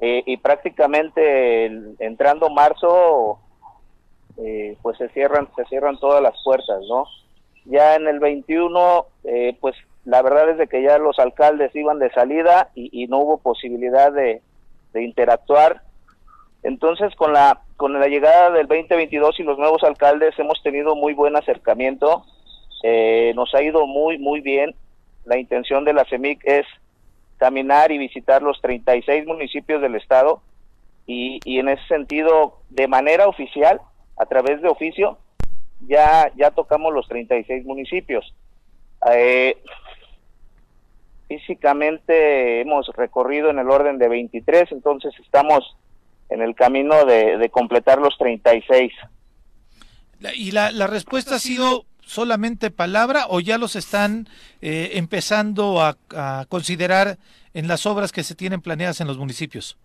eh, 0.02 0.24
y 0.26 0.38
prácticamente 0.38 1.66
el- 1.66 1.96
entrando 2.00 2.50
marzo 2.50 3.40
eh, 4.38 4.78
pues 4.82 4.98
se 4.98 5.08
cierran 5.10 5.48
se 5.56 5.64
cierran 5.66 5.98
todas 6.00 6.22
las 6.22 6.34
puertas, 6.44 6.82
¿no? 6.90 7.06
Ya 7.66 7.96
en 7.96 8.08
el 8.08 8.20
21 8.20 9.06
eh, 9.24 9.58
pues 9.62 9.76
la 10.04 10.22
verdad 10.22 10.50
es 10.52 10.58
de 10.58 10.68
que 10.68 10.84
ya 10.84 10.98
los 11.00 11.18
alcaldes 11.20 11.76
iban 11.76 12.00
de 12.00 12.12
salida 12.12 12.70
y, 12.76 12.90
y 13.04 13.08
no 13.08 13.20
hubo 13.20 13.38
posibilidad 13.40 14.12
de, 14.12 14.42
de 14.94 15.04
interactuar. 15.04 15.82
Entonces, 16.64 17.16
con 17.16 17.34
la 17.34 17.62
con 17.78 18.00
la 18.00 18.08
llegada 18.08 18.52
del 18.52 18.68
2022 18.68 19.40
y 19.40 19.44
los 19.44 19.58
nuevos 19.58 19.84
alcaldes 19.84 20.38
hemos 20.40 20.62
tenido 20.64 20.96
muy 20.96 21.14
buen 21.14 21.36
acercamiento. 21.36 22.24
Eh, 22.84 23.34
nos 23.36 23.54
ha 23.56 23.64
ido 23.64 23.88
muy 23.88 24.18
muy 24.18 24.42
bien. 24.42 24.76
La 25.26 25.38
intención 25.40 25.86
de 25.86 25.94
la 25.94 26.06
CEMIC 26.06 26.42
es 26.46 26.66
caminar 27.38 27.92
y 27.92 27.98
visitar 27.98 28.42
los 28.42 28.60
36 28.62 29.26
municipios 29.26 29.82
del 29.82 29.96
estado 29.96 30.42
y, 31.08 31.40
y 31.46 31.60
en 31.60 31.70
ese 31.70 31.86
sentido, 31.88 32.62
de 32.70 32.88
manera 32.88 33.28
oficial, 33.28 33.80
a 34.18 34.26
través 34.26 34.62
de 34.62 34.70
oficio, 34.70 35.18
ya 35.88 36.32
ya 36.36 36.52
tocamos 36.52 36.94
los 36.94 37.08
36 37.08 37.66
municipios. 37.66 38.34
Eh, 39.12 39.58
físicamente 41.28 42.62
hemos 42.62 42.88
recorrido 42.96 43.50
en 43.50 43.60
el 43.60 43.70
orden 43.70 43.98
de 43.98 44.08
23, 44.08 44.72
entonces 44.72 45.14
estamos 45.24 45.76
en 46.30 46.42
el 46.42 46.56
camino 46.56 47.06
de, 47.06 47.38
de 47.38 47.50
completar 47.50 48.00
los 48.00 48.18
36. 48.18 48.92
La- 50.20 50.34
¿Y 50.34 50.52
la, 50.52 50.72
la 50.72 50.88
respuesta 50.88 51.36
ha 51.36 51.40
sido 51.40 51.86
solamente 52.06 52.72
palabra 52.72 53.26
o 53.30 53.40
ya 53.40 53.58
los 53.58 53.76
están 53.76 54.28
eh, 54.62 54.92
empezando 54.94 55.82
a, 55.82 55.98
a 56.16 56.46
considerar 56.48 57.18
en 57.54 57.68
las 57.68 57.86
obras 57.86 58.12
que 58.12 58.24
se 58.24 58.36
tienen 58.36 58.62
planeadas 58.62 59.02
en 59.02 59.08
los 59.08 59.18
municipios? 59.18 59.78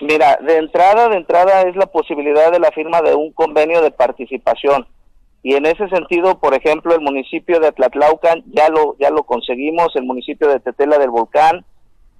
Mira, 0.00 0.38
de 0.42 0.58
entrada, 0.58 1.08
de 1.08 1.16
entrada 1.16 1.62
es 1.62 1.74
la 1.76 1.86
posibilidad 1.86 2.52
de 2.52 2.60
la 2.60 2.70
firma 2.70 3.00
de 3.02 3.14
un 3.14 3.32
convenio 3.32 3.80
de 3.82 3.90
participación. 3.90 4.86
Y 5.42 5.54
en 5.54 5.64
ese 5.64 5.88
sentido, 5.88 6.38
por 6.38 6.54
ejemplo, 6.54 6.94
el 6.94 7.00
municipio 7.00 7.60
de 7.60 7.68
Atlatlaucan 7.68 8.42
ya 8.52 8.68
lo 8.68 8.96
ya 8.98 9.10
lo 9.10 9.22
conseguimos, 9.24 9.94
el 9.94 10.04
municipio 10.04 10.48
de 10.48 10.60
Tetela 10.60 10.98
del 10.98 11.10
Volcán, 11.10 11.64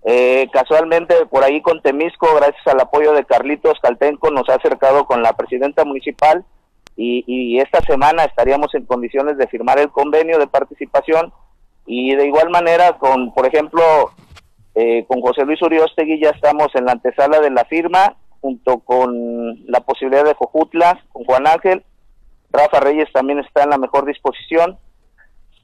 Eh, 0.09 0.47
casualmente 0.53 1.14
por 1.27 1.43
ahí 1.43 1.61
con 1.61 1.83
Temisco, 1.83 2.29
gracias 2.37 2.64
al 2.69 2.79
apoyo 2.81 3.12
de 3.12 3.25
Carlitos 3.25 3.81
Caltenco, 3.83 4.31
nos 4.31 4.49
ha 4.49 4.55
acercado 4.55 5.05
con 5.05 5.21
la 5.21 5.33
presidenta 5.33 5.85
municipal 5.85 6.45
y, 6.97 7.59
esta 7.61 7.80
semana 7.82 8.24
estaríamos 8.24 8.74
en 8.74 8.86
condiciones 8.86 9.36
de 9.36 9.47
firmar 9.49 9.78
el 9.78 9.90
convenio 9.90 10.38
de 10.38 10.47
participación 10.47 11.32
y 11.86 12.14
de 12.14 12.26
igual 12.26 12.51
manera 12.51 12.99
con, 12.99 13.32
por 13.34 13.47
ejemplo, 13.47 13.82
eh, 14.74 15.05
con 15.07 15.20
José 15.20 15.44
Luis 15.44 15.61
Uriostegui 15.61 16.20
ya 16.20 16.30
estamos 16.30 16.68
en 16.74 16.86
la 16.86 16.92
antesala 16.92 17.40
de 17.40 17.51
la 17.51 17.64
firma 17.64 18.16
junto 18.40 18.78
con 18.78 19.64
la 19.66 19.80
posibilidad 19.80 20.24
de 20.24 20.34
Jojutla, 20.34 21.05
con 21.12 21.24
Juan 21.24 21.47
Ángel, 21.47 21.84
Rafa 22.51 22.80
Reyes 22.80 23.12
también 23.12 23.40
está 23.40 23.64
en 23.64 23.70
la 23.70 23.78
mejor 23.78 24.07
disposición 24.07 24.78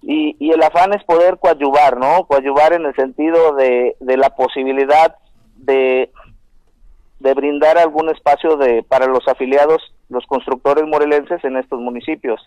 y, 0.03 0.37
y 0.39 0.51
el 0.51 0.63
afán 0.63 0.93
es 0.93 1.05
poder 1.05 1.39
coadyuvar, 1.39 1.97
¿no? 1.97 2.27
Coadyuvar 2.27 2.73
en 2.73 2.87
el 2.87 2.95
sentido 2.95 3.55
de 3.55 3.95
la 4.01 4.31
posibilidad 4.31 5.17
de, 5.57 6.11
de 7.23 7.35
brindar 7.35 7.79
algún 7.79 8.11
espacio 8.11 8.57
de 8.57 8.83
para 8.83 9.07
los 9.07 9.27
afiliados, 9.27 9.81
los 10.09 10.27
constructores 10.27 10.85
morelenses 10.85 11.43
en 11.45 11.57
estos 11.57 11.81
municipios. 11.81 12.41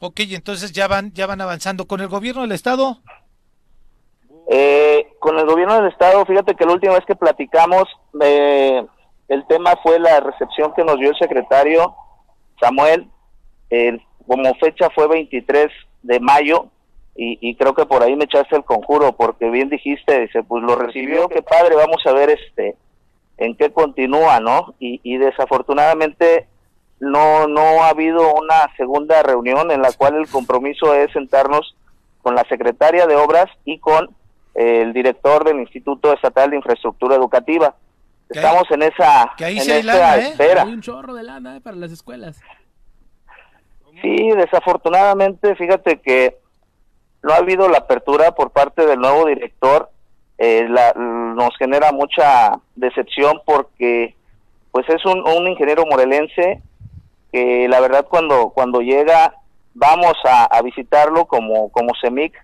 Ok, 0.00 0.20
entonces 0.30 0.72
ya 0.72 0.88
van, 0.88 1.12
ya 1.12 1.26
van 1.26 1.40
avanzando. 1.40 1.86
¿Con 1.86 2.00
el 2.00 2.08
gobierno 2.08 2.42
del 2.42 2.52
estado? 2.52 2.98
Eh, 4.48 5.14
con 5.18 5.38
el 5.38 5.46
gobierno 5.46 5.74
del 5.76 5.90
estado, 5.90 6.24
fíjate 6.26 6.54
que 6.54 6.66
la 6.66 6.72
última 6.72 6.94
vez 6.94 7.04
que 7.06 7.16
platicamos, 7.16 7.84
eh, 8.20 8.84
el 9.28 9.46
tema 9.46 9.74
fue 9.82 9.98
la 9.98 10.20
recepción 10.20 10.72
que 10.74 10.84
nos 10.84 10.98
dio 10.98 11.10
el 11.10 11.16
secretario 11.16 11.94
Samuel. 12.60 13.08
como 14.26 14.54
fecha 14.56 14.88
fue 14.90 15.08
23 15.08 15.68
de 16.02 16.20
mayo 16.20 16.70
y, 17.18 17.54
creo 17.56 17.74
que 17.74 17.86
por 17.86 18.02
ahí 18.02 18.14
me 18.14 18.24
echaste 18.24 18.56
el 18.56 18.64
conjuro 18.64 19.12
porque 19.16 19.48
bien 19.48 19.70
dijiste, 19.70 20.20
dice, 20.20 20.42
pues 20.42 20.62
lo 20.62 20.76
recibió, 20.76 21.28
qué 21.28 21.42
padre, 21.42 21.74
vamos 21.74 22.02
a 22.04 22.12
ver 22.12 22.30
este 22.30 22.76
en 23.38 23.56
qué 23.56 23.72
continúa, 23.72 24.40
¿no? 24.40 24.74
Y, 24.78 25.18
desafortunadamente 25.18 26.48
no 26.98 27.46
no 27.46 27.84
ha 27.84 27.90
habido 27.90 28.32
una 28.34 28.74
segunda 28.76 29.22
reunión 29.22 29.70
en 29.70 29.82
la 29.82 29.92
cual 29.92 30.16
el 30.16 30.28
compromiso 30.28 30.94
es 30.94 31.12
sentarnos 31.12 31.76
con 32.22 32.34
la 32.34 32.44
secretaria 32.48 33.06
de 33.06 33.16
obras 33.16 33.46
y 33.64 33.78
con 33.78 34.08
el 34.54 34.94
director 34.94 35.44
del 35.44 35.60
Instituto 35.60 36.12
Estatal 36.14 36.50
de 36.50 36.56
Infraestructura 36.56 37.14
Educativa. 37.14 37.74
Estamos 38.28 38.64
en 38.70 38.82
esa, 38.82 39.32
que 39.36 39.44
ahí 39.44 39.58
en 39.58 39.70
esa 39.70 39.82
lana, 39.82 40.16
¿eh? 40.16 40.28
espera. 40.30 40.62
Hay 40.62 40.72
un 40.72 40.80
chorro 40.80 41.14
de 41.14 41.22
lana 41.22 41.56
¿eh? 41.56 41.60
para 41.60 41.76
las 41.76 41.92
escuelas. 41.92 42.40
Sí, 44.02 44.30
desafortunadamente, 44.30 45.54
fíjate 45.54 46.00
que 46.00 46.38
no 47.22 47.32
ha 47.32 47.36
habido 47.36 47.68
la 47.68 47.78
apertura 47.78 48.32
por 48.34 48.50
parte 48.50 48.86
del 48.86 48.98
nuevo 48.98 49.26
director. 49.26 49.90
Eh, 50.38 50.68
nos 50.94 51.56
genera 51.56 51.92
mucha 51.92 52.60
decepción 52.74 53.40
porque 53.46 54.14
pues 54.70 54.86
es 54.90 55.02
un, 55.06 55.48
ingeniero 55.48 55.86
morelense 55.86 56.60
que 57.32 57.66
la 57.68 57.80
verdad 57.80 58.06
cuando 58.06 58.50
cuando 58.50 58.80
llega 58.80 59.34
vamos 59.72 60.12
a, 60.24 60.60
visitarlo 60.62 61.24
como 61.24 61.70
como 61.70 61.92
CEMIC 62.02 62.34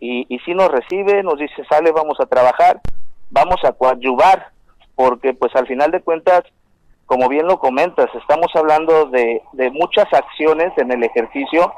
y, 0.00 0.26
y 0.34 0.38
si 0.40 0.54
nos 0.54 0.70
recibe, 0.70 1.22
nos 1.22 1.38
dice 1.38 1.62
sale, 1.68 1.92
vamos 1.92 2.18
a 2.20 2.26
trabajar, 2.26 2.80
vamos 3.30 3.62
a 3.64 3.72
coadyuvar 3.72 4.48
porque 4.94 5.34
pues 5.34 5.54
al 5.56 5.66
final 5.66 5.90
de 5.90 6.00
cuentas 6.00 6.42
como 7.04 7.28
bien 7.28 7.46
lo 7.46 7.58
comentas, 7.58 8.08
estamos 8.14 8.50
hablando 8.54 9.06
de, 9.06 9.42
de 9.52 9.70
muchas 9.70 10.12
acciones 10.12 10.72
en 10.76 10.90
el 10.90 11.04
ejercicio, 11.04 11.72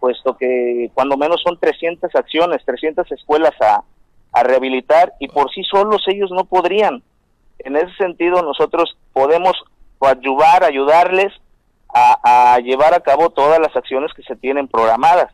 puesto 0.00 0.36
que 0.36 0.90
cuando 0.92 1.16
menos 1.16 1.40
son 1.42 1.58
300 1.58 2.14
acciones, 2.14 2.64
300 2.64 3.10
escuelas 3.12 3.54
a, 3.60 3.84
a 4.36 4.42
rehabilitar 4.42 5.14
y 5.18 5.28
por 5.28 5.50
sí 5.50 5.62
solos 5.64 6.02
ellos 6.08 6.30
no 6.30 6.44
podrían. 6.44 7.02
En 7.60 7.74
ese 7.74 7.90
sentido 7.96 8.42
nosotros 8.42 8.98
podemos 9.14 9.54
ayudar, 9.98 10.62
ayudarles 10.62 11.32
a, 11.88 12.54
a 12.54 12.58
llevar 12.58 12.92
a 12.92 13.00
cabo 13.00 13.30
todas 13.30 13.58
las 13.58 13.74
acciones 13.74 14.12
que 14.14 14.22
se 14.24 14.36
tienen 14.36 14.68
programadas. 14.68 15.32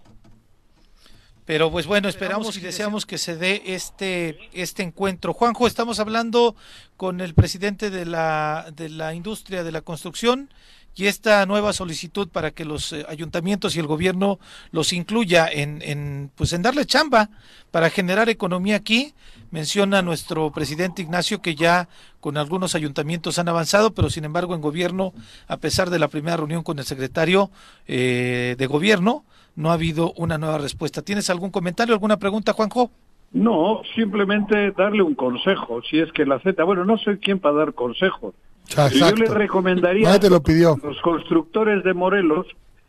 Pero 1.45 1.73
pues 1.73 1.89
bueno, 1.89 2.09
esperamos 2.09 2.57
y 2.57 2.61
deseamos 2.61 3.05
que 3.05 3.19
se 3.19 3.37
dé 3.37 3.63
este, 3.67 4.39
este 4.53 4.85
encuentro. 4.85 5.33
Juanjo, 5.35 5.67
estamos 5.67 5.99
hablando 5.99 6.55
con 6.97 7.21
el 7.21 7.35
presidente 7.35 7.91
de 7.91 8.07
la, 8.07 8.67
de 8.73 8.89
la 8.89 9.15
industria 9.15 9.65
de 9.65 9.73
la 9.73 9.81
construcción 9.81 10.49
y 10.95 11.07
esta 11.07 11.45
nueva 11.47 11.73
solicitud 11.73 12.29
para 12.29 12.51
que 12.51 12.65
los 12.65 12.93
eh, 12.93 13.05
ayuntamientos 13.09 13.77
y 13.77 13.81
el 13.81 13.87
gobierno 13.87 14.39
los 14.71 14.93
incluya 14.93 15.49
en, 15.49 15.81
en, 15.83 16.31
pues 16.35 16.53
en 16.53 16.63
darle 16.63 16.85
chamba 16.85 17.31
para 17.71 17.91
generar 17.91 18.29
economía 18.29 18.77
aquí. 18.77 19.15
Menciona 19.51 20.03
nuestro 20.03 20.51
presidente 20.51 21.03
Ignacio 21.03 21.43
que 21.43 21.55
ya 21.55 21.89
con 22.21 22.37
algunos 22.37 22.75
ayuntamientos 22.75 23.39
han 23.39 23.49
avanzado, 23.49 23.93
pero 23.93 24.11
sin 24.11 24.25
embargo 24.25 24.55
en 24.55 24.61
gobierno, 24.61 25.13
a 25.47 25.57
pesar 25.59 25.91
de 25.91 25.99
la 25.99 26.09
primera 26.09 26.37
reunión 26.37 26.63
con 26.63 26.79
el 26.79 26.85
secretario 26.85 27.51
eh, 27.87 28.55
de 28.59 28.67
gobierno, 28.67 29.25
no 29.57 29.71
ha 29.71 29.75
habido 29.75 30.13
una 30.17 30.39
nueva 30.39 30.59
respuesta. 30.59 31.03
¿Tienes 31.03 31.29
algún 31.29 31.51
comentario, 31.51 31.95
alguna 31.95 32.19
pregunta, 32.19 32.53
Juanjo? 32.53 32.91
No, 33.33 33.83
simplemente 33.95 34.73
darle 34.73 35.03
un 35.03 35.15
consejo, 35.15 35.81
si 35.83 35.99
es 35.99 36.13
que 36.13 36.27
la 36.27 36.39
Z, 36.41 36.63
bueno, 36.65 36.85
no 36.85 36.99
soy 36.99 37.19
quien 37.19 37.39
para 37.39 37.57
dar 37.57 37.75
consejos. 37.75 38.35
Yo 38.69 39.11
le 39.13 39.27
recomendaría 39.27 40.13
a 40.13 40.19
los 40.19 41.01
constructores 41.03 41.85
de 41.85 41.95
Morelos 41.95 42.47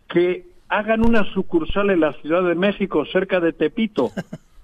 que 0.07 0.45
hagan 0.69 1.05
una 1.05 1.23
sucursal 1.33 1.89
en 1.89 1.99
la 1.99 2.13
Ciudad 2.13 2.43
de 2.43 2.55
México, 2.55 3.05
cerca 3.11 3.39
de 3.39 3.53
Tepito, 3.53 4.11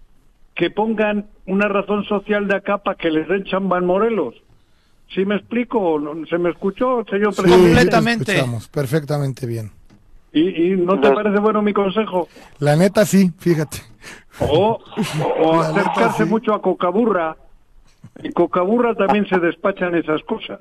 que 0.55 0.69
pongan 0.69 1.27
una 1.45 1.67
razón 1.67 2.03
social 2.05 2.47
de 2.47 2.55
acá 2.55 2.79
para 2.79 2.97
que 2.97 3.09
les 3.11 3.27
den 3.27 3.43
chamba 3.45 3.77
en 3.77 3.85
Morelos. 3.85 4.35
¿Sí 5.13 5.25
me 5.25 5.35
explico? 5.35 5.99
¿Se 6.29 6.37
me 6.37 6.51
escuchó, 6.51 7.03
señor 7.09 7.35
presidente? 7.35 7.89
Completamente. 7.91 8.43
perfectamente 8.71 9.47
bien. 9.47 9.71
¿Y, 10.31 10.75
no 10.75 10.99
te 10.99 11.11
parece 11.11 11.39
bueno 11.39 11.61
mi 11.63 11.73
consejo? 11.73 12.27
La 12.59 12.75
neta 12.75 13.05
sí, 13.05 13.31
fíjate. 13.39 13.79
O, 14.39 14.79
o 15.41 15.59
acercarse 15.61 16.25
mucho 16.25 16.53
a 16.53 16.61
Cocaburra. 16.61 17.35
En 18.17 18.31
Cocaburra 18.31 18.93
también 18.93 19.27
se 19.27 19.39
despachan 19.39 19.95
esas 19.95 20.21
cosas. 20.23 20.59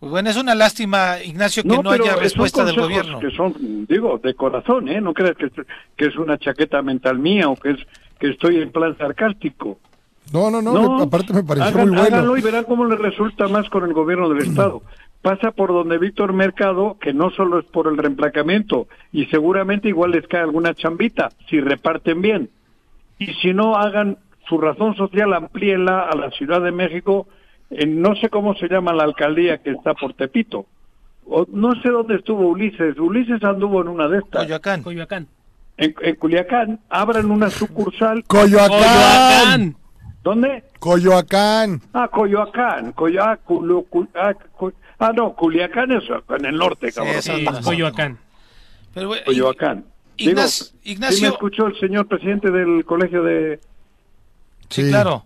Pues 0.00 0.10
bueno, 0.10 0.30
es 0.30 0.36
una 0.36 0.54
lástima, 0.54 1.16
Ignacio, 1.22 1.62
que 1.64 1.68
no, 1.68 1.90
haya 1.90 2.16
respuesta 2.16 2.64
del 2.64 2.76
gobierno. 2.76 3.18
Que 3.18 3.30
son, 3.30 3.54
digo, 3.88 4.18
de 4.22 4.34
corazón, 4.34 4.88
¿eh? 4.88 5.00
No 5.00 5.12
creas 5.12 5.36
que, 5.36 5.50
que 5.96 6.06
es 6.06 6.16
una 6.16 6.38
chaqueta 6.38 6.82
mental 6.82 7.18
mía 7.18 7.48
o 7.48 7.56
que 7.56 7.70
es 7.70 7.78
que 8.20 8.30
estoy 8.30 8.58
en 8.58 8.70
plan 8.70 8.96
sarcástico. 8.96 9.78
No, 10.32 10.50
no, 10.50 10.60
no, 10.60 11.02
aparte 11.02 11.32
me 11.32 11.42
pareció 11.42 11.78
muy 11.78 11.88
bueno. 11.96 12.02
Háganlo 12.02 12.36
y 12.36 12.42
verán 12.42 12.64
cómo 12.64 12.84
le 12.84 12.96
resulta 12.96 13.48
más 13.48 13.68
con 13.70 13.84
el 13.84 13.92
gobierno 13.92 14.28
del 14.28 14.46
Estado 14.46 14.82
pasa 15.22 15.50
por 15.50 15.70
donde 15.70 15.98
Víctor 15.98 16.32
Mercado, 16.32 16.96
que 17.00 17.12
no 17.12 17.30
solo 17.30 17.58
es 17.58 17.64
por 17.66 17.88
el 17.88 17.98
reemplacamiento, 17.98 18.86
y 19.12 19.26
seguramente 19.26 19.88
igual 19.88 20.12
les 20.12 20.26
cae 20.26 20.42
alguna 20.42 20.74
chambita, 20.74 21.30
si 21.48 21.60
reparten 21.60 22.22
bien. 22.22 22.50
Y 23.18 23.34
si 23.34 23.52
no, 23.52 23.76
hagan 23.76 24.18
su 24.48 24.58
razón 24.58 24.94
social, 24.96 25.34
amplíenla 25.34 26.02
a 26.02 26.16
la 26.16 26.30
Ciudad 26.30 26.62
de 26.62 26.72
México, 26.72 27.26
no 27.70 28.16
sé 28.16 28.28
cómo 28.30 28.54
se 28.54 28.68
llama 28.68 28.92
la 28.92 29.04
alcaldía 29.04 29.58
que 29.58 29.70
está 29.70 29.94
por 29.94 30.14
Tepito. 30.14 30.66
O, 31.26 31.46
no 31.50 31.74
sé 31.82 31.90
dónde 31.90 32.16
estuvo 32.16 32.48
Ulises. 32.48 32.98
Ulises 32.98 33.42
anduvo 33.44 33.82
en 33.82 33.88
una 33.88 34.08
de 34.08 34.18
estas. 34.18 34.42
Coyoacán. 34.44 34.82
Coyoacán. 34.82 35.28
En, 35.76 35.94
en 36.02 36.16
Culiacán, 36.16 36.80
abran 36.88 37.30
una 37.30 37.50
sucursal. 37.50 38.24
Coyoacán. 38.24 39.76
¿Dónde? 40.24 40.64
Coyoacán. 40.80 41.80
Ah, 41.92 42.08
Coyoacán. 42.08 42.92
Coyoacán. 42.92 43.38
Ah, 44.14 44.32
Ah, 45.00 45.12
no, 45.14 45.32
Culiacán 45.34 45.92
es 45.92 46.02
en 46.36 46.44
el 46.44 46.56
norte, 46.56 46.90
cabrón. 46.90 47.22
Sí, 47.22 47.46
Coyoacán. 47.62 48.18
Pero, 48.92 49.12
Coyoacán. 49.24 49.84
Ignacio, 50.16 50.66
¿sí 50.82 51.22
me 51.22 51.28
escuchó 51.28 51.68
el 51.68 51.78
señor 51.78 52.08
presidente 52.08 52.50
del 52.50 52.84
colegio 52.84 53.22
de... 53.22 53.60
Sí, 54.68 54.88
claro. 54.88 55.24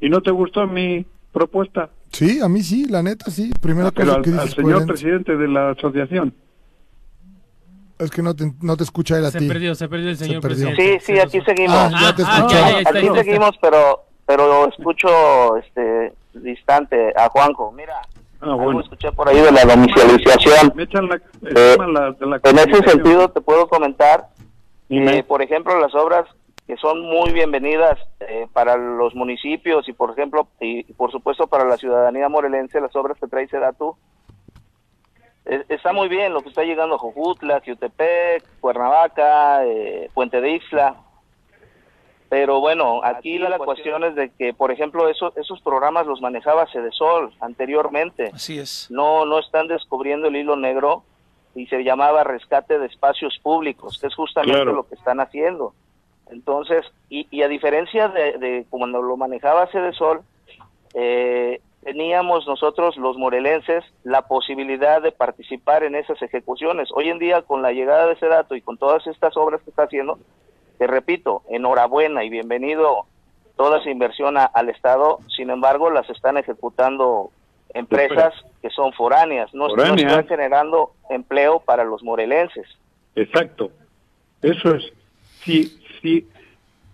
¿Y 0.00 0.08
no 0.08 0.20
te 0.20 0.30
gustó 0.30 0.68
mi 0.68 1.04
propuesta? 1.36 1.90
Sí, 2.12 2.40
a 2.40 2.48
mí 2.48 2.62
sí, 2.62 2.86
la 2.88 3.02
neta 3.02 3.30
sí. 3.30 3.52
Primero 3.60 3.92
que 3.92 4.02
al, 4.02 4.10
al 4.38 4.48
señor 4.48 4.86
presidente 4.86 5.36
de 5.36 5.48
la 5.48 5.70
asociación. 5.72 6.32
Es 7.98 8.10
que 8.10 8.22
no 8.22 8.34
te, 8.34 8.52
no 8.62 8.76
te 8.76 8.84
escucha 8.84 9.18
él 9.18 9.26
a 9.26 9.30
se 9.30 9.38
ti. 9.38 9.46
Se 9.46 9.52
perdió, 9.52 9.74
se 9.74 9.88
perdió 9.88 10.08
el 10.10 10.16
señor 10.16 10.40
presidente. 10.40 11.00
Sí, 11.00 11.12
sí, 11.12 11.18
aquí 11.20 11.40
seguimos. 11.42 11.76
Ah, 11.76 11.90
ya 12.00 12.14
te 12.16 12.22
ah, 12.24 12.80
aquí 12.86 13.08
seguimos, 13.22 13.50
pero 13.60 14.04
pero 14.26 14.66
escucho 14.68 15.56
este 15.58 16.14
distante 16.32 17.12
a 17.16 17.28
Juanjo. 17.28 17.70
Mira, 17.72 18.00
Ah, 18.40 18.54
bueno. 18.54 18.80
escuché 18.80 19.12
por 19.12 19.28
ahí 19.28 19.40
de 19.40 19.52
la 19.52 19.64
domiciliación. 19.64 20.72
Eh, 20.78 21.76
en 22.44 22.58
ese 22.58 22.90
sentido 22.90 23.28
te 23.28 23.40
puedo 23.40 23.66
comentar, 23.68 24.28
que, 24.88 25.24
por 25.26 25.42
ejemplo, 25.42 25.78
las 25.80 25.94
obras 25.94 26.24
que 26.66 26.76
son 26.76 27.00
muy 27.00 27.32
bienvenidas 27.32 27.98
eh, 28.20 28.46
para 28.52 28.76
los 28.76 29.14
municipios 29.14 29.88
y, 29.88 29.92
por 29.92 30.10
ejemplo, 30.10 30.48
y, 30.60 30.82
por 30.94 31.12
supuesto 31.12 31.46
para 31.46 31.64
la 31.64 31.76
ciudadanía 31.76 32.28
morelense, 32.28 32.80
las 32.80 32.94
obras 32.96 33.18
que 33.18 33.28
trae 33.28 33.46
Sedatu, 33.46 33.96
eh, 35.44 35.64
está 35.68 35.92
muy 35.92 36.08
bien 36.08 36.32
lo 36.32 36.42
que 36.42 36.48
está 36.48 36.64
llegando 36.64 36.96
a 36.96 36.98
Jojutla, 36.98 37.60
Ciutepec, 37.60 38.44
Cuernavaca, 38.60 39.60
Puente 40.12 40.40
de 40.40 40.56
Isla. 40.56 40.96
Pero 42.28 42.58
bueno, 42.58 43.00
aquí 43.04 43.38
la 43.38 43.56
cuestión 43.56 44.02
es 44.02 44.16
de 44.16 44.30
que, 44.30 44.52
por 44.52 44.72
ejemplo, 44.72 45.08
esos, 45.08 45.36
esos 45.36 45.60
programas 45.60 46.06
los 46.06 46.20
manejaba 46.20 46.66
Cedesol 46.66 47.32
anteriormente. 47.40 48.30
Así 48.34 48.58
es. 48.58 48.90
No, 48.90 49.24
no 49.24 49.38
están 49.38 49.68
descubriendo 49.68 50.26
el 50.26 50.34
hilo 50.34 50.56
negro 50.56 51.04
y 51.54 51.66
se 51.68 51.84
llamaba 51.84 52.24
rescate 52.24 52.80
de 52.80 52.86
espacios 52.86 53.38
públicos, 53.40 53.98
que 54.00 54.08
es 54.08 54.14
justamente 54.16 54.64
lo 54.64 54.88
que 54.88 54.96
están 54.96 55.20
haciendo. 55.20 55.72
Entonces, 56.30 56.84
y, 57.08 57.26
y 57.30 57.42
a 57.42 57.48
diferencia 57.48 58.08
de, 58.08 58.38
de, 58.38 58.66
cuando 58.70 59.00
lo 59.02 59.16
manejaba 59.16 59.68
Cedesol, 59.68 60.22
eh, 60.94 61.60
teníamos 61.82 62.46
nosotros 62.46 62.96
los 62.96 63.16
morelenses 63.16 63.84
la 64.02 64.22
posibilidad 64.22 65.00
de 65.00 65.12
participar 65.12 65.84
en 65.84 65.94
esas 65.94 66.20
ejecuciones. 66.20 66.88
Hoy 66.92 67.10
en 67.10 67.18
día, 67.18 67.42
con 67.42 67.62
la 67.62 67.72
llegada 67.72 68.06
de 68.06 68.14
ese 68.14 68.26
dato 68.26 68.56
y 68.56 68.60
con 68.60 68.76
todas 68.76 69.06
estas 69.06 69.36
obras 69.36 69.62
que 69.62 69.70
está 69.70 69.84
haciendo, 69.84 70.18
te 70.78 70.86
repito, 70.86 71.42
enhorabuena 71.48 72.24
y 72.24 72.28
bienvenido 72.28 73.06
toda 73.56 73.78
esa 73.78 73.90
inversión 73.90 74.36
al 74.36 74.68
Estado, 74.68 75.20
sin 75.34 75.50
embargo, 75.50 75.90
las 75.90 76.08
están 76.10 76.36
ejecutando 76.36 77.30
empresas 77.72 78.34
que 78.60 78.70
son 78.70 78.92
foráneas, 78.92 79.52
no, 79.54 79.68
están 79.68 80.26
generando 80.26 80.92
empleo 81.08 81.60
para 81.60 81.84
los 81.84 82.02
morelenses. 82.02 82.66
Exacto, 83.14 83.70
eso 84.42 84.74
es, 84.74 84.92
sí, 85.44 85.78
sí, 86.02 86.26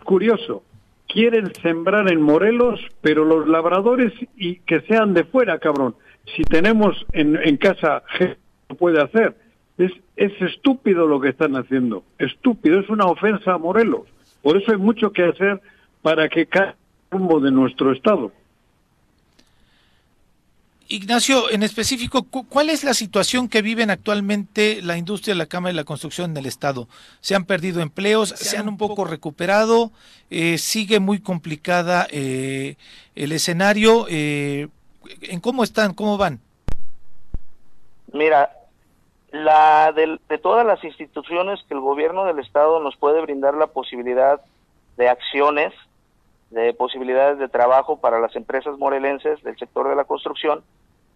curioso, 0.04 0.62
quieren 1.08 1.52
sembrar 1.62 2.10
en 2.10 2.20
Morelos, 2.22 2.80
pero 3.00 3.24
los 3.24 3.48
labradores 3.48 4.12
y 4.36 4.56
que 4.60 4.80
sean 4.82 5.14
de 5.14 5.24
fuera, 5.24 5.58
cabrón. 5.58 5.94
Si 6.36 6.42
tenemos 6.42 7.06
en, 7.12 7.36
en 7.36 7.56
casa 7.56 8.02
gente 8.08 8.38
puede 8.78 9.00
hacer, 9.00 9.36
es, 9.78 9.92
es 10.16 10.32
estúpido 10.40 11.06
lo 11.06 11.20
que 11.20 11.30
están 11.30 11.56
haciendo, 11.56 12.04
estúpido, 12.18 12.80
es 12.80 12.88
una 12.88 13.04
ofensa 13.06 13.54
a 13.54 13.58
Morelos. 13.58 14.06
Por 14.42 14.56
eso 14.56 14.72
hay 14.72 14.78
mucho 14.78 15.12
que 15.12 15.24
hacer 15.24 15.60
para 16.02 16.28
que 16.28 16.46
caiga 16.46 16.70
el 16.70 17.18
rumbo 17.18 17.40
de 17.40 17.50
nuestro 17.50 17.92
Estado. 17.92 18.32
Ignacio, 20.92 21.50
en 21.50 21.62
específico, 21.62 22.26
¿cuál 22.50 22.68
es 22.68 22.84
la 22.84 22.92
situación 22.92 23.48
que 23.48 23.62
viven 23.62 23.88
actualmente 23.88 24.82
la 24.82 24.98
industria 24.98 25.32
de 25.32 25.38
la 25.38 25.46
cámara 25.46 25.72
y 25.72 25.76
la 25.76 25.84
construcción 25.84 26.32
en 26.32 26.36
el 26.36 26.44
Estado? 26.44 26.86
¿Se 27.22 27.34
han 27.34 27.46
perdido 27.46 27.80
empleos? 27.80 28.28
¿Se 28.28 28.58
han 28.58 28.68
un 28.68 28.76
poco 28.76 29.06
recuperado? 29.06 29.90
Eh, 30.28 30.58
¿Sigue 30.58 31.00
muy 31.00 31.18
complicada 31.18 32.06
eh, 32.10 32.76
el 33.14 33.32
escenario? 33.32 34.04
Eh, 34.10 34.68
¿En 35.22 35.40
cómo 35.40 35.64
están? 35.64 35.94
¿Cómo 35.94 36.18
van? 36.18 36.40
Mira, 38.12 38.50
la 39.30 39.92
de, 39.92 40.18
de 40.28 40.36
todas 40.36 40.66
las 40.66 40.84
instituciones 40.84 41.58
que 41.68 41.74
el 41.74 41.80
gobierno 41.80 42.26
del 42.26 42.38
Estado 42.38 42.80
nos 42.80 42.98
puede 42.98 43.22
brindar 43.22 43.54
la 43.54 43.68
posibilidad 43.68 44.42
de 44.98 45.08
acciones, 45.08 45.72
de 46.50 46.74
posibilidades 46.74 47.38
de 47.38 47.48
trabajo 47.48 47.98
para 47.98 48.20
las 48.20 48.36
empresas 48.36 48.76
morelenses 48.76 49.42
del 49.42 49.56
sector 49.56 49.88
de 49.88 49.96
la 49.96 50.04
construcción, 50.04 50.62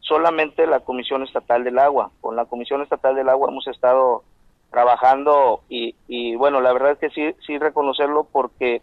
solamente 0.06 0.66
la 0.66 0.80
Comisión 0.80 1.22
Estatal 1.22 1.64
del 1.64 1.78
Agua. 1.78 2.10
Con 2.20 2.36
la 2.36 2.44
Comisión 2.44 2.82
Estatal 2.82 3.14
del 3.14 3.28
Agua 3.28 3.50
hemos 3.50 3.66
estado 3.66 4.22
trabajando 4.70 5.60
y, 5.68 5.94
y 6.06 6.36
bueno, 6.36 6.60
la 6.60 6.72
verdad 6.72 6.92
es 6.92 6.98
que 6.98 7.10
sí, 7.10 7.34
sí 7.46 7.58
reconocerlo 7.58 8.26
porque 8.30 8.82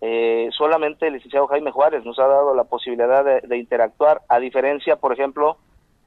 eh, 0.00 0.48
solamente 0.56 1.06
el 1.06 1.14
licenciado 1.14 1.46
Jaime 1.48 1.70
Juárez 1.70 2.04
nos 2.04 2.18
ha 2.18 2.26
dado 2.26 2.54
la 2.54 2.64
posibilidad 2.64 3.24
de, 3.24 3.40
de, 3.42 3.56
interactuar, 3.58 4.22
a 4.28 4.38
diferencia, 4.38 4.96
por 4.96 5.12
ejemplo, 5.12 5.58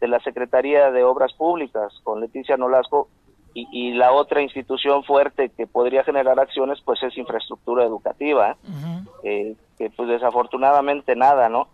de 0.01 0.07
la 0.07 0.19
Secretaría 0.19 0.91
de 0.91 1.03
Obras 1.03 1.33
Públicas 1.33 1.93
con 2.03 2.19
Leticia 2.19 2.57
Nolasco 2.57 3.07
y, 3.53 3.67
y 3.71 3.93
la 3.93 4.11
otra 4.11 4.41
institución 4.41 5.03
fuerte 5.05 5.49
que 5.49 5.65
podría 5.65 6.03
generar 6.03 6.39
acciones, 6.39 6.81
pues 6.83 7.01
es 7.03 7.17
infraestructura 7.17 7.85
educativa, 7.85 8.51
¿eh? 8.51 8.55
uh 8.67 8.71
-huh. 8.71 9.09
eh, 9.23 9.55
que 9.77 9.89
pues 9.91 10.09
desafortunadamente 10.09 11.15
nada, 11.15 11.47
¿no? 11.47 11.69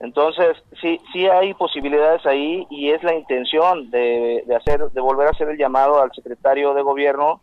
Entonces, 0.00 0.56
sí, 0.80 1.00
sí 1.12 1.26
hay 1.26 1.54
posibilidades 1.54 2.26
ahí 2.26 2.66
y 2.68 2.90
es 2.90 3.02
la 3.02 3.14
intención 3.14 3.90
de, 3.90 4.44
de, 4.46 4.56
hacer, 4.56 4.90
de 4.90 5.00
volver 5.00 5.28
a 5.28 5.30
hacer 5.30 5.48
el 5.48 5.56
llamado 5.56 6.02
al 6.02 6.12
secretario 6.12 6.74
de 6.74 6.82
gobierno, 6.82 7.40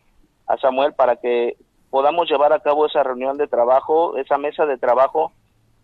a 0.47 0.58
Samuel, 0.58 0.93
para 0.93 1.16
que 1.16 1.56
podamos 1.89 2.30
llevar 2.30 2.54
a 2.54 2.60
cabo 2.60 2.86
esa 2.86 3.04
reunión 3.04 3.38
de 3.38 3.47
trabajo, 3.47 4.18
esa 4.18 4.38
mesa 4.38 4.66
de 4.66 4.78
trabajo, 4.78 5.32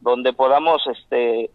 donde 0.01 0.33
podamos, 0.33 0.85
este, 0.87 1.51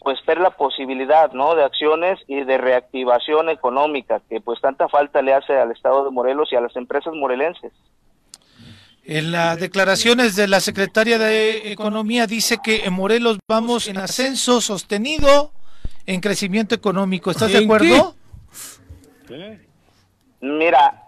pues 0.00 0.18
ver 0.26 0.38
la 0.38 0.50
posibilidad, 0.50 1.32
¿no? 1.32 1.54
De 1.54 1.64
acciones 1.64 2.20
y 2.26 2.44
de 2.44 2.58
reactivación 2.58 3.48
económica 3.48 4.20
que 4.28 4.40
pues 4.40 4.60
tanta 4.60 4.88
falta 4.88 5.22
le 5.22 5.32
hace 5.32 5.56
al 5.56 5.72
Estado 5.72 6.04
de 6.04 6.10
Morelos 6.10 6.52
y 6.52 6.56
a 6.56 6.60
las 6.60 6.76
empresas 6.76 7.14
morelenses. 7.14 7.72
En 9.06 9.32
las 9.32 9.60
declaraciones 9.60 10.34
de 10.34 10.48
la 10.48 10.60
secretaria 10.60 11.18
de 11.18 11.72
Economía 11.72 12.26
dice 12.26 12.58
que 12.62 12.84
en 12.84 12.94
Morelos 12.94 13.38
vamos 13.46 13.86
en 13.86 13.98
ascenso 13.98 14.62
sostenido 14.62 15.50
en 16.06 16.20
crecimiento 16.22 16.74
económico. 16.74 17.30
¿Estás 17.30 17.52
de 17.52 17.64
acuerdo? 17.64 18.14
¿Qué? 19.28 19.60
Mira, 20.40 21.02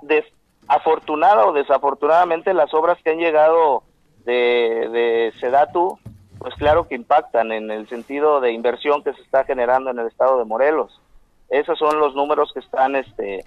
afortunada 0.69 1.47
o 1.47 1.53
desafortunadamente 1.55 2.53
las 2.53 2.73
obras 2.75 2.99
que 3.03 3.11
han 3.11 3.19
llegado 3.19 3.83
de, 4.27 4.89
de 4.93 5.33
Sedatu, 5.41 5.99
pues 6.39 6.55
claro 6.57 6.89
que 6.89 6.97
impactan 6.97 7.51
en 7.51 7.71
el 7.71 7.89
sentido 7.89 8.41
de 8.41 8.53
inversión 8.53 9.03
que 9.03 9.15
se 9.15 9.23
está 9.23 9.45
generando 9.45 9.91
en 9.91 9.99
el 9.99 10.07
estado 10.07 10.39
de 10.39 10.45
Morelos. 10.45 11.01
Esos 11.49 11.79
son 11.79 11.99
los 11.99 12.15
números 12.15 12.51
que 12.53 12.61
están 12.61 12.95
este, 12.97 13.45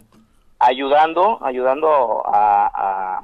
ayudando, 0.57 1.37
ayudando 1.43 2.23
a, 2.25 2.71
a 2.73 3.23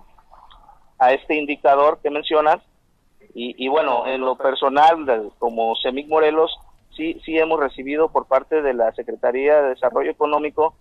a 1.00 1.14
este 1.14 1.36
indicador 1.36 2.00
que 2.02 2.10
mencionas. 2.10 2.62
Y, 3.38 3.68
bueno, 3.68 4.08
en 4.08 4.22
lo 4.22 4.38
personal, 4.38 5.32
como 5.39 5.76
Semic 5.76 6.08
Morelos, 6.08 6.58
sí, 6.96 7.20
sí 7.26 7.38
hemos 7.38 7.60
recibido 7.60 8.08
por 8.08 8.28
parte 8.28 8.62
de 8.62 8.74
la 8.74 8.93
Secretaría 8.93 9.62
de 9.62 9.70
Desarrollo 9.72 10.10
Económico 10.10 10.74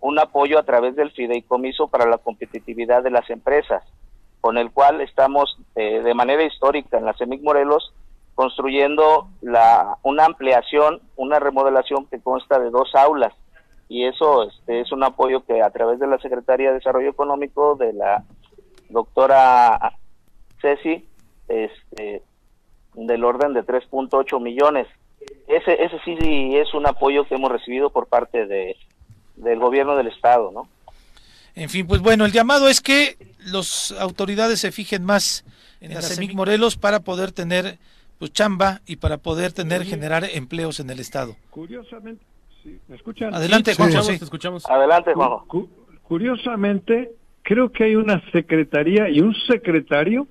un 0.00 0.18
apoyo 0.18 0.58
a 0.58 0.64
través 0.64 0.96
del 0.96 1.12
fideicomiso 1.12 1.86
para 1.86 2.06
la 2.06 2.18
competitividad 2.18 3.04
de 3.04 3.10
las 3.10 3.30
empresas, 3.30 3.84
con 4.40 4.58
el 4.58 4.72
cual 4.72 5.00
estamos 5.02 5.56
eh, 5.76 6.00
de 6.00 6.14
manera 6.14 6.42
histórica 6.42 6.98
en 6.98 7.04
la 7.04 7.12
Semic 7.12 7.42
Morelos 7.42 7.92
construyendo 8.34 9.28
la, 9.42 9.98
una 10.02 10.24
ampliación, 10.24 11.00
una 11.16 11.38
remodelación 11.38 12.06
que 12.06 12.20
consta 12.20 12.58
de 12.58 12.70
dos 12.70 12.94
aulas. 12.94 13.34
Y 13.88 14.06
eso 14.06 14.44
este, 14.44 14.80
es 14.80 14.92
un 14.92 15.04
apoyo 15.04 15.44
que 15.44 15.62
a 15.62 15.70
través 15.70 15.98
de 15.98 16.06
la 16.06 16.18
Secretaría 16.18 16.68
de 16.68 16.76
Desarrollo 16.76 17.10
Económico 17.10 17.74
de 17.74 17.92
la 17.92 18.24
doctora 18.90 19.98
Ceci, 20.60 21.04
este, 21.48 22.22
del 22.94 23.24
orden 23.24 23.54
de 23.54 23.64
3.8 23.64 24.40
millones. 24.40 24.86
Ese, 25.48 25.82
ese 25.82 25.98
sí 26.04 26.56
es 26.56 26.74
un 26.74 26.86
apoyo 26.86 27.24
que 27.24 27.34
hemos 27.34 27.50
recibido 27.50 27.90
por 27.90 28.06
parte 28.06 28.46
de, 28.46 28.76
del 29.36 29.58
gobierno 29.58 29.96
del 29.96 30.08
estado, 30.08 30.50
¿no? 30.52 30.68
En 31.54 31.68
fin, 31.68 31.86
pues 31.86 32.00
bueno, 32.00 32.24
el 32.24 32.32
llamado 32.32 32.68
es 32.68 32.80
que 32.80 33.16
las 33.44 33.92
autoridades 33.92 34.60
se 34.60 34.70
fijen 34.70 35.04
más 35.04 35.44
en, 35.80 35.90
en 35.90 35.96
la 35.96 36.02
CEMIC 36.02 36.34
Morelos 36.34 36.76
para 36.76 37.00
poder 37.00 37.32
tener 37.32 37.78
pues 38.18 38.32
chamba 38.32 38.82
y 38.86 38.96
para 38.96 39.16
poder 39.16 39.52
tener 39.52 39.84
generar 39.84 40.24
empleos 40.24 40.78
en 40.78 40.90
el 40.90 41.00
estado. 41.00 41.36
Curiosamente, 41.50 42.22
sí, 42.62 42.78
¿me 42.86 42.96
escuchan? 42.96 43.34
Adelante, 43.34 43.72
sí, 43.72 43.76
Juanjo, 43.78 44.06
te 44.06 44.14
escuchamos. 44.14 44.66
Adelante, 44.66 45.14
Juanjo. 45.14 45.44
Cu 45.48 45.68
curiosamente, 46.02 47.12
creo 47.42 47.70
que 47.70 47.84
hay 47.84 47.96
una 47.96 48.22
secretaría 48.32 49.08
y 49.08 49.20
un 49.20 49.34
secretario 49.34 50.26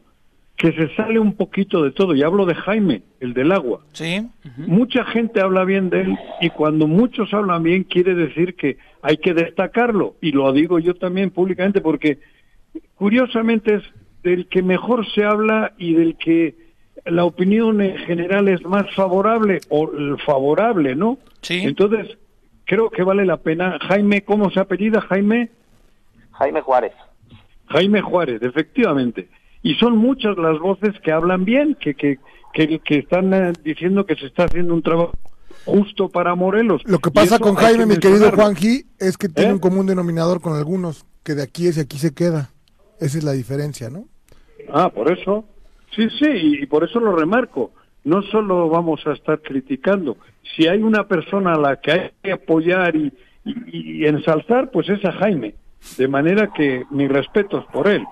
que 0.55 0.73
se 0.73 0.93
sale 0.95 1.19
un 1.19 1.33
poquito 1.33 1.83
de 1.83 1.91
todo. 1.91 2.13
Y 2.13 2.21
hablo 2.21 2.45
de 2.45 2.53
Jaime, 2.53 3.01
el 3.21 3.33
del 3.33 3.53
agua. 3.53 3.79
Sí. 3.93 4.19
Uh 4.19 4.47
-huh. 4.47 4.67
Mucha 4.67 5.05
gente 5.05 5.39
habla 5.39 5.63
bien 5.63 5.89
de 5.89 6.01
él 6.01 6.17
y 6.41 6.49
cuando 6.49 6.85
muchos 6.85 7.33
hablan 7.33 7.63
bien 7.63 7.85
quiere 7.85 8.13
decir 8.13 8.55
que 8.55 8.77
hay 9.01 9.17
que 9.17 9.33
destacarlo. 9.33 10.15
Y 10.21 10.33
lo 10.33 10.51
digo 10.51 10.77
yo 10.79 10.95
también 10.95 11.31
públicamente 11.31 11.79
porque 11.79 12.19
curiosamente 12.95 13.75
es 13.75 13.83
del 14.21 14.47
que 14.47 14.61
mejor 14.61 15.09
se 15.13 15.23
habla 15.23 15.73
y 15.77 15.93
del 15.93 16.17
que 16.17 16.55
la 17.05 17.23
opinión 17.23 17.79
en 17.81 17.97
general 17.99 18.49
es 18.49 18.61
más 18.65 18.93
favorable 18.93 19.59
o 19.69 19.89
favorable, 20.25 20.95
¿no? 20.95 21.19
Sí. 21.41 21.61
Entonces, 21.63 22.17
creo 22.65 22.89
que 22.89 23.03
vale 23.03 23.25
la 23.25 23.37
pena. 23.37 23.77
Jaime, 23.87 24.23
¿cómo 24.23 24.51
se 24.51 24.59
apellida 24.59 24.99
Jaime? 25.01 25.51
Jaime 26.39 26.61
Juárez. 26.61 26.93
Jaime 27.67 28.01
Juárez, 28.01 28.41
efectivamente. 28.41 29.29
Y 29.61 29.75
son 29.75 29.97
muchas 29.97 30.37
las 30.37 30.57
voces 30.59 30.99
que 31.03 31.11
hablan 31.11 31.45
bien, 31.45 31.75
que, 31.79 31.93
que, 31.93 32.17
que, 32.53 32.79
que 32.79 32.99
están 32.99 33.33
uh, 33.33 33.53
diciendo 33.63 34.05
que 34.05 34.15
se 34.15 34.25
está 34.27 34.45
haciendo 34.45 34.73
un 34.73 34.81
trabajo 34.81 35.11
justo 35.65 36.09
para 36.09 36.33
Morelos. 36.35 36.81
Lo 36.85 36.99
que 36.99 37.11
pasa 37.11 37.37
con 37.37 37.55
Jaime, 37.55 37.85
mi 37.85 37.97
querido 37.97 38.31
Juanji, 38.31 38.85
es 38.97 39.17
que 39.17 39.27
tiene 39.27 39.51
¿Eh? 39.51 39.53
un 39.53 39.59
común 39.59 39.85
denominador 39.85 40.41
con 40.41 40.55
algunos, 40.55 41.05
que 41.23 41.35
de 41.35 41.43
aquí 41.43 41.67
es 41.67 41.77
y 41.77 41.81
aquí 41.81 41.97
se 41.97 42.13
queda. 42.13 42.51
Esa 42.99 43.17
es 43.17 43.23
la 43.23 43.33
diferencia, 43.33 43.89
¿no? 43.89 44.05
Ah, 44.73 44.89
por 44.89 45.11
eso. 45.11 45.45
Sí, 45.95 46.07
sí, 46.19 46.59
y 46.61 46.65
por 46.65 46.83
eso 46.83 46.99
lo 46.99 47.15
remarco. 47.15 47.71
No 48.05 48.21
solo 48.23 48.69
vamos 48.69 49.05
a 49.05 49.11
estar 49.11 49.41
criticando. 49.41 50.17
Si 50.55 50.67
hay 50.67 50.81
una 50.81 51.07
persona 51.07 51.53
a 51.53 51.59
la 51.59 51.81
que 51.81 51.91
hay 51.91 52.11
que 52.23 52.31
apoyar 52.31 52.95
y, 52.95 53.11
y, 53.43 54.03
y 54.03 54.05
ensalzar, 54.05 54.71
pues 54.71 54.87
es 54.89 55.03
a 55.03 55.11
Jaime. 55.11 55.55
De 55.97 56.07
manera 56.07 56.51
que 56.55 56.83
mis 56.91 57.09
respetos 57.09 57.65
por 57.71 57.87
él. 57.87 58.03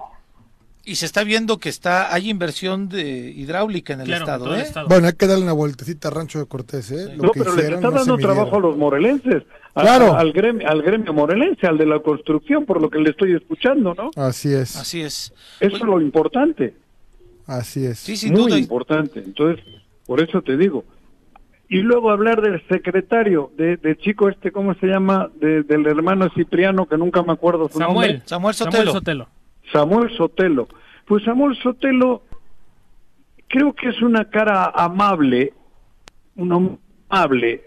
Y 0.86 0.96
se 0.96 1.06
está 1.06 1.26
viendo 1.26 1.58
que 1.58 1.68
está 1.68 2.14
hay 2.14 2.30
inversión 2.30 2.88
de 2.88 3.30
hidráulica 3.32 3.92
en 3.94 4.02
el, 4.02 4.08
Claro, 4.08 4.24
estado, 4.24 4.46
todo 4.46 4.56
el 4.56 4.62
¿eh? 4.62 4.64
estado. 4.64 4.88
Bueno, 4.88 5.08
hay 5.08 5.14
que 5.14 5.28
darle 5.28 5.44
una 5.44 5.52
vueltecita 5.54 6.08
a 6.08 6.12
Rancho 6.12 6.40
de 6.40 6.46
Cortés, 6.46 6.92
¿eh? 6.92 7.14
Lo 7.18 7.24
No, 7.24 7.32
que 7.32 7.40
pero 7.40 7.54
hicieron 7.56 7.76
está 7.76 7.90
no 7.90 7.96
dando 7.98 8.18
trabajo 8.18 8.56
a 8.56 8.60
los 8.62 8.78
morelenses. 8.78 9.44
a- 9.76 9.82
Claro. 9.82 10.16
Al 10.16 10.32
gremio, 10.32 10.66
al 10.68 10.82
gremio 10.82 11.14
morelense, 11.14 11.68
al 11.68 11.78
de 11.78 11.86
la 11.88 12.00
construcción, 12.00 12.66
por 12.66 12.82
lo 12.82 12.90
que 12.90 13.00
le 13.00 13.10
estoy 13.10 13.34
escuchando, 13.36 13.94
¿no? 13.96 14.12
Así 14.16 14.54
es, 14.54 14.78
Así 14.78 15.02
es. 15.02 15.34
Eso 15.60 15.76
es 15.76 15.82
lo 15.84 16.00
importante. 16.00 16.74
así 17.46 17.86
es. 17.86 18.00
Sí, 18.00 18.16
sin 18.16 18.32
muy 18.34 18.44
duda. 18.44 18.58
importante. 18.58 19.20
Entonces, 19.20 19.64
por 20.06 20.22
eso 20.22 20.42
te 20.42 20.56
digo. 20.56 20.86
Y 21.70 21.80
luego 21.82 22.12
hablar 22.12 22.42
del 22.42 22.66
secretario, 22.70 23.52
de, 23.58 23.76
de 23.78 23.98
chico 23.98 24.30
este, 24.30 24.52
¿cómo 24.52 24.74
se 24.76 24.88
llama? 24.88 25.30
De- 25.36 25.64
del 25.64 25.86
hermano 25.86 26.30
Cipriano, 26.34 26.86
que 26.86 26.98
nunca 26.98 27.22
me 27.24 27.34
acuerdo 27.34 27.68
su 27.68 27.78
Samuel. 27.80 28.10
nombre. 28.12 28.28
Samuel 28.28 28.54
Sotelo. 28.56 28.92
Sotelo. 28.94 29.28
Samuel 29.74 30.10
Sotelo. 30.16 30.68
Pues 31.06 31.24
Samuel 31.26 31.58
Sotelo 31.58 32.22
creo 33.50 33.74
que 33.74 33.90
es 33.90 34.02
una 34.02 34.26
cara 34.30 34.72
amable, 34.74 35.54
un 36.38 36.52
hombre 36.54 36.78
amable, 37.10 37.62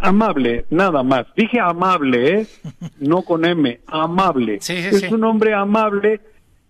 amable, 0.00 0.64
nada 0.70 1.02
más. 1.02 1.26
Dije 1.36 1.60
amable, 1.60 2.40
¿eh? 2.40 2.46
No 3.00 3.22
con 3.22 3.44
M, 3.44 3.80
amable. 3.86 4.58
Sí, 4.60 4.76
sí, 4.76 4.88
es 4.88 5.00
sí. 5.00 5.14
un 5.14 5.24
hombre 5.24 5.54
amable, 5.54 6.20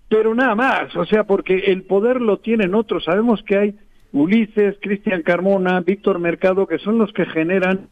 pero 0.09 0.35
nada 0.35 0.55
más. 0.55 0.95
O 0.97 1.05
sea, 1.05 1.25
porque 1.25 1.57
el 1.67 1.83
poder 1.85 2.21
lo 2.21 2.39
tienen 2.39 2.75
otros. 2.75 3.05
Sabemos 3.05 3.43
que 3.45 3.57
hay 3.59 3.75
Ulises, 4.17 4.77
Cristian 4.81 5.23
Carmona, 5.23 5.81
Víctor 5.81 6.19
Mercado, 6.19 6.67
que 6.67 6.79
son 6.79 6.99
los 6.99 7.13
que 7.13 7.27
generan 7.27 7.89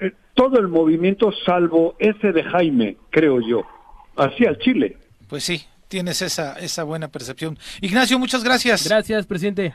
eh, 0.00 0.12
todo 0.34 0.58
el 0.58 0.68
movimiento, 0.68 1.30
salvo 1.46 1.94
ese 1.98 2.32
de 2.32 2.42
Jaime, 2.42 2.96
creo 3.10 3.40
yo. 3.40 3.62
Así 4.16 4.44
al 4.44 4.58
Chile. 4.58 4.96
Pues 5.28 5.44
sí, 5.44 5.62
tienes 5.86 6.20
esa, 6.22 6.58
esa 6.58 6.82
buena 6.82 7.08
percepción. 7.08 7.56
Ignacio, 7.80 8.18
muchas 8.18 8.42
gracias. 8.42 8.88
Gracias, 8.88 9.26
presidente. 9.26 9.72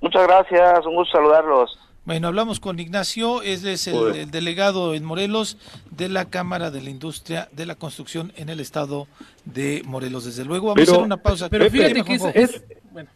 Muchas 0.00 0.26
gracias, 0.26 0.84
un 0.86 0.96
gusto 0.96 1.16
saludarlos. 1.18 1.78
Bueno, 2.04 2.26
hablamos 2.26 2.58
con 2.58 2.80
Ignacio, 2.80 3.42
él 3.42 3.64
es 3.64 3.86
el, 3.86 3.94
Joder. 3.94 4.16
el 4.16 4.30
delegado 4.32 4.94
en 4.94 5.04
Morelos 5.04 5.56
de 5.92 6.08
la 6.08 6.24
Cámara 6.24 6.72
de 6.72 6.82
la 6.82 6.90
Industria 6.90 7.48
de 7.52 7.64
la 7.64 7.76
Construcción 7.76 8.32
en 8.34 8.48
el 8.48 8.58
estado 8.58 9.06
de 9.44 9.82
Morelos. 9.86 10.24
Desde 10.24 10.44
luego, 10.44 10.66
vamos 10.68 10.80
Pero- 10.80 10.90
a 10.90 10.94
hacer 10.96 11.04
una 11.06 11.16
pausa. 11.18 11.48
Pero 11.48 11.64
Pepe, 11.66 11.78
fíjate 11.78 12.02
que 12.02 12.14
es, 12.42 12.62
bueno. 12.90 13.08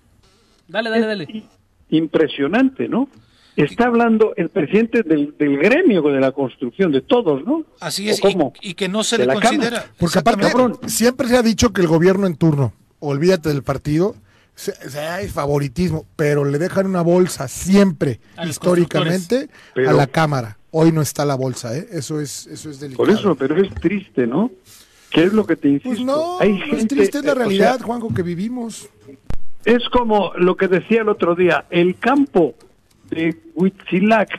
Dale, 0.69 0.91
dale, 0.91 1.07
dale. 1.07 1.45
Impresionante, 1.91 2.89
¿no? 2.89 3.09
Está 3.57 3.87
hablando 3.87 4.35
el 4.37 4.51
presidente 4.51 5.03
del, 5.03 5.35
del 5.39 5.57
gremio 5.57 6.03
de 6.03 6.21
la 6.21 6.33
construcción, 6.33 6.93
de 6.93 7.01
todos, 7.01 7.43
¿no? 7.47 7.65
Así 7.81 8.07
¿O 8.09 8.13
es, 8.13 8.19
y, 8.19 8.21
cómo? 8.23 8.53
y 8.61 8.75
que 8.75 8.89
no 8.89 9.03
se 9.03 9.17
De 9.17 9.27
le 9.27 9.35
la 9.35 9.41
considera. 9.41 9.87
Porque 9.99 10.19
aparte, 10.19 10.47
siempre 10.89 11.27
se 11.29 11.37
ha 11.39 11.43
dicho 11.43 11.73
que 11.73 11.81
el 11.81 11.87
gobierno 11.87 12.27
en 12.27 12.37
turno, 12.37 12.75
olvídate 12.99 13.49
del 13.49 13.63
partido, 13.63 14.15
se, 14.55 14.73
se- 14.91 14.99
hay 15.01 15.29
favoritismo, 15.29 16.05
pero 16.17 16.45
le 16.45 16.59
dejan 16.59 16.87
una 16.87 17.01
bolsa 17.01 17.49
siempre, 17.49 18.21
A 18.37 18.47
históricamente, 18.47 19.49
Pero- 19.75 19.91
a 19.91 19.93
la 19.95 20.07
Cámara. 20.07 20.59
Hoy 20.71 20.93
no 20.93 21.01
está 21.01 21.25
la 21.25 21.35
bolsa, 21.37 21.75
¿eh? 21.75 21.89
Eso 21.91 22.21
es, 22.21 22.47
eso 22.49 22.69
es 22.69 22.79
delicado. 22.81 23.07
Por 23.07 23.15
eso, 23.19 23.35
pero 23.37 23.57
es 23.57 23.73
triste, 23.77 24.27
¿no? 24.27 24.51
¿Qué 25.11 25.23
es 25.25 25.33
lo 25.33 25.47
que 25.47 25.57
te 25.57 25.69
insisto? 25.69 25.89
Pues 25.89 26.01
no, 26.05 26.39
Hay 26.39 26.53
no 26.59 26.77
es 26.77 26.87
triste, 26.87 27.19
es 27.19 27.25
la 27.25 27.31
eh, 27.31 27.33
o 27.33 27.35
sea, 27.37 27.45
realidad, 27.45 27.81
Juanjo, 27.81 28.13
que 28.13 28.23
vivimos. 28.23 28.87
Es 29.67 29.87
como 29.91 30.33
lo 30.37 30.57
que 30.57 30.69
decía 30.69 31.03
el 31.03 31.09
otro 31.11 31.35
día, 31.35 31.67
el 31.71 31.99
campo 31.99 32.55
de 33.11 33.37
Huitzilac 33.55 34.31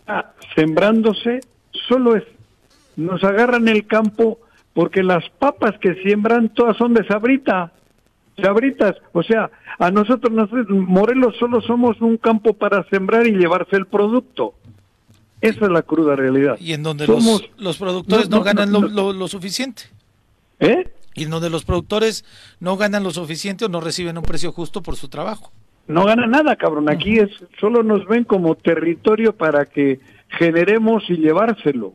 está 0.00 0.32
sembrándose, 0.54 1.40
solo 1.88 2.16
es, 2.16 2.24
nos 2.96 3.22
agarran 3.22 3.68
el 3.68 3.86
campo 3.86 4.38
porque 4.72 5.02
las 5.02 5.28
papas 5.38 5.78
que 5.80 5.94
siembran 6.02 6.48
todas 6.54 6.76
son 6.76 6.94
de 6.94 7.04
sabrita, 7.06 7.72
sabritas, 8.40 8.96
o 9.12 9.22
sea, 9.22 9.50
a 9.78 9.90
nosotros, 9.90 10.32
nos- 10.32 10.50
Morelos 10.70 11.36
solo 11.38 11.60
somos 11.60 12.00
un 12.00 12.16
campo 12.16 12.54
para 12.54 12.84
sembrar 12.88 13.26
y 13.26 13.32
llevarse 13.32 13.76
el 13.76 13.86
producto. 13.86 14.54
Esa 15.40 15.66
es 15.66 15.70
la 15.70 15.82
cruda 15.82 16.16
realidad. 16.16 16.56
Y 16.60 16.72
en 16.72 16.82
donde 16.82 17.06
Somos- 17.06 17.42
los, 17.42 17.50
los 17.58 17.78
productores 17.78 18.28
no, 18.28 18.36
no, 18.38 18.40
no, 18.40 18.44
ganan 18.44 18.72
no, 18.72 18.80
lo, 18.82 18.88
no. 18.88 18.94
lo- 18.94 19.12
lo 19.12 19.28
suficiente. 19.28 19.82
¿Eh? 20.60 20.88
Y 21.18 21.24
en 21.24 21.30
donde 21.30 21.50
los 21.50 21.64
productores 21.64 22.24
no 22.60 22.76
ganan 22.76 23.02
lo 23.04 23.10
suficiente 23.10 23.64
o 23.64 23.68
no 23.68 23.80
reciben 23.80 24.16
un 24.18 24.24
precio 24.24 24.52
justo 24.52 24.82
por 24.82 24.96
su 24.96 25.08
trabajo. 25.08 25.52
No 25.86 26.04
gana 26.04 26.26
nada, 26.26 26.56
cabrón. 26.56 26.90
Aquí 26.90 27.18
es 27.18 27.30
solo 27.60 27.82
nos 27.82 28.06
ven 28.06 28.24
como 28.24 28.54
territorio 28.54 29.34
para 29.34 29.64
que 29.66 30.00
generemos 30.38 31.02
y 31.08 31.16
llevárselo. 31.16 31.94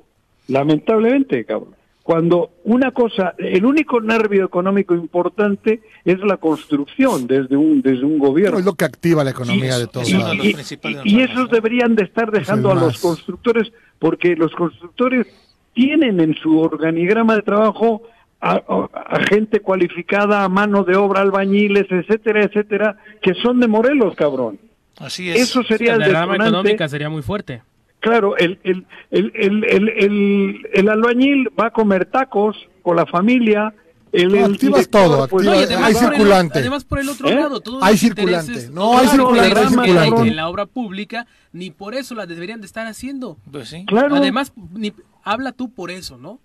Lamentablemente, 0.57 1.45
cabrón. 1.45 1.75
Cuando 2.03 2.49
una 2.65 2.91
cosa, 2.91 3.33
el 3.37 3.63
único 3.65 4.01
nervio 4.01 4.43
económico 4.43 4.93
importante 4.93 5.81
es 6.03 6.19
la 6.19 6.35
construcción 6.35 7.27
desde 7.27 7.55
un 7.55 7.81
desde 7.81 8.03
un 8.03 8.19
gobierno. 8.19 8.59
Es 8.59 8.65
lo 8.65 8.73
que 8.73 8.83
activa 8.83 9.23
la 9.23 9.29
economía 9.29 9.77
Y- 9.77 9.79
de 9.81 9.87
todos 9.87 10.09
y- 10.09 10.13
lados. 10.13 10.35
los 10.37 10.47
principales 10.53 11.01
y 11.05 11.21
esos 11.21 11.49
deberían 11.49 11.95
de 11.95 12.03
estar 12.03 12.29
dejando 12.29 12.71
a 12.71 12.75
los 12.75 12.97
constructores, 12.99 13.71
porque 13.99 14.35
los 14.35 14.51
constructores 14.53 15.27
tienen 15.73 16.19
en 16.19 16.35
su 16.35 16.59
organigrama 16.59 17.35
de 17.35 17.41
trabajo 17.41 18.01
a, 18.43 18.55
a- 18.67 18.89
a 19.17 19.19
gente 19.29 19.59
cualificada, 19.61 20.43
a 20.43 20.49
mano 20.49 20.83
de 20.83 20.95
obra, 20.95 21.21
albañiles, 21.21 21.85
etcétera, 21.89 22.43
etcétera, 22.43 22.97
que 23.21 23.33
son 23.35 23.59
de 23.59 23.67
Morelos, 23.67 24.15
cabrón. 24.15 24.59
Así 24.97 25.29
es. 25.29 25.39
Eso 25.49 25.63
sería 25.63 25.97
la 25.97 26.05
el 26.05 26.13
rama 26.13 26.35
económica 26.35 26.87
sería 26.87 27.09
muy 27.09 27.21
fuerte. 27.21 27.61
Claro, 27.99 28.35
el, 28.37 28.59
el, 28.63 28.85
el, 29.11 29.31
el, 29.33 29.63
el, 29.63 29.89
el- 29.89 30.67
el 30.73 30.89
albañil 30.89 31.47
va 31.57 31.67
a 31.67 31.71
comer 31.71 32.05
tacos 32.05 32.57
con 32.81 32.97
la 32.97 33.05
familia. 33.05 33.73
El, 34.11 34.27
No, 34.29 34.45
el 34.45 34.53
activas 34.53 34.59
director, 34.81 35.01
todo, 35.07 35.27
pues, 35.27 35.47
activas- 35.47 35.69
No, 35.71 35.79
y 35.79 35.83
hay 35.85 35.93
circulante. 35.95 36.59
además 36.59 36.83
por 36.85 36.99
el 36.99 37.09
otro 37.09 37.29
¿Eh? 37.29 37.33
lado, 37.35 37.61
todos 37.61 37.81
Hay 37.81 37.93
los 37.93 37.99
circulante. 38.01 38.51
intereses- 38.51 38.69
No, 38.71 38.97
hay 38.99 39.07
circulante, 39.07 39.59
hay 39.99 40.27
en 40.27 40.35
la 40.35 40.49
obra 40.49 40.67
pública, 40.67 41.25
ni 41.51 41.71
por 41.71 41.95
eso 41.95 42.13
la 42.13 42.27
deberían 42.27 42.59
de 42.61 42.67
estar 42.67 42.85
haciendo. 42.85 43.37
Pues 43.51 43.69
sí. 43.69 43.85
Claro, 43.87 44.17
Además, 44.17 44.53
ni, 44.75 44.93
habla 45.23 45.51
tú 45.51 45.73
por 45.73 45.91
eso, 45.91 46.17
¿no? 46.17 46.39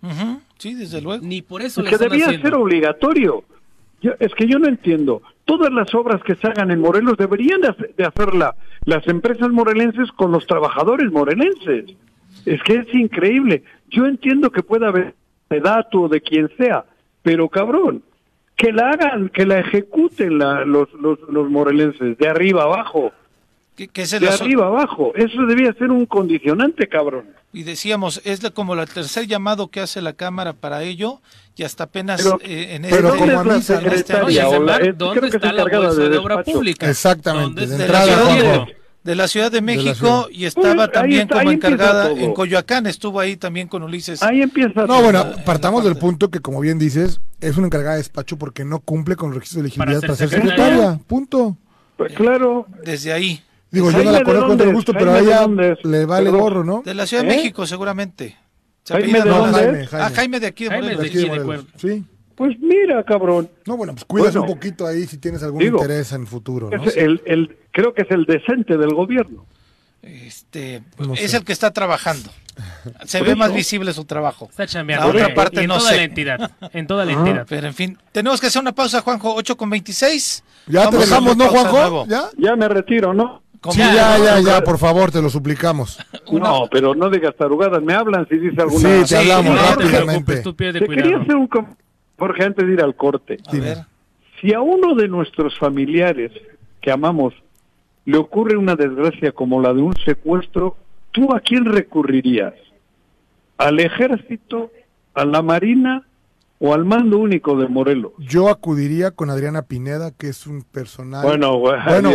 Sí, 0.58 0.74
desde 0.74 1.00
luego. 1.00 1.24
Ni 1.24 1.42
por 1.42 1.62
eso 1.62 1.80
es 1.80 1.84
la 1.84 1.90
que 1.90 1.94
están 1.96 2.08
debía 2.10 2.26
haciendo. 2.26 2.48
ser 2.48 2.54
obligatorio. 2.56 3.44
Yo- 4.00 4.12
es 4.20 4.32
que 4.34 4.46
yo 4.46 4.58
no 4.58 4.68
entiendo. 4.68 5.22
Todas 5.44 5.72
las 5.72 5.92
obras 5.94 6.22
que 6.22 6.34
se 6.36 6.46
hagan 6.46 6.70
en 6.70 6.80
Morelos 6.80 7.16
deberían 7.16 7.60
de, 7.60 7.68
hacer- 7.68 7.94
de 7.96 8.04
hacerla 8.04 8.54
las 8.84 9.06
empresas 9.08 9.50
morelenses 9.50 10.10
con 10.12 10.30
los 10.30 10.46
trabajadores 10.46 11.10
morelenses. 11.10 11.86
Es 12.46 12.62
que 12.62 12.76
es 12.76 12.94
increíble. 12.94 13.64
Yo 13.90 14.06
entiendo 14.06 14.50
que 14.50 14.62
pueda 14.62 14.88
haber 14.88 15.14
de 15.50 15.60
dato 15.60 16.02
o 16.02 16.08
de 16.08 16.20
quien 16.20 16.48
sea, 16.56 16.84
pero 17.22 17.48
cabrón, 17.48 18.02
que 18.56 18.72
la 18.72 18.90
hagan, 18.90 19.28
que 19.30 19.46
la 19.46 19.58
ejecuten 19.60 20.38
la- 20.38 20.64
los, 20.64 20.92
los, 20.94 21.18
los 21.28 21.50
morelenses, 21.50 22.18
de 22.18 22.28
arriba 22.28 22.64
abajo, 22.64 23.12
Que, 23.78 23.86
que 23.86 24.02
es 24.02 24.12
el 24.12 24.22
de 24.22 24.28
aso- 24.28 24.42
arriba 24.42 24.66
abajo. 24.66 25.12
Eso 25.14 25.46
debía 25.46 25.72
ser 25.74 25.92
un 25.92 26.04
condicionante, 26.04 26.88
cabrón. 26.88 27.26
Y 27.52 27.62
decíamos, 27.62 28.20
es 28.24 28.42
la- 28.42 28.50
como 28.50 28.74
el 28.74 28.88
tercer 28.88 29.28
llamado 29.28 29.68
que 29.68 29.78
hace 29.78 30.02
la 30.02 30.14
Cámara 30.14 30.52
para 30.52 30.82
ello, 30.82 31.20
y 31.54 31.62
hasta 31.62 31.84
apenas 31.84 32.20
Pero- 32.22 32.40
eh, 32.42 32.74
en 32.74 32.82
pero 32.82 33.14
este, 33.14 33.18
como 33.20 33.44
¿Dónde 33.44 33.58
está 35.28 35.52
la 35.52 35.62
encargada 35.62 35.86
bolsa 35.86 36.08
de, 36.08 36.18
obra 36.18 36.42
pública? 36.42 36.90
Exactamente, 36.90 37.60
¿Dónde 37.60 37.76
de 37.78 37.84
está 37.84 38.00
de 38.04 38.06
la, 38.10 38.12
entrada, 38.34 38.66
de, 39.04 39.14
la 39.14 39.28
Ciudad 39.28 39.52
de 39.52 39.60
México 39.62 39.94
ciudad. 39.94 40.26
y 40.32 40.44
estaba 40.46 40.74
Pues, 40.74 40.92
también 40.92 41.20
está, 41.22 41.38
como 41.38 41.52
encargada 41.52 42.10
en 42.10 42.34
Coyoacán, 42.34 42.86
estuvo 42.88 43.20
ahí 43.20 43.36
también 43.36 43.68
con 43.68 43.84
Ulises. 43.84 44.24
Ahí 44.24 44.42
empieza. 44.42 44.80
No, 44.80 44.86
todo. 44.88 45.02
bueno, 45.04 45.24
en 45.36 45.44
partamos 45.44 45.84
del 45.84 45.94
punto 45.94 46.32
que, 46.32 46.40
como 46.40 46.58
bien 46.58 46.80
dices, 46.80 47.20
es 47.40 47.56
una 47.56 47.68
encargada 47.68 47.92
de 47.92 47.98
despacho 47.98 48.36
porque 48.36 48.64
no 48.64 48.80
cumple 48.80 49.14
con 49.14 49.28
los 49.28 49.36
requisitos 49.36 49.62
de 49.62 49.68
elegibilidad 49.68 50.00
Para 50.00 50.14
para 50.14 50.16
ser 50.18 50.28
ser 50.28 50.40
secretaria. 50.40 50.74
secretaria. 50.74 51.04
Punto. 51.06 51.56
Pues 51.96 52.12
claro. 52.12 52.66
Desde 52.84 53.12
ahí, 53.12 53.40
Digo, 53.70 53.90
yo 53.90 54.02
no 54.04 54.10
la 54.12 54.18
¿de 54.18 54.24
conozco 54.24 54.56
con 54.56 54.72
gusto, 54.74 54.92
pero 54.94 55.10
a 55.10 55.14
Jaime, 55.14 55.62
¿de 55.62 55.68
ella 55.72 55.78
le 55.84 56.04
vale 56.06 56.24
Perdón. 56.26 56.40
gorro, 56.40 56.64
¿no? 56.64 56.82
de 56.84 56.94
la 56.94 57.06
Ciudad 57.06 57.22
de 57.24 57.32
¿Eh? 57.32 57.36
México 57.36 57.66
seguramente. 57.66 58.36
Se 58.84 58.94
Jaime, 58.94 59.20
¿de 59.20 59.28
dónde? 59.30 59.88
Ah, 59.92 60.10
Jaime. 60.14 60.40
De 60.40 60.46
aquí 60.46 60.64
de 60.64 60.70
Morelos. 60.70 61.00
de 61.02 61.06
Aquí 61.08 61.16
de 61.18 61.22
aquí 61.24 61.30
de 61.38 61.44
Morelos. 61.44 61.64
Cuerva. 61.66 61.78
Sí. 61.96 62.04
Pues 62.34 62.56
mira, 62.60 63.02
cabrón. 63.04 63.50
No, 63.66 63.76
bueno, 63.76 63.92
pues 63.94 64.04
cuidas 64.04 64.32
Bueno. 64.34 64.48
un 64.48 64.54
poquito 64.54 64.86
ahí 64.86 65.06
si 65.06 65.18
tienes 65.18 65.42
algún 65.42 65.60
Digo, 65.60 65.76
interés 65.78 66.12
en 66.12 66.26
futuro, 66.26 66.70
¿no? 66.70 66.82
Es 66.84 66.96
el, 66.96 67.20
el, 67.26 67.56
creo 67.72 67.92
que 67.92 68.02
es 68.02 68.10
el 68.10 68.24
decente 68.24 68.76
del 68.78 68.94
gobierno. 68.94 69.44
Este, 70.02 70.82
No 70.98 71.14
es 71.14 71.30
sé. 71.32 71.36
el 71.38 71.44
que 71.44 71.52
está 71.52 71.72
trabajando. 71.72 72.30
Se 73.04 73.20
ve 73.20 73.28
eso. 73.30 73.36
más 73.36 73.52
visible 73.52 73.92
su 73.92 74.04
trabajo. 74.04 74.46
Está 74.50 74.66
chambeando. 74.66 75.12
La 75.12 75.24
otra 75.24 75.34
parte 75.34 75.60
en 75.60 75.66
no 75.68 75.78
toda 75.78 75.90
sé. 75.90 75.96
la 75.96 76.02
entidad. 76.04 76.50
En 76.72 76.86
toda 76.86 77.04
la 77.04 77.12
entidad. 77.12 77.46
Pero 77.48 77.66
en 77.66 77.74
fin, 77.74 77.98
tenemos 78.12 78.40
que 78.40 78.46
hacer 78.46 78.62
una 78.62 78.72
pausa, 78.72 79.00
Juanjo, 79.02 79.34
8 79.34 79.56
con 79.56 79.68
26. 79.70 80.44
Ya 80.68 80.80
te 80.82 80.96
Vamos 80.96 81.00
dejamos, 81.08 81.36
¿no, 81.36 81.48
Juanjo? 81.48 82.06
¿Ya? 82.06 82.30
Ya 82.38 82.56
me 82.56 82.68
retiro, 82.68 83.12
¿no? 83.12 83.42
Como- 83.60 83.74
Sí, 83.74 83.80
ya, 83.80 84.18
ya, 84.18 84.40
ya, 84.40 84.60
por 84.62 84.78
favor, 84.78 85.10
te 85.10 85.20
lo 85.20 85.28
suplicamos. 85.30 85.98
No, 86.30 86.68
pero 86.70 86.94
no 86.94 87.10
digas 87.10 87.34
tarugadas. 87.36 87.82
Me 87.82 87.92
hablan 87.94 88.26
si 88.28 88.36
dice 88.38 88.54
Sí, 88.56 88.60
alguna. 88.60 88.88
te 89.00 89.06
Sí, 89.06 89.14
hablamos 89.16 89.44
no 89.46 89.50
te 89.54 89.60
No 89.60 89.76
te 89.76 89.82
rápidamente. 89.84 90.40
tú 90.42 90.54
pide 90.56 90.72
Te 90.80 90.86
quería 90.86 91.18
hacer 91.18 91.36
un 91.36 91.48
Jorge 92.18 92.44
antes 92.44 92.66
de 92.66 92.72
ir 92.72 92.82
al 92.82 92.94
corte. 92.96 93.38
A 93.46 93.52
ver, 93.56 93.78
Si 94.40 94.52
a 94.54 94.60
uno 94.60 94.94
de 94.94 95.08
nuestros 95.08 95.58
familiares 95.58 96.30
que 96.80 96.90
amamos 96.92 97.34
le 98.04 98.16
ocurre 98.18 98.56
una 98.56 98.74
desgracia 98.76 99.32
como 99.32 99.60
la 99.60 99.72
de 99.74 99.82
un 99.82 99.94
secuestro, 100.04 100.76
¿tú 101.10 101.34
a 101.34 101.40
quién 101.40 101.64
recurrirías? 101.64 102.54
¿Al 103.56 103.80
ejército? 103.80 104.70
¿A 105.14 105.24
la 105.24 105.42
marina? 105.42 106.04
O 106.60 106.74
al 106.74 106.84
mando 106.84 107.18
único 107.18 107.56
de 107.56 107.68
Morelos. 107.68 108.12
Yo 108.18 108.48
acudiría 108.48 109.10
con 109.12 109.30
Adriana 109.30 109.62
Pineda, 109.62 110.10
que 110.10 110.28
es 110.28 110.46
un 110.46 110.62
personal. 110.62 111.22
Bueno, 111.24 111.56
güey, 111.58 111.76
Bueno, 111.86 112.10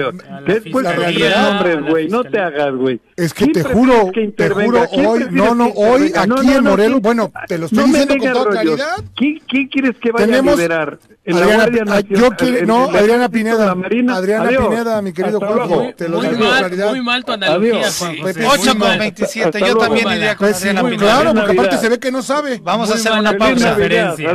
después 0.45 0.85
nombres, 0.85 1.89
güey, 1.89 2.07
no 2.09 2.23
te 2.23 2.39
hagas, 2.39 2.73
güey. 2.75 2.99
Es 3.15 3.33
que 3.33 3.45
¿Quién 3.45 3.53
te 3.53 3.63
juro, 3.63 4.11
que 4.11 4.27
te 4.29 4.49
juro, 4.49 4.85
¿Quién 4.91 5.05
hoy, 5.05 5.25
no, 5.31 5.53
no, 5.55 5.67
hoy 5.75 6.11
aquí 6.15 6.27
No, 6.27 6.41
no, 6.43 6.51
en 6.51 6.63
Morelos, 6.63 6.91
¿quién- 6.93 7.01
bueno, 7.01 7.31
te 7.47 7.57
lo 7.57 7.65
estoy 7.67 7.79
no 7.79 7.85
diciendo 7.85 8.15
con 8.17 8.31
toda 8.33 8.43
rollos. 8.45 8.61
claridad. 8.77 9.03
¿Quién, 9.15 9.41
quién 9.47 9.67
quieres 9.67 9.95
que 10.01 10.11
vaya 10.11 10.25
Tenemos- 10.25 10.53
a 10.53 10.57
liderar? 10.57 10.99
¿En 11.25 11.35
Adriana- 11.37 11.49
la 11.51 11.55
Guardia 11.63 11.85
Nacional? 11.85 12.21
yo 12.21 12.29
quiero- 12.35 12.57
¿En- 12.57 12.67
no, 12.67 12.89
en 12.89 12.95
Adriana 12.97 13.29
Pineda? 13.29 13.71
Adriana 13.71 14.43
Adiós. 14.49 14.67
Pineda, 14.67 15.01
mi 15.01 15.13
querido 15.13 15.39
Juanjo, 15.39 15.91
te 15.95 16.09
lo 16.09 16.17
muy 16.17 16.27
digo 16.27 16.39
con 16.39 16.49
mal, 16.49 16.59
claridad. 16.59 16.89
muy 16.89 17.01
mal 17.01 17.23
tu 17.25 17.31
analogía, 17.31 17.73
Adiós. 17.75 17.97
Juan 17.99 18.11
Sí, 18.13 18.19
José. 18.21 18.33
Pepe, 18.33 18.45
8 18.47 18.57
muy 18.59 18.67
con 18.67 18.77
mal. 18.79 18.99
27. 18.99 19.45
Hasta 19.57 19.59
Yo 19.69 19.77
también 19.77 20.11
iría 20.11 20.35
con 20.35 20.47
Pues 20.47 20.57
Adriana 20.57 20.81
Pineda. 20.83 20.97
claro, 20.99 21.33
porque 21.33 21.51
aparte 21.53 21.77
se 21.77 21.89
ve 21.89 21.99
que 21.99 22.11
no 22.11 22.21
sabe. 22.21 22.59
Vamos 22.63 22.91
a 22.91 22.95
hacer 22.95 23.11
una 23.13 23.37
pausa. 23.37 23.75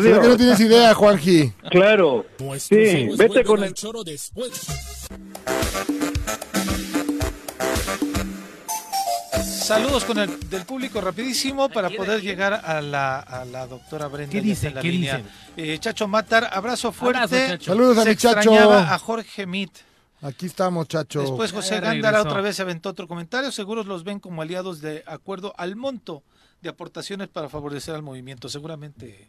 Ve 0.00 0.20
que 0.20 0.28
no 0.28 0.36
tienes 0.36 0.60
idea, 0.68 0.94
Juanji. 0.94 1.52
Claro. 1.70 2.26
Sí, 2.58 3.08
vete 3.16 3.44
con 3.44 3.62
el... 3.64 3.74
choro 3.74 4.04
después. 4.04 4.66
Saludos 9.42 10.04
con 10.06 10.18
el 10.18 10.48
del 10.48 10.64
público 10.64 11.00
rapidísimo 11.00 11.68
para 11.68 11.88
Aquí, 11.88 11.96
poder 11.98 12.18
aquí. 12.18 12.26
llegar 12.26 12.54
a 12.64 12.80
la, 12.80 13.18
a 13.20 13.44
la 13.44 13.66
doctora 13.66 14.08
Brenda. 14.08 14.32
¿Qué 14.32 14.40
dice? 14.40 14.68
en 14.68 14.74
la 14.76 14.80
¿Qué 14.80 14.88
línea. 14.88 15.16
dicen? 15.18 15.32
Eh, 15.58 15.78
Chacho 15.78 16.08
Matar, 16.08 16.48
abrazo 16.52 16.90
fuerte. 16.90 17.18
Abrazo, 17.18 17.36
Chacho. 17.52 17.72
Saludos 17.72 17.98
a 17.98 18.02
Se 18.04 18.08
mi 18.10 18.16
chacho. 18.16 18.54
a 18.72 18.98
Jorge 18.98 19.46
Mit. 19.46 19.70
Aquí 20.22 20.46
estamos, 20.46 20.88
chacho. 20.88 21.20
Después 21.20 21.52
José 21.52 21.80
Gándara 21.80 22.22
otra 22.22 22.40
vez 22.40 22.58
aventó 22.60 22.88
otro 22.88 23.06
comentario. 23.06 23.52
Seguros 23.52 23.86
los 23.86 24.04
ven 24.04 24.20
como 24.20 24.40
aliados 24.42 24.80
de 24.80 25.04
acuerdo 25.06 25.52
al 25.58 25.76
monto 25.76 26.22
de 26.62 26.70
aportaciones 26.70 27.28
para 27.28 27.48
favorecer 27.48 27.94
al 27.94 28.02
movimiento. 28.02 28.48
Seguramente 28.48 29.28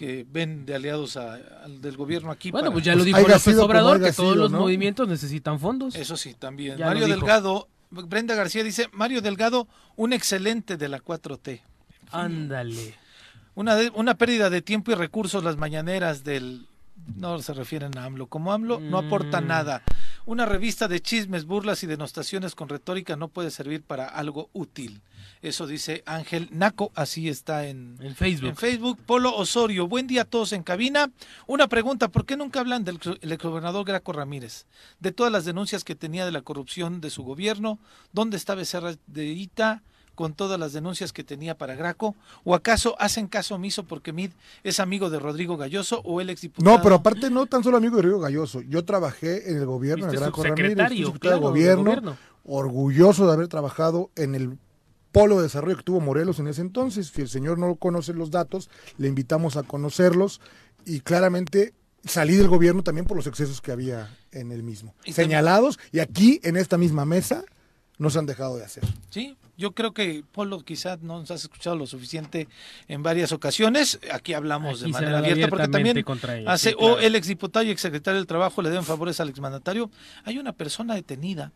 que 0.00 0.24
ven 0.26 0.64
de 0.64 0.74
aliados 0.74 1.18
a- 1.18 1.34
al 1.62 1.82
del 1.82 1.94
gobierno 1.98 2.30
aquí. 2.30 2.50
Bueno, 2.50 2.68
para- 2.68 2.72
pues 2.72 2.84
ya 2.86 2.92
lo 2.92 3.00
Pues 3.00 3.04
dijo 3.04 3.20
López 3.20 3.58
Obrador, 3.58 3.98
que 4.02 4.12
todos 4.14 4.32
sido, 4.32 4.34
los 4.44 4.50
¿no? 4.50 4.60
movimientos 4.60 5.06
necesitan 5.06 5.60
fondos. 5.60 5.94
Eso 5.94 6.16
sí, 6.16 6.32
también. 6.32 6.78
Ya 6.78 6.86
Mario. 6.86 7.06
Delgado, 7.06 7.68
Brenda 7.90 8.34
García 8.34 8.64
dice, 8.64 8.88
Mario 8.92 9.20
Delgado, 9.20 9.68
un 9.96 10.14
excelente 10.14 10.78
de 10.78 10.88
la 10.88 11.00
4T. 11.00 11.60
Ándale. 12.12 12.94
Una, 13.54 13.76
de- 13.76 13.90
una 13.94 14.14
pérdida 14.16 14.48
de 14.48 14.62
tiempo 14.62 14.90
y 14.90 14.94
recursos 14.94 15.44
las 15.44 15.58
mañaneras 15.58 16.24
del... 16.24 16.66
No 17.16 17.38
se 17.42 17.52
refieren 17.52 17.96
a 17.98 18.04
AMLO. 18.04 18.26
Como 18.28 18.52
AMLO 18.54 18.80
no 18.80 18.96
aporta 18.98 19.40
Mm. 19.42 19.46
nada. 19.46 19.82
Una 20.24 20.46
revista 20.46 20.88
de 20.88 21.00
chismes, 21.00 21.44
burlas 21.44 21.82
y 21.82 21.86
denostaciones 21.86 22.54
con 22.54 22.68
retórica 22.70 23.16
no 23.16 23.28
puede 23.28 23.50
servir 23.50 23.82
para 23.82 24.06
algo 24.06 24.48
útil. 24.54 25.02
Eso 25.42 25.66
dice 25.66 26.02
Ángel 26.04 26.48
Naco, 26.52 26.92
así 26.94 27.28
está 27.30 27.66
en, 27.66 27.96
En 28.00 28.14
Facebook. 28.14 28.50
en 28.50 28.56
Facebook. 28.56 28.98
Polo 29.06 29.34
Osorio, 29.34 29.88
buen 29.88 30.06
día 30.06 30.22
a 30.22 30.24
todos 30.26 30.52
en 30.52 30.62
cabina. 30.62 31.10
Una 31.46 31.66
pregunta, 31.66 32.08
¿por 32.08 32.26
qué 32.26 32.36
nunca 32.36 32.60
hablan 32.60 32.84
del 32.84 32.96
ex- 32.96 33.18
el 33.22 33.32
exgobernador 33.32 33.86
Graco 33.86 34.12
Ramírez? 34.12 34.66
De 34.98 35.12
todas 35.12 35.32
las 35.32 35.46
denuncias 35.46 35.82
que 35.82 35.94
tenía 35.94 36.26
de 36.26 36.32
la 36.32 36.42
corrupción 36.42 37.00
de 37.00 37.08
su 37.08 37.22
gobierno, 37.22 37.78
¿dónde 38.12 38.36
está 38.36 38.54
Becerra 38.54 38.96
de 39.06 39.26
Ita 39.28 39.82
con 40.14 40.34
todas 40.34 40.60
las 40.60 40.74
denuncias 40.74 41.10
que 41.14 41.24
tenía 41.24 41.56
para 41.56 41.74
Graco? 41.74 42.14
¿O 42.44 42.54
acaso 42.54 42.94
hacen 43.00 43.26
caso 43.26 43.54
omiso 43.54 43.84
porque 43.84 44.12
Mid 44.12 44.32
es 44.62 44.78
amigo 44.78 45.08
de 45.08 45.20
Rodrigo 45.20 45.56
Galloso 45.56 46.02
o 46.04 46.20
el 46.20 46.28
exdiputado? 46.28 46.76
No, 46.76 46.82
pero 46.82 46.96
aparte 46.96 47.30
no 47.30 47.46
tan 47.46 47.64
solo 47.64 47.78
amigo 47.78 47.96
de 47.96 48.02
Río 48.02 48.20
Galloso. 48.20 48.60
Yo 48.60 48.84
trabajé 48.84 49.50
en 49.50 49.56
el 49.56 49.64
gobierno, 49.64 50.04
Fuiste 50.04 50.20
Graco 50.22 50.44
Ramírez, 50.44 50.76
claro, 51.18 51.36
de 51.36 51.40
gobierno. 51.42 52.18
orgulloso 52.44 53.26
de 53.26 53.32
haber 53.32 53.48
trabajado 53.48 54.10
en 54.16 54.34
el 54.34 54.58
polo 55.12 55.36
de 55.38 55.44
desarrollo 55.44 55.76
que 55.76 55.82
tuvo 55.82 56.00
Morelos 56.00 56.38
en 56.38 56.48
ese 56.48 56.60
entonces. 56.60 57.08
Si 57.08 57.20
el 57.22 57.28
señor 57.28 57.58
no 57.58 57.74
conoce 57.76 58.12
los 58.14 58.30
datos, 58.30 58.70
le 58.98 59.08
invitamos 59.08 59.56
a 59.56 59.62
conocerlos 59.62 60.40
y 60.84 61.00
claramente 61.00 61.74
salí 62.04 62.34
del 62.36 62.48
gobierno 62.48 62.82
también 62.82 63.06
por 63.06 63.16
los 63.16 63.26
excesos 63.26 63.60
que 63.60 63.72
había 63.72 64.16
en 64.32 64.52
el 64.52 64.62
mismo. 64.62 64.94
Y 65.00 65.12
también- 65.12 65.14
Señalados 65.14 65.78
y 65.92 65.98
aquí 65.98 66.40
en 66.44 66.56
esta 66.56 66.78
misma 66.78 67.04
mesa 67.04 67.44
no 67.98 68.08
se 68.08 68.18
han 68.18 68.24
dejado 68.26 68.56
de 68.56 68.64
hacer. 68.64 68.82
Sí, 69.10 69.36
yo 69.58 69.72
creo 69.72 69.92
que 69.92 70.24
Polo 70.32 70.60
quizás 70.60 71.02
no 71.02 71.18
nos 71.20 71.30
has 71.30 71.42
escuchado 71.42 71.76
lo 71.76 71.86
suficiente 71.86 72.48
en 72.88 73.02
varias 73.02 73.30
ocasiones. 73.32 74.00
Aquí 74.10 74.32
hablamos 74.32 74.76
Aquí 74.80 74.84
de 74.86 74.88
manera 74.92 75.18
abierta 75.18 75.48
porque 75.48 75.68
también 75.68 76.02
contra 76.02 76.38
ella, 76.38 76.50
hace 76.50 76.70
sí, 76.70 76.76
claro. 76.76 76.94
o 76.94 76.98
el 76.98 77.14
exdiputado 77.14 77.66
y 77.66 77.70
exsecretario 77.70 78.16
del 78.18 78.26
Trabajo 78.26 78.62
le 78.62 78.70
deben 78.70 78.84
favores 78.86 79.20
al 79.20 79.28
exmandatario. 79.28 79.90
Hay 80.24 80.38
una 80.38 80.54
persona 80.54 80.94
detenida, 80.94 81.52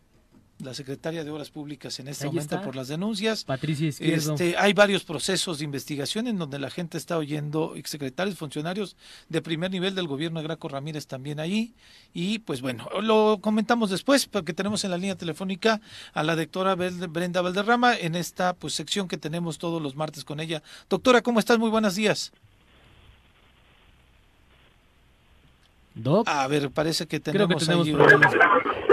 la 0.59 0.73
secretaria 0.73 1.25
de 1.25 1.29
Obras 1.31 1.49
Públicas 1.49 1.99
en 1.99 2.07
este 2.07 2.23
Ahí 2.23 2.29
momento 2.29 2.55
está. 2.55 2.65
por 2.65 2.77
las 2.77 2.87
denuncias. 2.87 3.43
Patricia 3.43 3.87
Izquierdo. 3.89 4.33
Este, 4.35 4.55
hay 4.57 4.71
varios 4.71 5.03
procesos 5.03 5.57
de 5.59 5.65
investigación 5.65 6.27
en 6.27 6.37
donde 6.37 6.59
la 6.59 6.69
gente 6.69 6.97
está 6.97 7.17
oyendo 7.17 7.75
exsecretarios, 7.75 8.37
funcionarios 8.37 8.95
de 9.27 9.41
primer 9.41 9.69
nivel 9.69 9.95
del 9.95 10.07
gobierno 10.07 10.39
de 10.39 10.45
Graco 10.47 10.69
Ramírez 10.69 11.07
también 11.07 11.41
ahí. 11.41 11.73
Y 12.13 12.39
pues 12.39 12.61
bueno, 12.61 12.87
lo 13.01 13.39
comentamos 13.41 13.89
después 13.89 14.27
porque 14.27 14.53
tenemos 14.53 14.83
en 14.85 14.91
la 14.91 14.97
línea 14.97 15.15
telefónica 15.17 15.81
a 16.13 16.23
la 16.23 16.37
doctora 16.37 16.75
Brenda 16.75 17.41
Valderrama 17.41 17.97
en 17.97 18.15
esta 18.15 18.53
pues 18.53 18.73
sección 18.73 19.09
que 19.09 19.17
tenemos 19.17 19.57
todos 19.57 19.81
los 19.81 19.95
martes 19.97 20.23
con 20.23 20.39
ella. 20.39 20.63
Doctora, 20.89 21.21
¿cómo 21.21 21.39
estás? 21.39 21.59
Muy 21.59 21.69
buenos 21.69 21.95
días. 21.95 22.31
Doc, 25.95 26.27
A 26.29 26.47
ver, 26.47 26.71
parece 26.71 27.07
que 27.07 27.21
creo 27.21 27.33
tenemos, 27.47 27.55
que 27.61 27.65
tenemos 27.65 27.87
ahí- 27.87 27.93
problemas. 27.93 28.33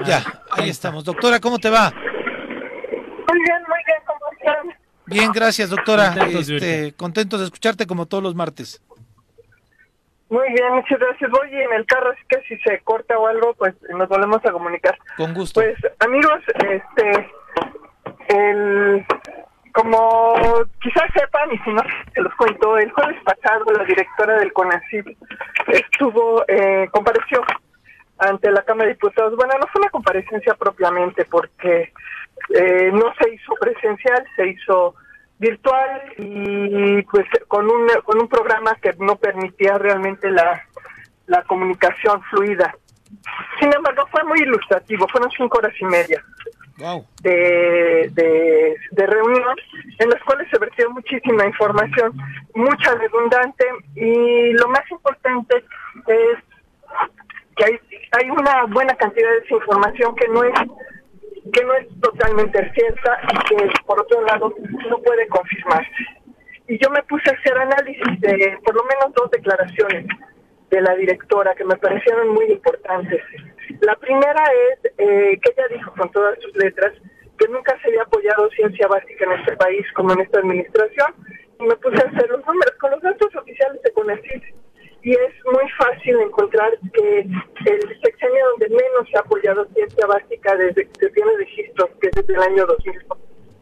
Ya, 0.06 0.22
Ah, 0.26 0.42
ahí 0.62 0.68
estamos. 0.70 1.04
Doctora, 1.04 1.40
¿cómo 1.40 1.58
te 1.58 1.70
va? 1.70 1.90
Muy 1.92 3.38
bien, 3.44 3.62
muy 3.68 3.78
bien, 3.86 3.98
¿cómo 4.06 4.20
están? 4.38 4.76
Bien, 5.06 5.32
gracias, 5.32 5.70
doctora. 5.70 6.08
Contentos 6.14 6.46
de 6.46 6.56
Este, 6.56 6.92
contentos 6.96 7.40
de 7.40 7.46
escucharte 7.46 7.86
como 7.86 8.06
todos 8.06 8.22
los 8.22 8.34
martes. 8.34 8.82
Muy 10.28 10.50
bien, 10.52 10.72
muchas 10.74 10.98
gracias. 10.98 11.30
Voy 11.30 11.48
en 11.52 11.72
el 11.74 11.84
carro, 11.86 12.10
así 12.10 12.22
que 12.28 12.40
si 12.48 12.56
se 12.62 12.80
corta 12.80 13.18
o 13.18 13.26
algo, 13.26 13.54
pues 13.54 13.74
nos 13.90 14.08
volvemos 14.08 14.44
a 14.44 14.50
comunicar. 14.52 14.96
Con 15.16 15.34
gusto. 15.34 15.60
Pues, 15.60 15.76
amigos, 16.00 16.40
este, 16.70 17.30
el, 18.28 19.04
como 19.74 20.34
quizás 20.80 21.04
sepan, 21.14 21.52
y 21.52 21.58
si 21.58 21.70
no, 21.70 21.82
se 22.14 22.20
los 22.22 22.34
cuento, 22.36 22.78
el 22.78 22.90
jueves 22.92 23.16
pasado 23.24 23.64
la 23.76 23.84
directora 23.84 24.38
del 24.38 24.52
CONACYT 24.54 25.06
estuvo, 25.68 26.44
eh, 26.48 26.88
compareció 26.92 27.42
ante 28.28 28.50
la 28.50 28.62
Cámara 28.62 28.88
de 28.88 28.94
Diputados. 28.94 29.36
Bueno, 29.36 29.54
no 29.60 29.66
fue 29.68 29.80
una 29.80 29.90
comparecencia 29.90 30.54
propiamente, 30.54 31.24
porque 31.24 31.92
eh, 32.54 32.90
no 32.92 33.12
se 33.20 33.34
hizo 33.34 33.54
presencial, 33.60 34.24
se 34.36 34.48
hizo 34.48 34.94
virtual 35.38 36.02
y 36.18 37.02
pues 37.02 37.26
con 37.48 37.68
un, 37.68 37.88
con 38.04 38.20
un 38.20 38.28
programa 38.28 38.76
que 38.80 38.92
no 38.98 39.16
permitía 39.16 39.76
realmente 39.76 40.30
la, 40.30 40.62
la 41.26 41.42
comunicación 41.44 42.22
fluida. 42.30 42.74
Sin 43.60 43.74
embargo, 43.74 44.06
fue 44.10 44.22
muy 44.24 44.38
ilustrativo, 44.40 45.06
fueron 45.08 45.30
cinco 45.36 45.58
horas 45.58 45.74
y 45.80 45.84
media 45.84 46.24
Wow. 46.78 47.06
de, 47.22 48.10
de, 48.12 48.76
de 48.92 49.06
reunión 49.06 49.56
en 49.98 50.08
las 50.08 50.20
cuales 50.22 50.48
se 50.50 50.58
vertió 50.58 50.90
muchísima 50.90 51.44
información, 51.46 52.12
mucha 52.54 52.94
redundante 52.94 53.64
y 53.94 54.52
lo 54.54 54.68
más 54.68 54.90
importante 54.90 55.56
es 56.06 56.38
que 57.56 57.64
hay, 57.64 57.78
hay 58.12 58.30
una 58.30 58.64
buena 58.66 58.94
cantidad 58.96 59.30
de 59.30 59.38
esa 59.38 59.54
información 59.54 60.14
que 60.14 60.28
no 60.28 60.44
es 60.44 60.52
que 61.52 61.64
no 61.64 61.74
es 61.74 61.88
totalmente 62.00 62.72
cierta 62.72 63.20
y 63.32 63.38
que 63.48 63.70
por 63.84 64.00
otro 64.00 64.22
lado 64.22 64.54
no 64.88 64.98
puede 64.98 65.26
confirmarse. 65.28 66.06
Y 66.68 66.78
yo 66.78 66.88
me 66.90 67.02
puse 67.02 67.30
a 67.30 67.34
hacer 67.34 67.58
análisis 67.58 68.20
de 68.20 68.58
por 68.64 68.74
lo 68.74 68.84
menos 68.84 69.12
dos 69.14 69.30
declaraciones 69.30 70.06
de 70.70 70.80
la 70.80 70.94
directora 70.94 71.54
que 71.54 71.64
me 71.64 71.76
parecieron 71.76 72.28
muy 72.28 72.46
importantes. 72.46 73.22
La 73.80 73.96
primera 73.96 74.44
es 74.70 74.92
eh, 74.98 75.38
que 75.42 75.52
ella 75.52 75.68
dijo 75.70 75.92
con 75.92 76.10
todas 76.12 76.38
sus 76.40 76.56
letras 76.56 76.92
que 77.38 77.48
nunca 77.48 77.76
se 77.80 77.88
había 77.88 78.02
apoyado 78.02 78.48
ciencia 78.50 78.86
básica 78.86 79.24
en 79.24 79.32
este 79.32 79.56
país 79.56 79.84
como 79.94 80.12
en 80.12 80.20
esta 80.20 80.38
administración 80.38 81.12
y 81.58 81.64
me 81.64 81.76
puse 81.76 81.96
a 81.96 82.08
hacer 82.08 82.30
los 82.30 82.46
números 82.46 82.74
con 82.80 82.90
los 82.92 83.02
datos 83.02 83.34
oficiales 83.34 83.82
de 83.82 83.92
CONACYT 83.92 84.44
y 85.02 85.10
es 85.10 85.34
muy 85.44 85.68
fácil 85.70 86.20
encontrar 86.20 86.78
que 86.92 87.18
el 87.18 88.00
sexenio 88.02 88.50
donde 88.50 88.68
menos 88.68 89.08
se 89.10 89.18
ha 89.18 89.20
apoyado 89.20 89.66
ciencia 89.74 90.06
básica 90.06 90.56
desde 90.56 90.86
que 90.88 91.00
se 91.00 91.10
tiene 91.10 91.36
registro, 91.38 91.88
que 92.00 92.08
es 92.08 92.12
desde 92.14 92.34
el 92.34 92.42
año 92.42 92.66
2000, 92.66 93.06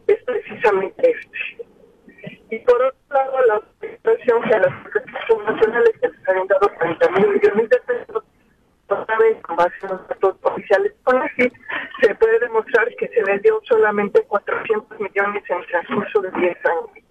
es 0.07 0.23
precisamente 0.23 1.11
este. 1.11 1.65
Y 2.51 2.59
por 2.59 2.75
otro 2.83 2.99
lado, 3.09 3.37
la 3.47 3.61
situación 3.81 4.41
que 4.43 4.55
a 4.55 4.59
las 4.59 4.73
instituciones 4.85 5.47
nacionales 5.47 5.91
que 5.99 6.07
les 6.09 6.29
habían 6.29 6.47
dado 6.47 6.71
30 6.79 7.09
mil 7.11 7.27
millones 7.29 7.69
de 7.69 7.77
pesos, 7.87 8.23
vez 9.19 9.41
con 9.41 9.55
base 9.55 9.73
en 9.83 9.89
los 9.89 10.07
datos 10.07 10.35
oficiales 10.43 10.93
con 11.03 11.21
así, 11.21 11.51
se 12.01 12.15
puede 12.15 12.39
demostrar 12.39 12.87
que 12.97 13.07
se 13.07 13.23
les 13.23 13.41
dio 13.41 13.59
solamente 13.67 14.21
400 14.23 14.99
millones 14.99 15.43
en 15.49 15.57
el 15.57 15.67
transcurso 15.67 16.21
de 16.21 16.31
10 16.31 16.57
años. 16.65 17.10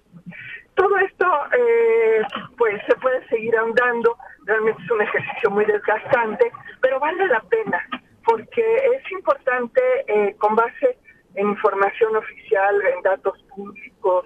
Todo 0.81 0.97
esto, 0.97 1.27
eh, 1.59 2.23
pues 2.57 2.81
se 2.87 2.97
puede 2.97 3.23
seguir 3.29 3.55
ahondando, 3.55 4.17
realmente 4.47 4.83
es 4.83 4.91
un 4.91 5.03
ejercicio 5.03 5.51
muy 5.51 5.67
desgastante, 5.67 6.51
pero 6.81 6.99
vale 6.99 7.27
la 7.27 7.41
pena, 7.41 7.87
porque 8.25 8.65
es 8.97 9.13
importante, 9.13 9.83
eh, 10.07 10.35
con 10.39 10.57
base 10.57 10.97
en 11.35 11.51
información 11.51 12.17
oficial, 12.17 12.81
en 12.97 13.03
datos 13.03 13.39
públicos, 13.55 14.25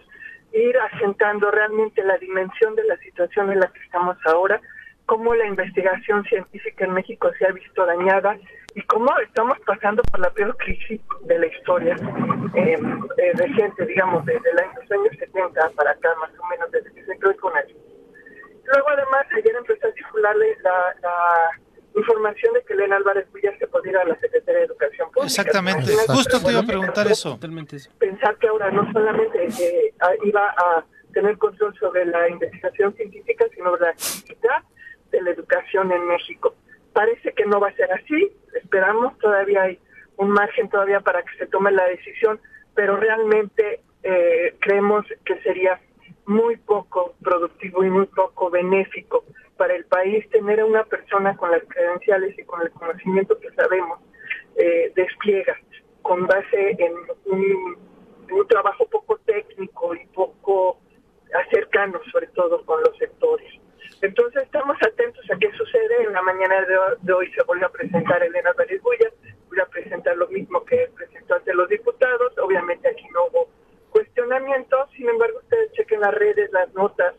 ir 0.53 0.79
asentando 0.79 1.51
realmente 1.51 2.05
la 2.05 2.19
dimensión 2.19 2.77
de 2.77 2.85
la 2.85 2.99
situación 2.99 3.51
en 3.51 3.59
la 3.59 3.67
que 3.73 3.81
estamos 3.81 4.17
ahora, 4.25 4.61
cómo 5.07 5.35
la 5.35 5.47
investigación 5.47 6.25
científica 6.25 6.85
en 6.85 6.95
México 6.95 7.31
se 7.39 7.47
ha 7.47 7.53
visto 7.53 7.85
dañada 7.85 8.39
y 8.75 8.83
cómo 8.83 9.11
estamos 9.21 9.59
pasando 9.67 10.03
por 10.05 10.21
la 10.21 10.31
peor 10.31 10.57
crisis 10.57 11.01
de 11.23 11.39
la 11.39 11.47
historia 11.47 11.97
eh, 12.55 12.79
eh, 13.19 13.33
reciente, 13.35 13.87
digamos, 13.87 14.25
desde 14.25 14.53
los 14.53 14.91
años 14.91 15.17
70 15.19 15.71
para 15.71 15.91
acá, 15.93 16.09
más 16.21 16.31
o 16.39 16.47
menos, 16.49 16.71
desde 16.73 16.93
que 16.93 17.05
se 17.05 17.19
creó 17.19 17.37
con 17.37 17.57
él. 17.57 17.77
Luego, 18.65 18.89
además, 18.89 19.27
ayer 19.37 19.55
empezó 19.57 19.87
a 19.87 19.93
circularle 19.93 20.57
la, 20.63 20.97
la 21.03 21.51
información 22.01 22.55
de 22.55 22.63
que 22.65 22.73
Elena 22.73 22.97
Álvarez 22.97 23.31
Villar 23.33 23.57
se 23.59 23.67
podía 23.69 23.93
ir 23.93 23.99
a 23.99 24.05
la 24.05 24.19
Secretaría 24.19 24.61
de 24.61 24.67
Educación 24.67 25.11
Pública. 25.13 25.27
Exactamente, 25.27 25.93
justo 26.09 26.41
te 26.41 26.51
iba 26.51 26.61
a 26.61 26.67
preguntar 26.67 27.07
eso. 27.07 27.39
Pensar 27.99 28.37
que 28.39 28.49
ahora 28.49 28.71
no 28.71 28.91
solamente 28.93 29.47
eh, 29.47 29.95
iba 30.25 30.51
a 30.51 30.85
tener 31.13 31.39
control 31.39 31.75
sobre 31.79 32.07
la 32.07 32.29
investigación 32.29 32.95
científica, 32.97 33.45
sino 33.55 33.77
la 33.77 33.91
actividad 33.91 34.65
de 35.15 35.23
la 35.23 35.31
educación 35.31 35.93
en 35.93 36.07
México. 36.07 36.55
Parece 36.93 37.33
que 37.33 37.45
no 37.47 37.61
va 37.61 37.69
a 37.69 37.75
ser 37.75 37.91
así, 37.93 38.33
esperamos, 38.55 39.17
todavía 39.19 39.63
hay 39.63 39.79
un 40.17 40.31
margen 40.31 40.69
todavía 40.69 41.01
para 41.01 41.23
que 41.23 41.37
se 41.39 41.47
tome 41.47 41.71
la 41.73 41.87
decisión, 41.87 42.41
pero 42.75 42.97
realmente 42.97 43.81
eh, 44.03 44.55
creemos 44.61 45.05
que 45.25 45.41
sería 45.43 45.81
muy 46.27 46.57
poco 46.57 47.15
productivo 47.23 47.85
y 47.85 47.91
muy 47.91 48.07
poco 48.07 48.51
benéfico 48.51 49.25
para 49.57 49.75
el 49.75 49.85
país 49.85 50.29
tener 50.31 50.61
a 50.61 50.67
una 50.67 50.85
persona 50.85 51.37
con 51.37 51.51
las 51.51 51.63
credenciales 51.69 52.39
y 52.39 52.45
con 52.45 52.63
el 52.63 52.71
conocimiento 52.71 53.39
que 53.39 53.51
sabemos 53.53 54.01
eh, 54.57 54.93
despliega 54.95 55.57
con 56.03 56.27
base 56.27 56.77
en 56.79 56.93
un, 57.27 57.79
un 58.31 58.49
trabajo 58.49 58.87
poco 58.87 59.19
técnico 59.19 59.95
y 59.95 60.07
poco 60.09 60.79
cercano 61.51 62.01
sobre 62.13 62.29
todo 62.29 62.65
con 62.65 62.81
los 62.83 62.97
sectores. 62.99 63.53
Entonces 64.05 64.43
estamos 64.43 64.77
atentos 64.83 65.25
a 65.31 65.39
qué 65.39 65.51
sucede. 65.53 66.03
En 66.05 66.13
la 66.13 66.23
mañana 66.23 66.61
de, 66.67 66.77
ho- 66.77 66.97
de 67.01 67.13
hoy 67.13 67.33
se 67.33 67.43
vuelve 67.45 67.65
a 67.65 67.71
presentar 67.71 68.23
Elena 68.23 68.53
Pérez 68.53 68.83
Bulla, 68.83 69.11
voy 69.49 69.61
a 69.61 69.67
presentar 69.67 70.17
lo 70.17 70.29
mismo 70.29 70.65
que 70.65 70.91
presentó 70.95 71.35
ante 71.37 71.55
los 71.55 71.69
diputados. 71.69 72.37
Obviamente 72.39 72.89
aquí 72.89 73.07
no 73.15 73.27
hubo 73.27 73.49
cuestionamientos, 73.91 74.91
sin 74.97 75.09
embargo 75.09 75.39
ustedes 75.39 75.73
chequen 75.73 76.01
las 76.01 76.13
redes, 76.15 76.51
las 76.53 76.73
notas, 76.75 77.15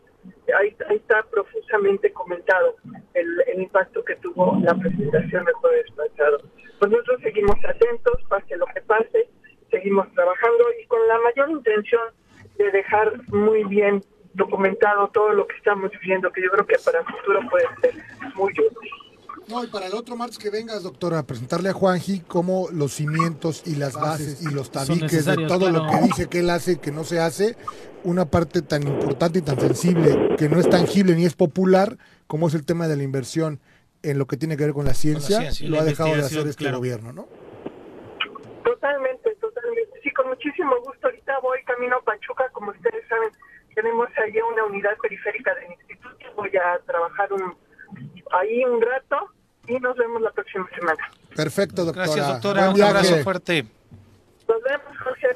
ahí, 0.58 0.76
ahí 0.88 0.96
está 0.96 1.22
profusamente 1.24 2.12
comentado 2.12 2.76
el, 3.14 3.42
el 3.46 3.62
impacto 3.62 4.04
que 4.04 4.14
tuvo 4.16 4.58
la 4.62 4.74
presentación 4.74 5.44
del 5.44 5.54
jueves 5.54 5.86
pasado. 5.96 6.38
Pues 6.78 6.90
nosotros 6.90 7.20
seguimos 7.22 7.56
atentos, 7.64 8.22
pase 8.28 8.56
lo 8.56 8.66
que 8.66 8.80
pase, 8.82 9.28
seguimos 9.70 10.12
trabajando 10.12 10.64
y 10.80 10.86
con 10.86 11.06
la 11.08 11.18
mayor 11.20 11.50
intención 11.50 12.02
de 12.58 12.70
dejar 12.70 13.12
muy 13.28 13.64
bien 13.64 14.02
documentado 14.36 15.08
todo 15.08 15.32
lo 15.32 15.46
que 15.46 15.56
estamos 15.56 15.90
viviendo, 15.90 16.30
que 16.30 16.42
yo 16.42 16.50
creo 16.50 16.66
que 16.66 16.76
para 16.84 17.00
el 17.00 17.06
futuro 17.06 17.40
puede 17.50 17.66
ser 17.80 17.94
muy 18.34 18.52
útil. 18.52 18.90
No, 19.48 19.62
y 19.62 19.68
para 19.68 19.86
el 19.86 19.94
otro 19.94 20.16
martes 20.16 20.38
que 20.38 20.50
vengas, 20.50 20.82
doctora, 20.82 21.20
a 21.20 21.22
presentarle 21.26 21.68
a 21.68 21.72
Juanji 21.72 22.20
cómo 22.20 22.68
los 22.72 22.94
cimientos 22.94 23.62
y 23.64 23.76
las 23.76 23.94
bases 23.94 24.42
y 24.42 24.52
los 24.52 24.72
tabiques 24.72 25.24
de 25.24 25.46
todo 25.46 25.70
lo 25.70 25.86
que 25.86 26.00
dice 26.02 26.28
que 26.28 26.40
él 26.40 26.50
hace 26.50 26.72
y 26.72 26.76
que 26.76 26.90
no 26.90 27.04
se 27.04 27.20
hace, 27.20 27.56
una 28.02 28.24
parte 28.24 28.62
tan 28.62 28.82
importante 28.82 29.38
y 29.38 29.42
tan 29.42 29.60
sensible, 29.60 30.34
que 30.36 30.48
no 30.48 30.58
es 30.58 30.68
tangible 30.68 31.14
ni 31.14 31.24
es 31.24 31.34
popular, 31.34 31.96
como 32.26 32.48
es 32.48 32.54
el 32.54 32.66
tema 32.66 32.88
de 32.88 32.96
la 32.96 33.04
inversión 33.04 33.60
en 34.02 34.18
lo 34.18 34.26
que 34.26 34.36
tiene 34.36 34.56
que 34.56 34.64
ver 34.64 34.74
con 34.74 34.84
la 34.84 34.94
ciencia, 34.94 35.48
lo 35.62 35.76
la 35.76 35.82
ha 35.82 35.84
dejado 35.84 36.14
de 36.14 36.22
hacer 36.22 36.46
este 36.46 36.64
claro. 36.64 36.78
gobierno, 36.78 37.12
¿no? 37.12 37.28
Totalmente, 38.64 39.34
totalmente. 39.36 40.00
Sí, 40.02 40.10
con 40.10 40.28
muchísimo 40.28 40.74
gusto. 40.84 41.06
Ahorita 41.06 41.38
voy 41.40 41.62
camino 41.64 41.96
a 41.96 42.02
Pachuca, 42.02 42.48
como 42.52 42.72
ustedes 42.72 43.06
saben, 43.08 43.30
tenemos 43.76 44.08
allí 44.16 44.38
una 44.52 44.64
unidad 44.64 44.96
periférica 45.00 45.54
del 45.54 45.70
instituto. 45.70 46.26
Voy 46.34 46.50
a 46.56 46.78
trabajar 46.86 47.32
un, 47.32 47.54
ahí 48.32 48.64
un 48.64 48.80
rato 48.80 49.30
y 49.68 49.74
nos 49.78 49.96
vemos 49.96 50.22
la 50.22 50.30
próxima 50.32 50.68
semana. 50.74 51.08
Perfecto, 51.36 51.84
doctora. 51.84 52.06
Gracias, 52.06 52.26
doctora. 52.28 52.60
Buen 52.62 52.68
Un 52.70 52.74
viaje. 52.74 52.90
abrazo 52.90 53.16
fuerte. 53.22 53.66
Nos 54.48 54.62
vemos, 54.62 54.98
Jorge. 54.98 55.28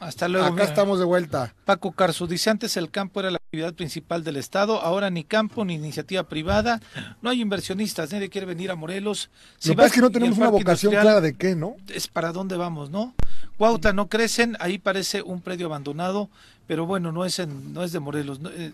Hasta 0.00 0.28
luego. 0.28 0.46
Acá 0.46 0.54
mira. 0.54 0.64
estamos 0.64 0.98
de 0.98 1.04
vuelta. 1.04 1.54
Paco 1.64 1.92
Carso 1.92 2.26
dice 2.26 2.50
antes 2.50 2.76
el 2.76 2.90
campo 2.90 3.20
era 3.20 3.30
la 3.30 3.36
actividad 3.36 3.74
principal 3.74 4.24
del 4.24 4.36
Estado, 4.36 4.80
ahora 4.80 5.10
ni 5.10 5.24
campo 5.24 5.64
ni 5.64 5.74
iniciativa 5.74 6.22
privada, 6.24 6.80
no 7.20 7.30
hay 7.30 7.40
inversionistas, 7.40 8.12
nadie 8.12 8.30
quiere 8.30 8.46
venir 8.46 8.70
a 8.70 8.76
Morelos. 8.76 9.30
lo 9.64 9.72
que 9.72 9.76
pasa 9.76 9.86
es 9.88 9.92
que 9.92 10.00
no 10.00 10.10
tenemos 10.10 10.38
una 10.38 10.48
vocación 10.48 10.92
clara 10.92 11.20
de 11.20 11.34
qué, 11.34 11.54
¿no? 11.54 11.76
Es 11.88 12.08
para 12.08 12.32
dónde 12.32 12.56
vamos, 12.56 12.90
¿no? 12.90 13.14
Cuautla 13.58 13.92
no 13.92 14.08
crecen, 14.08 14.56
ahí 14.60 14.78
parece 14.78 15.22
un 15.22 15.42
predio 15.42 15.66
abandonado, 15.66 16.30
pero 16.66 16.86
bueno, 16.86 17.12
no 17.12 17.24
es 17.24 17.38
en, 17.38 17.72
no 17.72 17.82
es 17.82 17.92
de 17.92 18.00
Morelos, 18.00 18.40
no, 18.40 18.50
eh, 18.50 18.72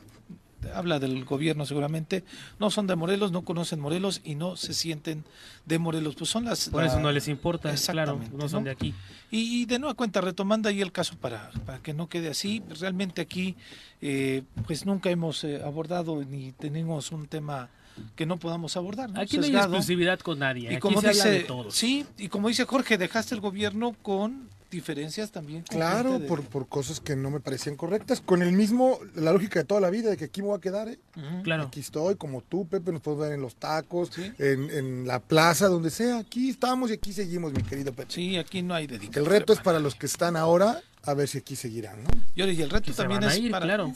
habla 0.75 0.99
del 0.99 1.25
gobierno 1.25 1.65
seguramente, 1.67 2.25
no 2.59 2.71
son 2.71 2.87
de 2.87 2.97
Morelos, 2.97 3.31
no 3.33 3.43
conocen 3.43 3.79
Morelos 3.81 4.21
y 4.25 4.35
no 4.35 4.57
se 4.57 4.75
sienten 4.75 5.25
de 5.65 5.79
Morelos, 5.79 6.15
pues 6.17 6.31
son 6.31 6.45
las 6.45 6.69
Por 6.69 6.83
la- 6.83 6.89
eso 6.89 7.01
no 7.01 7.13
les 7.13 7.29
importa, 7.29 7.75
claro, 7.91 8.21
no 8.33 8.49
son 8.49 8.61
¿no? 8.61 8.65
de 8.67 8.71
aquí. 8.73 8.95
Y, 9.31 9.63
y 9.63 9.65
de 9.67 9.79
nueva 9.79 9.95
cuenta, 9.95 10.21
retomando 10.21 10.69
ahí 10.69 10.81
el 10.81 10.93
caso 10.93 11.17
para, 11.17 11.51
para 11.67 11.79
que 11.79 11.93
no 11.95 12.09
quede 12.09 12.29
así, 12.31 12.63
realmente 12.81 13.21
aquí 13.23 13.55
eh, 14.01 14.43
pues 14.67 14.87
nunca 14.87 15.11
hemos 15.11 15.43
eh, 15.45 15.63
abordado 15.65 16.23
ni 16.25 16.53
tenemos 16.53 17.13
un 17.13 17.27
tema 17.27 17.69
que 18.15 18.27
no 18.27 18.37
podamos 18.39 18.77
abordar. 18.77 19.11
¿no? 19.11 19.21
Aquí 19.21 19.39
no 19.39 19.45
hay 19.45 19.57
exclusividad 19.57 20.19
con 20.21 20.39
nadie, 20.39 20.65
Y 20.65 20.75
aquí 20.75 20.81
como 20.81 21.01
se 21.01 21.09
habla 21.09 21.25
de 21.25 21.31
dice, 21.33 21.45
todos. 21.45 21.75
sí, 21.75 22.05
y 22.19 22.29
como 22.29 22.49
dice 22.49 22.65
Jorge, 22.65 22.99
dejaste 22.99 23.35
el 23.35 23.41
gobierno 23.41 23.95
con 24.03 24.49
diferencias 24.71 25.31
también. 25.31 25.63
con 25.63 25.77
Claro, 25.77 26.11
gente 26.11 26.23
de- 26.25 26.29
por, 26.29 26.43
por 26.45 26.69
cosas 26.69 27.01
que 27.01 27.17
no 27.17 27.31
me 27.31 27.41
parecían 27.41 27.77
correctas, 27.77 28.21
con 28.21 28.43
el 28.43 28.53
mismo, 28.53 28.99
la 29.15 29.33
lógica 29.33 29.61
de 29.61 29.65
toda 29.65 29.81
la 29.81 29.91
vida, 29.91 30.11
de 30.11 30.17
que 30.17 30.25
aquí 30.27 30.43
me 30.43 30.49
voy 30.49 30.59
a 30.59 30.61
quedar, 30.61 30.89
¿eh? 30.89 30.99
Claro. 31.45 31.65
Aquí 31.65 31.81
estoy, 31.81 32.17
como 32.17 32.43
tú, 32.43 32.67
Pepe, 32.67 32.93
nos 32.93 33.01
podemos 33.03 33.25
ver 33.27 33.33
en 33.35 33.43
los 33.43 33.55
tacos, 33.57 34.11
Sí. 34.13 34.33
en, 34.39 34.71
en 34.71 35.07
la 35.07 35.21
plaza, 35.21 35.69
donde 35.69 35.91
sea. 35.91 36.19
Aquí 36.19 36.51
estamos 36.51 36.91
y 36.91 36.95
aquí 36.95 37.13
seguimos, 37.13 37.53
mi 37.53 37.63
querido 37.63 37.93
Pepe. 37.93 38.13
Sí, 38.13 38.37
aquí 38.37 38.63
no 38.63 38.75
hay 38.75 38.87
dedicación. 38.87 39.25
El 39.25 39.31
reto 39.31 39.53
es 39.53 39.61
para 39.61 39.79
los 39.79 39.95
que 39.95 40.07
están 40.07 40.37
ahora, 40.37 40.81
a 41.03 41.15
ver 41.15 41.29
si 41.29 41.39
aquí 41.39 41.55
seguirán, 41.57 42.03
¿no? 42.03 42.11
Y, 42.35 42.41
ahora, 42.41 42.53
y 42.53 42.63
el 42.63 42.71
reto 42.71 42.93
también 42.93 43.23
es 43.23 43.39
ir, 43.39 43.51
para, 43.51 43.65
claro. 43.67 43.93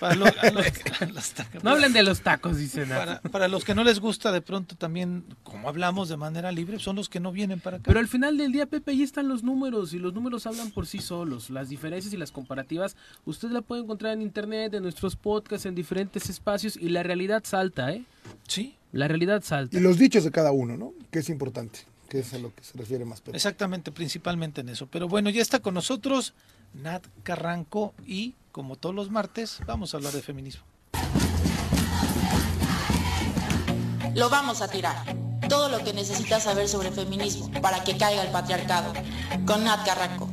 Para, 0.00 0.14
lo- 0.14 0.26
a 0.26 0.50
los, 0.50 0.64
los 1.14 1.30
tacos. 1.32 1.64
No 1.64 1.70
hablen 1.70 1.92
de 1.92 2.02
los 2.02 2.20
tacos, 2.20 2.58
dicen. 2.58 2.88
para, 2.88 3.20
para 3.20 3.48
los 3.48 3.64
que 3.64 3.74
no 3.74 3.84
les 3.84 4.00
gusta 4.00 4.32
de 4.32 4.40
pronto 4.42 4.76
también, 4.76 5.24
como 5.42 5.68
hablamos 5.68 6.08
de 6.08 6.16
manera 6.16 6.52
libre, 6.52 6.78
son 6.78 6.96
los 6.96 7.08
que 7.08 7.20
no 7.20 7.32
vienen 7.32 7.60
para 7.60 7.76
acá. 7.78 7.84
Pero 7.86 8.00
al 8.00 8.08
final 8.08 8.36
del 8.36 8.52
día, 8.52 8.66
Pepe, 8.66 8.90
ahí 8.92 9.02
están 9.02 9.28
los 9.28 9.42
números 9.42 9.92
y 9.94 9.98
los 9.98 10.12
números 10.14 10.46
hablan 10.46 10.70
por 10.70 10.86
sí 10.86 10.98
solos. 10.98 11.50
Las 11.50 11.68
diferencias 11.68 12.12
y 12.12 12.16
las 12.16 12.30
comparativas, 12.32 12.96
usted 13.24 13.50
la 13.50 13.62
puede 13.62 13.82
encontrar 13.82 14.12
en 14.12 14.22
internet, 14.22 14.74
en 14.74 14.82
nuestros 14.82 15.16
podcasts, 15.16 15.66
en 15.66 15.74
diferentes 15.74 16.28
espacios 16.28 16.76
y 16.76 16.88
la 16.88 17.02
realidad 17.02 17.42
salta, 17.44 17.92
¿eh? 17.92 18.04
sí, 18.48 18.76
La 18.92 19.08
realidad 19.08 19.42
salta. 19.44 19.76
Y 19.76 19.80
los 19.80 19.98
dichos 19.98 20.24
de 20.24 20.30
cada 20.30 20.52
uno, 20.52 20.76
¿no? 20.76 20.92
Que 21.10 21.20
es 21.20 21.28
importante, 21.28 21.80
que 22.08 22.20
es 22.20 22.32
a 22.34 22.38
lo 22.38 22.54
que 22.54 22.62
se 22.64 22.76
refiere 22.78 23.04
más 23.04 23.20
Pepe. 23.20 23.36
Exactamente, 23.36 23.92
principalmente 23.92 24.60
en 24.62 24.68
eso. 24.68 24.86
Pero 24.86 25.08
bueno, 25.08 25.30
ya 25.30 25.42
está 25.42 25.60
con 25.60 25.74
nosotros 25.74 26.34
Nat 26.74 27.04
Carranco 27.22 27.94
y 28.06 28.34
como 28.56 28.76
todos 28.76 28.94
los 28.94 29.10
martes 29.10 29.58
vamos 29.66 29.92
a 29.92 29.98
hablar 29.98 30.14
de 30.14 30.22
feminismo. 30.22 30.64
Lo 34.14 34.30
vamos 34.30 34.62
a 34.62 34.68
tirar. 34.68 34.96
Todo 35.46 35.68
lo 35.68 35.84
que 35.84 35.92
necesitas 35.92 36.44
saber 36.44 36.66
sobre 36.66 36.90
feminismo 36.90 37.50
para 37.60 37.84
que 37.84 37.98
caiga 37.98 38.22
el 38.22 38.32
patriarcado. 38.32 38.94
Con 39.46 39.62
Nat 39.62 39.84
Carranco. 39.84 40.30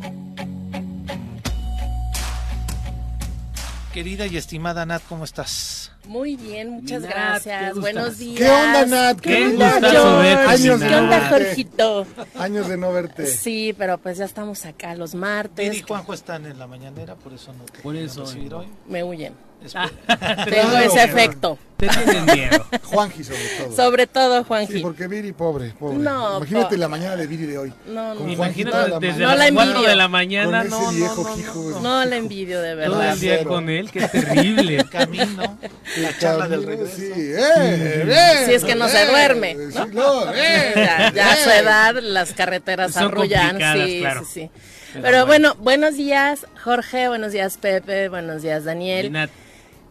Querida 3.92 4.26
y 4.26 4.38
estimada 4.38 4.86
Nat, 4.86 5.04
¿cómo 5.10 5.26
estás? 5.26 5.93
Muy 6.08 6.36
bien, 6.36 6.70
muchas 6.70 7.02
Nat, 7.02 7.12
gracias. 7.12 7.80
Buenos 7.80 8.18
días. 8.18 8.38
¿Qué 8.38 8.50
onda, 8.50 8.86
Nat? 8.86 9.20
¿Qué 9.20 9.30
Qué 9.30 9.46
onda, 9.46 9.80
verte, 9.80 10.48
Años 10.48 10.82
¿Qué 10.82 10.96
onda. 10.96 11.30
Jorgito? 11.30 12.06
Años 12.36 12.68
de 12.68 12.78
no 12.78 12.92
verte. 12.92 13.26
Sí, 13.26 13.74
pero 13.78 13.98
pues 13.98 14.18
ya 14.18 14.26
estamos 14.26 14.66
acá 14.66 14.96
los 14.96 15.12
Viri 15.14 15.18
y 15.18 15.22
martes. 15.22 15.84
Juanjo 15.86 16.14
están 16.14 16.46
en 16.46 16.60
la 16.60 16.68
mañanera, 16.68 17.16
por 17.16 17.34
eso 17.34 17.54
no 17.54 17.64
te 17.64 17.80
Por 17.80 17.96
eso, 17.96 18.26
recibir 18.26 18.54
hoy. 18.54 18.68
Me 18.88 19.04
huyen. 19.04 19.34
Espera. 19.66 20.46
Tengo 20.46 20.78
ese 20.78 21.04
efecto. 21.04 21.58
Te 21.78 21.88
tienen 21.90 22.26
miedo. 22.26 22.66
Juanji, 22.84 23.24
sobre 23.26 23.40
todo. 23.58 23.76
Sobre 23.76 24.08
todo, 24.08 24.40
Sí, 24.40 24.46
Juanji. 24.48 24.80
porque 24.80 25.08
Viri, 25.08 25.34
pobre, 25.34 25.72
pobre. 25.78 25.98
No, 25.98 26.38
Imagínate 26.38 26.76
po- 26.76 26.80
la 26.80 26.88
mañana 26.88 27.16
de 27.18 27.28
Viri 27.28 27.46
de 27.46 27.58
hoy. 27.58 27.74
No, 27.88 28.14
no. 28.16 28.30
Imagínate 28.30 28.90
la 28.90 29.00
desde 29.00 29.20
No 29.24 29.36
las 29.36 29.52
4 29.52 29.72
envidio. 29.72 29.90
de 29.90 29.96
la 29.96 30.08
mañana, 30.08 30.62
Con 30.62 30.70
no, 30.70 30.78
ese 30.78 30.86
no, 30.86 30.92
viejo 30.94 31.24
no, 31.24 31.38
hijo 31.40 31.70
no. 31.72 31.80
No 31.82 32.06
la 32.06 32.16
envidio 32.16 32.62
de 32.62 32.70
Todo 32.86 32.98
verdad. 32.98 33.14
el 33.14 33.20
día 33.20 33.36
Cero. 33.40 33.50
con 33.50 33.70
él, 33.70 33.92
qué 33.92 34.08
terrible. 34.08 34.86
Camino, 34.92 35.58
la 35.98 36.18
charla 36.20 36.48
del 36.48 36.64
regreso. 36.66 36.96
Sí, 36.96 37.12
eh, 37.16 38.06
eh, 38.08 38.44
Si 38.46 38.54
es 38.54 38.64
que 38.64 38.76
no 38.76 38.88
se 38.88 39.04
eh, 39.04 39.08
duerme, 39.08 39.58
sí, 39.72 39.78
¿no? 39.78 39.86
no, 39.88 40.34
eh, 40.34 40.72
Ya, 40.76 41.12
ya 41.14 41.34
a 41.34 41.36
su 41.38 41.50
eh. 41.50 41.58
edad 41.58 41.96
las 42.02 42.32
carreteras 42.32 42.94
Son 42.94 43.06
arrullan. 43.06 43.58
Sí, 43.58 44.00
claro. 44.00 44.24
sí, 44.24 44.32
sí. 44.42 44.50
Pero 44.94 45.04
Pero, 45.04 45.26
bueno, 45.26 45.56
buenos 45.60 45.96
días, 45.98 46.46
Jorge. 46.64 47.08
Buenos 47.10 47.32
días, 47.34 47.58
Pepe. 47.58 48.08
Buenos 48.10 48.44
días, 48.44 48.62
Y 48.62 48.66
Daniel. 48.66 49.12
Nat, 49.12 49.32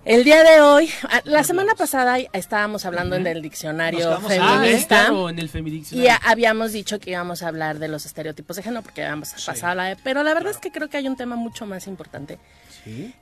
El 0.05 0.25
día 0.25 0.43
de 0.43 0.61
hoy, 0.61 0.91
ah, 1.09 1.21
la 1.25 1.45
semana 1.45 1.77
pasada 1.77 2.19
estábamos 2.33 2.85
hablando 2.87 3.15
en 3.15 3.25
el 3.29 3.41
diccionario 3.41 4.11
Nos 4.11 4.25
quedamos- 4.25 4.33
Ah, 4.33 4.55
¿eh? 4.57 4.59
feminista. 4.67 4.97
claro, 5.07 5.29
en 5.31 5.39
el 5.39 5.49
Y 5.93 6.09
a- 6.09 6.17
habíamos 6.17 6.73
dicho 6.73 6.99
que 6.99 7.11
íbamos 7.13 7.45
a 7.45 7.49
hablar 7.49 7.79
de 7.79 7.87
los 7.87 8.05
estereotipos 8.05 8.57
de 8.57 8.65
género 8.65 8.83
porque 8.83 9.05
habíamos 9.05 9.33
pasado 9.47 9.75
la... 9.77 9.97
Pero 10.03 10.25
la 10.25 10.35
verdad 10.35 10.51
es 10.51 10.59
que 10.59 10.73
creo 10.73 10.89
que 10.89 10.97
hay 10.97 11.07
un 11.07 11.17
tema 11.17 11.37
mucho 11.37 11.67
más 11.67 11.87
importante 11.87 12.39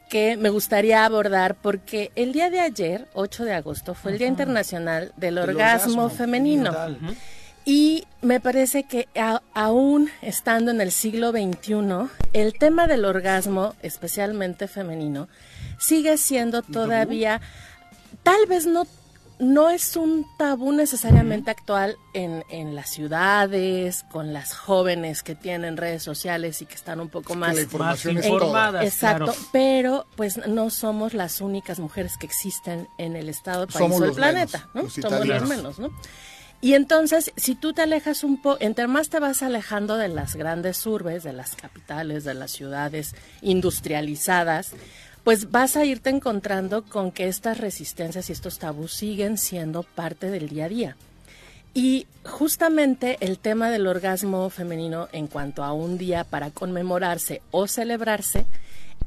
que 0.09 0.39
me 0.39 0.49
gustaría 0.49 1.05
abordar 1.05 1.55
porque 1.55 2.13
el 2.17 2.33
día 2.33 2.49
de 2.49 2.61
ayer, 2.61 3.09
8 3.13 3.45
de 3.45 3.53
agosto, 3.53 3.93
fue 3.95 4.13
el 4.13 4.19
Día 4.19 4.27
Internacional 4.29 5.13
del 5.19 5.37
El 5.37 5.51
Orgasmo, 5.51 6.05
orgasmo 6.05 6.09
Femenino. 6.09 6.75
Y 7.67 8.05
me 8.23 8.41
parece 8.41 8.85
que 8.85 9.07
a- 9.15 9.43
aún 9.53 10.09
estando 10.23 10.71
en 10.71 10.81
el 10.81 10.91
siglo 10.91 11.31
XXI, 11.31 12.09
el 12.33 12.55
tema 12.55 12.87
del 12.87 13.05
orgasmo, 13.05 13.75
especialmente 13.83 14.67
femenino, 14.67 15.29
sigue 15.81 16.17
siendo 16.19 16.63
todavía, 16.63 17.41
tal 18.23 18.47
vez 18.47 18.67
no, 18.67 18.87
no 19.39 19.71
es 19.71 19.97
un 19.97 20.27
tabú 20.37 20.71
necesariamente 20.73 21.51
actual 21.51 21.97
en, 22.13 22.45
en 22.51 22.75
las 22.75 22.91
ciudades, 22.91 24.05
con 24.13 24.33
las 24.35 24.55
jóvenes 24.55 25.23
que 25.23 25.35
tienen 25.35 25.77
redes 25.79 26.03
sociales 26.03 26.61
y 26.63 26.67
que 26.67 26.75
están 26.75 27.01
un 27.01 27.09
poco 27.09 27.35
más 27.35 27.55
la 27.55 27.63
información 27.63 28.15
Más 28.17 28.25
es 28.25 28.29
toda. 28.31 28.43
informadas, 28.45 28.85
Exacto, 28.85 29.25
claro. 29.25 29.41
pero 29.53 30.07
pues 30.17 30.47
no 30.47 30.69
somos 30.69 31.15
las 31.15 31.41
únicas 31.41 31.79
mujeres 31.81 32.19
que 32.19 32.27
existen 32.27 32.87
en 32.99 33.17
el 33.17 33.29
estado, 33.31 33.67
país 33.67 33.79
Somos 33.79 34.01
o 34.01 34.05
el 34.05 34.09
los 34.09 34.17
planeta, 34.17 34.59
menos, 34.59 34.75
¿no? 34.75 34.83
los 34.83 34.93
somos 34.93 35.27
los 35.27 35.49
menos, 35.49 35.79
¿no? 35.79 35.91
Y 36.63 36.75
entonces, 36.75 37.33
si 37.39 37.55
tú 37.55 37.73
te 37.73 37.81
alejas 37.81 38.23
un 38.23 38.43
poco, 38.43 38.59
entre 38.61 38.87
más 38.87 39.09
te 39.09 39.19
vas 39.19 39.43
alejando 39.43 39.97
de 39.97 40.09
las 40.09 40.37
grandes 40.37 40.85
urbes, 40.85 41.23
de 41.23 41.33
las 41.33 41.55
capitales, 41.57 42.25
de 42.25 42.35
las 42.35 42.51
ciudades 42.51 43.15
industrializadas, 43.41 44.73
pues 45.25 45.51
vas 45.51 45.77
a 45.77 45.85
irte 45.85 46.11
encontrando 46.11 46.83
con 46.83 47.13
que 47.13 47.29
estas 47.29 47.59
resistencias 47.59 48.29
y 48.29 48.33
estos 48.33 48.59
tabús 48.59 48.93
siguen 48.93 49.39
siendo 49.39 49.83
parte 49.83 50.31
del 50.31 50.49
día 50.49 50.65
a 50.65 50.69
día. 50.69 50.97
Y 51.73 52.07
justamente 52.25 53.17
el 53.21 53.39
tema 53.39 53.71
del 53.71 53.87
orgasmo 53.87 54.51
femenino 54.51 55.09
en 55.13 55.29
cuanto 55.29 55.63
a 55.63 55.73
un 55.73 55.99
día 55.99 56.25
para 56.25 56.51
conmemorarse 56.51 57.43
o 57.53 57.69
celebrarse 57.69 58.47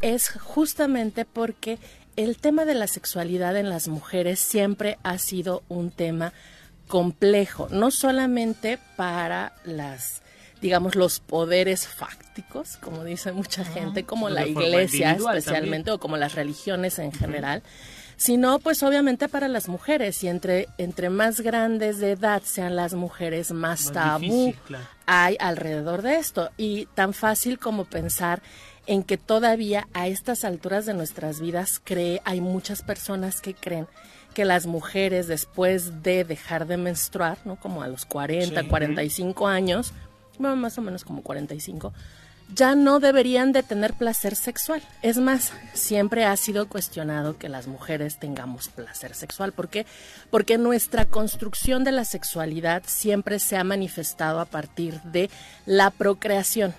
es 0.01 0.29
justamente 0.29 1.25
porque 1.25 1.77
el 2.15 2.37
tema 2.37 2.63
de 2.63 2.75
la 2.75 2.87
sexualidad 2.87 3.57
en 3.57 3.69
las 3.69 3.87
mujeres 3.87 4.39
siempre 4.39 4.97
ha 5.03 5.17
sido 5.17 5.63
un 5.67 5.91
tema 5.91 6.31
complejo, 6.87 7.67
no 7.71 7.91
solamente 7.91 8.79
para 8.95 9.53
las 9.65 10.22
digamos 10.63 10.95
los 10.95 11.19
poderes 11.19 11.87
fácticos, 11.87 12.77
como 12.77 13.03
dice 13.03 13.31
mucha 13.33 13.63
gente, 13.65 14.05
como 14.05 14.29
de 14.29 14.33
la 14.33 14.47
iglesia 14.47 15.11
especialmente 15.11 15.91
o 15.91 15.99
como 15.99 16.17
las 16.17 16.33
religiones 16.33 16.97
en 16.97 17.11
general, 17.11 17.61
sino 18.15 18.59
pues 18.59 18.81
obviamente 18.81 19.27
para 19.27 19.47
las 19.49 19.67
mujeres 19.67 20.23
y 20.23 20.29
entre 20.29 20.67
entre 20.77 21.09
más 21.09 21.41
grandes 21.41 21.99
de 21.99 22.11
edad 22.11 22.41
sean 22.45 22.75
las 22.77 22.93
mujeres 22.93 23.51
más, 23.51 23.85
Más 23.85 23.91
tabú 23.93 24.21
difícil, 24.21 24.55
claro. 24.65 24.85
hay 25.05 25.35
alrededor 25.39 26.01
de 26.01 26.15
esto 26.15 26.49
y 26.57 26.85
tan 26.95 27.13
fácil 27.13 27.59
como 27.59 27.83
pensar 27.85 28.41
en 28.87 29.03
que 29.03 29.17
todavía 29.17 29.87
a 29.93 30.07
estas 30.07 30.45
alturas 30.45 30.85
de 30.85 30.93
nuestras 30.93 31.39
vidas 31.41 31.81
cree 31.83 32.21
hay 32.25 32.39
muchas 32.41 32.81
personas 32.83 33.41
que 33.41 33.53
creen 33.53 33.87
que 34.33 34.45
las 34.45 34.65
mujeres 34.65 35.27
después 35.27 36.01
de 36.01 36.23
dejar 36.23 36.65
de 36.65 36.77
menstruar, 36.77 37.37
¿no? 37.45 37.55
Como 37.55 37.83
a 37.83 37.87
los 37.87 38.05
40, 38.05 38.61
Sí. 38.61 38.67
45 38.67 39.47
años, 39.47 39.93
más 40.39 40.77
o 40.77 40.81
menos 40.81 41.03
como 41.03 41.21
45, 41.21 41.93
ya 42.53 42.75
no 42.75 42.99
deberían 42.99 43.51
de 43.51 43.63
tener 43.63 43.93
placer 43.93 44.35
sexual. 44.35 44.81
Es 45.01 45.17
más, 45.17 45.53
siempre 45.73 46.25
ha 46.25 46.35
sido 46.37 46.67
cuestionado 46.67 47.37
que 47.37 47.49
las 47.49 47.67
mujeres 47.67 48.19
tengamos 48.19 48.69
placer 48.69 49.15
sexual. 49.15 49.53
¿Por 49.53 49.69
qué? 49.69 49.85
Porque 50.29 50.57
nuestra 50.57 51.05
construcción 51.05 51.83
de 51.83 51.91
la 51.91 52.05
sexualidad 52.05 52.83
siempre 52.85 53.39
se 53.39 53.57
ha 53.57 53.63
manifestado 53.63 54.39
a 54.39 54.45
partir 54.45 55.01
de 55.03 55.29
la 55.65 55.89
procreación. 55.89 56.73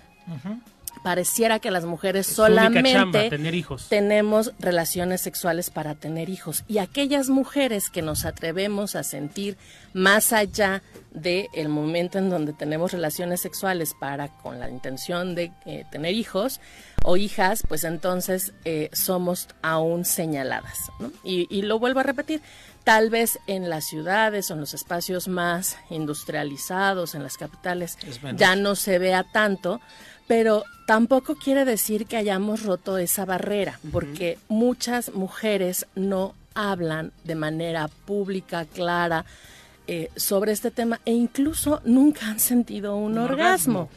Pareciera 1.05 1.59
que 1.59 1.70
las 1.70 1.85
mujeres 1.85 2.28
Es 2.28 2.35
solamente 2.35 2.93
chamba, 2.93 3.28
tener 3.28 3.55
hijos. 3.55 3.89
tenemos 3.90 4.52
relaciones 4.59 5.20
sexuales 5.20 5.68
para 5.68 5.94
tener 5.94 6.31
hijos. 6.31 6.64
Y 6.66 6.78
aquellas 6.78 7.28
mujeres 7.28 7.90
que 7.90 8.01
nos 8.01 8.24
atrevemos 8.24 8.97
a 8.97 9.02
sentir 9.02 9.59
más 9.93 10.32
allá 10.32 10.82
del 11.12 11.47
el 11.52 11.68
momento 11.68 12.16
en 12.18 12.31
donde 12.31 12.55
tenemos 12.55 12.93
relaciones 12.93 13.43
sexuales 13.43 13.94
para 14.01 14.28
con 14.28 14.59
la 14.59 14.70
intención 14.70 15.35
de 15.35 15.52
eh, 15.66 15.85
tener 15.93 16.14
hijos 16.14 16.59
o 17.05 17.18
hijas, 17.18 17.62
pues 17.68 17.85
entonces 17.85 18.55
eh, 18.64 18.89
somos 18.94 19.48
aún 19.60 20.06
señaladas. 20.06 20.90
¿no? 20.98 21.12
Y, 21.22 21.47
y 21.55 21.60
lo 21.62 21.78
vuelvo 21.78 22.01
a 22.01 22.02
repetir, 22.02 22.40
tal 22.85 23.10
vez 23.10 23.39
en 23.47 23.68
las 23.68 23.85
ciudades 23.85 24.51
o 24.51 24.55
en 24.55 24.60
los 24.60 24.74
espacios 24.74 25.28
más 25.28 25.76
industrializados, 25.90 27.14
en 27.14 27.22
las 27.22 27.36
capitales, 27.36 27.98
ya 28.36 28.56
no 28.56 28.74
se 28.74 28.98
vea 28.98 29.24
tanto, 29.32 29.81
pero 30.26 30.64
tampoco 30.86 31.34
quiere 31.36 31.64
decir 31.64 32.06
que 32.06 32.16
hayamos 32.16 32.62
roto 32.62 32.98
esa 32.98 33.24
barrera, 33.24 33.78
porque 33.92 34.38
muchas 34.48 35.14
mujeres 35.14 35.86
no 35.94 36.34
hablan 36.55 37.12
de 37.24 37.34
manera 37.34 37.88
pública, 37.88 38.64
clara, 38.64 39.24
eh, 39.86 40.10
sobre 40.16 40.52
este 40.52 40.70
tema 40.70 40.98
e 41.05 41.12
incluso 41.12 41.82
nunca 41.84 42.28
han 42.28 42.40
sentido 42.40 42.96
un, 42.96 43.18
orgasmo. 43.18 43.90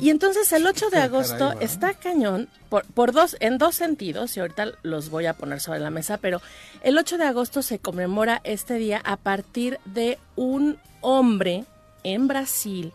Y 0.00 0.10
entonces 0.10 0.52
el 0.52 0.64
8 0.64 0.90
de 0.90 0.98
agosto 0.98 1.58
está 1.60 1.94
cañón 1.94 2.48
por, 2.68 2.84
por 2.84 3.10
dos, 3.10 3.36
en 3.40 3.58
dos 3.58 3.74
sentidos, 3.74 4.36
y 4.36 4.40
ahorita 4.40 4.72
los 4.82 5.10
voy 5.10 5.26
a 5.26 5.34
poner 5.34 5.60
sobre 5.60 5.80
la 5.80 5.90
mesa, 5.90 6.18
pero 6.18 6.40
el 6.82 6.96
8 6.96 7.18
de 7.18 7.24
agosto 7.24 7.62
se 7.62 7.80
conmemora 7.80 8.40
este 8.44 8.74
día 8.74 9.00
a 9.04 9.16
partir 9.16 9.80
de 9.86 10.18
un 10.36 10.78
hombre 11.00 11.64
en 12.04 12.28
Brasil 12.28 12.92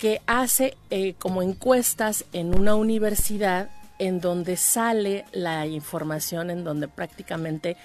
que 0.00 0.22
hace 0.26 0.76
eh, 0.88 1.14
como 1.18 1.42
encuestas 1.42 2.24
en 2.32 2.58
una 2.58 2.74
universidad 2.74 3.68
en 3.98 4.22
donde 4.22 4.56
sale 4.56 5.26
la 5.30 5.66
información, 5.66 6.48
en 6.50 6.64
donde 6.64 6.88
prácticamente 6.88 7.76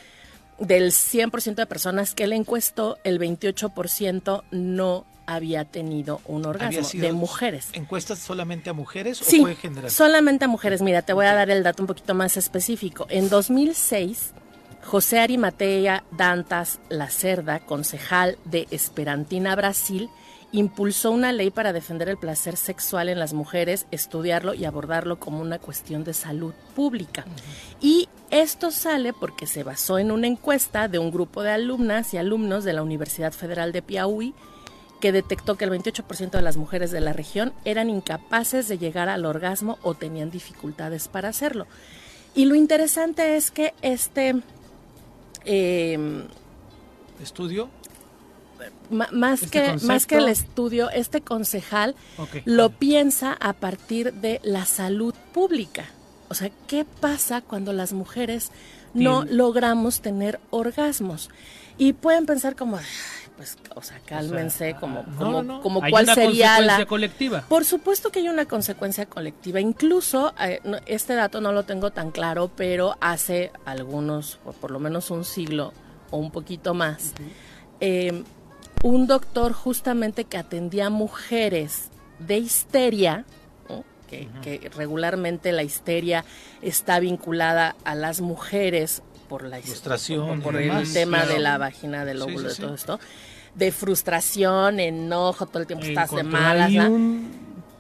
del 0.58 0.92
100% 0.94 1.56
de 1.56 1.66
personas 1.66 2.16
que 2.16 2.24
él 2.24 2.32
encuestó, 2.32 2.98
el 3.04 3.20
28% 3.20 4.44
no 4.52 5.06
había 5.28 5.66
tenido 5.66 6.22
un 6.26 6.46
¿Había 6.46 6.50
orgasmo 6.52 7.02
de 7.02 7.12
mujeres. 7.12 7.68
¿Encuestas 7.74 8.20
solamente 8.20 8.70
a 8.70 8.74
mujeres 8.74 9.18
Sí, 9.18 9.40
o 9.40 9.44
fue 9.44 9.56
general? 9.56 9.92
solamente 9.92 10.46
a 10.46 10.48
mujeres. 10.48 10.82
Mira, 10.82 11.02
te 11.02 11.12
voy 11.12 11.26
a 11.26 11.34
dar 11.34 11.50
el 11.50 11.64
dato 11.64 11.84
un 11.84 11.88
poquito 11.88 12.16
más 12.16 12.38
específico. 12.38 13.08
En 13.10 13.28
2006, 13.28 14.32
José 14.86 15.20
Arimatea 15.20 16.06
Dantas 16.12 16.80
Lacerda, 16.88 17.60
concejal 17.60 18.38
de 18.46 18.68
Esperantina, 18.72 19.54
Brasil, 19.58 20.10
impulsó 20.56 21.12
una 21.12 21.34
ley 21.34 21.52
para 21.52 21.74
defender 21.74 22.08
el 22.08 22.18
placer 22.18 22.56
sexual 22.56 23.10
en 23.10 23.20
las 23.20 23.34
mujeres, 23.34 23.88
estudiarlo 23.92 24.54
y 24.54 24.66
abordarlo 24.66 25.20
como 25.20 25.42
una 25.42 25.60
cuestión 25.60 26.04
de 26.04 26.14
salud 26.14 26.54
pública. 26.76 27.26
Y 27.82 28.08
esto 28.30 28.72
sale 28.72 29.12
porque 29.12 29.48
se 29.48 29.64
basó 29.64 30.00
en 30.00 30.12
una 30.12 30.28
encuesta 30.28 30.88
de 30.88 30.98
un 30.98 31.12
grupo 31.12 31.44
de 31.44 31.52
alumnas 31.52 32.14
y 32.14 32.18
alumnos 32.18 32.64
de 32.64 32.74
la 32.74 32.84
Universidad 32.84 33.34
Federal 33.34 33.72
de 33.72 33.82
Piauí 33.82 34.34
que 35.02 35.12
detectó 35.12 35.56
que 35.56 35.66
el 35.66 35.72
28% 35.72 36.32
de 36.32 36.42
las 36.42 36.56
mujeres 36.56 36.90
de 36.90 37.02
la 37.02 37.12
región 37.12 37.54
eran 37.66 37.90
incapaces 37.90 38.70
de 38.70 38.78
llegar 38.78 39.10
al 39.10 39.26
orgasmo 39.26 39.78
o 39.84 39.94
tenían 39.94 40.32
dificultades 40.32 41.10
para 41.10 41.30
hacerlo. 41.30 41.68
Y 42.34 42.46
lo 42.46 42.56
interesante 42.56 43.36
es 43.36 43.52
que 43.52 43.74
este, 43.82 44.42
eh, 45.44 46.26
¿Estudio? 47.22 47.70
Más, 48.90 49.44
Este 49.44 49.60
que, 49.62 49.66
concepto. 49.68 49.88
más 49.88 50.06
que 50.06 50.16
el 50.18 50.28
estudio, 50.28 50.90
este 50.90 51.22
concejal 51.22 51.96
lo 52.46 52.70
piensa 52.70 53.34
a 53.40 53.54
partir 53.54 54.14
de 54.14 54.40
la 54.44 54.66
salud 54.66 55.14
pública. 55.34 55.86
O 56.30 56.34
sea, 56.34 56.50
¿qué 56.68 56.86
pasa 56.86 57.42
cuando 57.42 57.74
las 57.74 57.94
mujeres 57.94 58.52
no 58.94 59.26
logramos 59.26 60.02
tener 60.02 60.40
orgasmos? 60.50 61.30
Y 61.78 61.94
pueden 61.94 62.26
pensar 62.26 62.56
como, 62.56 62.78
"Ay, 62.78 62.84
pues, 63.36 63.58
o 63.76 63.82
sea, 63.82 64.00
cálmense, 64.06 64.58
sea, 64.72 64.78
como, 64.80 65.04
no, 65.04 65.18
como, 65.18 65.44
no, 65.44 65.62
como 65.62 65.80
cuál 65.82 66.06
una 66.06 66.16
sería 66.16 66.56
consecuencia 66.56 66.78
la... 66.80 66.86
colectiva. 66.86 67.42
Por 67.50 67.66
supuesto 67.66 68.10
que 68.12 68.20
hay 68.20 68.30
una 68.30 68.46
consecuencia 68.46 69.06
colectiva. 69.08 69.60
Incluso, 69.60 70.34
eh, 70.40 70.62
no- 70.64 70.78
este 70.86 71.16
dato 71.16 71.42
no 71.42 71.52
lo 71.52 71.64
tengo 71.64 71.92
tan 71.92 72.12
claro, 72.12 72.50
pero 72.56 72.96
hace 73.02 73.52
algunos, 73.66 74.40
o 74.46 74.54
por 74.54 74.72
lo 74.72 74.80
menos 74.80 75.12
un 75.12 75.26
siglo 75.26 75.74
o 76.12 76.18
un 76.18 76.32
poquito 76.32 76.74
más, 76.74 77.14
eh, 77.82 78.24
un 78.84 79.08
doctor 79.08 79.54
justamente 79.54 80.26
que 80.26 80.38
atendía 80.38 80.90
mujeres 80.90 81.90
de 82.20 82.38
histeria, 82.38 83.26
¿no? 83.70 83.84
que, 84.08 84.28
que 84.42 84.70
regularmente 84.76 85.52
la 85.52 85.64
histeria 85.64 86.26
está 86.62 87.00
vinculada 87.00 87.76
a 87.84 87.96
las 87.96 88.22
mujeres 88.22 89.02
por 89.28 89.44
la 89.44 89.60
Frustración 89.60 90.42
por, 90.42 90.56
y 90.56 90.58
el 90.58 90.64
demás, 90.66 90.94
tema 90.94 91.18
claro. 91.20 91.34
de 91.34 91.40
la 91.40 91.58
vagina, 91.58 92.06
del 92.06 92.22
óvulo, 92.22 92.40
sí, 92.40 92.46
de 92.46 92.54
sí. 92.54 92.62
todo 92.62 92.76
esto, 92.76 93.00
de 93.56 93.72
frustración, 93.72 94.80
enojo, 94.80 95.46
todo 95.46 95.62
el 95.62 95.68
tiempo 95.68 95.86
estás 95.86 96.12
de 96.12 96.24
malas. 96.24 96.72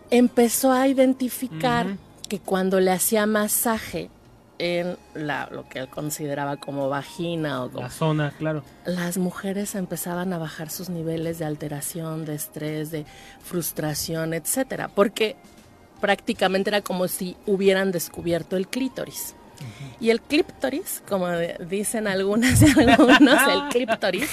empezó 0.10 0.72
a 0.72 0.88
identificar 0.88 1.98
que 2.28 2.40
cuando 2.40 2.80
le 2.80 2.92
hacía 2.92 3.26
masaje 3.26 4.10
en 4.58 4.98
la, 5.14 5.48
lo 5.52 5.68
que 5.68 5.80
él 5.80 5.88
consideraba 5.88 6.58
como 6.58 6.90
vagina 6.90 7.64
o 7.64 7.70
como 7.70 7.84
La 7.84 7.90
zona, 7.90 8.34
claro. 8.38 8.64
las 8.86 9.18
mujeres 9.18 9.76
empezaban 9.76 10.34
a 10.34 10.38
bajar 10.38 10.70
sus 10.70 10.90
niveles 10.90 11.40
de 11.40 11.46
alteración, 11.46 12.26
de 12.26 12.36
estrés, 12.36 12.92
de 12.92 13.06
frustración, 13.44 14.34
etcétera, 14.34 14.88
porque 14.88 15.36
prácticamente 16.00 16.70
era 16.70 16.82
como 16.82 17.08
si 17.08 17.36
hubieran 17.46 17.92
descubierto 17.92 18.58
el 18.58 18.68
clítoris. 18.68 19.36
Y 20.02 20.10
el 20.10 20.22
clíptoris, 20.22 21.02
como 21.08 21.30
dicen 21.30 22.08
algunas 22.08 22.62
y 22.62 22.66
algunos, 22.78 23.42
el 23.48 23.62
clíptoris, 23.72 24.30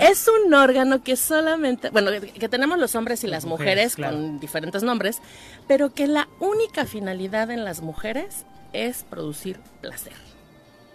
es 0.00 0.28
un 0.28 0.52
órgano 0.54 1.02
que 1.02 1.16
solamente, 1.16 1.90
bueno, 1.90 2.10
que 2.20 2.48
tenemos 2.48 2.78
los 2.78 2.94
hombres 2.94 3.22
y 3.22 3.26
las, 3.26 3.44
mujeres, 3.44 3.96
con 3.96 4.40
diferentes 4.40 4.82
nombres, 4.82 5.20
pero 5.68 5.92
que 5.92 6.06
la 6.06 6.28
única 6.40 6.86
finalidad 6.86 7.50
en 7.50 7.64
las 7.64 7.82
mujeres 7.82 8.46
es 8.72 9.04
producir 9.04 9.60
placer. 9.80 10.12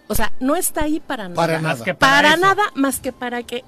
O 0.08 0.16
sea, 0.16 0.32
no 0.40 0.56
está 0.56 0.84
ahí 0.84 1.00
para 1.00 1.30
nada. 1.30 1.36
Para 1.36 1.62
nada. 1.62 1.84
que 1.84 1.94
para, 1.94 2.36
nada 2.38 2.64
más 2.76 3.00
que 3.00 3.14
para 3.14 3.44
que 3.44 3.64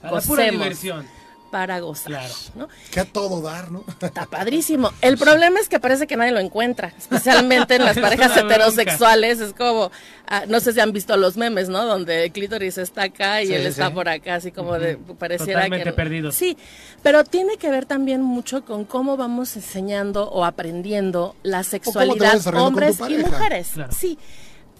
para 0.00 0.20
pura 0.20 0.44
diversión 0.44 1.06
para 1.54 1.78
gozar, 1.78 2.28
¿no? 2.56 2.66
Que 2.90 2.98
a 2.98 3.04
todo 3.04 3.40
dar, 3.40 3.70
¿no? 3.70 3.84
Está 4.00 4.26
padrísimo. 4.26 4.90
El 5.00 5.16
problema 5.16 5.60
es 5.60 5.68
que 5.68 5.78
parece 5.78 6.08
que 6.08 6.16
nadie 6.16 6.32
lo 6.32 6.40
encuentra, 6.40 6.92
especialmente 6.98 7.76
en 7.76 7.84
las 7.84 7.96
parejas 8.00 8.36
heterosexuales. 8.36 9.38
Es 9.38 9.52
como, 9.52 9.92
ah, 10.26 10.46
no 10.48 10.58
sé 10.58 10.72
si 10.72 10.80
han 10.80 10.90
visto 10.90 11.16
los 11.16 11.36
memes, 11.36 11.68
¿no? 11.68 11.86
Donde 11.86 12.24
el 12.24 12.32
clítoris 12.32 12.76
está 12.76 13.04
acá 13.04 13.40
y 13.40 13.54
él 13.54 13.66
está 13.66 13.94
por 13.94 14.08
acá, 14.08 14.34
así 14.34 14.50
como 14.50 14.80
de, 14.80 14.96
pareciera 14.96 15.60
Totalmente 15.60 15.90
que... 15.90 15.92
perdido. 15.92 16.32
Sí, 16.32 16.58
pero 17.04 17.22
tiene 17.22 17.56
que 17.56 17.70
ver 17.70 17.86
también 17.86 18.20
mucho 18.20 18.64
con 18.64 18.84
cómo 18.84 19.16
vamos 19.16 19.54
enseñando 19.54 20.28
o 20.30 20.44
aprendiendo 20.44 21.36
la 21.44 21.62
sexualidad 21.62 22.44
hombres 22.56 22.98
y 23.08 23.18
mujeres. 23.18 23.74
Sí, 23.96 24.18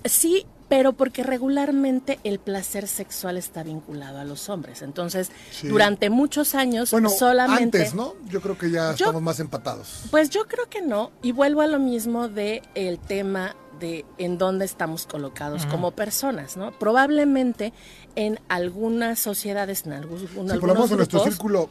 sí, 0.05 0.45
pero 0.69 0.93
porque 0.93 1.23
regularmente 1.23 2.19
el 2.24 2.39
placer 2.39 2.89
sexual 2.89 3.36
está 3.36 3.62
vinculado 3.62 4.19
a 4.19 4.24
los 4.24 4.49
hombres. 4.49 4.82
Entonces, 4.82 5.31
durante 5.62 6.11
muchos 6.11 6.55
años 6.55 6.91
bueno, 6.91 7.11
solamente... 7.11 7.78
Antes, 7.78 7.95
¿no? 7.95 8.15
Yo 8.28 8.41
creo 8.41 8.57
que 8.57 8.70
ya 8.70 8.93
estamos 8.93 9.23
más 9.23 9.41
empatados. 9.41 10.05
Pues 10.11 10.31
yo 10.31 10.47
creo 10.47 10.69
que 10.69 10.82
no, 10.82 11.12
y 11.23 11.32
vuelvo 11.32 11.61
a 11.61 11.66
lo 11.66 11.78
mismo 11.78 12.28
de 12.28 12.62
el 12.74 12.99
tema 12.99 13.57
de 13.81 14.05
en 14.19 14.39
dónde 14.39 14.65
estamos 14.65 15.07
colocados 15.07 15.66
como 15.66 15.91
personas, 15.91 16.57
¿no? 16.57 16.73
Probablemente 16.78 17.73
en 18.15 18.41
algunas 18.49 19.19
sociedades, 19.19 19.85
en 19.86 19.95
algún, 19.95 20.20
sí, 20.20 20.27
menos 20.36 20.91
en 20.91 20.97
nuestro 20.97 21.24
círculo 21.24 21.69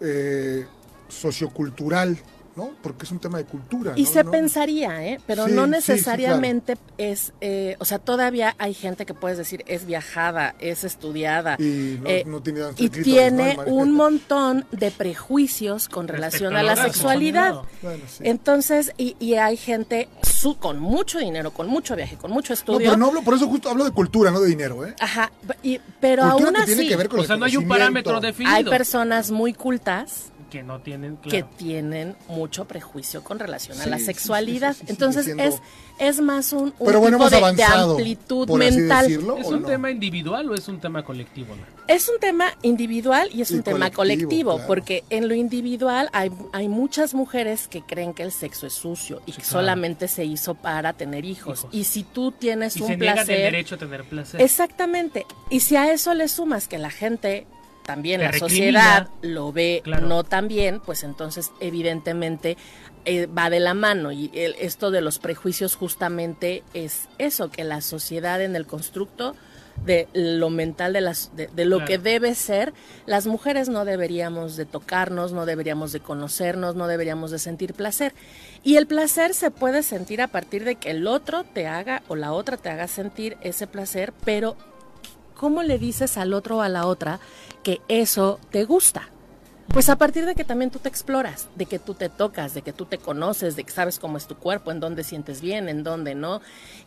eh, 0.00 0.66
sociocultural, 1.08 2.18
¿no? 2.56 2.70
Porque 2.82 3.04
es 3.04 3.10
un 3.10 3.18
tema 3.18 3.38
de 3.38 3.44
cultura. 3.44 3.92
Y 3.96 4.06
se 4.06 4.24
pensaría, 4.24 5.04
¿eh? 5.04 5.20
Pero 5.26 5.48
no 5.48 5.66
necesariamente 5.66 6.76
es, 6.98 7.32
eh, 7.40 7.76
o 7.80 7.84
sea, 7.84 7.98
todavía 7.98 8.54
hay 8.58 8.74
gente 8.74 9.06
que 9.06 9.14
puedes 9.14 9.38
decir 9.38 9.64
es 9.66 9.86
viajada, 9.86 10.54
es 10.58 10.84
estudiada. 10.84 11.56
Y, 11.58 12.00
eh, 12.04 12.24
tiene, 12.42 12.60
y 12.76 12.88
tiene 12.88 13.58
un 13.66 13.92
montón 13.92 14.66
de 14.70 14.90
prejuicios 14.90 15.88
con 15.88 16.08
relación 16.08 16.56
a 16.56 16.62
la 16.62 16.76
sexualidad. 16.76 17.62
Entonces, 18.20 18.92
y, 18.96 19.16
y, 19.18 19.34
hay 19.34 19.56
gente 19.56 20.08
su, 20.22 20.56
con 20.58 20.78
mucho 20.78 21.18
dinero, 21.18 21.50
con 21.52 21.66
mucho 21.66 21.96
viaje, 21.96 22.16
con 22.16 22.30
mucho 22.30 22.52
estudio. 22.52 22.80
No, 22.80 22.84
pero 22.84 22.96
no 22.96 23.06
hablo, 23.06 23.22
por 23.22 23.34
eso 23.34 23.48
justo 23.48 23.68
hablo 23.68 23.84
de 23.84 23.90
cultura, 23.90 24.30
no 24.30 24.40
de 24.40 24.48
dinero, 24.48 24.86
¿eh? 24.86 24.94
Ajá, 25.00 25.32
y, 25.62 25.80
pero 26.00 26.22
aún 26.22 26.56
así... 26.56 26.94
o 26.94 27.24
sea, 27.24 27.36
no 27.36 27.46
hay 27.46 27.56
un 27.56 27.66
parámetro 27.66 28.20
definido. 28.20 28.54
Hay 28.54 28.64
personas 28.64 29.30
muy 29.30 29.52
cultas 29.52 30.32
que 30.54 30.62
no 30.62 30.78
tienen 30.78 31.16
que 31.16 31.42
tienen 31.42 32.14
mucho 32.28 32.64
prejuicio 32.64 33.24
con 33.24 33.40
relación 33.40 33.80
a 33.80 33.86
la 33.86 33.98
sexualidad. 33.98 34.76
Entonces 34.86 35.26
es 35.26 35.60
es 35.98 36.20
más 36.20 36.52
un, 36.52 36.70
tipo 36.72 37.30
de, 37.30 37.64
amplitud 37.64 38.48
mental. 38.50 39.10
¿Es 39.38 39.46
un 39.46 39.64
tema 39.64 39.90
individual 39.90 40.48
o 40.50 40.54
es 40.54 40.68
un 40.68 40.78
tema 40.78 41.04
colectivo? 41.04 41.54
Es 41.88 42.08
un 42.08 42.20
tema 42.20 42.52
individual 42.62 43.30
y 43.32 43.42
es 43.42 43.50
un 43.50 43.64
tema 43.64 43.90
colectivo, 43.90 44.60
porque 44.66 45.02
en 45.10 45.28
lo 45.28 45.34
individual 45.34 46.08
hay, 46.12 46.30
hay 46.52 46.68
muchas 46.68 47.14
mujeres 47.14 47.66
que 47.66 47.82
creen 47.82 48.14
que 48.14 48.22
el 48.22 48.30
sexo 48.30 48.68
es 48.68 48.74
sucio 48.74 49.22
y 49.26 49.32
que 49.32 49.44
solamente 49.44 50.06
se 50.06 50.24
hizo 50.24 50.54
para 50.54 50.92
tener 50.92 51.24
hijos. 51.24 51.66
Y 51.72 51.84
si 51.84 52.04
tú 52.04 52.30
tienes 52.30 52.76
un 52.76 52.96
placer, 52.96 53.36
el 53.36 53.52
derecho 53.52 53.74
a 53.74 53.78
tener 53.78 54.04
placer. 54.04 54.40
Exactamente. 54.40 55.26
Y 55.50 55.60
si 55.60 55.74
a 55.74 55.92
eso 55.92 56.14
le 56.14 56.28
sumas 56.28 56.68
que 56.68 56.78
la 56.78 56.90
gente 56.90 57.46
también 57.84 58.20
la 58.22 58.32
sociedad 58.32 59.08
lo 59.22 59.52
ve 59.52 59.82
no 59.84 60.24
tan 60.24 60.48
bien, 60.48 60.80
pues 60.80 61.04
entonces 61.04 61.52
evidentemente 61.60 62.56
eh, 63.04 63.26
va 63.26 63.50
de 63.50 63.60
la 63.60 63.74
mano. 63.74 64.10
Y 64.10 64.30
esto 64.34 64.90
de 64.90 65.02
los 65.02 65.18
prejuicios 65.18 65.76
justamente 65.76 66.62
es 66.72 67.08
eso, 67.18 67.50
que 67.50 67.64
la 67.64 67.80
sociedad 67.80 68.40
en 68.40 68.56
el 68.56 68.66
constructo 68.66 69.36
de 69.84 70.08
lo 70.14 70.50
mental 70.50 70.92
de 70.92 71.00
las 71.00 71.32
de, 71.34 71.64
lo 71.64 71.84
que 71.84 71.98
debe 71.98 72.36
ser 72.36 72.72
las 73.06 73.26
mujeres 73.26 73.68
no 73.68 73.84
deberíamos 73.84 74.54
de 74.54 74.66
tocarnos 74.66 75.32
no 75.32 75.46
deberíamos 75.46 75.90
de 75.90 75.98
conocernos 75.98 76.76
no 76.76 76.86
deberíamos 76.86 77.30
de 77.30 77.38
sentir 77.38 77.74
placer. 77.74 78.14
Y 78.62 78.76
el 78.76 78.86
placer 78.86 79.34
se 79.34 79.50
puede 79.50 79.82
sentir 79.82 80.22
a 80.22 80.28
partir 80.28 80.64
de 80.64 80.76
que 80.76 80.90
el 80.90 81.06
otro 81.06 81.44
te 81.44 81.66
haga 81.66 82.02
o 82.08 82.16
la 82.16 82.32
otra 82.32 82.56
te 82.56 82.70
haga 82.70 82.88
sentir 82.88 83.36
ese 83.42 83.66
placer 83.66 84.12
pero 84.24 84.56
cómo 85.36 85.62
le 85.62 85.78
dices 85.78 86.16
al 86.16 86.32
otro 86.32 86.58
o 86.58 86.60
a 86.62 86.68
la 86.68 86.86
otra 86.86 87.20
que 87.62 87.80
eso 87.88 88.38
te 88.50 88.64
gusta. 88.64 89.08
Pues 89.68 89.88
a 89.88 89.96
partir 89.96 90.26
de 90.26 90.34
que 90.34 90.44
también 90.44 90.70
tú 90.70 90.78
te 90.78 90.88
exploras, 90.88 91.48
de 91.56 91.66
que 91.66 91.78
tú 91.78 91.94
te 91.94 92.08
tocas, 92.08 92.54
de 92.54 92.62
que 92.62 92.72
tú 92.72 92.84
te 92.84 92.98
conoces, 92.98 93.56
de 93.56 93.64
que 93.64 93.72
sabes 93.72 93.98
cómo 93.98 94.18
es 94.18 94.26
tu 94.26 94.36
cuerpo, 94.36 94.70
en 94.70 94.78
dónde 94.78 95.02
sientes 95.02 95.40
bien, 95.40 95.68
en 95.68 95.82
dónde 95.82 96.14
no. 96.14 96.42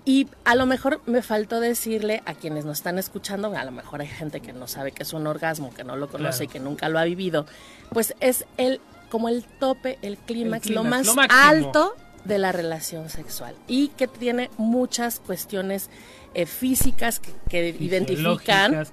Y 0.05 0.27
a 0.45 0.55
lo 0.55 0.65
mejor 0.65 1.01
me 1.05 1.21
faltó 1.21 1.59
decirle 1.59 2.21
a 2.25 2.33
quienes 2.33 2.65
nos 2.65 2.77
están 2.77 2.97
escuchando, 2.97 3.53
a 3.53 3.63
lo 3.65 3.71
mejor 3.71 4.01
hay 4.01 4.07
gente 4.07 4.39
que 4.41 4.53
no 4.53 4.67
sabe 4.67 4.91
que 4.91 5.03
es 5.03 5.11
un 5.11 5.27
orgasmo, 5.27 5.73
que 5.73 5.83
no 5.83 5.95
lo 5.95 6.07
conoce 6.07 6.45
y 6.45 6.47
que 6.47 6.59
nunca 6.59 6.87
lo 6.87 6.99
ha 6.99 7.03
vivido, 7.03 7.45
pues 7.89 8.15
es 8.19 8.45
el 8.57 8.79
como 9.09 9.29
el 9.29 9.43
tope, 9.43 9.97
el 10.01 10.17
clímax, 10.17 10.69
lo 10.69 10.83
más 10.83 11.07
alto 11.29 11.95
de 12.25 12.37
la 12.37 12.51
relación 12.51 13.09
sexual 13.09 13.55
y 13.67 13.87
que 13.89 14.07
tiene 14.07 14.49
muchas 14.57 15.19
cuestiones 15.19 15.89
eh, 16.33 16.45
físicas 16.45 17.19
que, 17.49 17.75
identifican 17.79 18.85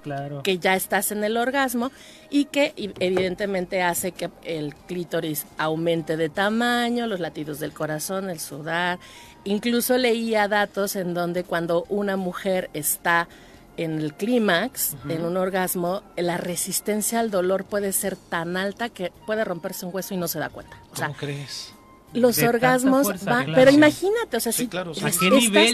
que 0.42 0.58
ya 0.58 0.74
estás 0.74 1.12
en 1.12 1.24
el 1.24 1.36
orgasmo 1.36 1.90
y 2.30 2.46
que 2.46 2.72
evidentemente 2.76 3.82
hace 3.82 4.12
que 4.12 4.30
el 4.44 4.74
clítoris 4.74 5.46
aumente 5.58 6.16
de 6.16 6.28
tamaño, 6.28 7.06
los 7.06 7.20
latidos 7.20 7.60
del 7.60 7.72
corazón, 7.72 8.30
el 8.30 8.40
sudar. 8.40 8.98
Incluso 9.44 9.98
leía 9.98 10.48
datos 10.48 10.96
en 10.96 11.14
donde 11.14 11.44
cuando 11.44 11.84
una 11.88 12.16
mujer 12.16 12.70
está 12.72 13.28
en 13.76 13.98
el 13.98 14.14
clímax, 14.14 14.96
en 15.08 15.24
un 15.24 15.36
orgasmo, 15.36 16.02
la 16.16 16.36
resistencia 16.36 17.20
al 17.20 17.30
dolor 17.30 17.64
puede 17.64 17.92
ser 17.92 18.16
tan 18.16 18.56
alta 18.56 18.88
que 18.88 19.12
puede 19.26 19.44
romperse 19.44 19.84
un 19.84 19.94
hueso 19.94 20.14
y 20.14 20.16
no 20.16 20.28
se 20.28 20.38
da 20.38 20.48
cuenta. 20.48 20.78
¿Cómo 20.94 21.14
crees? 21.14 21.74
Los 22.14 22.38
orgasmos 22.38 23.24
van, 23.24 23.52
pero 23.54 23.70
imagínate, 23.70 24.36
o 24.36 24.40
sea, 24.40 24.52
si 24.52 24.68
claro, 24.68 24.92
estás 24.92 25.18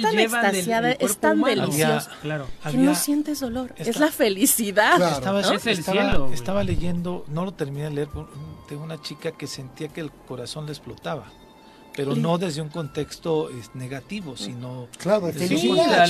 tan 0.02 0.18
extasiada, 0.18 0.92
es 0.92 1.16
tan 1.18 1.40
delicioso 1.40 2.10
que 2.70 2.76
no 2.76 2.94
sientes 2.94 3.40
dolor, 3.40 3.72
es 3.76 3.98
la 3.98 4.10
felicidad. 4.10 5.00
Estaba, 5.12 5.40
es 5.40 5.66
el 5.66 5.82
cielo, 5.82 6.30
estaba 6.32 6.64
leyendo, 6.64 7.24
no 7.28 7.44
lo 7.44 7.52
terminé 7.52 7.84
de 7.84 7.90
leer, 7.90 8.08
de 8.68 8.76
una 8.76 9.00
chica 9.00 9.32
que 9.32 9.46
sentía 9.46 9.88
que 9.88 10.00
el 10.00 10.10
corazón 10.10 10.66
le 10.66 10.72
explotaba 10.72 11.26
pero 11.96 12.14
no 12.14 12.38
desde 12.38 12.62
un 12.62 12.68
contexto 12.68 13.50
negativo, 13.74 14.36
sino 14.36 14.88
claro, 14.98 15.26
desde 15.26 15.48
felicidad, 15.48 16.08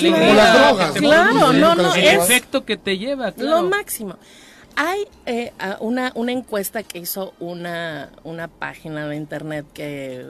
claro, 0.95 1.53
no, 1.53 1.75
no, 1.75 1.95
el 1.95 2.05
efecto 2.05 2.65
que 2.65 2.77
te 2.77 2.99
lleva, 2.99 3.33
lo 3.37 3.63
máximo. 3.65 4.17
Hay 4.77 5.05
eh, 5.27 5.53
una, 5.81 6.13
una 6.15 6.33
encuesta 6.33 6.83
que 6.83 6.99
hizo 6.99 7.35
una, 7.41 8.11
una 8.25 8.49
página 8.49 9.07
de 9.09 9.17
internet 9.17 9.67
que 9.73 10.27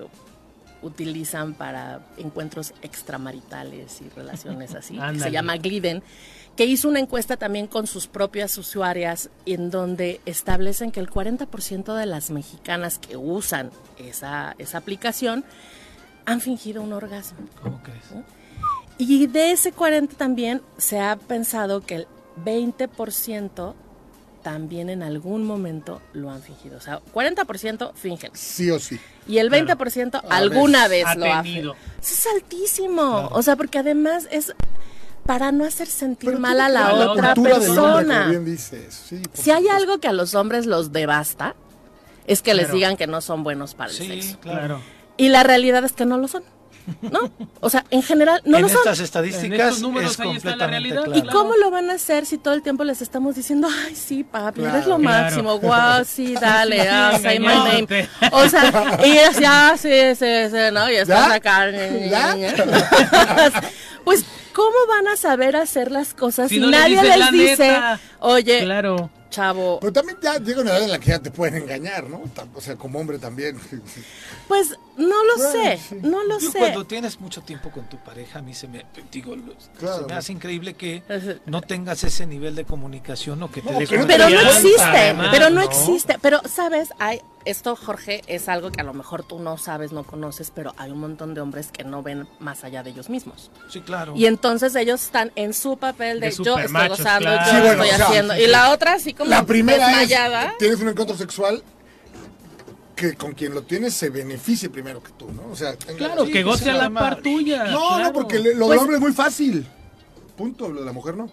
utilizan 0.83 1.55
para 1.55 2.01
encuentros 2.17 2.73
extramaritales 2.83 4.01
y 4.01 4.09
relaciones 4.09 4.75
así, 4.75 4.99
que 4.99 5.19
se 5.19 5.31
llama 5.31 5.57
Gliden, 5.57 6.03
que 6.57 6.65
hizo 6.65 6.89
una 6.89 7.01
encuesta 7.01 7.37
también 7.37 7.67
con 7.67 7.87
sus 7.87 8.07
propias 8.07 8.57
usuarias 8.59 9.31
en 9.47 9.71
donde 9.71 10.21
establecen 10.27 10.91
que 10.91 11.01
el 11.01 11.11
40% 11.11 11.95
de 11.95 12.07
las 12.07 12.31
mexicanas 12.31 12.99
que 12.99 13.17
usan 13.17 13.71
esa, 13.99 14.55
esa 14.59 14.79
aplicación 14.79 15.45
han 16.25 16.41
fingido 16.41 16.83
un 16.83 16.93
orgasmo. 16.93 17.39
¿Cómo 17.63 17.83
crees? 17.83 18.05
Y 18.99 19.27
de 19.27 19.53
ese 19.53 19.73
40 19.73 20.17
también 20.17 20.61
se 20.77 21.01
ha 21.01 21.17
pensado 21.17 21.81
que 21.81 21.95
el 21.97 22.07
20% 22.45 23.75
también 24.43 24.91
en 24.91 25.03
algún 25.03 25.45
momento 25.45 26.01
lo 26.13 26.31
han 26.31 26.43
fingido. 26.43 26.77
O 26.77 26.81
sea, 26.81 27.01
40% 27.15 27.93
fingen. 27.95 28.31
Sí 28.35 28.71
o 28.71 28.79
sí. 28.79 28.99
Y 29.27 29.39
el 29.39 29.51
20% 29.51 30.23
alguna 30.29 30.89
vez, 30.89 31.05
lo 31.17 31.33
ha 31.33 31.43
fingido. 31.43 31.77
es 32.01 32.27
altísimo. 32.35 33.29
O 33.33 33.43
sea, 33.43 33.57
porque 33.57 33.79
además 33.79 34.29
es 34.31 34.55
para 35.25 35.53
no 35.53 35.65
hacer 35.65 35.87
sentir 35.87 36.39
mal 36.39 36.61
a 36.61 36.69
la 36.69 36.93
otra 36.93 37.35
persona. 37.35 38.33
si 39.33 39.51
hay 39.51 39.69
algo 39.69 39.99
que 39.99 40.09
a 40.09 40.13
los 40.13 40.35
hombres 40.35 40.67
los 40.67 40.93
devasta, 40.93 41.55
es 42.27 42.43
que 42.43 42.55
les 42.55 42.73
digan 42.73 42.97
que 42.97 43.07
no 43.07 43.21
son 43.21 43.43
buenos 43.43 43.75
para 43.75 43.91
el 43.91 43.97
sí, 43.97 44.07
sexo. 44.07 44.41
Claro. 44.41 44.81
Y 45.17 45.29
la 45.29 45.43
realidad 45.43 45.85
es 45.85 45.93
que 45.93 46.07
no 46.07 46.17
lo 46.19 46.29
son. 46.29 46.43
¿No? 47.03 47.31
O 47.61 47.71
sea, 47.71 47.85
en 47.91 48.03
general 48.03 48.41
no 48.45 48.57
en 48.57 48.63
lo 48.63 48.69
son. 48.69 48.79
estas 48.79 49.01
estadísticas 49.01 49.77
En 49.77 49.83
números, 49.83 50.13
es 50.13 50.21
ahí 50.21 50.37
está 50.37 50.51
la 50.51 50.57
completamente 50.57 50.71
realidad. 50.71 51.05
claro. 51.05 51.19
¿Y 51.19 51.33
cómo 51.33 51.57
lo 51.57 51.71
van 51.71 51.91
a 51.91 51.95
hacer 51.95 52.27
si 52.27 52.39
todo 52.39 52.55
el 52.55 52.63
tiempo 52.63 52.85
les 52.85 53.01
estamos 53.03 53.35
diciendo, 53.37 53.69
ay, 53.87 53.95
sí, 53.95 54.25
papi, 54.25 54.63
eres 54.63 54.87
lo 54.87 54.99
Claro. 54.99 54.99
máximo, 54.99 55.59
guau, 55.59 56.05
sí, 56.05 56.35
dale, 56.41 56.89
ah, 56.89 57.19
say 57.21 57.39
my 57.39 57.47
name. 57.47 58.09
O 58.33 58.49
sea, 58.49 58.99
y 59.05 59.11
ellas 59.13 59.39
ya, 59.39 59.75
sí, 59.77 59.89
sí, 60.19 60.51
sí, 60.51 60.57
¿no? 60.73 60.91
Y 60.91 60.97
estás 60.97 61.29
¿Ya? 61.29 61.35
acá. 61.35 61.71
¿Ya? 61.71 62.37
pues, 64.05 64.25
¿cómo 64.53 64.77
van 64.89 65.09
a 65.09 65.17
saber 65.17 65.57
hacer 65.57 65.91
las 65.91 66.15
cosas 66.15 66.49
Si 66.49 66.57
si, 66.57 66.61
no 66.61 66.69
le 66.69 66.79
nadie 66.79 67.03
les 67.03 67.19
la 67.19 67.31
dice, 67.31 67.69
neta. 67.69 68.01
oye, 68.21 68.65
Claro. 68.65 69.11
Chavo, 69.31 69.79
Pero 69.81 69.93
también 69.93 70.19
ya 70.23 70.39
llega 70.39 70.61
una 70.61 70.73
edad 70.73 70.83
en 70.83 70.91
la 70.91 70.99
que 70.99 71.07
ya 71.11 71.19
te 71.21 71.31
pueden 71.31 71.63
engañar, 71.63 72.09
¿no? 72.11 72.23
O 72.55 72.61
sea, 72.61 72.77
como 72.77 72.99
hombre 72.99 73.19
también. 73.19 73.59
pues 74.49 74.77
no 74.97 75.25
lo 75.25 75.39
sé, 75.39 75.81
no 76.03 76.23
lo 76.25 76.39
Yo 76.39 76.51
sé. 76.51 76.59
cuando 76.59 76.87
tienes 76.87 77.21
mucho 77.21 77.41
tiempo 77.43 77.71
con 77.71 77.89
tu 77.89 77.97
pareja, 77.99 78.41
a 78.41 78.43
mí 78.43 78.53
se 78.53 78.69
me, 78.69 78.85
digo, 79.11 79.35
Claro. 79.79 80.03
se 80.03 80.07
me 80.07 80.15
hace 80.15 80.33
increíble 80.33 80.75
que 80.75 81.03
no 81.47 81.63
tengas 81.63 82.05
ese 82.05 82.27
nivel 82.27 82.55
de 82.55 82.65
comunicación 82.65 83.43
o 83.43 83.51
que 83.51 83.63
te 83.63 83.73
No, 83.73 84.07
Pero 84.07 84.29
no 84.29 84.41
existe, 84.41 84.83
además, 84.83 85.29
pero 85.31 85.51
no, 85.51 85.61
¿no? 85.61 85.63
existe. 85.63 86.17
Pero, 86.21 86.41
¿sabes? 86.49 86.91
Hay, 86.99 87.23
esto, 87.45 87.75
Jorge, 87.77 88.23
es 88.27 88.49
algo 88.49 88.71
que 88.71 88.81
a 88.81 88.85
lo 88.85 88.93
mejor 88.93 89.23
tú 89.25 89.39
no 89.39 89.57
sabes, 89.59 89.93
no 89.93 90.05
conoces, 90.05 90.53
pero 90.55 90.75
hay 90.77 90.91
un 90.91 91.01
montón 91.01 91.33
de 91.35 91.41
hombres 91.41 91.71
que 91.73 91.85
no 91.85 92.03
ven 92.03 92.29
más 92.39 92.65
allá 92.65 92.83
de 92.83 92.91
ellos 92.91 93.09
mismos. 93.09 93.51
Sí, 93.71 93.81
claro. 93.81 94.13
Y 94.15 94.27
entonces 94.27 94.75
ellos 94.77 95.03
están 95.03 95.33
en 95.37 95.55
su 95.55 95.77
papel 95.79 96.21
de, 96.21 96.31
De 96.31 96.33
yo 96.45 96.59
estoy 96.59 96.89
gozando, 96.89 97.29
claro. 97.31 97.45
yo 97.47 97.51
Sí, 97.51 97.61
bueno, 97.67 97.83
estoy 97.85 97.89
o 97.91 97.97
sea, 97.97 98.07
haciendo. 98.09 98.35
sí, 98.35 98.41
Y 98.43 98.47
la 98.47 98.71
otra 98.71 98.93
así 98.95 99.15
como 99.15 99.31
La 99.31 99.45
primera 99.47 99.87
desmayada. 99.89 100.45
es, 100.51 100.59
tienes 100.59 100.81
un 100.81 100.89
encuentro 100.89 101.17
sexual 101.17 101.63
que 102.95 103.15
con 103.15 103.33
quien 103.33 103.55
lo 103.55 103.63
tienes 103.63 103.95
se 103.95 104.11
beneficie 104.11 104.69
primero 104.69 105.03
que 105.03 105.11
tú, 105.13 105.33
¿no? 105.33 105.47
O 105.51 105.57
sea, 105.57 105.75
tenga- 105.77 105.97
Claro, 105.97 106.27
Sí, 106.27 106.33
que 106.33 106.39
que 106.41 106.43
goce 106.45 106.71
a 106.71 106.75
la 106.75 106.91
par 106.91 107.23
tuya. 107.23 107.65
No, 107.65 107.89
claro. 107.89 108.05
no, 108.05 108.13
porque 108.13 108.39
le- 108.39 108.55
lo 108.55 108.67
Pues- 108.67 108.71
del 108.71 108.79
hombre 108.81 108.97
es 108.97 109.01
muy 109.01 109.13
fácil. 109.13 109.67
Punto, 110.37 110.69
lo 110.69 110.81
de 110.81 110.87
la 110.87 110.93
mujer 110.93 111.17
no. 111.17 111.31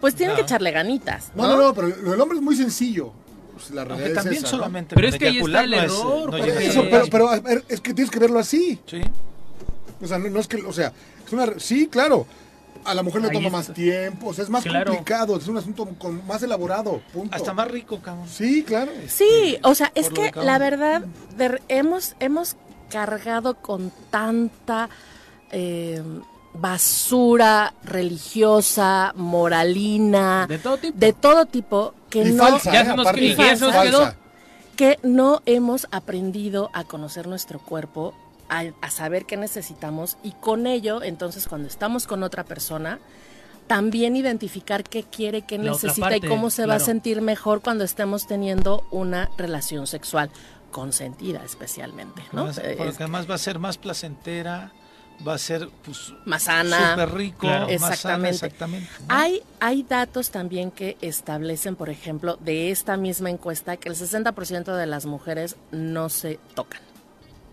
Pues 0.00 0.14
tienen 0.16 0.34
Claro. 0.34 0.46
que 0.46 0.50
echarle 0.52 0.70
ganitas. 0.72 1.30
No, 1.34 1.46
no, 1.46 1.56
no, 1.56 1.74
pero 1.74 1.88
lo 1.88 2.10
del 2.12 2.20
hombre 2.20 2.38
es 2.38 2.42
muy 2.44 2.56
sencillo. 2.56 3.12
Pues 3.60 3.70
la 3.72 3.84
realidad 3.84 4.06
Aunque 4.08 4.18
es 4.18 4.24
también 4.24 4.42
esa, 4.44 4.52
¿no? 4.52 4.58
solamente 4.58 4.94
Pero 4.94 5.08
es 5.08 5.16
que 5.18 5.28
ahí 5.28 5.38
está 5.38 5.60
el 5.64 5.70
no 5.70 5.76
es, 5.76 5.82
error, 5.84 6.30
no 6.30 6.36
Eso, 6.38 6.82
ser 6.82 7.08
pero, 7.10 7.42
ver, 7.42 7.64
es 7.68 7.80
que 7.80 7.94
tienes 7.94 8.10
que 8.10 8.18
verlo 8.18 8.38
así. 8.38 8.80
Sí. 8.86 9.00
O 10.02 10.06
sea, 10.06 10.18
no, 10.18 10.28
no 10.30 10.40
es 10.40 10.48
que, 10.48 10.56
o 10.62 10.72
sea, 10.72 10.92
es 11.26 11.32
una, 11.32 11.46
sí, 11.58 11.86
claro. 11.88 12.26
A 12.82 12.94
la 12.94 13.02
mujer 13.02 13.20
le 13.20 13.28
Ahí 13.28 13.34
toma 13.34 13.46
está. 13.46 13.58
más 13.58 13.74
tiempo, 13.74 14.28
o 14.28 14.32
sea, 14.34 14.44
es 14.44 14.48
más 14.50 14.64
Claro. 14.64 14.92
complicado, 14.92 15.36
es 15.36 15.46
un 15.48 15.58
asunto 15.58 15.86
con- 15.98 16.26
más 16.26 16.42
elaborado, 16.42 17.02
punto. 17.12 17.36
Hasta 17.36 17.52
más 17.52 17.68
rico, 17.70 18.00
cabrón. 18.00 18.26
Sí, 18.26 18.62
claro. 18.62 18.90
Sí, 19.06 19.58
o 19.62 19.74
sea, 19.74 19.92
es 19.94 20.08
Por 20.08 20.30
que 20.30 20.40
la 20.40 20.58
verdad, 20.58 21.02
de- 21.36 21.60
hemos, 21.68 22.14
hemos 22.20 22.56
cargado 22.88 23.54
con 23.56 23.92
tanta 24.10 24.88
eh, 25.52 26.02
basura 26.54 27.74
religiosa, 27.84 29.12
moralina, 29.16 30.46
De 30.48 30.58
todo 30.58 30.76
tipo. 30.78 30.98
de 30.98 31.12
todo 31.12 31.46
tipo, 31.46 31.94
que 32.10 32.22
y 32.22 32.32
no, 32.32 32.42
falsa, 32.44 32.72
ya 32.72 32.80
¿eh? 32.80 32.84
se 32.84 32.90
nos- 32.96 33.06
Aparte, 33.06 33.24
y 33.24 33.34
ya 33.34 33.56
se 33.56 33.64
nos 33.64 33.74
falsa. 33.74 33.90
quedó. 33.90 34.14
que 34.76 34.98
no 35.02 35.42
hemos 35.46 35.86
aprendido 35.90 36.70
a 36.72 36.84
conocer 36.84 37.26
nuestro 37.28 37.58
cuerpo, 37.58 38.14
a, 38.48 38.64
a 38.80 38.90
saber 38.90 39.26
qué 39.26 39.36
necesitamos 39.36 40.16
y 40.22 40.32
con 40.32 40.66
ello, 40.66 41.02
entonces 41.02 41.46
cuando 41.48 41.68
estamos 41.68 42.06
con 42.06 42.22
otra 42.22 42.44
persona, 42.44 42.98
también 43.66 44.16
identificar 44.16 44.82
qué 44.82 45.04
quiere, 45.04 45.42
qué 45.42 45.56
La 45.58 45.70
necesita 45.72 46.16
y 46.16 46.20
cómo 46.20 46.50
se 46.50 46.66
va 46.66 46.74
a 46.74 46.80
sentir 46.80 47.20
mejor 47.22 47.60
cuando 47.62 47.84
estemos 47.84 48.26
teniendo 48.26 48.84
una 48.90 49.30
relación 49.38 49.86
sexual 49.86 50.30
consentida 50.72 51.42
especialmente, 51.44 52.22
¿no? 52.32 52.46
Más- 52.46 52.58
Es 52.58 52.76
porque 52.76 52.94
además 53.04 53.30
va 53.30 53.34
a 53.34 53.38
ser 53.38 53.58
más 53.60 53.76
placentera, 53.78 54.72
va 55.26 55.34
a 55.34 55.38
ser 55.38 55.68
pues, 55.84 56.12
más 56.24 56.44
sana. 56.44 56.92
súper 56.92 57.14
rico, 57.14 57.40
Claro. 57.40 57.66
más 57.78 57.98
sana, 57.98 58.28
Exactamente. 58.28 58.88
Hay, 59.08 59.42
hay 59.60 59.82
datos 59.82 60.30
también 60.30 60.70
que 60.70 60.96
establecen, 61.00 61.76
por 61.76 61.90
ejemplo, 61.90 62.36
de 62.40 62.70
esta 62.70 62.96
misma 62.96 63.30
encuesta, 63.30 63.76
que 63.76 63.88
el 63.88 63.96
60% 63.96 64.74
de 64.76 64.86
las 64.86 65.06
mujeres 65.06 65.56
no 65.72 66.08
se 66.08 66.38
tocan. 66.54 66.80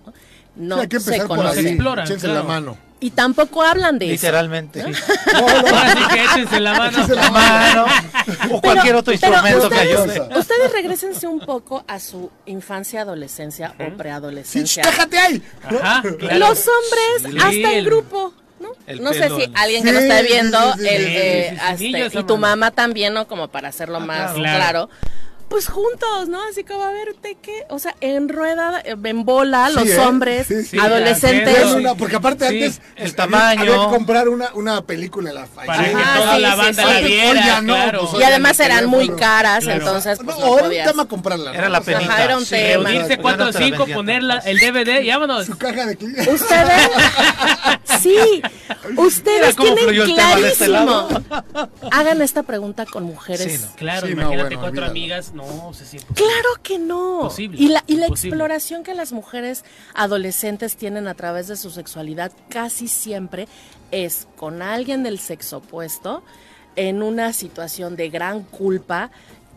¿no? 0.06 0.14
No 0.56 0.76
Sí, 0.78 0.82
hay 0.82 0.88
que 0.88 1.00
se 1.00 1.10
empezar 1.12 1.28
por 1.28 1.38
conocen. 1.38 1.66
ahí. 1.66 1.72
exploran, 1.74 2.08
claro. 2.08 2.34
la 2.34 2.44
mano. 2.44 2.78
Y 3.00 3.12
tampoco 3.12 3.62
hablan 3.62 4.00
de 4.00 4.06
eso. 4.06 4.14
Literalmente. 4.26 4.82
Ahora 5.36 5.94
sí 5.94 6.00
que 6.16 6.24
échense 6.24 6.60
la 6.60 6.74
mano. 6.74 6.90
Échense 6.98 7.16
La 7.16 7.32
mano 7.32 7.86
o 8.52 8.60
cualquier 8.62 8.96
otro 8.96 9.14
instrumento 9.14 9.70
que 9.70 9.76
ustedes, 9.76 10.00
ayude. 10.00 10.40
ustedes 10.40 10.72
regresense 10.74 11.28
un 11.28 11.40
poco 11.40 11.84
a 11.88 12.00
su 12.00 12.32
infancia, 12.48 13.02
adolescencia 13.02 13.76
o 13.80 13.84
Sí, 13.84 13.92
preadolescencia. 13.98 14.84
déjate 14.84 15.18
ahí. 15.20 15.44
Ajá, 15.64 16.02
claro. 16.18 16.40
Los 16.40 16.66
hombres, 16.68 17.32
Sí, 17.32 17.38
hasta 17.38 17.74
el- 17.78 17.86
grupo. 17.86 18.34
¿no? 18.60 18.70
el 18.88 19.04
no 19.04 19.14
sé 19.14 19.30
si 19.30 19.52
alguien 19.54 19.84
que 19.84 19.90
Sí, 19.90 19.94
nos 19.94 20.02
está 20.04 20.20
sí, 20.22 20.26
viendo, 20.28 20.74
sí, 20.74 20.80
sí, 20.80 20.88
el, 20.88 21.06
sí. 21.06 21.12
eh, 21.16 21.58
Sí, 21.60 21.78
sí, 21.78 21.94
sí, 21.94 22.02
este, 22.02 22.20
y 22.22 22.24
tu 22.24 22.38
mamá 22.38 22.72
también, 22.72 23.14
¿no? 23.14 23.28
Como 23.28 23.50
para 23.50 23.70
hacerlo 23.70 24.00
más 24.00 24.32
claro. 24.34 24.58
claro. 24.58 24.90
Pues 25.50 25.68
juntos, 25.70 26.28
¿no? 26.28 26.40
Así 26.52 26.64
como 26.66 26.84
a 26.84 26.92
verte 26.92 27.38
que, 27.42 27.64
o 27.70 27.80
sea, 27.80 27.96
en 28.02 28.28
rueda, 28.28 28.82
en 28.84 29.24
bola, 29.24 29.70
Sí, 29.70 29.76
los 29.76 29.88
¿eh? 29.88 30.00
hombres, 30.00 30.48
Sí, 30.48 30.64
sí. 30.64 30.78
adolescentes. 30.78 31.56
Sí, 31.56 31.64
Vean 31.64 31.76
una- 31.78 31.96
porque 31.96 32.18
aparte 32.18 32.50
Sí, 32.50 32.56
antes 32.64 32.82
el 32.98 33.16
tamaño. 33.16 33.62
había 33.62 33.74
que 33.86 33.96
comprar 33.96 34.28
una, 34.28 34.50
una 34.56 34.82
película 34.82 35.30
en 35.30 35.36
la 35.36 35.46
Para 35.46 35.84
que 35.86 35.96
Ajá, 35.96 36.20
toda 36.20 36.36
sí, 36.36 36.42
la 36.42 36.52
sí, 36.52 36.58
banda 36.58 36.84
sí. 36.84 36.90
la 36.94 37.00
viera, 37.08 37.62
no, 37.62 37.74
claro. 37.74 38.08
pues, 38.12 38.22
Y 38.22 38.26
además 38.26 38.60
eran 38.60 38.86
muy 38.88 39.10
caras, 39.10 39.64
Claro. 39.64 39.80
entonces 39.80 40.20
No, 40.20 40.26
pues 40.26 40.38
o 40.38 40.42
no 40.60 40.70
era 40.72 40.84
un 40.84 40.90
tema 40.92 41.06
comprarla. 41.08 41.52
¿no? 41.54 41.58
Era 41.58 41.70
la 41.70 41.80
O 41.80 41.84
sea, 41.84 41.94
penita. 41.96 42.14
Ajá, 42.14 42.24
era 42.26 42.38
un 42.38 42.46
sí, 42.46 42.50
tema. 42.56 42.90
Reunirse 42.90 43.18
cuatro 43.18 43.44
no 43.46 43.50
o 43.50 43.54
cinco, 43.54 43.88
poner 43.88 44.22
el 44.46 44.60
DVD 44.60 45.02
y 45.02 45.10
vámonos. 45.10 45.46
Su 45.46 45.58
caja 45.58 45.86
de 45.86 45.96
clientes. 45.96 46.28
Ustedes, 46.28 46.90
sí, 48.02 48.42
ustedes 48.98 49.56
tienen 49.56 49.90
este 49.90 50.14
clarísimo. 50.14 51.08
Hagan 51.92 52.22
esta 52.22 52.44
pregunta 52.44 52.86
con 52.86 53.04
mujeres. 53.04 53.62
No. 53.62 53.76
Claro, 53.78 54.08
no, 54.08 54.12
imagínate 54.14 54.58
cuatro 54.58 54.86
amigas. 54.86 55.32
No, 55.46 55.74
se 55.74 55.86
siente. 55.86 56.14
Claro 56.14 56.50
que 56.64 56.80
no. 56.80 57.22
Imposible, 57.22 57.58
y 57.60 57.68
la, 57.70 57.84
y 57.88 57.96
la 57.96 58.08
imposible. 58.08 58.36
exploración 58.36 58.84
que 58.84 58.94
las 58.94 59.12
mujeres 59.12 59.64
adolescentes 59.94 60.76
tienen 60.76 61.08
a 61.08 61.14
través 61.14 61.48
de 61.48 61.56
su 61.56 61.70
sexualidad 61.70 62.32
casi 62.50 62.88
siempre 62.88 63.48
es 63.92 64.28
con 64.36 64.62
alguien 64.62 65.04
del 65.04 65.20
sexo 65.20 65.58
opuesto 65.58 66.24
en 66.76 67.02
una 67.02 67.34
situación 67.34 67.96
de 67.96 68.10
gran 68.10 68.44
culpa 68.44 69.12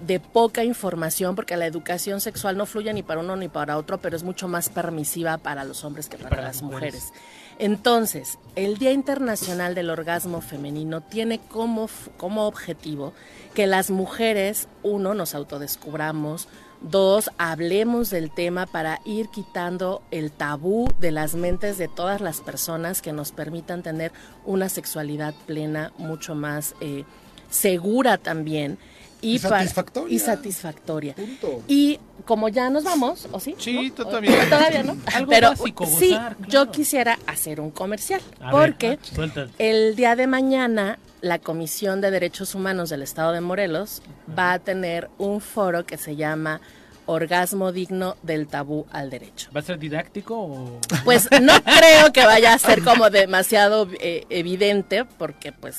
de 0.07 0.19
poca 0.19 0.65
información, 0.65 1.37
porque 1.37 1.57
la 1.57 1.67
educación 1.67 2.21
sexual 2.21 2.57
no 2.57 2.65
fluye 2.67 2.93
ni 2.95 3.03
para 3.03 3.21
uno 3.21 3.37
ni 3.37 3.49
para 3.49 3.77
otro, 3.77 3.99
pero 3.99 4.17
es 4.17 4.23
mucho 4.23 4.49
más 4.49 4.71
permisiva 4.71 5.37
para 5.39 5.65
los 5.65 5.85
hombres 5.85 6.09
que 6.09 6.17
para, 6.17 6.41
las 6.41 6.63
mujeres. 6.63 6.95
mujeres. 6.95 7.13
Entonces, 7.61 8.39
el 8.57 8.79
Día 8.79 8.91
Internacional 8.91 9.75
del 9.75 9.91
Orgasmo 9.91 10.41
Femenino 10.41 11.03
tiene 11.03 11.41
como, 11.41 11.91
como 12.17 12.47
objetivo 12.47 13.13
que 13.53 13.67
las 13.67 13.91
mujeres, 13.91 14.67
uno, 14.83 15.13
nos 15.13 15.35
autodescubramos, 15.35 16.49
dos, 16.81 17.31
hablemos 17.37 18.09
del 18.09 18.31
tema 18.31 18.65
para 18.65 19.03
ir 19.05 19.29
quitando 19.29 20.01
el 20.11 20.33
tabú 20.33 20.89
de 21.01 21.11
las 21.11 21.35
mentes 21.35 21.77
de 21.77 21.89
todas 21.89 22.23
las 22.23 22.41
personas 22.41 23.03
que 23.03 23.13
nos 23.13 23.31
permitan 23.31 23.83
tener 23.83 24.11
una 24.47 24.71
sexualidad 24.71 25.35
plena, 25.45 25.93
mucho 25.99 26.35
más 26.35 26.75
eh, 26.81 27.05
segura 27.51 28.17
también. 28.17 28.79
Y 29.23 29.39
satisfactoria. 29.39 30.15
y 30.15 30.19
satisfactoria. 30.19 31.15
Punto. 31.15 31.63
Y 31.69 31.99
como 32.25 32.49
ya 32.49 32.71
nos 32.71 32.85
vamos, 32.85 33.29
¿o 33.33 33.41
sí? 33.41 33.55
Sí, 33.59 33.89
¿No? 33.97 34.05
todavía. 34.05 34.31
¿O- 34.47 34.49
Todavía 34.49 34.83
no. 34.83 34.97
Algo 35.15 35.31
Pero 35.31 35.49
básico, 35.51 35.87
sí, 35.87 36.09
claro. 36.11 36.37
yo 36.49 36.71
quisiera 36.71 37.19
hacer 37.27 37.61
un 37.61 37.71
comercial. 37.71 38.21
A 38.41 38.55
ver, 38.57 38.71
porque 38.73 38.99
suéltate. 39.03 39.53
el 39.59 39.97
día 39.97 40.17
de 40.17 40.27
mañana 40.27 40.99
la 41.21 41.39
Comisión 41.39 42.01
de 42.01 42.11
Derechos 42.11 42.55
Humanos 42.55 42.89
del 42.91 43.03
Estado 43.03 43.33
de 43.33 43.41
Morelos 43.43 44.01
va 44.39 44.53
a 44.55 44.59
tener 44.59 45.11
un 45.19 45.41
foro 45.43 45.85
que 45.85 45.99
se 45.99 46.17
llama 46.17 46.61
Orgasmo 47.07 47.73
digno 47.73 48.17
del 48.23 48.47
tabú 48.47 48.87
al 48.93 49.11
derecho. 49.11 49.51
¿Va 49.55 49.61
a 49.61 49.63
ser 49.63 49.79
didáctico 49.79 50.39
o.? 50.39 50.81
Pues 51.05 51.29
no 51.43 51.53
creo 51.63 52.13
que 52.13 52.25
vaya 52.25 52.55
a 52.55 52.59
ser 52.59 52.83
como 52.83 53.11
demasiado 53.11 53.89
eh, 54.01 54.25
evidente 54.31 55.05
porque 55.05 55.53
pues 55.53 55.77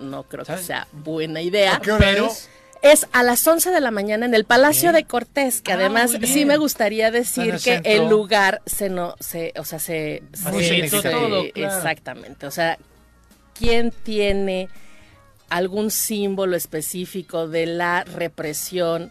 no 0.00 0.22
creo 0.24 0.44
que 0.44 0.58
sea 0.58 0.86
buena 0.92 1.40
idea. 1.40 1.76
¿A 1.76 1.80
qué 1.80 1.90
hora 1.92 2.06
Pero- 2.06 2.26
es? 2.26 2.48
Es 2.82 3.06
a 3.12 3.22
las 3.24 3.46
11 3.46 3.70
de 3.70 3.80
la 3.80 3.90
mañana 3.90 4.24
en 4.26 4.34
el 4.34 4.44
Palacio 4.44 4.92
de 4.92 5.04
Cortés, 5.04 5.60
que 5.62 5.72
Ah, 5.72 5.76
además 5.76 6.12
sí 6.24 6.44
me 6.44 6.56
gustaría 6.58 7.10
decir 7.10 7.44
el 7.54 7.60
que 7.60 7.74
centro. 7.74 7.92
el 7.92 8.08
lugar 8.08 8.62
se 8.66 8.88
no 8.88 9.16
se, 9.20 9.52
o 9.58 9.64
sea, 9.64 9.78
se, 9.80 10.22
se- 10.32 10.42
significativo. 10.62 11.02
se- 11.02 11.10
Todo, 11.10 11.52
claro. 11.52 11.76
exactamente, 11.76 12.46
o 12.46 12.50
sea, 12.52 12.78
quién 13.58 13.90
tiene 14.04 14.68
algún 15.50 15.90
símbolo 15.90 16.56
específico 16.56 17.48
de 17.48 17.66
la 17.66 18.04
represión 18.04 19.10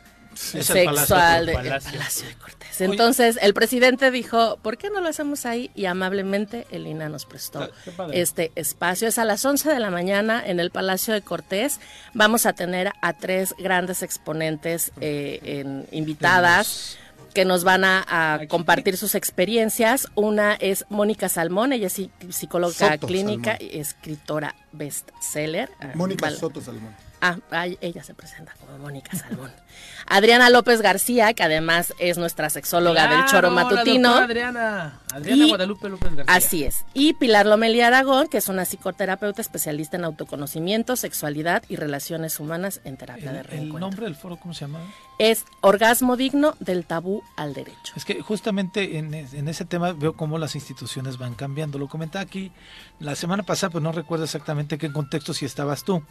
Es 0.54 0.70
el 0.70 0.86
Palacio 0.86 1.16
sexual 1.16 1.46
de 1.46 1.52
del 1.54 1.56
Palacio. 1.64 1.92
Palacio 1.92 2.28
de 2.28 2.36
Cortés. 2.36 2.82
Entonces, 2.82 3.40
el 3.42 3.54
presidente 3.54 4.12
dijo, 4.12 4.58
¿por 4.62 4.78
qué 4.78 4.90
no 4.90 5.02
lo 5.02 5.10
hacemos 5.10 5.46
ahí? 5.46 5.72
Y 5.76 5.86
amablemente 5.86 6.68
el 6.72 6.86
INA 6.88 7.10
nos 7.10 7.26
prestó 7.26 7.62
Ah, 7.98 8.08
este 8.14 8.52
espacio. 8.56 9.08
Es 9.08 9.18
a 9.18 9.26
las 9.26 9.44
11 9.44 9.70
de 9.70 9.80
la 9.80 9.90
mañana 9.90 10.44
en 10.46 10.60
el 10.60 10.70
Palacio 10.72 11.14
de 11.14 11.22
Cortés. 11.22 11.80
Vamos 12.14 12.46
a 12.46 12.54
tener 12.54 12.92
a 13.02 13.14
tres 13.14 13.56
grandes 13.58 14.04
exponentes 14.04 14.92
eh, 15.02 15.40
en- 15.44 15.88
invitadas 15.92 16.98
que 17.34 17.46
nos 17.46 17.64
van 17.64 17.84
a, 17.84 18.04
a 18.34 18.48
compartir 18.48 18.98
sus 18.98 19.14
experiencias. 19.14 20.08
Una 20.16 20.54
es 20.56 20.86
Mónica 20.90 21.30
Salmón, 21.30 21.72
ella 21.72 21.86
es 21.88 22.00
psi- 22.00 22.10
psicóloga 22.32 22.74
Soto 22.74 23.06
clínica 23.08 23.58
Salmón. 23.58 23.70
y 23.76 23.80
escritora 23.80 24.56
bestseller. 24.72 25.70
Mónica. 25.94 26.32
Soto 26.32 26.62
Salmón. 26.62 26.96
Ah, 27.20 27.38
ay, 27.52 27.78
ella 27.82 28.04
se 28.04 28.14
presenta 28.14 28.54
como 28.60 28.78
Mónica 28.78 29.16
Salmón. 29.18 29.52
Adriana 30.06 30.50
López 30.50 30.82
García, 30.82 31.34
que 31.34 31.44
además 31.44 31.94
es 32.00 32.18
nuestra 32.18 32.50
sexóloga 32.50 33.08
del 33.08 33.26
Choro 33.26 33.50
la 33.50 33.64
Matutino. 33.64 34.14
Adriana, 34.14 35.02
Adriana 35.12 35.46
Y- 35.46 35.50
Guadalupe 35.50 35.90
López 35.90 36.16
García. 36.16 36.34
Así 36.36 36.64
es. 36.64 36.86
Y 36.94 37.14
Pilar 37.14 37.46
Lomelí 37.46 37.82
Aragón, 37.82 38.28
que 38.28 38.38
es 38.38 38.48
una 38.48 38.66
psicoterapeuta 38.66 39.42
especialista 39.42 39.98
en 39.98 40.06
autoconocimiento, 40.06 40.96
sexualidad 40.96 41.64
y 41.70 41.76
relaciones 41.76 42.40
humanas 42.40 42.82
en 42.86 42.98
terapia 42.98 43.32
de 43.32 43.40
El, 43.40 43.46
el 43.46 43.52
reencuentro. 43.52 43.80
nombre 43.80 44.06
del 44.06 44.16
foro, 44.16 44.38
¿cómo 44.38 44.54
se 44.54 44.62
llama? 44.62 44.80
Es 45.20 45.44
Orgasmo 45.62 46.16
Digno 46.16 46.56
del 46.60 46.86
Tabú 46.86 47.24
al 47.36 47.54
Derecho. 47.54 47.94
Es 47.96 48.06
que 48.06 48.22
justamente 48.22 48.98
en, 49.00 49.14
en 49.14 49.48
ese 49.48 49.66
tema 49.66 49.92
veo 49.94 50.14
cómo 50.14 50.38
las 50.38 50.56
instituciones 50.56 51.18
van 51.18 51.34
cambiando. 51.34 51.80
Lo 51.80 51.88
comentaba 51.88 52.22
aquí 52.24 52.52
la 53.00 53.16
semana 53.16 53.44
pasada, 53.44 53.72
pero 53.72 53.82
no 53.82 53.92
recuerdo 53.92 54.26
exactamente 54.26 54.78
qué 54.78 54.92
contexto 54.94 55.34
si 55.34 55.46
estabas 55.46 55.84
tú. 55.84 56.04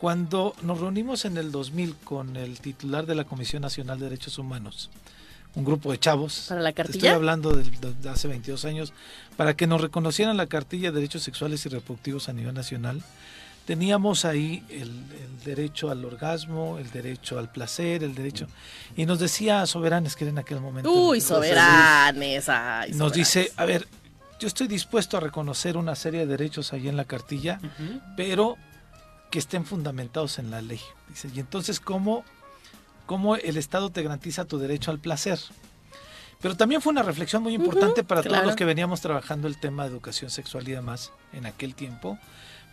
Cuando 0.00 0.54
nos 0.62 0.80
reunimos 0.80 1.24
en 1.26 1.36
el 1.36 1.52
2000 1.52 1.94
con 2.04 2.36
el 2.36 2.58
titular 2.60 3.04
de 3.04 3.14
la 3.14 3.24
Comisión 3.24 3.60
Nacional 3.62 3.98
de 3.98 4.06
Derechos 4.06 4.38
Humanos, 4.38 4.88
un 5.54 5.64
grupo 5.64 5.92
de 5.92 5.98
chavos, 5.98 6.46
¿Para 6.48 6.62
la 6.62 6.72
te 6.72 6.82
estoy 6.82 6.92
cartilla? 6.94 7.14
hablando 7.16 7.52
de, 7.52 7.64
de 7.64 8.08
hace 8.08 8.28
22 8.28 8.64
años, 8.64 8.92
para 9.36 9.54
que 9.54 9.66
nos 9.66 9.80
reconocieran 9.80 10.36
la 10.38 10.46
cartilla 10.46 10.90
de 10.90 10.96
derechos 10.96 11.22
sexuales 11.22 11.66
y 11.66 11.68
reproductivos 11.68 12.28
a 12.28 12.32
nivel 12.32 12.54
nacional, 12.54 13.02
teníamos 13.66 14.24
ahí 14.24 14.64
el, 14.70 14.88
el 14.88 15.44
derecho 15.44 15.90
al 15.90 16.02
orgasmo, 16.04 16.78
el 16.78 16.90
derecho 16.90 17.38
al 17.38 17.50
placer, 17.52 18.02
el 18.02 18.14
derecho... 18.14 18.46
Y 18.96 19.04
nos 19.06 19.18
decía 19.18 19.66
Soberanes, 19.66 20.16
que 20.16 20.24
era 20.24 20.30
en 20.30 20.38
aquel 20.38 20.60
momento... 20.60 20.90
Uy, 20.90 21.20
soberanes. 21.20 22.48
ay, 22.48 22.92
nos 22.92 23.12
dice, 23.12 23.52
a 23.56 23.66
ver, 23.66 23.86
yo 24.38 24.48
estoy 24.48 24.66
dispuesto 24.66 25.18
a 25.18 25.20
reconocer 25.20 25.76
una 25.76 25.94
serie 25.94 26.20
de 26.20 26.26
derechos 26.26 26.72
ahí 26.72 26.88
en 26.88 26.96
la 26.96 27.04
cartilla, 27.04 27.60
pero 28.16 28.56
que 29.30 29.38
estén 29.38 29.64
fundamentados 29.64 30.38
en 30.38 30.50
la 30.50 30.60
ley. 30.62 30.80
Dice, 31.08 31.28
y 31.34 31.40
entonces, 31.40 31.80
¿cómo, 31.80 32.24
¿cómo 33.06 33.36
el 33.36 33.56
Estado 33.56 33.90
te 33.90 34.02
garantiza 34.02 34.44
tu 34.44 34.58
derecho 34.58 34.90
al 34.90 34.98
placer? 34.98 35.38
Pero 36.40 36.56
también 36.56 36.80
fue 36.80 36.90
una 36.92 37.02
reflexión 37.02 37.42
muy 37.42 37.54
importante 37.54 38.02
para 38.02 38.22
todos 38.22 38.44
los 38.44 38.56
que 38.56 38.64
veníamos 38.64 39.00
trabajando 39.00 39.46
el 39.46 39.58
tema 39.60 39.84
de 39.84 39.90
educación 39.90 40.30
sexual 40.30 40.66
y 40.68 40.72
demás 40.72 41.12
en 41.34 41.44
aquel 41.46 41.74
tiempo, 41.74 42.18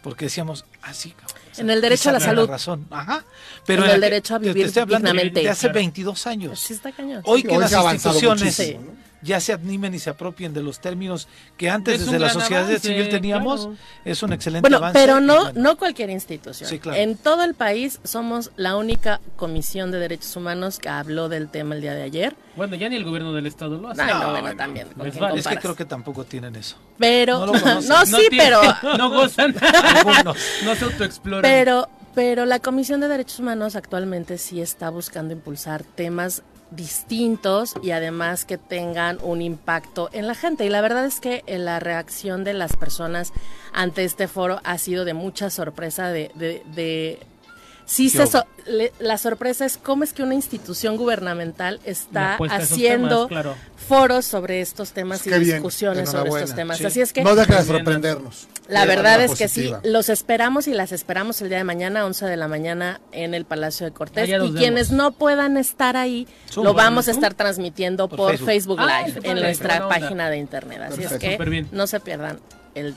porque 0.03 0.25
decíamos, 0.25 0.63
ah, 0.83 0.93
sí, 0.93 1.11
cabrón, 1.11 1.37
o 1.51 1.55
sea, 1.55 1.63
En 1.65 1.69
el 1.69 1.81
derecho 1.81 2.09
a 2.09 2.13
la 2.13 2.19
salud. 2.21 2.47
razón. 2.47 2.87
Ajá. 2.89 3.25
Pero 3.65 3.83
En 3.83 3.91
el 3.91 3.99
derecho 4.01 4.35
a 4.35 4.39
te- 4.39 4.45
te 4.45 4.53
vivir 4.53 4.67
estoy 4.67 4.83
hablando 4.83 5.09
dignamente. 5.09 5.41
de 5.41 5.49
hace 5.49 5.61
Claro. 5.67 5.73
22 5.75 6.27
años. 6.27 6.59
Sí, 6.59 6.73
está 6.73 6.91
cañón. 6.93 7.21
Hoy 7.25 7.41
Sí, 7.41 7.47
que 7.47 7.55
hoy 7.57 7.61
las 7.63 7.73
instituciones 7.73 8.43
muchísimo, 8.43 8.79
¿no? 8.81 9.06
Ya 9.21 9.39
se 9.39 9.53
animen 9.53 9.93
y 9.95 9.99
se 9.99 10.09
apropien 10.09 10.53
de 10.53 10.61
los 10.61 10.79
términos 10.79 11.27
que 11.57 11.69
antes 11.69 11.99
desde 12.05 12.19
la 12.19 12.29
sociedad 12.29 12.63
avance, 12.65 12.87
civil 12.87 13.09
teníamos, 13.09 13.61
claro. 13.61 13.77
es 14.05 14.21
un 14.23 14.33
excelente 14.33 14.61
Bueno, 14.61 14.77
avance. 14.77 14.99
pero 14.99 15.19
no, 15.19 15.45
bueno, 15.45 15.59
no 15.61 15.77
cualquier 15.77 16.09
institución. 16.09 16.69
Sí, 16.69 16.79
claro. 16.79 16.99
En 16.99 17.17
todo 17.17 17.43
el 17.43 17.53
país 17.55 17.99
somos 18.03 18.51
la 18.57 18.75
única 18.75 19.19
comisión 19.35 19.91
de 19.91 19.99
derechos 19.99 20.35
humanos 20.35 20.79
que 20.79 20.89
habló 20.89 21.29
del 21.29 21.49
tema 21.49 21.75
el 21.75 21.81
día 21.81 21.93
de 21.95 22.03
ayer. 22.03 22.35
Bueno, 22.55 22.75
ya 22.75 22.89
ni 22.89 22.95
el 22.95 23.03
gobierno 23.03 23.33
del 23.33 23.45
estado 23.47 23.77
lo 23.79 23.89
hace. 23.89 24.01
Ay, 24.01 24.13
no, 24.13 24.31
bueno, 24.31 24.55
también. 24.55 24.87
¿con 24.89 25.03
Les 25.05 25.13
quién 25.13 25.21
vale. 25.23 25.39
Es 25.39 25.47
que 25.47 25.57
creo 25.57 25.75
que 25.75 25.85
tampoco 25.85 26.23
tienen 26.23 26.55
eso. 26.55 26.75
Pero, 26.97 27.39
no 27.45 27.53
lo 27.53 27.53
no, 27.81 28.05
sí, 28.05 28.15
tiene- 28.29 28.37
pero, 28.43 28.61
No 28.97 29.09
gozan. 29.09 29.55
Algunos. 29.61 30.37
no 30.63 30.75
se 30.75 30.85
autoexploran. 30.85 31.41
pero, 31.41 31.87
pero 32.15 32.45
la 32.45 32.59
Comisión 32.59 32.99
de 33.01 33.07
Derechos 33.07 33.39
Humanos 33.39 33.75
actualmente 33.75 34.37
sí 34.37 34.61
está 34.61 34.89
buscando 34.89 35.33
impulsar 35.33 35.83
temas 35.83 36.41
distintos 36.71 37.73
y 37.81 37.91
además 37.91 38.45
que 38.45 38.57
tengan 38.57 39.17
un 39.21 39.41
impacto 39.41 40.09
en 40.11 40.27
la 40.27 40.35
gente. 40.35 40.65
Y 40.65 40.69
la 40.69 40.81
verdad 40.81 41.05
es 41.05 41.19
que 41.19 41.43
eh, 41.47 41.57
la 41.57 41.79
reacción 41.79 42.43
de 42.43 42.53
las 42.53 42.75
personas 42.75 43.31
ante 43.73 44.03
este 44.03 44.27
foro 44.27 44.59
ha 44.63 44.77
sido 44.77 45.05
de 45.05 45.13
mucha 45.13 45.49
sorpresa, 45.49 46.09
de... 46.09 46.31
de, 46.35 46.63
de- 46.73 47.19
sí 47.87 48.09
se 48.11 48.27
so- 48.27 48.45
le- 48.67 48.93
la 48.99 49.17
sorpresa 49.17 49.65
es 49.65 49.77
cómo 49.77 50.03
es 50.03 50.13
que 50.13 50.21
una 50.21 50.35
institución 50.35 50.95
gubernamental 50.97 51.79
está 51.85 52.37
haciendo 52.51 53.27
temas, 53.27 53.43
claro. 53.43 53.55
foros 53.87 54.25
sobre 54.25 54.61
estos 54.61 54.91
temas 54.91 55.25
y 55.25 55.29
bien, 55.29 55.43
discusiones 55.43 56.09
sobre 56.09 56.29
estos 56.29 56.53
temas. 56.55 56.77
Sí. 56.77 56.85
Así 56.85 57.01
es 57.01 57.13
que 57.13 57.23
No 57.23 57.33
deja 57.35 57.61
de 57.61 57.65
sorprendernos. 57.65 58.47
la 58.67 58.85
verdad 58.85 59.21
es 59.23 59.35
que 59.35 59.47
sí, 59.47 59.71
los 59.83 60.09
esperamos 60.09 60.67
y 60.67 60.73
las 60.73 60.91
esperamos 60.91 61.41
el 61.41 61.47
día 61.49 61.57
de 61.59 61.63
mañana, 61.63 62.05
11 62.05 62.25
de 62.25 62.35
la 62.37 62.47
mañana, 62.49 62.99
en 63.13 63.33
el 63.33 63.45
Palacio 63.45 63.85
de 63.85 63.93
Cortés. 63.93 64.27
Y 64.29 64.51
quienes 64.53 64.89
vemos. 64.89 65.03
no 65.05 65.11
puedan 65.13 65.55
estar 65.57 65.95
ahí, 65.95 66.27
Zoom, 66.51 66.65
lo 66.65 66.73
vamos 66.73 67.07
a 67.07 67.11
estar 67.11 67.33
transmitiendo 67.33 68.09
Por 68.09 68.17
por, 68.17 68.29
Facebook. 68.37 68.45
Facebook, 68.47 68.79
Ah, 68.81 69.03
Live 69.07 69.21
en 69.23 69.39
nuestra 69.39 69.87
página 69.87 70.29
de 70.29 70.37
internet. 70.37 70.81
Así 70.81 71.01
Perfecto. 71.01 71.43
es 71.43 71.49
que 71.49 71.65
no 71.71 71.87
se 71.87 71.99
pierdan 72.01 72.39
el, 72.75 72.93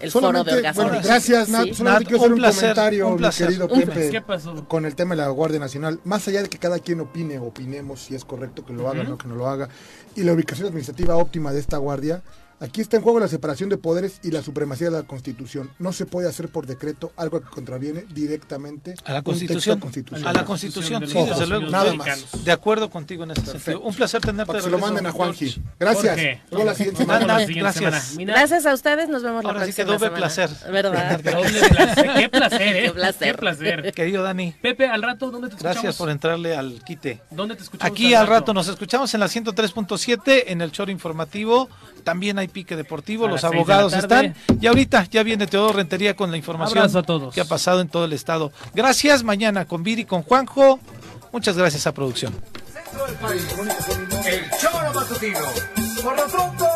el 0.00 0.10
foro 0.10 0.26
Solamente, 0.28 0.50
de 0.50 0.56
orgasmo. 0.58 0.82
bueno, 0.84 1.00
gracias, 1.02 1.48
Nat. 1.48 1.64
Sí. 1.64 1.74
Solamente 1.74 2.04
Nat, 2.04 2.08
quiero 2.08 2.18
hacer 2.22 2.32
un 2.32 2.38
placer, 2.38 2.60
comentario, 2.74 3.08
un 3.08 3.20
mi 3.20 3.30
querido 3.30 3.68
Un- 3.68 3.80
Pepe, 3.80 4.10
¿Qué 4.10 4.20
pasó? 4.20 4.68
con 4.68 4.84
el 4.84 4.94
tema 4.94 5.14
de 5.14 5.22
la 5.22 5.28
Guardia 5.28 5.58
Nacional. 5.58 6.00
Más 6.04 6.26
allá 6.28 6.42
de 6.42 6.48
que 6.48 6.58
cada 6.58 6.78
quien 6.78 7.00
opine, 7.00 7.38
opinemos 7.38 8.00
si 8.02 8.14
es 8.14 8.24
correcto 8.24 8.64
que 8.64 8.72
lo 8.72 8.88
haga 8.88 9.00
o 9.02 9.04
no 9.04 9.18
que 9.18 9.26
no 9.28 9.34
lo 9.36 9.48
haga, 9.48 9.68
y 10.14 10.22
la 10.22 10.32
ubicación 10.32 10.66
administrativa 10.68 11.16
óptima 11.16 11.52
de 11.52 11.60
esta 11.60 11.78
Guardia, 11.78 12.22
aquí 12.60 12.80
está 12.80 12.96
en 12.96 13.02
juego 13.02 13.20
la 13.20 13.28
separación 13.28 13.68
de 13.68 13.76
poderes 13.76 14.20
y 14.22 14.30
la 14.30 14.42
supremacía 14.42 14.90
de 14.90 14.96
la 14.96 15.02
Constitución. 15.02 15.70
No 15.78 15.92
se 15.92 16.06
puede 16.06 16.28
hacer 16.28 16.48
por 16.48 16.66
decreto 16.66 17.12
algo 17.16 17.40
que 17.40 17.48
contraviene 17.48 18.04
directamente 18.10 18.94
A 19.04 19.12
la 19.12 19.22
Constitución. 19.22 19.80
A 20.24 20.32
la 20.32 20.44
Constitución, 20.44 21.06
sí, 21.06 21.18
desde 21.18 21.46
luego. 21.46 21.70
Nada 21.70 21.92
mexicanos. 21.92 22.44
De 22.44 22.52
acuerdo 22.52 22.90
contigo 22.90 23.24
en 23.24 23.32
ese 23.32 23.44
sentido. 23.46 23.80
Un 23.80 23.94
placer 23.94 24.20
tenerte 24.20 24.46
Para 24.46 24.58
que 24.58 24.64
se 24.64 24.70
lo 24.70 24.78
manden 24.78 25.06
a. 25.06 25.12
Juanji. 25.12 25.62
Gracias. 25.78 26.14
Jorge. 26.14 26.42
Luego 26.50 26.64
la 26.66 26.74
siguiente 26.74 27.00
semana. 27.02 27.46
Gracias. 27.46 28.16
Gracias 28.16 28.66
a 28.66 28.74
ustedes, 28.74 29.08
nos 29.08 29.22
vemos 29.22 29.44
la 29.44 29.50
Ahora 29.50 29.66
sí 29.66 29.72
que 29.72 29.84
próxima 29.84 30.08
doble 30.10 30.26
semana. 30.26 30.50
placer. 30.50 30.72
¿Verdad? 30.72 31.20
doble 31.22 31.68
placer. 31.68 32.10
Qué 32.14 32.28
placer, 32.28 32.76
¿eh? 32.76 32.82
Qué 32.82 32.90
placer. 32.92 33.32
Qué 33.32 33.38
placer. 33.38 33.92
Querido 33.92 34.22
Dani, 34.22 34.54
Pepe, 34.60 34.86
al 34.86 35.02
rato, 35.02 35.30
¿dónde 35.30 35.48
te 35.48 35.54
escuchamos? 35.54 35.74
gracias 35.74 35.96
por 35.96 36.10
entrarle 36.10 36.56
al 36.56 36.82
quite. 36.84 37.22
¿Dónde 37.30 37.56
te 37.56 37.62
escuchamos? 37.62 37.90
Aquí 37.90 38.14
al 38.14 38.26
rato 38.26 38.52
nos 38.54 38.68
escuchamos 38.68 39.12
en 39.14 39.20
la 39.20 39.26
103.7 39.26 40.44
en 40.46 40.60
el 40.60 40.72
choro 40.72 40.90
informativo. 40.90 41.68
También 42.04 42.38
hay 42.38 42.45
pique 42.48 42.76
deportivo, 42.76 43.26
A 43.26 43.28
los 43.28 43.44
abogados 43.44 43.92
están. 43.92 44.34
Y 44.60 44.66
ahorita 44.66 45.06
ya 45.10 45.22
viene 45.22 45.46
Teodoro 45.46 45.74
Rentería 45.74 46.14
con 46.16 46.30
la 46.30 46.36
información 46.36 46.78
Abrazo 46.78 46.98
a 46.98 47.02
todos. 47.02 47.34
que 47.34 47.40
ha 47.40 47.44
pasado 47.44 47.80
en 47.80 47.88
todo 47.88 48.04
el 48.04 48.12
estado. 48.12 48.52
Gracias, 48.74 49.22
mañana 49.24 49.64
con 49.64 49.82
Viri, 49.82 50.04
con 50.04 50.22
Juanjo. 50.22 50.78
Muchas 51.32 51.56
gracias 51.56 51.86
a 51.86 51.92
producción. 51.92 52.34
El 54.26 54.50
Choro 54.60 54.92
Matutino. 54.94 55.38
Por 56.02 56.16
lo 56.16 56.26
pronto, 56.26 56.66